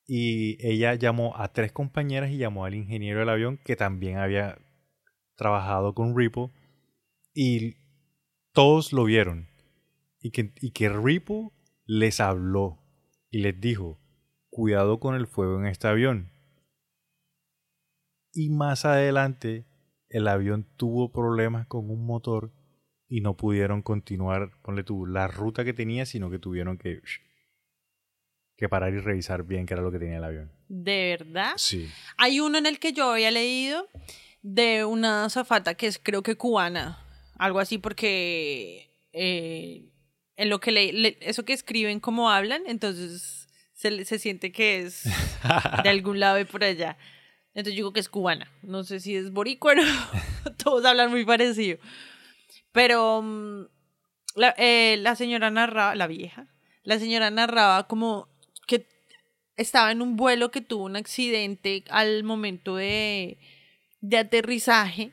Y 0.07 0.59
ella 0.67 0.95
llamó 0.95 1.37
a 1.37 1.53
tres 1.53 1.73
compañeras 1.73 2.31
y 2.31 2.39
llamó 2.39 2.65
al 2.65 2.75
ingeniero 2.75 3.21
del 3.21 3.29
avión 3.29 3.59
que 3.65 3.77
también 3.77 4.19
había 4.19 4.59
trabajado 5.37 5.95
con 5.95 6.17
Ripo. 6.17 6.53
Y 7.33 7.77
todos 8.53 8.93
lo 8.93 9.05
vieron. 9.05 9.49
Y 10.21 10.31
que, 10.31 10.53
y 10.61 10.73
que 10.73 10.89
Ripo 10.89 11.53
les 11.87 12.21
habló 12.21 12.79
y 13.31 13.41
les 13.41 13.61
dijo, 13.61 14.01
cuidado 14.49 15.01
con 15.01 15.15
el 15.15 15.27
fuego 15.27 15.59
en 15.59 15.67
este 15.67 15.89
avión. 15.89 16.33
Y 18.33 18.51
más 18.51 18.85
adelante 18.85 19.67
el 20.09 20.29
avión 20.29 20.67
tuvo 20.77 21.13
problemas 21.13 21.67
con 21.67 21.91
un 21.91 22.07
motor 22.07 22.53
y 23.09 23.21
no 23.21 23.37
pudieron 23.37 23.83
continuar, 23.83 24.51
ponle 24.63 24.83
tú, 24.85 25.07
la 25.07 25.29
ruta 25.29 25.65
que 25.65 25.73
tenía, 25.75 26.07
sino 26.07 26.31
que 26.31 26.39
tuvieron 26.39 26.79
que, 26.79 27.01
que 28.57 28.69
parar 28.69 28.93
y 28.95 29.01
revisar 29.01 29.43
bien 29.45 29.67
qué 29.67 29.75
era 29.75 29.83
lo 29.83 29.91
que 29.93 29.99
tenía 29.99 30.19
el 30.19 30.25
avión. 30.25 30.53
¿De 30.69 31.17
verdad? 31.19 31.53
Sí. 31.57 31.91
Hay 32.17 32.41
uno 32.41 32.59
en 32.59 32.67
el 32.67 32.79
que 32.79 32.93
yo 32.93 33.11
había 33.13 33.31
leído 33.31 33.89
de 34.43 34.85
una 34.85 35.29
zafata 35.31 35.75
que 35.75 35.87
es 35.87 35.99
creo 36.03 36.23
que 36.23 36.37
cubana, 36.37 36.99
algo 37.37 37.59
así 37.59 37.79
porque 37.79 38.91
eh, 39.13 39.91
en 40.37 40.51
lo 40.51 40.61
que 40.61 40.71
le, 40.73 40.93
le- 40.93 41.19
eso 41.21 41.45
que 41.45 41.53
escriben 41.53 42.01
como 42.01 42.31
hablan, 42.31 42.63
entonces 42.67 43.49
se, 43.75 44.05
se 44.05 44.19
siente 44.19 44.53
que 44.53 44.81
es 44.81 45.05
de 45.83 45.89
algún 45.91 46.21
lado 46.21 46.39
y 46.39 46.45
por 46.45 46.63
allá. 46.65 46.97
Entonces 47.55 47.75
yo 47.75 47.79
digo 47.79 47.93
que 47.93 48.01
es 48.01 48.09
cubana. 48.09 48.51
No 48.63 48.83
sé 48.85 48.99
si 49.01 49.15
es 49.17 49.31
boricua, 49.31 49.75
¿no? 49.77 49.83
todos 50.57 50.85
hablan 50.85 51.11
muy 51.11 51.25
parecido. 51.25 51.79
Pero 52.75 53.23
mm, 53.23 53.67
la, 54.35 54.53
eh, 54.59 54.97
la 54.99 55.15
señora 55.15 55.49
narraba, 55.49 55.95
la 55.95 56.09
vieja, 56.09 56.49
la 56.83 56.99
señora 56.99 57.31
narraba 57.31 57.87
como 57.87 58.27
que 58.67 58.89
estaba 59.57 59.93
en 59.93 60.03
un 60.03 60.17
vuelo 60.17 60.51
que 60.51 60.61
tuvo 60.61 60.85
un 60.85 60.97
accidente 60.97 61.85
al 61.89 62.25
momento 62.25 62.75
de, 62.75 63.39
de 64.01 64.19
aterrizaje. 64.19 65.13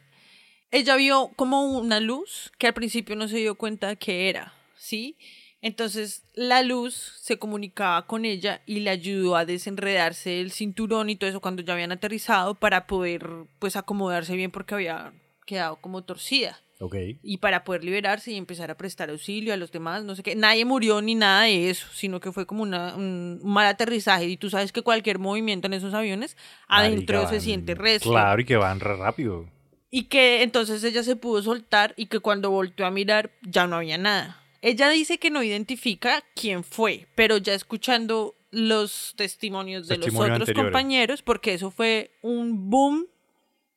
Ella 0.71 0.95
vio 0.95 1.29
como 1.35 1.77
una 1.77 1.99
luz 1.99 2.51
que 2.57 2.65
al 2.65 2.73
principio 2.73 3.15
no 3.15 3.27
se 3.27 3.37
dio 3.37 3.53
cuenta 3.53 3.95
que 3.95 4.29
era, 4.29 4.55
¿sí? 4.75 5.15
Entonces 5.61 6.23
la 6.33 6.63
luz 6.63 7.13
se 7.21 7.37
comunicaba 7.37 8.07
con 8.07 8.25
ella 8.25 8.63
y 8.65 8.79
le 8.79 8.89
ayudó 8.89 9.35
a 9.35 9.45
desenredarse 9.45 10.41
el 10.41 10.51
cinturón 10.51 11.11
y 11.11 11.15
todo 11.15 11.29
eso 11.29 11.41
cuando 11.41 11.61
ya 11.61 11.73
habían 11.73 11.91
aterrizado 11.91 12.55
para 12.55 12.87
poder 12.87 13.29
pues 13.59 13.75
acomodarse 13.75 14.35
bien 14.35 14.49
porque 14.49 14.73
había 14.73 15.13
quedado 15.45 15.75
como 15.75 16.03
torcida 16.03 16.59
Ok. 16.83 16.95
y 17.21 17.37
para 17.37 17.63
poder 17.63 17.83
liberarse 17.83 18.31
y 18.31 18.37
empezar 18.37 18.71
a 18.71 18.75
prestar 18.75 19.09
auxilio 19.11 19.53
a 19.53 19.57
los 19.57 19.71
demás, 19.71 20.03
no 20.03 20.15
sé 20.15 20.23
qué. 20.23 20.35
Nadie 20.35 20.65
murió 20.65 21.01
ni 21.01 21.13
nada 21.15 21.43
de 21.43 21.69
eso, 21.69 21.85
sino 21.93 22.19
que 22.19 22.31
fue 22.31 22.45
como 22.47 22.63
una, 22.63 22.95
un 22.95 23.39
mal 23.43 23.67
aterrizaje. 23.67 24.25
Y 24.27 24.35
tú 24.37 24.49
sabes 24.49 24.71
que 24.71 24.81
cualquier 24.81 25.19
movimiento 25.19 25.67
en 25.67 25.73
esos 25.73 25.93
aviones, 25.93 26.35
adentro 26.67 27.17
Marica, 27.17 27.29
se 27.29 27.35
van- 27.35 27.41
siente 27.43 27.75
resto. 27.75 28.09
Claro, 28.09 28.41
y 28.41 28.45
que 28.45 28.55
van 28.57 28.79
re 28.79 28.95
rápido. 28.97 29.47
Y 29.91 30.05
que 30.05 30.41
entonces 30.41 30.83
ella 30.83 31.03
se 31.03 31.15
pudo 31.15 31.41
soltar 31.43 31.93
y 31.97 32.07
que 32.07 32.19
cuando 32.19 32.49
volteó 32.49 32.85
a 32.85 32.91
mirar 32.91 33.31
ya 33.43 33.67
no 33.67 33.75
había 33.75 33.97
nada. 33.97 34.41
Ella 34.63 34.89
dice 34.89 35.17
que 35.19 35.29
no 35.31 35.43
identifica 35.43 36.23
quién 36.35 36.63
fue, 36.63 37.07
pero 37.15 37.37
ya 37.37 37.53
escuchando 37.53 38.35
los 38.51 39.13
testimonios 39.17 39.87
de 39.87 39.95
Testimonios 39.97 40.29
los 40.29 40.35
otros 40.35 40.49
anteriores. 40.49 40.71
compañeros, 40.71 41.21
porque 41.21 41.53
eso 41.53 41.71
fue 41.71 42.11
un 42.21 42.69
boom 42.69 43.05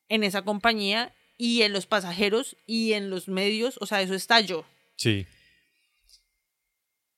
en 0.08 0.24
esa 0.24 0.42
compañía 0.42 1.12
y 1.36 1.62
en 1.62 1.72
los 1.72 1.86
pasajeros 1.86 2.56
y 2.66 2.92
en 2.92 3.10
los 3.10 3.28
medios, 3.28 3.78
o 3.80 3.86
sea, 3.86 4.02
eso 4.02 4.14
estalló. 4.14 4.64
Sí. 4.96 5.26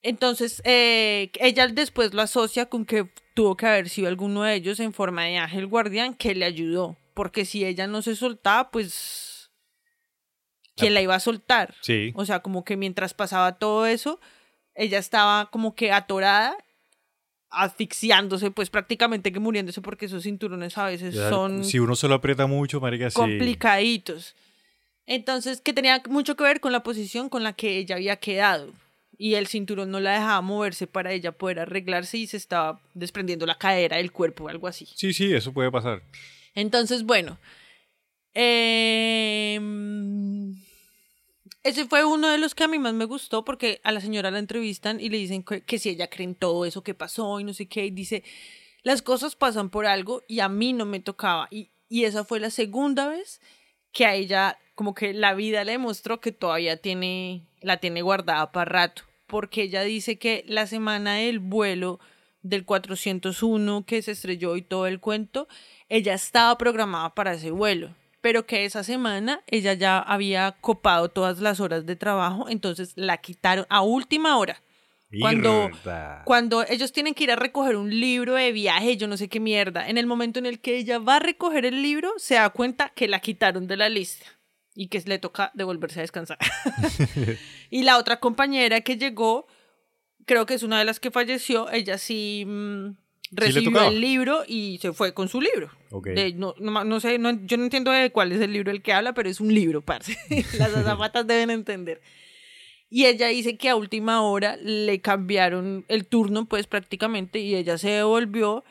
Entonces, 0.02 0.62
eh, 0.64 1.30
ella 1.40 1.66
después 1.66 2.14
lo 2.14 2.22
asocia 2.22 2.66
con 2.66 2.84
que 2.86 3.08
tuvo 3.34 3.56
que 3.56 3.66
haber 3.66 3.88
sido 3.88 4.08
alguno 4.08 4.44
de 4.44 4.54
ellos 4.54 4.78
en 4.80 4.92
forma 4.92 5.24
de 5.24 5.38
ángel 5.38 5.66
guardián 5.66 6.14
que 6.14 6.34
le 6.34 6.44
ayudó, 6.44 6.96
porque 7.12 7.44
si 7.44 7.64
ella 7.64 7.86
no 7.86 8.02
se 8.02 8.14
soltaba, 8.14 8.70
pues, 8.70 9.50
¿quién 10.76 10.94
la 10.94 11.02
iba 11.02 11.14
a 11.14 11.20
soltar? 11.20 11.74
Sí. 11.80 12.12
O 12.14 12.24
sea, 12.24 12.40
como 12.40 12.64
que 12.64 12.76
mientras 12.76 13.14
pasaba 13.14 13.58
todo 13.58 13.86
eso, 13.86 14.20
ella 14.74 14.98
estaba 14.98 15.50
como 15.50 15.74
que 15.74 15.90
atorada, 15.90 16.56
asfixiándose, 17.56 18.50
pues 18.50 18.70
prácticamente 18.70 19.32
que 19.32 19.40
muriéndose, 19.40 19.80
porque 19.80 20.06
esos 20.06 20.22
cinturones 20.22 20.76
a 20.78 20.86
veces 20.86 21.14
Ya, 21.14 21.30
son 21.30 21.64
Si 21.64 21.78
uno 21.78 21.96
se 21.96 22.08
lo 22.08 22.14
aprieta 22.14 22.46
mucho, 22.46 22.80
marica, 22.80 23.10
sí. 23.10 23.14
complicaditos. 23.16 24.34
Entonces, 25.06 25.60
que 25.60 25.72
tenía 25.72 26.02
mucho 26.08 26.36
que 26.36 26.44
ver 26.44 26.60
con 26.60 26.72
la 26.72 26.82
posición 26.82 27.28
con 27.28 27.42
la 27.44 27.52
que 27.52 27.78
ella 27.78 27.96
había 27.96 28.16
quedado. 28.16 28.72
Y 29.18 29.34
el 29.34 29.46
cinturón 29.46 29.90
no 29.90 30.00
la 30.00 30.12
dejaba 30.12 30.40
moverse 30.42 30.86
para 30.86 31.12
ella 31.12 31.32
poder 31.32 31.60
arreglarse 31.60 32.18
y 32.18 32.26
se 32.26 32.36
estaba 32.36 32.80
desprendiendo 32.92 33.46
la 33.46 33.56
cadera 33.56 33.96
del 33.96 34.12
cuerpo 34.12 34.44
o 34.44 34.48
algo 34.48 34.68
así. 34.68 34.86
Sí, 34.94 35.14
sí, 35.14 35.32
eso 35.32 35.52
puede 35.52 35.70
pasar. 35.70 36.02
Entonces, 36.54 37.04
bueno. 37.04 37.38
em, 38.34 40.54
ese 41.66 41.86
fue 41.86 42.04
uno 42.04 42.28
de 42.28 42.38
los 42.38 42.54
que 42.54 42.64
a 42.64 42.68
mí 42.68 42.78
más 42.78 42.94
me 42.94 43.04
gustó 43.04 43.44
porque 43.44 43.80
a 43.82 43.90
la 43.90 44.00
señora 44.00 44.30
la 44.30 44.38
entrevistan 44.38 45.00
y 45.00 45.08
le 45.08 45.18
dicen 45.18 45.42
que, 45.42 45.78
si 45.78 45.90
ella 45.90 46.08
cree 46.08 46.24
en 46.24 46.34
todo 46.36 46.64
eso 46.64 46.82
que 46.82 46.94
pasó 46.94 47.40
y 47.40 47.44
no 47.44 47.52
sé 47.54 47.66
qué. 47.66 47.86
Y 47.86 47.90
dice, 47.90 48.22
las 48.82 49.02
cosas 49.02 49.34
pasan 49.34 49.68
por 49.68 49.86
algo 49.86 50.22
y 50.28 50.40
a 50.40 50.48
mí 50.48 50.72
no 50.72 50.84
me 50.84 51.00
tocaba. 51.00 51.48
Y, 51.50 51.70
y 51.88 52.04
esa 52.04 52.24
fue 52.24 52.38
la 52.38 52.50
segunda 52.50 53.08
vez 53.08 53.40
que 53.92 54.06
a 54.06 54.14
ella 54.14 54.58
como 54.76 54.94
que 54.94 55.12
la 55.12 55.34
vida 55.34 55.64
le 55.64 55.72
demostró 55.72 56.20
que 56.20 56.30
todavía 56.30 56.76
tiene, 56.76 57.42
la 57.62 57.78
tiene 57.78 58.02
guardada 58.02 58.52
para 58.52 58.70
rato. 58.70 59.02
Porque 59.26 59.62
ella 59.62 59.82
dice 59.82 60.18
que 60.18 60.44
la 60.46 60.68
semana 60.68 61.16
del 61.16 61.40
vuelo 61.40 61.98
del 62.42 62.64
401 62.64 63.84
que 63.86 64.02
se 64.02 64.12
estrelló 64.12 64.54
y 64.54 64.62
todo 64.62 64.86
el 64.86 65.00
cuento, 65.00 65.48
ella 65.88 66.14
estaba 66.14 66.56
programada 66.58 67.14
para 67.14 67.34
ese 67.34 67.50
vuelo, 67.50 67.94
pero 68.26 68.44
que 68.44 68.64
esa 68.64 68.82
semana 68.82 69.44
ella 69.46 69.74
ya 69.74 70.00
había 70.00 70.56
copado 70.60 71.08
todas 71.10 71.38
las 71.38 71.60
horas 71.60 71.86
de 71.86 71.94
trabajo, 71.94 72.48
entonces 72.48 72.92
la 72.96 73.18
quitaron 73.18 73.66
a 73.68 73.82
última 73.82 74.36
hora. 74.36 74.60
Cuando, 75.20 75.70
cuando 76.24 76.64
ellos 76.66 76.90
tienen 76.90 77.14
que 77.14 77.22
ir 77.22 77.30
a 77.30 77.36
recoger 77.36 77.76
un 77.76 77.88
libro 77.88 78.34
de 78.34 78.50
viaje, 78.50 78.96
yo 78.96 79.06
no 79.06 79.16
sé 79.16 79.28
qué 79.28 79.38
mierda, 79.38 79.88
en 79.88 79.96
el 79.96 80.08
momento 80.08 80.40
en 80.40 80.46
el 80.46 80.58
que 80.58 80.76
ella 80.76 80.98
va 80.98 81.14
a 81.14 81.20
recoger 81.20 81.66
el 81.66 81.80
libro, 81.82 82.14
se 82.16 82.34
da 82.34 82.50
cuenta 82.50 82.88
que 82.96 83.06
la 83.06 83.20
quitaron 83.20 83.68
de 83.68 83.76
la 83.76 83.88
lista 83.88 84.26
y 84.74 84.88
que 84.88 85.00
le 85.06 85.20
toca 85.20 85.52
devolverse 85.54 86.00
a 86.00 86.02
descansar. 86.02 86.38
y 87.70 87.84
la 87.84 87.96
otra 87.96 88.18
compañera 88.18 88.80
que 88.80 88.96
llegó, 88.96 89.46
creo 90.24 90.46
que 90.46 90.54
es 90.54 90.64
una 90.64 90.80
de 90.80 90.84
las 90.84 90.98
que 90.98 91.12
falleció, 91.12 91.70
ella 91.70 91.96
sí 91.96 92.42
mm, 92.44 92.90
recibió 93.30 93.88
el 93.88 94.00
libro 94.00 94.42
y 94.46 94.78
se 94.80 94.92
fue 94.92 95.12
con 95.14 95.28
su 95.28 95.40
libro. 95.40 95.70
Ok. 95.90 96.08
De- 96.08 96.32
no, 96.34 96.54
no, 96.58 96.84
no 96.84 97.00
sé, 97.00 97.18
no- 97.18 97.38
yo 97.46 97.56
no 97.56 97.64
entiendo 97.64 97.90
de 97.90 98.10
cuál 98.10 98.32
es 98.32 98.40
el 98.40 98.52
libro 98.52 98.70
el 98.70 98.82
que 98.82 98.92
habla, 98.92 99.14
pero 99.14 99.28
es 99.28 99.40
un 99.40 99.52
libro, 99.54 99.82
parce. 99.82 100.16
Las 100.58 100.74
azafatas 100.74 101.26
deben 101.26 101.50
entender. 101.50 102.00
Y 102.88 103.06
ella 103.06 103.26
dice 103.28 103.56
que 103.56 103.68
a 103.68 103.74
última 103.76 104.22
hora 104.22 104.56
le 104.58 105.00
cambiaron 105.00 105.84
el 105.88 106.06
turno, 106.06 106.46
pues 106.46 106.66
prácticamente, 106.68 107.40
y 107.40 107.56
ella 107.56 107.78
se 107.78 107.90
devolvió 107.90 108.64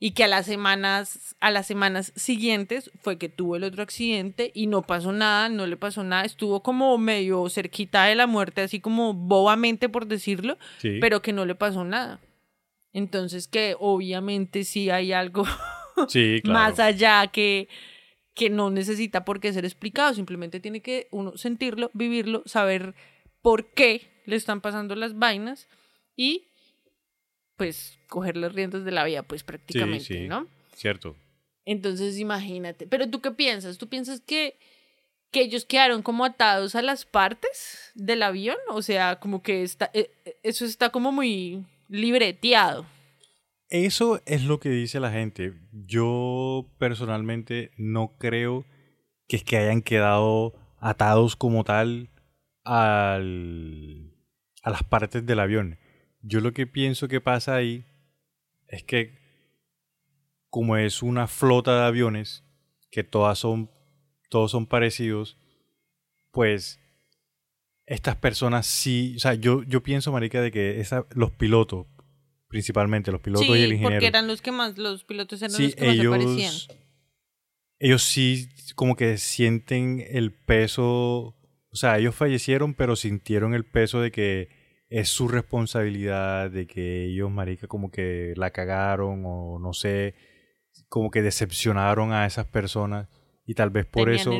y 0.00 0.12
que 0.12 0.24
a 0.24 0.28
las 0.28 0.46
semanas, 0.46 1.34
a 1.40 1.50
las 1.50 1.66
semanas 1.66 2.12
siguientes 2.16 2.90
fue 3.02 3.18
que 3.18 3.28
tuvo 3.28 3.56
el 3.56 3.64
otro 3.64 3.82
accidente 3.82 4.52
y 4.54 4.68
no 4.68 4.82
pasó 4.82 5.12
nada, 5.12 5.48
no 5.48 5.66
le 5.66 5.76
pasó 5.76 6.02
nada, 6.04 6.24
estuvo 6.24 6.62
como 6.62 6.96
medio 6.98 7.48
cerquita 7.50 8.04
de 8.04 8.14
la 8.14 8.26
muerte, 8.28 8.60
así 8.62 8.78
como 8.80 9.12
bobamente 9.12 9.88
por 9.88 10.06
decirlo, 10.06 10.56
Sí. 10.78 10.98
pero 11.00 11.20
que 11.20 11.32
no 11.32 11.44
le 11.44 11.54
pasó 11.56 11.84
nada. 11.84 12.20
Entonces 12.92 13.48
que 13.48 13.76
obviamente 13.78 14.64
sí 14.64 14.90
hay 14.90 15.12
algo 15.12 15.44
Sí, 16.08 16.40
claro. 16.42 16.58
más 16.58 16.78
allá 16.78 17.26
que, 17.26 17.68
que 18.34 18.50
no 18.50 18.70
necesita 18.70 19.24
por 19.24 19.40
qué 19.40 19.52
ser 19.52 19.64
explicado, 19.64 20.14
simplemente 20.14 20.60
tiene 20.60 20.80
que 20.80 21.08
uno 21.10 21.36
sentirlo, 21.36 21.90
vivirlo, 21.94 22.42
saber 22.46 22.94
por 23.42 23.72
qué 23.72 24.08
le 24.26 24.36
están 24.36 24.60
pasando 24.60 24.94
las 24.94 25.18
vainas 25.18 25.68
y 26.16 26.44
pues 27.56 27.98
coger 28.08 28.36
las 28.36 28.54
riendas 28.54 28.84
de 28.84 28.92
la 28.92 29.04
vida, 29.04 29.22
pues 29.22 29.42
prácticamente, 29.42 30.04
sí. 30.04 30.28
¿no? 30.28 30.46
Cierto. 30.74 31.16
Entonces 31.64 32.18
imagínate, 32.18 32.86
pero 32.86 33.10
tú 33.10 33.20
qué 33.20 33.32
piensas? 33.32 33.78
¿Tú 33.78 33.88
piensas 33.88 34.20
que 34.20 34.56
que 35.30 35.42
ellos 35.42 35.64
quedaron 35.64 36.02
como 36.02 36.24
atados 36.24 36.74
a 36.74 36.82
las 36.82 37.04
partes 37.04 37.92
del 37.94 38.22
avión, 38.22 38.56
o 38.70 38.82
sea, 38.82 39.16
como 39.20 39.42
que 39.42 39.62
está, 39.62 39.90
eh, 39.92 40.10
eh, 40.24 40.36
eso 40.42 40.64
está 40.64 40.90
como 40.90 41.12
muy 41.12 41.64
libreteado. 41.88 42.86
Eso 43.70 44.22
es 44.24 44.44
lo 44.44 44.60
que 44.60 44.70
dice 44.70 45.00
la 45.00 45.10
gente. 45.10 45.54
Yo 45.72 46.70
personalmente 46.78 47.72
no 47.76 48.16
creo 48.18 48.64
que 49.26 49.36
es 49.36 49.44
que 49.44 49.58
hayan 49.58 49.82
quedado 49.82 50.54
atados 50.78 51.36
como 51.36 51.64
tal 51.64 52.10
al, 52.64 54.14
a 54.62 54.70
las 54.70 54.84
partes 54.84 55.26
del 55.26 55.40
avión. 55.40 55.78
Yo 56.22 56.40
lo 56.40 56.52
que 56.52 56.66
pienso 56.66 57.08
que 57.08 57.20
pasa 57.20 57.56
ahí 57.56 57.84
es 58.68 58.82
que 58.84 59.18
como 60.48 60.76
es 60.76 61.02
una 61.02 61.26
flota 61.26 61.78
de 61.78 61.86
aviones 61.86 62.44
que 62.90 63.04
todas 63.04 63.38
son 63.38 63.70
todos 64.30 64.50
son 64.50 64.66
parecidos, 64.66 65.38
pues 66.32 66.80
estas 67.88 68.16
personas 68.16 68.66
sí, 68.66 69.14
o 69.16 69.18
sea, 69.18 69.34
yo, 69.34 69.62
yo 69.62 69.82
pienso, 69.82 70.12
marica, 70.12 70.42
de 70.42 70.50
que 70.50 70.80
esa, 70.80 71.06
los 71.14 71.30
pilotos, 71.30 71.86
principalmente 72.46 73.10
los 73.10 73.20
pilotos 73.20 73.48
y 73.48 73.52
el 73.52 73.72
ingeniero. 73.72 73.96
porque 73.96 74.06
eran 74.06 74.28
los 74.28 74.42
que 74.42 74.52
más, 74.52 74.76
los 74.76 75.04
pilotos 75.04 75.40
eran 75.40 75.52
los 75.52 75.74
que 75.74 75.86
más 75.86 75.96
se 75.96 76.08
parecían. 76.08 76.54
Ellos 77.80 78.02
sí 78.02 78.48
como 78.74 78.94
que 78.94 79.16
sienten 79.16 80.04
el 80.06 80.32
peso, 80.32 81.34
o 81.70 81.76
sea, 81.76 81.98
ellos 81.98 82.14
fallecieron, 82.14 82.74
pero 82.74 82.94
sintieron 82.94 83.54
el 83.54 83.64
peso 83.64 84.00
de 84.00 84.10
que 84.10 84.48
es 84.90 85.08
su 85.08 85.28
responsabilidad, 85.28 86.50
de 86.50 86.66
que 86.66 87.06
ellos, 87.06 87.30
marica, 87.30 87.68
como 87.68 87.90
que 87.90 88.34
la 88.36 88.50
cagaron 88.50 89.22
o 89.24 89.58
no 89.58 89.72
sé, 89.72 90.14
como 90.88 91.10
que 91.10 91.22
decepcionaron 91.22 92.12
a 92.12 92.26
esas 92.26 92.46
personas 92.46 93.08
y 93.48 93.54
tal 93.54 93.70
vez 93.70 93.86
por 93.86 94.10
eso... 94.10 94.30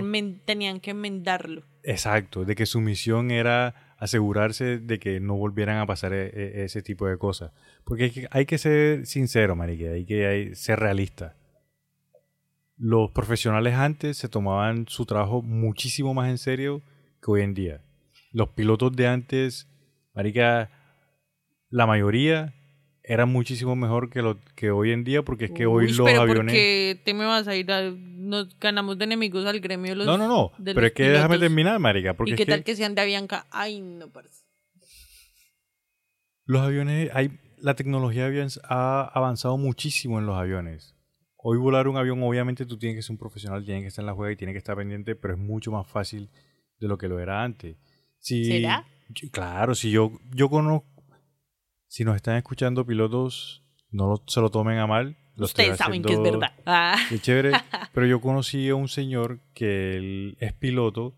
tenían 0.44 0.80
que 0.80 0.90
enmendarlo. 0.90 1.64
Exacto, 1.82 2.44
de 2.44 2.54
que 2.54 2.66
su 2.66 2.82
misión 2.82 3.30
era 3.30 3.96
asegurarse 3.96 4.80
de 4.80 4.98
que 4.98 5.18
no 5.18 5.34
volvieran 5.34 5.78
a 5.78 5.86
pasar 5.86 6.12
e, 6.12 6.26
e, 6.26 6.64
ese 6.64 6.82
tipo 6.82 7.06
de 7.06 7.16
cosas. 7.16 7.52
Porque 7.84 8.28
hay 8.30 8.44
que, 8.44 8.58
ser 8.58 9.06
sincero, 9.06 9.56
marique, 9.56 9.88
hay 9.88 10.04
que 10.04 10.50
ser 10.54 10.78
realista. 10.78 11.38
Los 12.76 13.10
profesionales 13.12 13.76
antes 13.76 14.18
se 14.18 14.28
tomaban 14.28 14.84
su 14.88 15.06
trabajo 15.06 15.40
muchísimo 15.40 16.12
más 16.12 16.28
en 16.28 16.36
serio 16.36 16.82
que 17.22 17.30
hoy 17.30 17.40
en 17.40 17.54
día. 17.54 17.80
Los 18.30 18.50
pilotos 18.50 18.94
de 18.94 19.06
antes, 19.06 19.70
marica, 20.12 20.70
la 21.70 21.86
mayoría 21.86 22.52
eran 23.08 23.30
muchísimo 23.30 23.74
mejor 23.74 24.10
que 24.10 24.22
lo 24.22 24.38
que 24.54 24.70
hoy 24.70 24.92
en 24.92 25.02
día 25.02 25.22
porque 25.22 25.46
es 25.46 25.50
que 25.50 25.66
hoy 25.66 25.88
los 25.88 26.06
pero 26.06 26.22
aviones 26.22 26.52
porque 26.52 27.00
te 27.04 27.14
me 27.14 27.24
vas 27.24 27.48
a 27.48 27.56
ir 27.56 27.72
a... 27.72 27.90
nos 27.90 28.56
ganamos 28.60 28.98
de 28.98 29.04
enemigos 29.04 29.46
al 29.46 29.60
gremio 29.60 29.94
los 29.94 30.06
no 30.06 30.16
no 30.18 30.28
no 30.28 30.52
pero 30.64 30.86
es 30.86 30.92
que 30.92 31.08
déjame 31.08 31.38
terminar 31.38 31.78
marica 31.78 32.14
porque 32.14 32.32
y 32.32 32.36
qué 32.36 32.46
tal 32.46 32.62
que... 32.62 32.76
sean 32.76 32.94
de 32.94 33.00
Avianca 33.00 33.46
ay 33.50 33.80
no 33.80 34.10
parece 34.10 34.44
los 36.44 36.62
aviones 36.62 37.10
hay 37.14 37.30
la 37.60 37.74
tecnología 37.74 38.30
ha 38.68 39.10
avanzado 39.14 39.56
muchísimo 39.58 40.18
en 40.18 40.26
los 40.26 40.36
aviones. 40.36 40.94
Hoy 41.36 41.58
volar 41.58 41.88
un 41.88 41.96
avión 41.96 42.22
obviamente 42.22 42.66
tú 42.66 42.78
tienes 42.78 42.96
que 42.96 43.02
ser 43.02 43.12
un 43.12 43.18
profesional 43.18 43.64
tienes 43.64 43.82
que 43.82 43.88
estar 43.88 44.02
en 44.02 44.06
la 44.06 44.14
juega 44.14 44.32
y 44.32 44.36
tienes 44.36 44.54
que 44.54 44.58
estar 44.58 44.76
pendiente 44.76 45.14
pero 45.14 45.34
es 45.34 45.40
mucho 45.40 45.70
más 45.70 45.86
fácil 45.86 46.30
de 46.80 46.88
lo 46.88 46.98
que 46.98 47.08
lo 47.08 47.20
era 47.20 47.42
antes. 47.42 47.76
Si, 48.18 48.44
¿Será? 48.44 48.86
claro 49.30 49.74
si 49.74 49.90
yo 49.90 50.12
yo 50.34 50.48
conozco 50.50 50.97
si 51.88 52.04
nos 52.04 52.16
están 52.16 52.36
escuchando 52.36 52.86
pilotos, 52.86 53.64
no 53.90 54.22
se 54.26 54.40
lo 54.40 54.50
tomen 54.50 54.78
a 54.78 54.86
mal. 54.86 55.16
Ustedes 55.36 55.78
saben 55.78 56.02
que 56.02 56.12
es 56.12 56.22
verdad. 56.22 56.52
Ah. 56.66 56.96
Qué 57.08 57.18
chévere. 57.18 57.52
Pero 57.92 58.06
yo 58.06 58.20
conocí 58.20 58.68
a 58.68 58.74
un 58.74 58.88
señor 58.88 59.40
que 59.54 59.96
él 59.96 60.36
es 60.40 60.52
piloto 60.52 61.16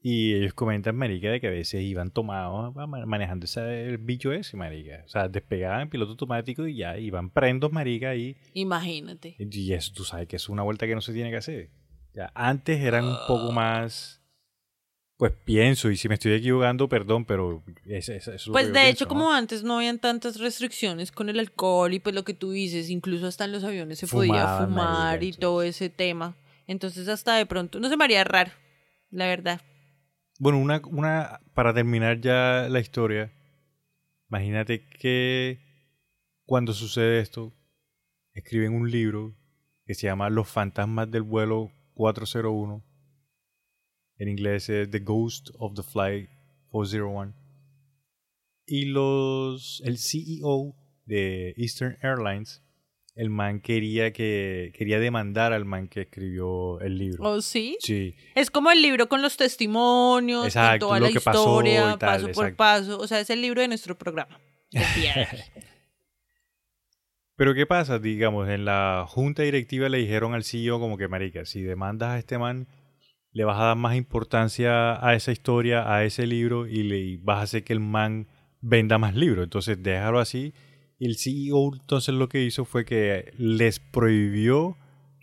y 0.00 0.34
ellos 0.34 0.54
comentan, 0.54 0.96
marica, 0.96 1.30
de 1.30 1.40
que 1.40 1.48
a 1.48 1.50
veces 1.50 1.82
iban 1.82 2.10
tomados 2.10 2.74
manejando 3.06 3.44
ese, 3.44 3.88
el 3.88 3.98
bicho 3.98 4.32
ese, 4.32 4.56
marica. 4.56 5.02
O 5.04 5.08
sea, 5.08 5.28
despegaban 5.28 5.90
piloto 5.90 6.12
automático 6.12 6.66
y 6.66 6.76
ya 6.76 6.98
iban 6.98 7.30
prendos, 7.30 7.72
marica, 7.72 8.10
ahí. 8.10 8.36
Imagínate. 8.54 9.36
Y 9.38 9.72
eso 9.72 9.92
tú 9.94 10.04
sabes 10.04 10.28
que 10.28 10.36
es 10.36 10.48
una 10.48 10.62
vuelta 10.62 10.86
que 10.86 10.94
no 10.94 11.00
se 11.00 11.12
tiene 11.12 11.30
que 11.30 11.36
hacer. 11.36 11.70
Ya, 12.14 12.32
antes 12.34 12.80
eran 12.80 13.04
un 13.04 13.16
poco 13.26 13.52
más 13.52 14.22
pues 15.16 15.32
pienso, 15.44 15.90
y 15.90 15.96
si 15.96 16.08
me 16.08 16.14
estoy 16.14 16.32
equivocando, 16.32 16.88
perdón, 16.88 17.24
pero 17.24 17.64
es, 17.86 18.08
es, 18.10 18.28
Pues 18.52 18.72
de 18.72 18.90
hecho, 18.90 19.08
como 19.08 19.32
antes 19.32 19.62
no 19.62 19.78
habían 19.78 19.98
tantas 19.98 20.38
restricciones 20.38 21.10
con 21.10 21.30
el 21.30 21.40
alcohol 21.40 21.94
y 21.94 22.00
pues 22.00 22.14
lo 22.14 22.24
que 22.24 22.34
tú 22.34 22.50
dices, 22.50 22.90
incluso 22.90 23.26
hasta 23.26 23.46
en 23.46 23.52
los 23.52 23.64
aviones 23.64 23.98
se 23.98 24.06
podía 24.06 24.58
fumar 24.58 25.22
y 25.22 25.32
todo 25.32 25.62
ese 25.62 25.88
tema. 25.88 26.36
Entonces 26.66 27.08
hasta 27.08 27.36
de 27.36 27.46
pronto, 27.46 27.80
no 27.80 27.88
se 27.88 27.96
me 27.96 28.04
haría 28.04 28.24
raro, 28.24 28.52
la 29.10 29.26
verdad. 29.26 29.62
Bueno, 30.38 30.58
una, 30.58 30.82
una, 30.84 31.40
para 31.54 31.72
terminar 31.72 32.20
ya 32.20 32.66
la 32.68 32.80
historia, 32.80 33.32
imagínate 34.28 34.86
que 34.86 35.60
cuando 36.44 36.74
sucede 36.74 37.20
esto, 37.20 37.54
escriben 38.34 38.74
un 38.74 38.90
libro 38.90 39.34
que 39.86 39.94
se 39.94 40.08
llama 40.08 40.28
Los 40.28 40.48
fantasmas 40.48 41.10
del 41.10 41.22
vuelo 41.22 41.70
401 41.94 42.85
en 44.18 44.28
inglés 44.28 44.68
es 44.68 44.90
The 44.90 45.00
Ghost 45.00 45.50
of 45.58 45.74
the 45.74 45.82
Flight 45.82 46.30
401. 46.68 47.34
Y 48.66 48.86
los, 48.86 49.82
el 49.84 49.98
CEO 49.98 50.74
de 51.04 51.54
Eastern 51.56 51.96
Airlines, 52.02 52.62
el 53.14 53.30
man 53.30 53.60
quería 53.60 54.12
que 54.12 54.72
quería 54.76 54.98
demandar 54.98 55.52
al 55.52 55.64
man 55.64 55.88
que 55.88 56.02
escribió 56.02 56.80
el 56.80 56.98
libro. 56.98 57.24
¿Oh, 57.24 57.40
sí? 57.40 57.78
Sí. 57.80 58.14
Es 58.34 58.50
como 58.50 58.70
el 58.70 58.82
libro 58.82 59.08
con 59.08 59.22
los 59.22 59.36
testimonios, 59.36 60.46
exacto, 60.46 60.88
toda 60.88 61.00
la 61.00 61.10
historia, 61.10 61.96
paso 61.98 62.30
por 62.32 62.54
paso. 62.56 62.98
O 62.98 63.06
sea, 63.06 63.20
es 63.20 63.30
el 63.30 63.40
libro 63.40 63.62
de 63.62 63.68
nuestro 63.68 63.96
programa. 63.96 64.38
Pero 67.36 67.54
¿qué 67.54 67.66
pasa? 67.66 67.98
Digamos, 67.98 68.48
en 68.48 68.64
la 68.64 69.04
junta 69.06 69.42
directiva 69.42 69.88
le 69.90 69.98
dijeron 69.98 70.34
al 70.34 70.42
CEO 70.42 70.80
como 70.80 70.96
que, 70.96 71.06
marica, 71.06 71.44
si 71.44 71.62
demandas 71.62 72.10
a 72.10 72.18
este 72.18 72.38
man, 72.38 72.66
le 73.36 73.44
vas 73.44 73.60
a 73.60 73.64
dar 73.64 73.76
más 73.76 73.94
importancia 73.96 75.06
a 75.06 75.14
esa 75.14 75.30
historia, 75.30 75.92
a 75.92 76.04
ese 76.04 76.26
libro 76.26 76.66
y 76.66 76.82
le 76.84 77.18
vas 77.18 77.40
a 77.40 77.42
hacer 77.42 77.64
que 77.64 77.74
el 77.74 77.80
man 77.80 78.28
venda 78.62 78.96
más 78.96 79.14
libros. 79.14 79.44
Entonces 79.44 79.82
déjalo 79.82 80.20
así. 80.20 80.54
Y 80.98 81.04
el 81.04 81.18
CEO 81.18 81.74
entonces 81.74 82.14
lo 82.14 82.30
que 82.30 82.42
hizo 82.42 82.64
fue 82.64 82.86
que 82.86 83.34
les 83.36 83.78
prohibió 83.78 84.78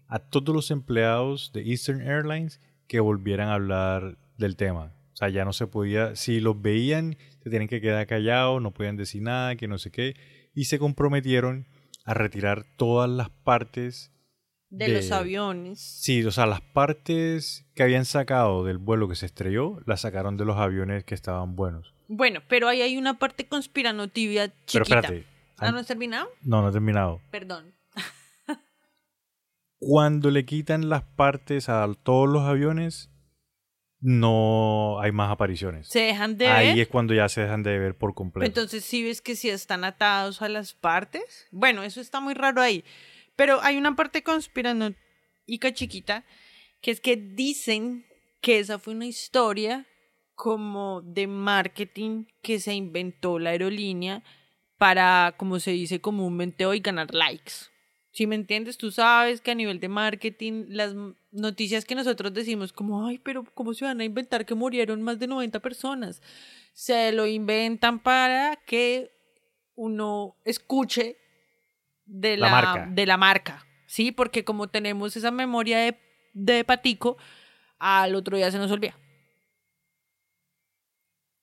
a 0.07 0.19
todos 0.19 0.53
los 0.53 0.69
empleados 0.69 1.53
de 1.55 1.63
Eastern 1.63 2.01
Airlines 2.01 2.61
que 2.85 2.99
volvieran 2.99 3.49
a 3.49 3.55
hablar 3.55 4.19
del 4.37 4.57
tema. 4.57 4.93
O 5.13 5.15
sea, 5.15 5.29
ya 5.29 5.43
no 5.43 5.51
se 5.51 5.65
podía, 5.65 6.15
si 6.15 6.39
los 6.39 6.61
veían, 6.61 7.17
se 7.39 7.49
tenían 7.49 7.67
que 7.67 7.81
quedar 7.81 8.05
callados, 8.05 8.61
no 8.61 8.75
podían 8.75 8.95
decir 8.95 9.23
nada, 9.23 9.55
que 9.55 9.67
no 9.67 9.79
sé 9.79 9.89
qué. 9.89 10.15
Y 10.53 10.65
se 10.65 10.77
comprometieron 10.77 11.67
a 12.05 12.13
retirar 12.13 12.63
todas 12.77 13.09
las 13.09 13.31
partes 13.31 14.11
de, 14.73 14.87
los 14.87 15.11
aviones. 15.11 15.79
Sí, 15.79 16.23
o 16.25 16.31
sea, 16.31 16.45
las 16.45 16.61
partes 16.61 17.65
que 17.75 17.83
habían 17.83 18.05
sacado 18.05 18.65
del 18.65 18.79
vuelo 18.79 19.07
que 19.07 19.15
se 19.15 19.27
estrelló, 19.27 19.79
las 19.85 20.01
sacaron 20.01 20.35
de 20.35 20.45
los 20.45 20.57
aviones 20.57 21.03
que 21.03 21.13
estaban 21.13 21.55
buenos. 21.55 21.93
Bueno, 22.07 22.41
pero 22.47 22.67
ahí 22.67 22.81
hay 22.81 22.97
una 22.97 23.19
parte 23.19 23.47
conspiranotiva 23.47 24.47
chiquita. 24.47 24.71
Pero 24.71 24.83
espérate. 24.83 25.25
¿Ah, 25.57 25.71
no 25.71 25.77
has 25.77 25.87
terminado? 25.87 26.27
No, 26.41 26.61
no 26.61 26.69
he 26.69 26.71
terminado. 26.71 27.21
Perdón. 27.29 27.73
Cuando 29.79 30.31
le 30.31 30.43
quitan 30.45 30.89
las 30.89 31.03
partes 31.03 31.69
a 31.69 31.87
todos 32.03 32.27
los 32.27 32.41
aviones, 32.41 33.11
no 33.99 34.99
hay 35.01 35.11
más 35.11 35.31
apariciones. 35.31 35.87
¿Se 35.87 35.99
dejan 35.99 36.37
de 36.37 36.45
ver? 36.45 36.55
Ahí 36.55 36.81
es 36.81 36.87
cuando 36.87 37.13
ya 37.13 37.29
se 37.29 37.41
dejan 37.41 37.63
de 37.63 37.77
ver 37.77 37.95
por 37.95 38.13
completo. 38.13 38.45
Entonces, 38.45 38.83
¿sí 38.83 39.03
ves 39.03 39.21
que 39.21 39.35
si 39.35 39.49
están 39.49 39.85
atados 39.85 40.41
a 40.41 40.49
las 40.49 40.73
partes? 40.73 41.47
Bueno, 41.51 41.83
eso 41.83 42.01
está 42.01 42.19
muy 42.19 42.33
raro 42.33 42.61
ahí. 42.61 42.83
Pero 43.35 43.61
hay 43.61 43.77
una 43.77 43.95
parte 43.95 44.23
conspiranoica 44.23 45.73
chiquita, 45.73 46.25
que 46.81 46.91
es 46.91 47.01
que 47.01 47.15
dicen 47.15 48.05
que 48.41 48.59
esa 48.59 48.79
fue 48.79 48.93
una 48.93 49.05
historia 49.05 49.87
como 50.35 51.01
de 51.01 51.27
marketing 51.27 52.25
que 52.41 52.59
se 52.59 52.73
inventó 52.73 53.39
la 53.39 53.51
aerolínea 53.51 54.23
para, 54.77 55.35
como 55.37 55.59
se 55.59 55.71
dice 55.71 56.01
comúnmente 56.01 56.65
hoy, 56.65 56.79
ganar 56.79 57.13
likes. 57.13 57.53
Si 58.11 58.27
me 58.27 58.35
entiendes, 58.35 58.77
tú 58.77 58.91
sabes 58.91 59.41
que 59.41 59.51
a 59.51 59.55
nivel 59.55 59.79
de 59.79 59.89
marketing, 59.89 60.65
las 60.67 60.93
noticias 61.31 61.85
que 61.85 61.95
nosotros 61.95 62.33
decimos 62.33 62.71
como, 62.71 63.07
ay, 63.07 63.17
pero 63.17 63.43
¿cómo 63.55 63.73
se 63.73 63.85
van 63.85 64.01
a 64.01 64.03
inventar 64.03 64.45
que 64.45 64.53
murieron 64.53 65.01
más 65.01 65.17
de 65.17 65.27
90 65.27 65.59
personas? 65.61 66.21
Se 66.73 67.11
lo 67.11 67.25
inventan 67.25 67.99
para 67.99 68.57
que 68.67 69.11
uno 69.75 70.35
escuche 70.45 71.17
de 72.05 72.37
la, 72.37 72.49
marca. 72.49 72.87
de 72.89 73.05
la 73.05 73.17
marca, 73.17 73.67
¿sí? 73.85 74.11
Porque 74.11 74.43
como 74.43 74.67
tenemos 74.67 75.15
esa 75.15 75.31
memoria 75.31 75.79
de, 75.79 75.97
de 76.33 76.63
patico, 76.63 77.17
al 77.79 78.15
otro 78.15 78.37
día 78.37 78.51
se 78.51 78.57
nos 78.57 78.71
olvida. 78.71 78.97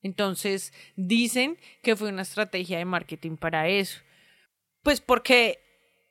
Entonces, 0.02 0.72
dicen 0.96 1.58
que 1.82 1.96
fue 1.96 2.08
una 2.08 2.22
estrategia 2.22 2.78
de 2.78 2.84
marketing 2.84 3.36
para 3.36 3.68
eso. 3.68 4.00
Pues 4.82 5.00
porque 5.00 5.58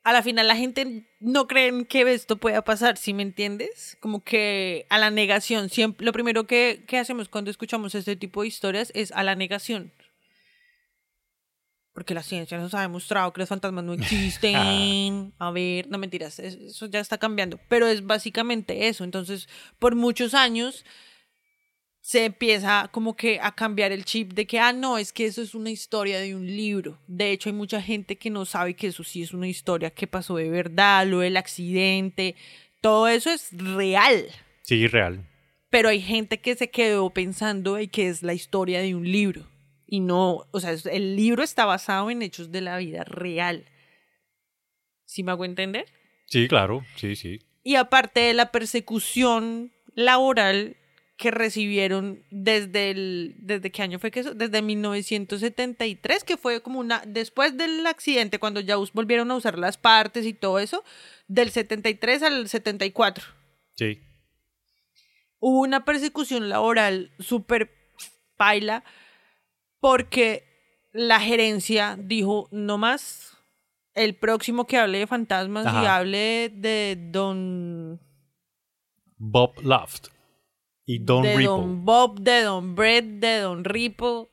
a 0.03 0.13
la 0.13 0.23
final 0.23 0.47
la 0.47 0.55
gente 0.55 1.07
no 1.19 1.47
cree 1.47 1.85
que 1.87 2.01
esto 2.13 2.37
pueda 2.37 2.63
pasar, 2.63 2.97
¿sí 2.97 3.13
me 3.13 3.23
entiendes? 3.23 3.97
Como 3.99 4.23
que 4.23 4.85
a 4.89 4.97
la 4.97 5.09
negación, 5.09 5.69
siempre, 5.69 6.05
lo 6.05 6.13
primero 6.13 6.45
que, 6.45 6.83
que 6.87 6.97
hacemos 6.97 7.29
cuando 7.29 7.51
escuchamos 7.51 7.95
este 7.95 8.15
tipo 8.15 8.41
de 8.41 8.47
historias 8.47 8.91
es 8.95 9.11
a 9.11 9.23
la 9.23 9.35
negación. 9.35 9.91
Porque 11.99 12.13
la 12.13 12.23
ciencia 12.23 12.57
nos 12.57 12.73
ha 12.75 12.79
demostrado 12.79 13.33
que 13.33 13.41
los 13.41 13.49
fantasmas 13.49 13.83
no 13.83 13.91
existen. 13.99 15.33
A 15.37 15.51
ver, 15.51 15.89
no 15.89 15.97
mentiras, 15.97 16.39
es- 16.39 16.55
eso 16.55 16.85
ya 16.85 17.01
está 17.01 17.17
cambiando. 17.17 17.59
Pero 17.67 17.87
es 17.87 18.05
básicamente 18.05 18.87
eso. 18.87 19.03
Entonces, 19.03 19.49
por 19.79 19.95
muchos 19.95 20.33
años 20.33 20.85
se 21.99 22.23
empieza 22.23 22.87
como 22.93 23.17
que 23.17 23.39
a 23.41 23.53
cambiar 23.53 23.91
el 23.91 24.05
chip 24.05 24.31
de 24.31 24.47
que, 24.47 24.59
ah, 24.59 24.71
no, 24.71 24.97
es 24.97 25.11
que 25.11 25.25
eso 25.25 25.41
es 25.41 25.53
una 25.53 25.71
historia 25.71 26.21
de 26.21 26.35
un 26.35 26.47
libro. 26.47 26.97
De 27.07 27.31
hecho, 27.31 27.49
hay 27.49 27.53
mucha 27.53 27.81
gente 27.81 28.15
que 28.15 28.29
no 28.29 28.45
sabe 28.45 28.75
que 28.75 28.87
eso 28.87 29.03
sí 29.03 29.21
es 29.21 29.33
una 29.33 29.49
historia 29.49 29.89
que 29.91 30.07
pasó 30.07 30.37
de 30.37 30.49
verdad, 30.49 31.05
lo 31.05 31.19
del 31.19 31.35
accidente, 31.35 32.35
todo 32.79 33.09
eso 33.09 33.29
es 33.29 33.49
real. 33.51 34.25
Sí, 34.63 34.87
real. 34.87 35.27
Pero 35.69 35.89
hay 35.89 35.99
gente 35.99 36.39
que 36.39 36.55
se 36.55 36.69
quedó 36.69 37.09
pensando 37.09 37.77
en 37.77 37.89
que 37.89 38.07
es 38.07 38.23
la 38.23 38.33
historia 38.33 38.79
de 38.79 38.95
un 38.95 39.11
libro. 39.11 39.45
Y 39.91 40.01
no, 40.01 40.45
o 40.51 40.59
sea, 40.59 40.75
el 40.91 41.15
libro 41.15 41.41
está 41.41 41.65
basado 41.65 42.11
en 42.11 42.21
hechos 42.21 42.51
de 42.51 42.61
la 42.61 42.77
vida 42.77 43.03
real. 43.03 43.65
¿Sí 45.05 45.23
me 45.23 45.31
hago 45.31 45.45
entender? 45.45 45.85
Sí, 46.27 46.47
claro, 46.47 46.83
sí, 46.95 47.15
sí. 47.15 47.39
Y 47.63 47.73
aparte 47.75 48.19
de 48.19 48.33
la 48.35 48.51
persecución 48.51 49.71
laboral 49.95 50.77
que 51.17 51.31
recibieron 51.31 52.23
desde 52.29 52.91
el 52.91 53.35
desde 53.39 53.71
qué 53.71 53.81
año 53.81 53.97
fue 53.99 54.11
que 54.11 54.19
eso 54.21 54.33
desde 54.35 54.61
1973 54.61 56.23
que 56.23 56.37
fue 56.37 56.61
como 56.61 56.79
una 56.79 57.01
después 57.05 57.57
del 57.57 57.85
accidente 57.87 58.39
cuando 58.39 58.61
ya 58.61 58.77
volvieron 58.93 59.29
a 59.31 59.35
usar 59.35 59.59
las 59.59 59.77
partes 59.77 60.25
y 60.25 60.33
todo 60.33 60.59
eso 60.59 60.85
del 61.27 61.49
73 61.49 62.23
al 62.23 62.47
74 62.47 63.25
Sí. 63.75 63.99
hubo 65.39 65.59
una 65.59 65.83
persecución 65.83 66.47
laboral 66.47 67.11
súper 67.19 67.69
paila 68.37 68.85
porque 69.79 70.43
la 70.91 71.19
gerencia 71.19 71.97
dijo 71.99 72.47
no 72.51 72.77
más 72.77 73.37
el 73.93 74.15
próximo 74.15 74.65
que 74.65 74.77
hable 74.77 74.99
de 74.99 75.07
fantasmas 75.07 75.65
y 75.65 75.69
Ajá. 75.69 75.97
hable 75.97 76.49
de 76.49 76.97
don 77.11 77.99
Bob 79.17 79.59
Loft. 79.61 80.07
Y 80.85 80.97
Don 80.97 81.21
de 81.21 81.35
Ripple. 81.35 81.45
Don 81.45 81.85
Bob, 81.85 82.19
de 82.19 82.41
Don 82.41 82.73
Brett, 82.73 83.05
de 83.05 83.39
Don 83.41 83.63
Ripple, 83.63 84.27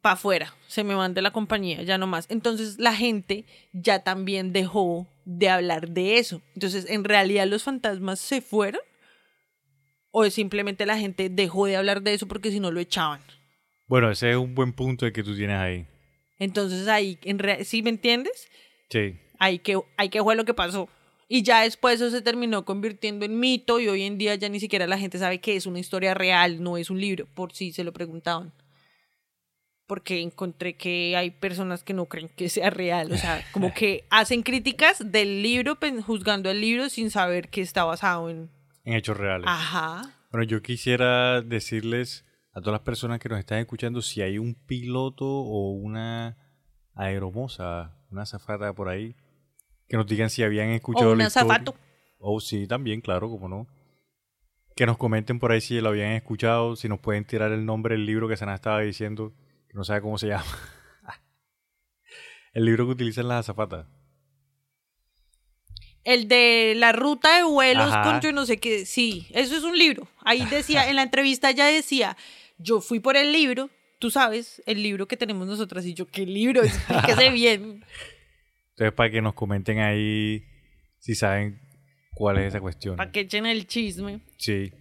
para 0.00 0.14
afuera. 0.14 0.54
Se 0.66 0.82
me 0.82 0.94
van 0.94 1.14
de 1.14 1.22
la 1.22 1.30
compañía, 1.30 1.82
ya 1.82 1.98
no 1.98 2.08
más. 2.08 2.26
Entonces 2.30 2.80
la 2.80 2.94
gente 2.94 3.44
ya 3.72 4.02
también 4.02 4.52
dejó 4.52 5.06
de 5.24 5.50
hablar 5.50 5.90
de 5.90 6.18
eso. 6.18 6.42
Entonces, 6.54 6.90
¿en 6.90 7.04
realidad 7.04 7.46
los 7.46 7.62
fantasmas 7.62 8.18
se 8.18 8.40
fueron? 8.40 8.80
¿O 10.10 10.24
es 10.24 10.34
simplemente 10.34 10.84
la 10.86 10.98
gente 10.98 11.28
dejó 11.28 11.66
de 11.66 11.76
hablar 11.76 12.02
de 12.02 12.14
eso 12.14 12.26
porque 12.26 12.50
si 12.50 12.58
no 12.58 12.70
lo 12.72 12.80
echaban? 12.80 13.20
Bueno, 13.86 14.10
ese 14.10 14.30
es 14.30 14.36
un 14.36 14.54
buen 14.54 14.72
punto 14.72 15.06
el 15.06 15.12
que 15.12 15.22
tú 15.22 15.36
tienes 15.36 15.56
ahí. 15.58 15.86
Entonces 16.38 16.88
ahí, 16.88 17.18
en 17.22 17.38
rea- 17.38 17.64
¿sí 17.64 17.82
me 17.82 17.90
entiendes? 17.90 18.48
Sí. 18.90 19.16
Ahí 19.38 19.58
que, 19.58 19.78
ahí 19.96 20.08
que 20.08 20.22
fue 20.22 20.36
lo 20.36 20.44
que 20.44 20.54
pasó. 20.54 20.88
Y 21.28 21.42
ya 21.42 21.62
después 21.62 21.96
eso 22.00 22.10
se 22.10 22.22
terminó 22.22 22.64
convirtiendo 22.64 23.24
en 23.24 23.38
mito 23.40 23.80
y 23.80 23.88
hoy 23.88 24.02
en 24.02 24.18
día 24.18 24.34
ya 24.34 24.48
ni 24.48 24.60
siquiera 24.60 24.86
la 24.86 24.98
gente 24.98 25.18
sabe 25.18 25.40
que 25.40 25.56
es 25.56 25.66
una 25.66 25.78
historia 25.80 26.14
real, 26.14 26.62
no 26.62 26.76
es 26.76 26.90
un 26.90 27.00
libro, 27.00 27.26
por 27.34 27.52
si 27.52 27.72
se 27.72 27.82
lo 27.84 27.92
preguntaban. 27.92 28.52
Porque 29.86 30.20
encontré 30.20 30.76
que 30.76 31.14
hay 31.16 31.30
personas 31.30 31.82
que 31.84 31.92
no 31.92 32.06
creen 32.06 32.30
que 32.30 32.48
sea 32.48 32.70
real, 32.70 33.12
o 33.12 33.16
sea, 33.18 33.44
como 33.52 33.72
que 33.74 34.04
hacen 34.10 34.42
críticas 34.42 35.12
del 35.12 35.42
libro, 35.42 35.78
juzgando 36.06 36.50
el 36.50 36.60
libro 36.60 36.88
sin 36.88 37.10
saber 37.10 37.48
que 37.48 37.60
está 37.60 37.84
basado 37.84 38.30
en... 38.30 38.50
En 38.84 38.94
hechos 38.94 39.16
reales. 39.16 39.46
Ajá. 39.48 40.14
Bueno, 40.30 40.44
yo 40.46 40.62
quisiera 40.62 41.42
decirles 41.42 42.24
a 42.54 42.60
todas 42.60 42.72
las 42.72 42.82
personas 42.82 43.18
que 43.18 43.28
nos 43.28 43.38
están 43.40 43.58
escuchando 43.58 44.00
si 44.00 44.22
hay 44.22 44.38
un 44.38 44.54
piloto 44.54 45.26
o 45.26 45.72
una 45.72 46.36
aeromoza, 46.94 47.96
una 48.10 48.22
azafata 48.22 48.72
por 48.72 48.88
ahí, 48.88 49.16
que 49.88 49.96
nos 49.96 50.06
digan 50.06 50.30
si 50.30 50.44
habían 50.44 50.68
escuchado 50.68 51.10
O 51.10 51.12
un 51.12 51.18
la 51.18 51.26
historia. 51.26 51.64
O 52.18 52.40
sí, 52.40 52.66
también, 52.68 53.00
claro, 53.00 53.28
como 53.28 53.48
no. 53.48 53.66
Que 54.76 54.86
nos 54.86 54.96
comenten 54.96 55.40
por 55.40 55.50
ahí 55.50 55.60
si 55.60 55.80
lo 55.80 55.88
habían 55.88 56.12
escuchado, 56.12 56.76
si 56.76 56.88
nos 56.88 57.00
pueden 57.00 57.24
tirar 57.24 57.50
el 57.50 57.66
nombre 57.66 57.96
del 57.96 58.06
libro 58.06 58.28
que 58.28 58.36
Sana 58.36 58.54
estaba 58.54 58.80
diciendo, 58.80 59.34
que 59.68 59.74
no 59.74 59.84
sabe 59.84 60.00
cómo 60.00 60.16
se 60.16 60.28
llama. 60.28 60.44
el 62.52 62.64
libro 62.64 62.86
que 62.86 62.92
utilizan 62.92 63.26
las 63.26 63.40
azafatas. 63.40 63.86
El 66.04 66.28
de 66.28 66.74
la 66.76 66.92
ruta 66.92 67.36
de 67.36 67.44
vuelos 67.44 67.92
Ajá. 67.92 68.02
con 68.04 68.20
yo 68.20 68.30
no 68.32 68.46
sé 68.46 68.58
qué. 68.58 68.86
Sí, 68.86 69.26
eso 69.30 69.56
es 69.56 69.64
un 69.64 69.76
libro. 69.76 70.06
Ahí 70.20 70.44
decía, 70.46 70.88
en 70.88 70.96
la 70.96 71.02
entrevista 71.02 71.50
ya 71.50 71.66
decía, 71.66 72.16
yo 72.58 72.80
fui 72.80 73.00
por 73.00 73.16
el 73.16 73.32
libro, 73.32 73.70
tú 73.98 74.10
sabes, 74.10 74.62
el 74.66 74.82
libro 74.82 75.06
que 75.08 75.16
tenemos 75.16 75.46
nosotras. 75.46 75.84
Y 75.86 75.94
yo, 75.94 76.06
¿qué 76.06 76.26
libro? 76.26 76.62
Explíquese 76.64 77.30
bien. 77.32 77.84
Entonces, 78.70 78.92
para 78.94 79.10
que 79.10 79.22
nos 79.22 79.34
comenten 79.34 79.78
ahí 79.78 80.42
si 80.98 81.14
saben 81.14 81.60
cuál 82.14 82.38
es 82.38 82.48
esa 82.48 82.60
cuestión. 82.60 82.96
Para 82.96 83.12
que 83.12 83.20
echen 83.20 83.46
el 83.46 83.66
chisme. 83.66 84.20
Sí. 84.38 84.72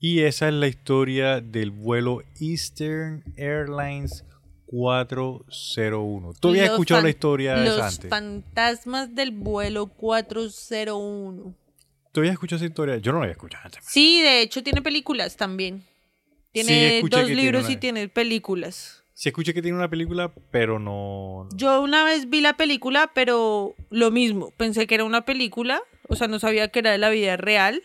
Y 0.00 0.20
esa 0.20 0.48
es 0.48 0.54
la 0.54 0.68
historia 0.68 1.40
del 1.40 1.70
vuelo 1.70 2.22
Eastern 2.40 3.24
Airlines 3.36 4.24
401. 4.66 6.32
¿Tú 6.40 6.48
habías 6.48 6.66
Los 6.66 6.74
escuchado 6.74 7.02
la 7.02 7.08
historia 7.10 7.54
de 7.54 7.64
Los 7.66 7.80
antes? 7.80 8.08
fantasmas 8.10 9.14
del 9.14 9.30
vuelo 9.32 9.86
401. 9.86 11.54
¿Tú 12.12 12.20
habías 12.20 12.32
escuchado 12.34 12.56
esa 12.58 12.66
historia? 12.66 12.96
Yo 12.98 13.12
no 13.12 13.18
la 13.18 13.24
había 13.24 13.32
escuchado 13.32 13.64
antes. 13.64 13.84
Sí, 13.86 14.20
de 14.22 14.42
hecho 14.42 14.62
tiene 14.62 14.82
películas 14.82 15.36
también. 15.36 15.84
Tiene 16.52 17.00
dos 17.02 17.10
tiene 17.26 17.34
libros 17.42 17.64
una- 17.64 17.72
y 17.72 17.76
tiene 17.76 18.08
películas. 18.08 19.04
Sí 19.14 19.28
escuché 19.30 19.52
que 19.52 19.62
tiene 19.62 19.76
una 19.76 19.90
película, 19.90 20.32
pero 20.52 20.78
no... 20.78 21.48
Yo 21.54 21.80
una 21.82 22.04
vez 22.04 22.30
vi 22.30 22.40
la 22.40 22.56
película, 22.56 23.10
pero 23.14 23.74
lo 23.90 24.10
mismo. 24.12 24.52
Pensé 24.52 24.86
que 24.86 24.94
era 24.94 25.04
una 25.04 25.24
película, 25.24 25.82
o 26.08 26.14
sea, 26.14 26.28
no 26.28 26.38
sabía 26.38 26.68
que 26.68 26.78
era 26.78 26.92
de 26.92 26.98
la 26.98 27.10
vida 27.10 27.36
real 27.36 27.82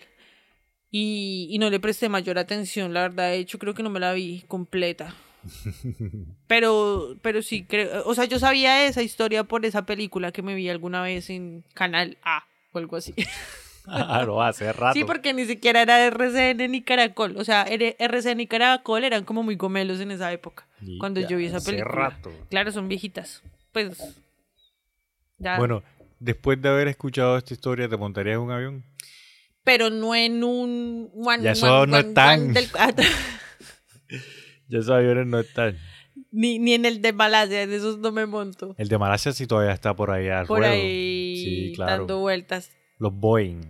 y, 0.92 1.48
y 1.50 1.58
no 1.58 1.72
le 1.72 1.80
presté 1.80 2.08
mayor 2.08 2.38
atención, 2.38 2.94
la 2.94 3.02
verdad. 3.02 3.30
De 3.32 3.38
hecho, 3.38 3.58
creo 3.58 3.74
que 3.74 3.82
no 3.82 3.90
me 3.90 4.00
la 4.00 4.14
vi 4.14 4.44
completa. 4.48 5.16
Pero, 6.48 7.18
pero 7.22 7.42
sí, 7.42 7.64
creo, 7.66 8.04
o 8.06 8.14
sea, 8.16 8.26
yo 8.26 8.38
sabía 8.40 8.86
esa 8.86 9.02
historia 9.02 9.44
por 9.44 9.66
esa 9.66 9.86
película 9.86 10.32
que 10.32 10.42
me 10.42 10.56
vi 10.56 10.70
alguna 10.70 11.02
vez 11.02 11.30
en 11.30 11.64
Canal 11.74 12.18
A 12.24 12.46
o 12.72 12.78
algo 12.78 12.96
así. 12.96 13.14
Claro, 13.84 14.42
hace 14.42 14.72
rato. 14.72 14.94
Sí, 14.98 15.04
porque 15.04 15.34
ni 15.34 15.46
siquiera 15.46 15.82
era 15.82 16.06
RCN 16.08 16.72
ni 16.72 16.82
Caracol. 16.82 17.36
O 17.38 17.44
sea, 17.44 17.64
RCN 17.64 18.40
y 18.42 18.48
Caracol 18.48 19.04
eran 19.04 19.26
como 19.26 19.44
muy 19.44 19.56
gomelos 19.56 20.00
en 20.00 20.12
esa 20.12 20.32
época. 20.32 20.68
Y 20.82 20.98
cuando 20.98 21.20
ya 21.20 21.28
yo 21.28 21.38
vi 21.38 21.46
esa 21.48 21.58
hace 21.58 21.72
película. 21.72 21.94
rato. 22.10 22.32
Claro, 22.50 22.72
son 22.72 22.88
viejitas. 22.88 23.44
Pues. 23.72 23.98
Ya. 25.38 25.58
Bueno, 25.58 25.84
después 26.20 26.62
de 26.62 26.70
haber 26.70 26.88
escuchado 26.88 27.38
esta 27.38 27.54
historia, 27.54 27.90
¿te 27.90 27.98
montarías 27.98 28.36
en 28.36 28.42
un 28.42 28.52
avión? 28.52 28.86
Pero 29.66 29.90
no 29.90 30.16
en 30.16 30.44
un. 30.44 31.10
One, 31.14 31.44
Ya 31.44 31.52
eso 31.52 31.82
one, 31.82 31.92
no 31.92 31.98
están. 31.98 32.54
del. 32.54 32.68
Ya 34.70 34.80
esos 34.80 34.92
aviones 34.92 35.28
no 35.28 35.40
están. 35.40 35.78
ni, 36.32 36.58
ni 36.58 36.74
en 36.74 36.86
el 36.86 37.02
de 37.02 37.14
Malasia, 37.14 37.64
en 37.64 37.74
esos 37.74 38.00
no 38.00 38.12
me 38.12 38.26
monto. 38.26 38.76
El 38.78 38.88
de 38.88 38.98
Malasia 38.98 39.34
sí 39.34 39.46
todavía 39.46 39.74
está 39.74 39.94
por 39.96 40.10
ahí 40.12 40.30
al 40.30 40.46
Por 40.48 40.60
ruedo. 40.60 40.72
ahí 40.74 41.36
Sí, 41.44 41.74
claro. 41.76 41.98
dando 41.98 42.20
vueltas. 42.20 42.72
Los 43.04 43.14
Boeing. 43.14 43.62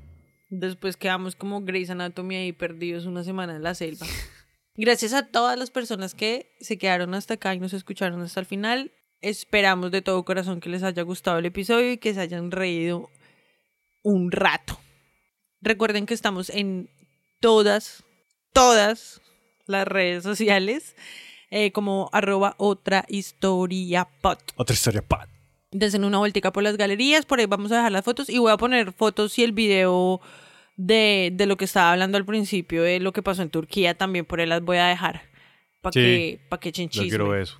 Después 0.49 0.95
quedamos 0.95 1.35
como 1.35 1.61
Grey's 1.61 1.89
Anatomy 1.89 2.35
ahí 2.35 2.53
perdidos 2.53 3.07
una 3.07 3.23
semana 3.23 3.55
en 3.55 3.63
la 3.63 3.73
selva. 3.73 4.05
Gracias 4.75 5.13
a 5.13 5.27
todas 5.27 5.57
las 5.57 5.71
personas 5.71 6.13
que 6.13 6.55
se 6.59 6.77
quedaron 6.77 7.15
hasta 7.15 7.33
acá 7.33 7.55
y 7.55 7.59
nos 7.59 7.73
escucharon 7.73 8.21
hasta 8.21 8.39
el 8.39 8.45
final. 8.45 8.91
Esperamos 9.21 9.91
de 9.91 10.03
todo 10.03 10.23
corazón 10.23 10.59
que 10.59 10.69
les 10.69 10.83
haya 10.83 11.01
gustado 11.01 11.39
el 11.39 11.47
episodio 11.47 11.91
y 11.91 11.97
que 11.97 12.13
se 12.13 12.21
hayan 12.21 12.51
reído 12.51 13.09
un 14.03 14.31
rato. 14.31 14.79
Recuerden 15.61 16.05
que 16.05 16.13
estamos 16.13 16.51
en 16.51 16.89
todas, 17.39 18.03
todas 18.51 19.19
las 19.65 19.87
redes 19.87 20.21
sociales 20.21 20.95
eh, 21.49 21.71
como 21.71 22.09
arroba 22.11 22.53
otra 22.59 23.05
historia 23.07 24.07
pod. 24.21 24.37
Otra 24.57 24.73
historia, 24.75 25.01
Pat. 25.73 25.79
Desen 25.79 26.03
una 26.03 26.17
vueltica 26.19 26.51
por 26.51 26.63
las 26.63 26.77
galerías, 26.77 27.25
por 27.25 27.39
ahí 27.39 27.45
vamos 27.45 27.71
a 27.71 27.77
dejar 27.77 27.91
las 27.91 28.05
fotos 28.05 28.29
y 28.29 28.37
voy 28.37 28.51
a 28.51 28.57
poner 28.57 28.93
fotos 28.93 29.37
y 29.39 29.43
el 29.43 29.51
video 29.51 30.21
de, 30.77 31.31
de 31.33 31.45
lo 31.45 31.57
que 31.57 31.65
estaba 31.65 31.91
hablando 31.91 32.17
al 32.17 32.25
principio, 32.25 32.83
de 32.83 32.99
lo 32.99 33.11
que 33.13 33.21
pasó 33.23 33.41
en 33.41 33.49
Turquía, 33.49 33.95
también 33.95 34.25
por 34.25 34.39
ahí 34.39 34.45
las 34.45 34.61
voy 34.61 34.77
a 34.77 34.87
dejar 34.87 35.21
para 35.81 35.93
Sí. 35.93 35.99
que, 35.99 36.39
pa 36.49 36.59
que 36.59 36.69
echen 36.69 36.89
Yo 36.89 37.03
quiero 37.03 37.35
eso. 37.39 37.59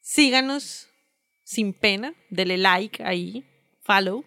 Síganos 0.00 0.88
sin 1.44 1.72
pena, 1.72 2.14
dele 2.30 2.56
like 2.58 3.02
ahí, 3.04 3.44
follow, 3.82 4.24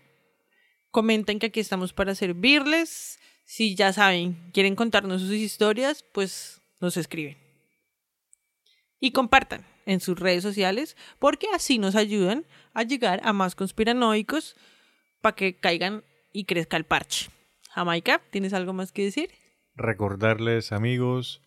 comenten 0.92 1.40
que 1.40 1.48
aquí 1.48 1.60
estamos 1.60 1.94
para 1.94 2.16
servirles. 2.16 3.20
Si 3.46 3.76
ya 3.76 3.92
saben, 3.92 4.52
quieren 4.54 4.76
contarnos 4.76 5.22
sus 5.22 5.32
historias, 5.32 6.04
pues 6.14 6.62
nos 6.80 6.96
escriben. 6.96 7.38
Y 9.00 9.12
compartan 9.12 9.66
en 9.86 10.00
sus 10.00 10.20
redes 10.20 10.44
sociales 10.44 10.96
porque 11.20 11.48
así 11.54 11.78
nos 11.80 11.96
ayudan 11.96 12.46
a 12.74 12.84
llegar 12.84 13.22
a 13.24 13.34
más 13.34 13.56
conspiranoicos 13.56 14.56
para 15.22 15.36
que 15.36 15.56
caigan 15.56 16.04
y 16.32 16.46
crezca 16.46 16.78
el 16.78 16.86
parche. 16.86 17.30
Jamaica, 17.72 18.22
¿tienes 18.30 18.54
algo 18.54 18.74
más 18.74 18.92
que 18.92 19.04
decir? 19.04 19.30
Recordarles, 19.76 20.72
amigos, 20.72 21.42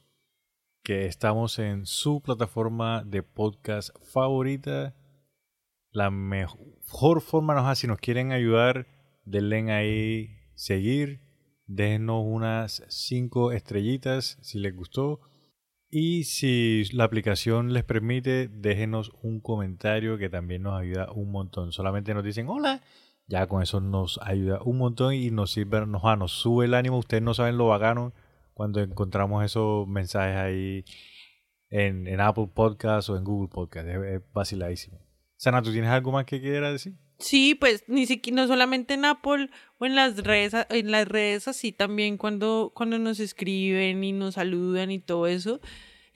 que 0.83 1.07
estamos 1.07 1.59
en 1.59 1.87
su 1.87 2.21
plataforma 2.21 3.03
de 3.05 3.23
podcast 3.23 3.91
favorita. 4.05 4.95
La 5.91 6.11
mejor 6.11 7.21
forma, 7.21 7.55
no 7.55 7.75
si 7.75 7.87
nos 7.87 7.99
quieren 7.99 8.33
ayudar, 8.33 8.87
denle 9.25 9.71
ahí 9.73 10.37
seguir, 10.55 11.21
déjenos 11.67 12.23
unas 12.25 12.85
5 12.89 13.53
estrellitas 13.53 14.39
si 14.43 14.59
les 14.59 14.75
gustó. 14.75 15.21
Y 15.99 16.25
si 16.25 16.85
la 16.93 17.05
aplicación 17.05 17.73
les 17.73 17.83
permite, 17.83 18.49
déjenos 18.49 19.13
un 19.23 19.41
comentario 19.41 20.19
que 20.19 20.29
también 20.29 20.61
nos 20.61 20.79
ayuda 20.79 21.11
un 21.11 21.33
montón. 21.33 21.73
Solamente 21.73 22.13
nos 22.13 22.23
dicen 22.23 22.51
hola, 22.51 22.83
ya 23.29 23.47
con 23.47 23.63
eso 23.63 23.81
nos 23.81 24.21
ayuda 24.23 24.61
un 24.63 24.77
montón 24.77 25.15
y 25.15 25.31
nos 25.31 25.53
sirve, 25.53 25.87
nos, 25.87 26.03
ah, 26.05 26.17
nos 26.17 26.33
sube 26.33 26.67
el 26.67 26.75
ánimo. 26.75 26.99
Ustedes 26.99 27.23
no 27.23 27.33
saben 27.33 27.57
lo 27.57 27.69
bacano 27.69 28.13
cuando 28.53 28.83
encontramos 28.83 29.43
esos 29.43 29.89
mensajes 29.89 30.37
ahí 30.37 30.85
en, 31.71 32.07
en 32.07 32.21
Apple 32.21 32.51
Podcast 32.53 33.09
o 33.09 33.17
en 33.17 33.25
Google 33.25 33.49
Podcast. 33.49 33.89
Es, 33.89 33.97
es 33.97 34.23
vaciladísimo. 34.35 35.01
Sana, 35.39 35.63
¿tú 35.63 35.73
tienes 35.73 35.89
algo 35.89 36.13
más 36.13 36.27
que 36.27 36.43
quieras 36.43 36.73
decir? 36.75 36.93
Sí, 37.19 37.55
pues 37.55 37.85
ni 37.87 38.05
siquiera 38.05 38.43
no 38.43 38.49
solamente 38.49 38.93
en 38.95 39.07
Apple 39.07 39.49
o 39.79 39.87
en 39.87 39.95
las 39.95 40.19
redes, 40.19 40.53
en 40.69 40.91
las 40.91 41.09
redes 41.09 41.49
así 41.49 41.73
también 41.73 42.19
cuando, 42.19 42.73
cuando 42.75 42.99
nos 42.99 43.19
escriben 43.19 44.05
y 44.05 44.13
nos 44.13 44.35
saludan 44.35 44.91
y 44.91 44.99
todo 44.99 45.27
eso. 45.27 45.61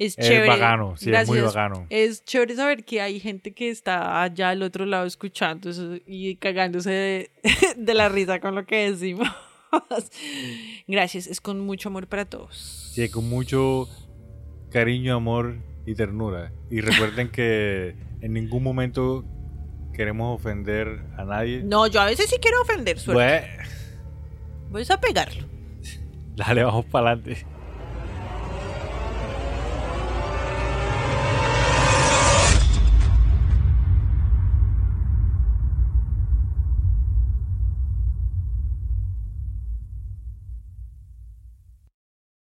Es, 0.01 0.16
chévere. 0.16 0.48
Bacano, 0.48 0.97
sí, 0.97 1.12
es 1.12 1.28
muy 1.28 1.40
bacano. 1.40 1.86
Es 1.90 2.24
chévere 2.24 2.56
saber 2.56 2.85
que 2.86 3.02
hay 3.02 3.20
gente 3.20 3.52
que 3.52 3.68
está 3.68 4.22
allá 4.22 4.48
al 4.48 4.62
otro 4.62 4.86
lado 4.86 5.05
escuchando 5.05 5.68
eso 5.68 5.97
y 6.06 6.36
cagándose 6.36 6.90
de, 6.90 7.31
de 7.77 7.94
la 7.94 8.09
risa 8.09 8.40
con 8.40 8.55
lo 8.55 8.64
que 8.64 8.90
decimos. 8.90 9.28
Gracias, 10.89 11.27
es 11.27 11.43
con 11.43 11.60
mucho 11.60 11.90
amor 11.90 12.06
para 12.06 12.24
todos. 12.24 12.90
Sí, 12.94 13.10
con 13.10 13.28
mucho 13.28 13.89
cariño, 14.70 15.16
amor 15.16 15.59
y 15.85 15.94
ternura. 15.94 16.51
Y 16.70 16.81
recuerden 16.81 17.31
que 17.31 17.94
en 18.22 18.32
ningún 18.32 18.62
momento 18.62 19.27
queremos 19.93 20.40
ofender 20.40 21.05
a 21.18 21.24
nadie. 21.24 21.62
No, 21.62 21.86
yo 21.89 22.01
a 22.01 22.06
veces 22.06 22.31
sí 22.31 22.36
quiero 22.40 22.62
ofender, 22.62 22.98
suerte. 22.98 23.51
Pues, 24.70 24.89
Voy 24.89 24.97
a 24.97 24.98
pegarlo. 24.98 25.47
dale, 26.36 26.64
vamos 26.64 26.86
para 26.86 27.10
adelante. 27.10 27.44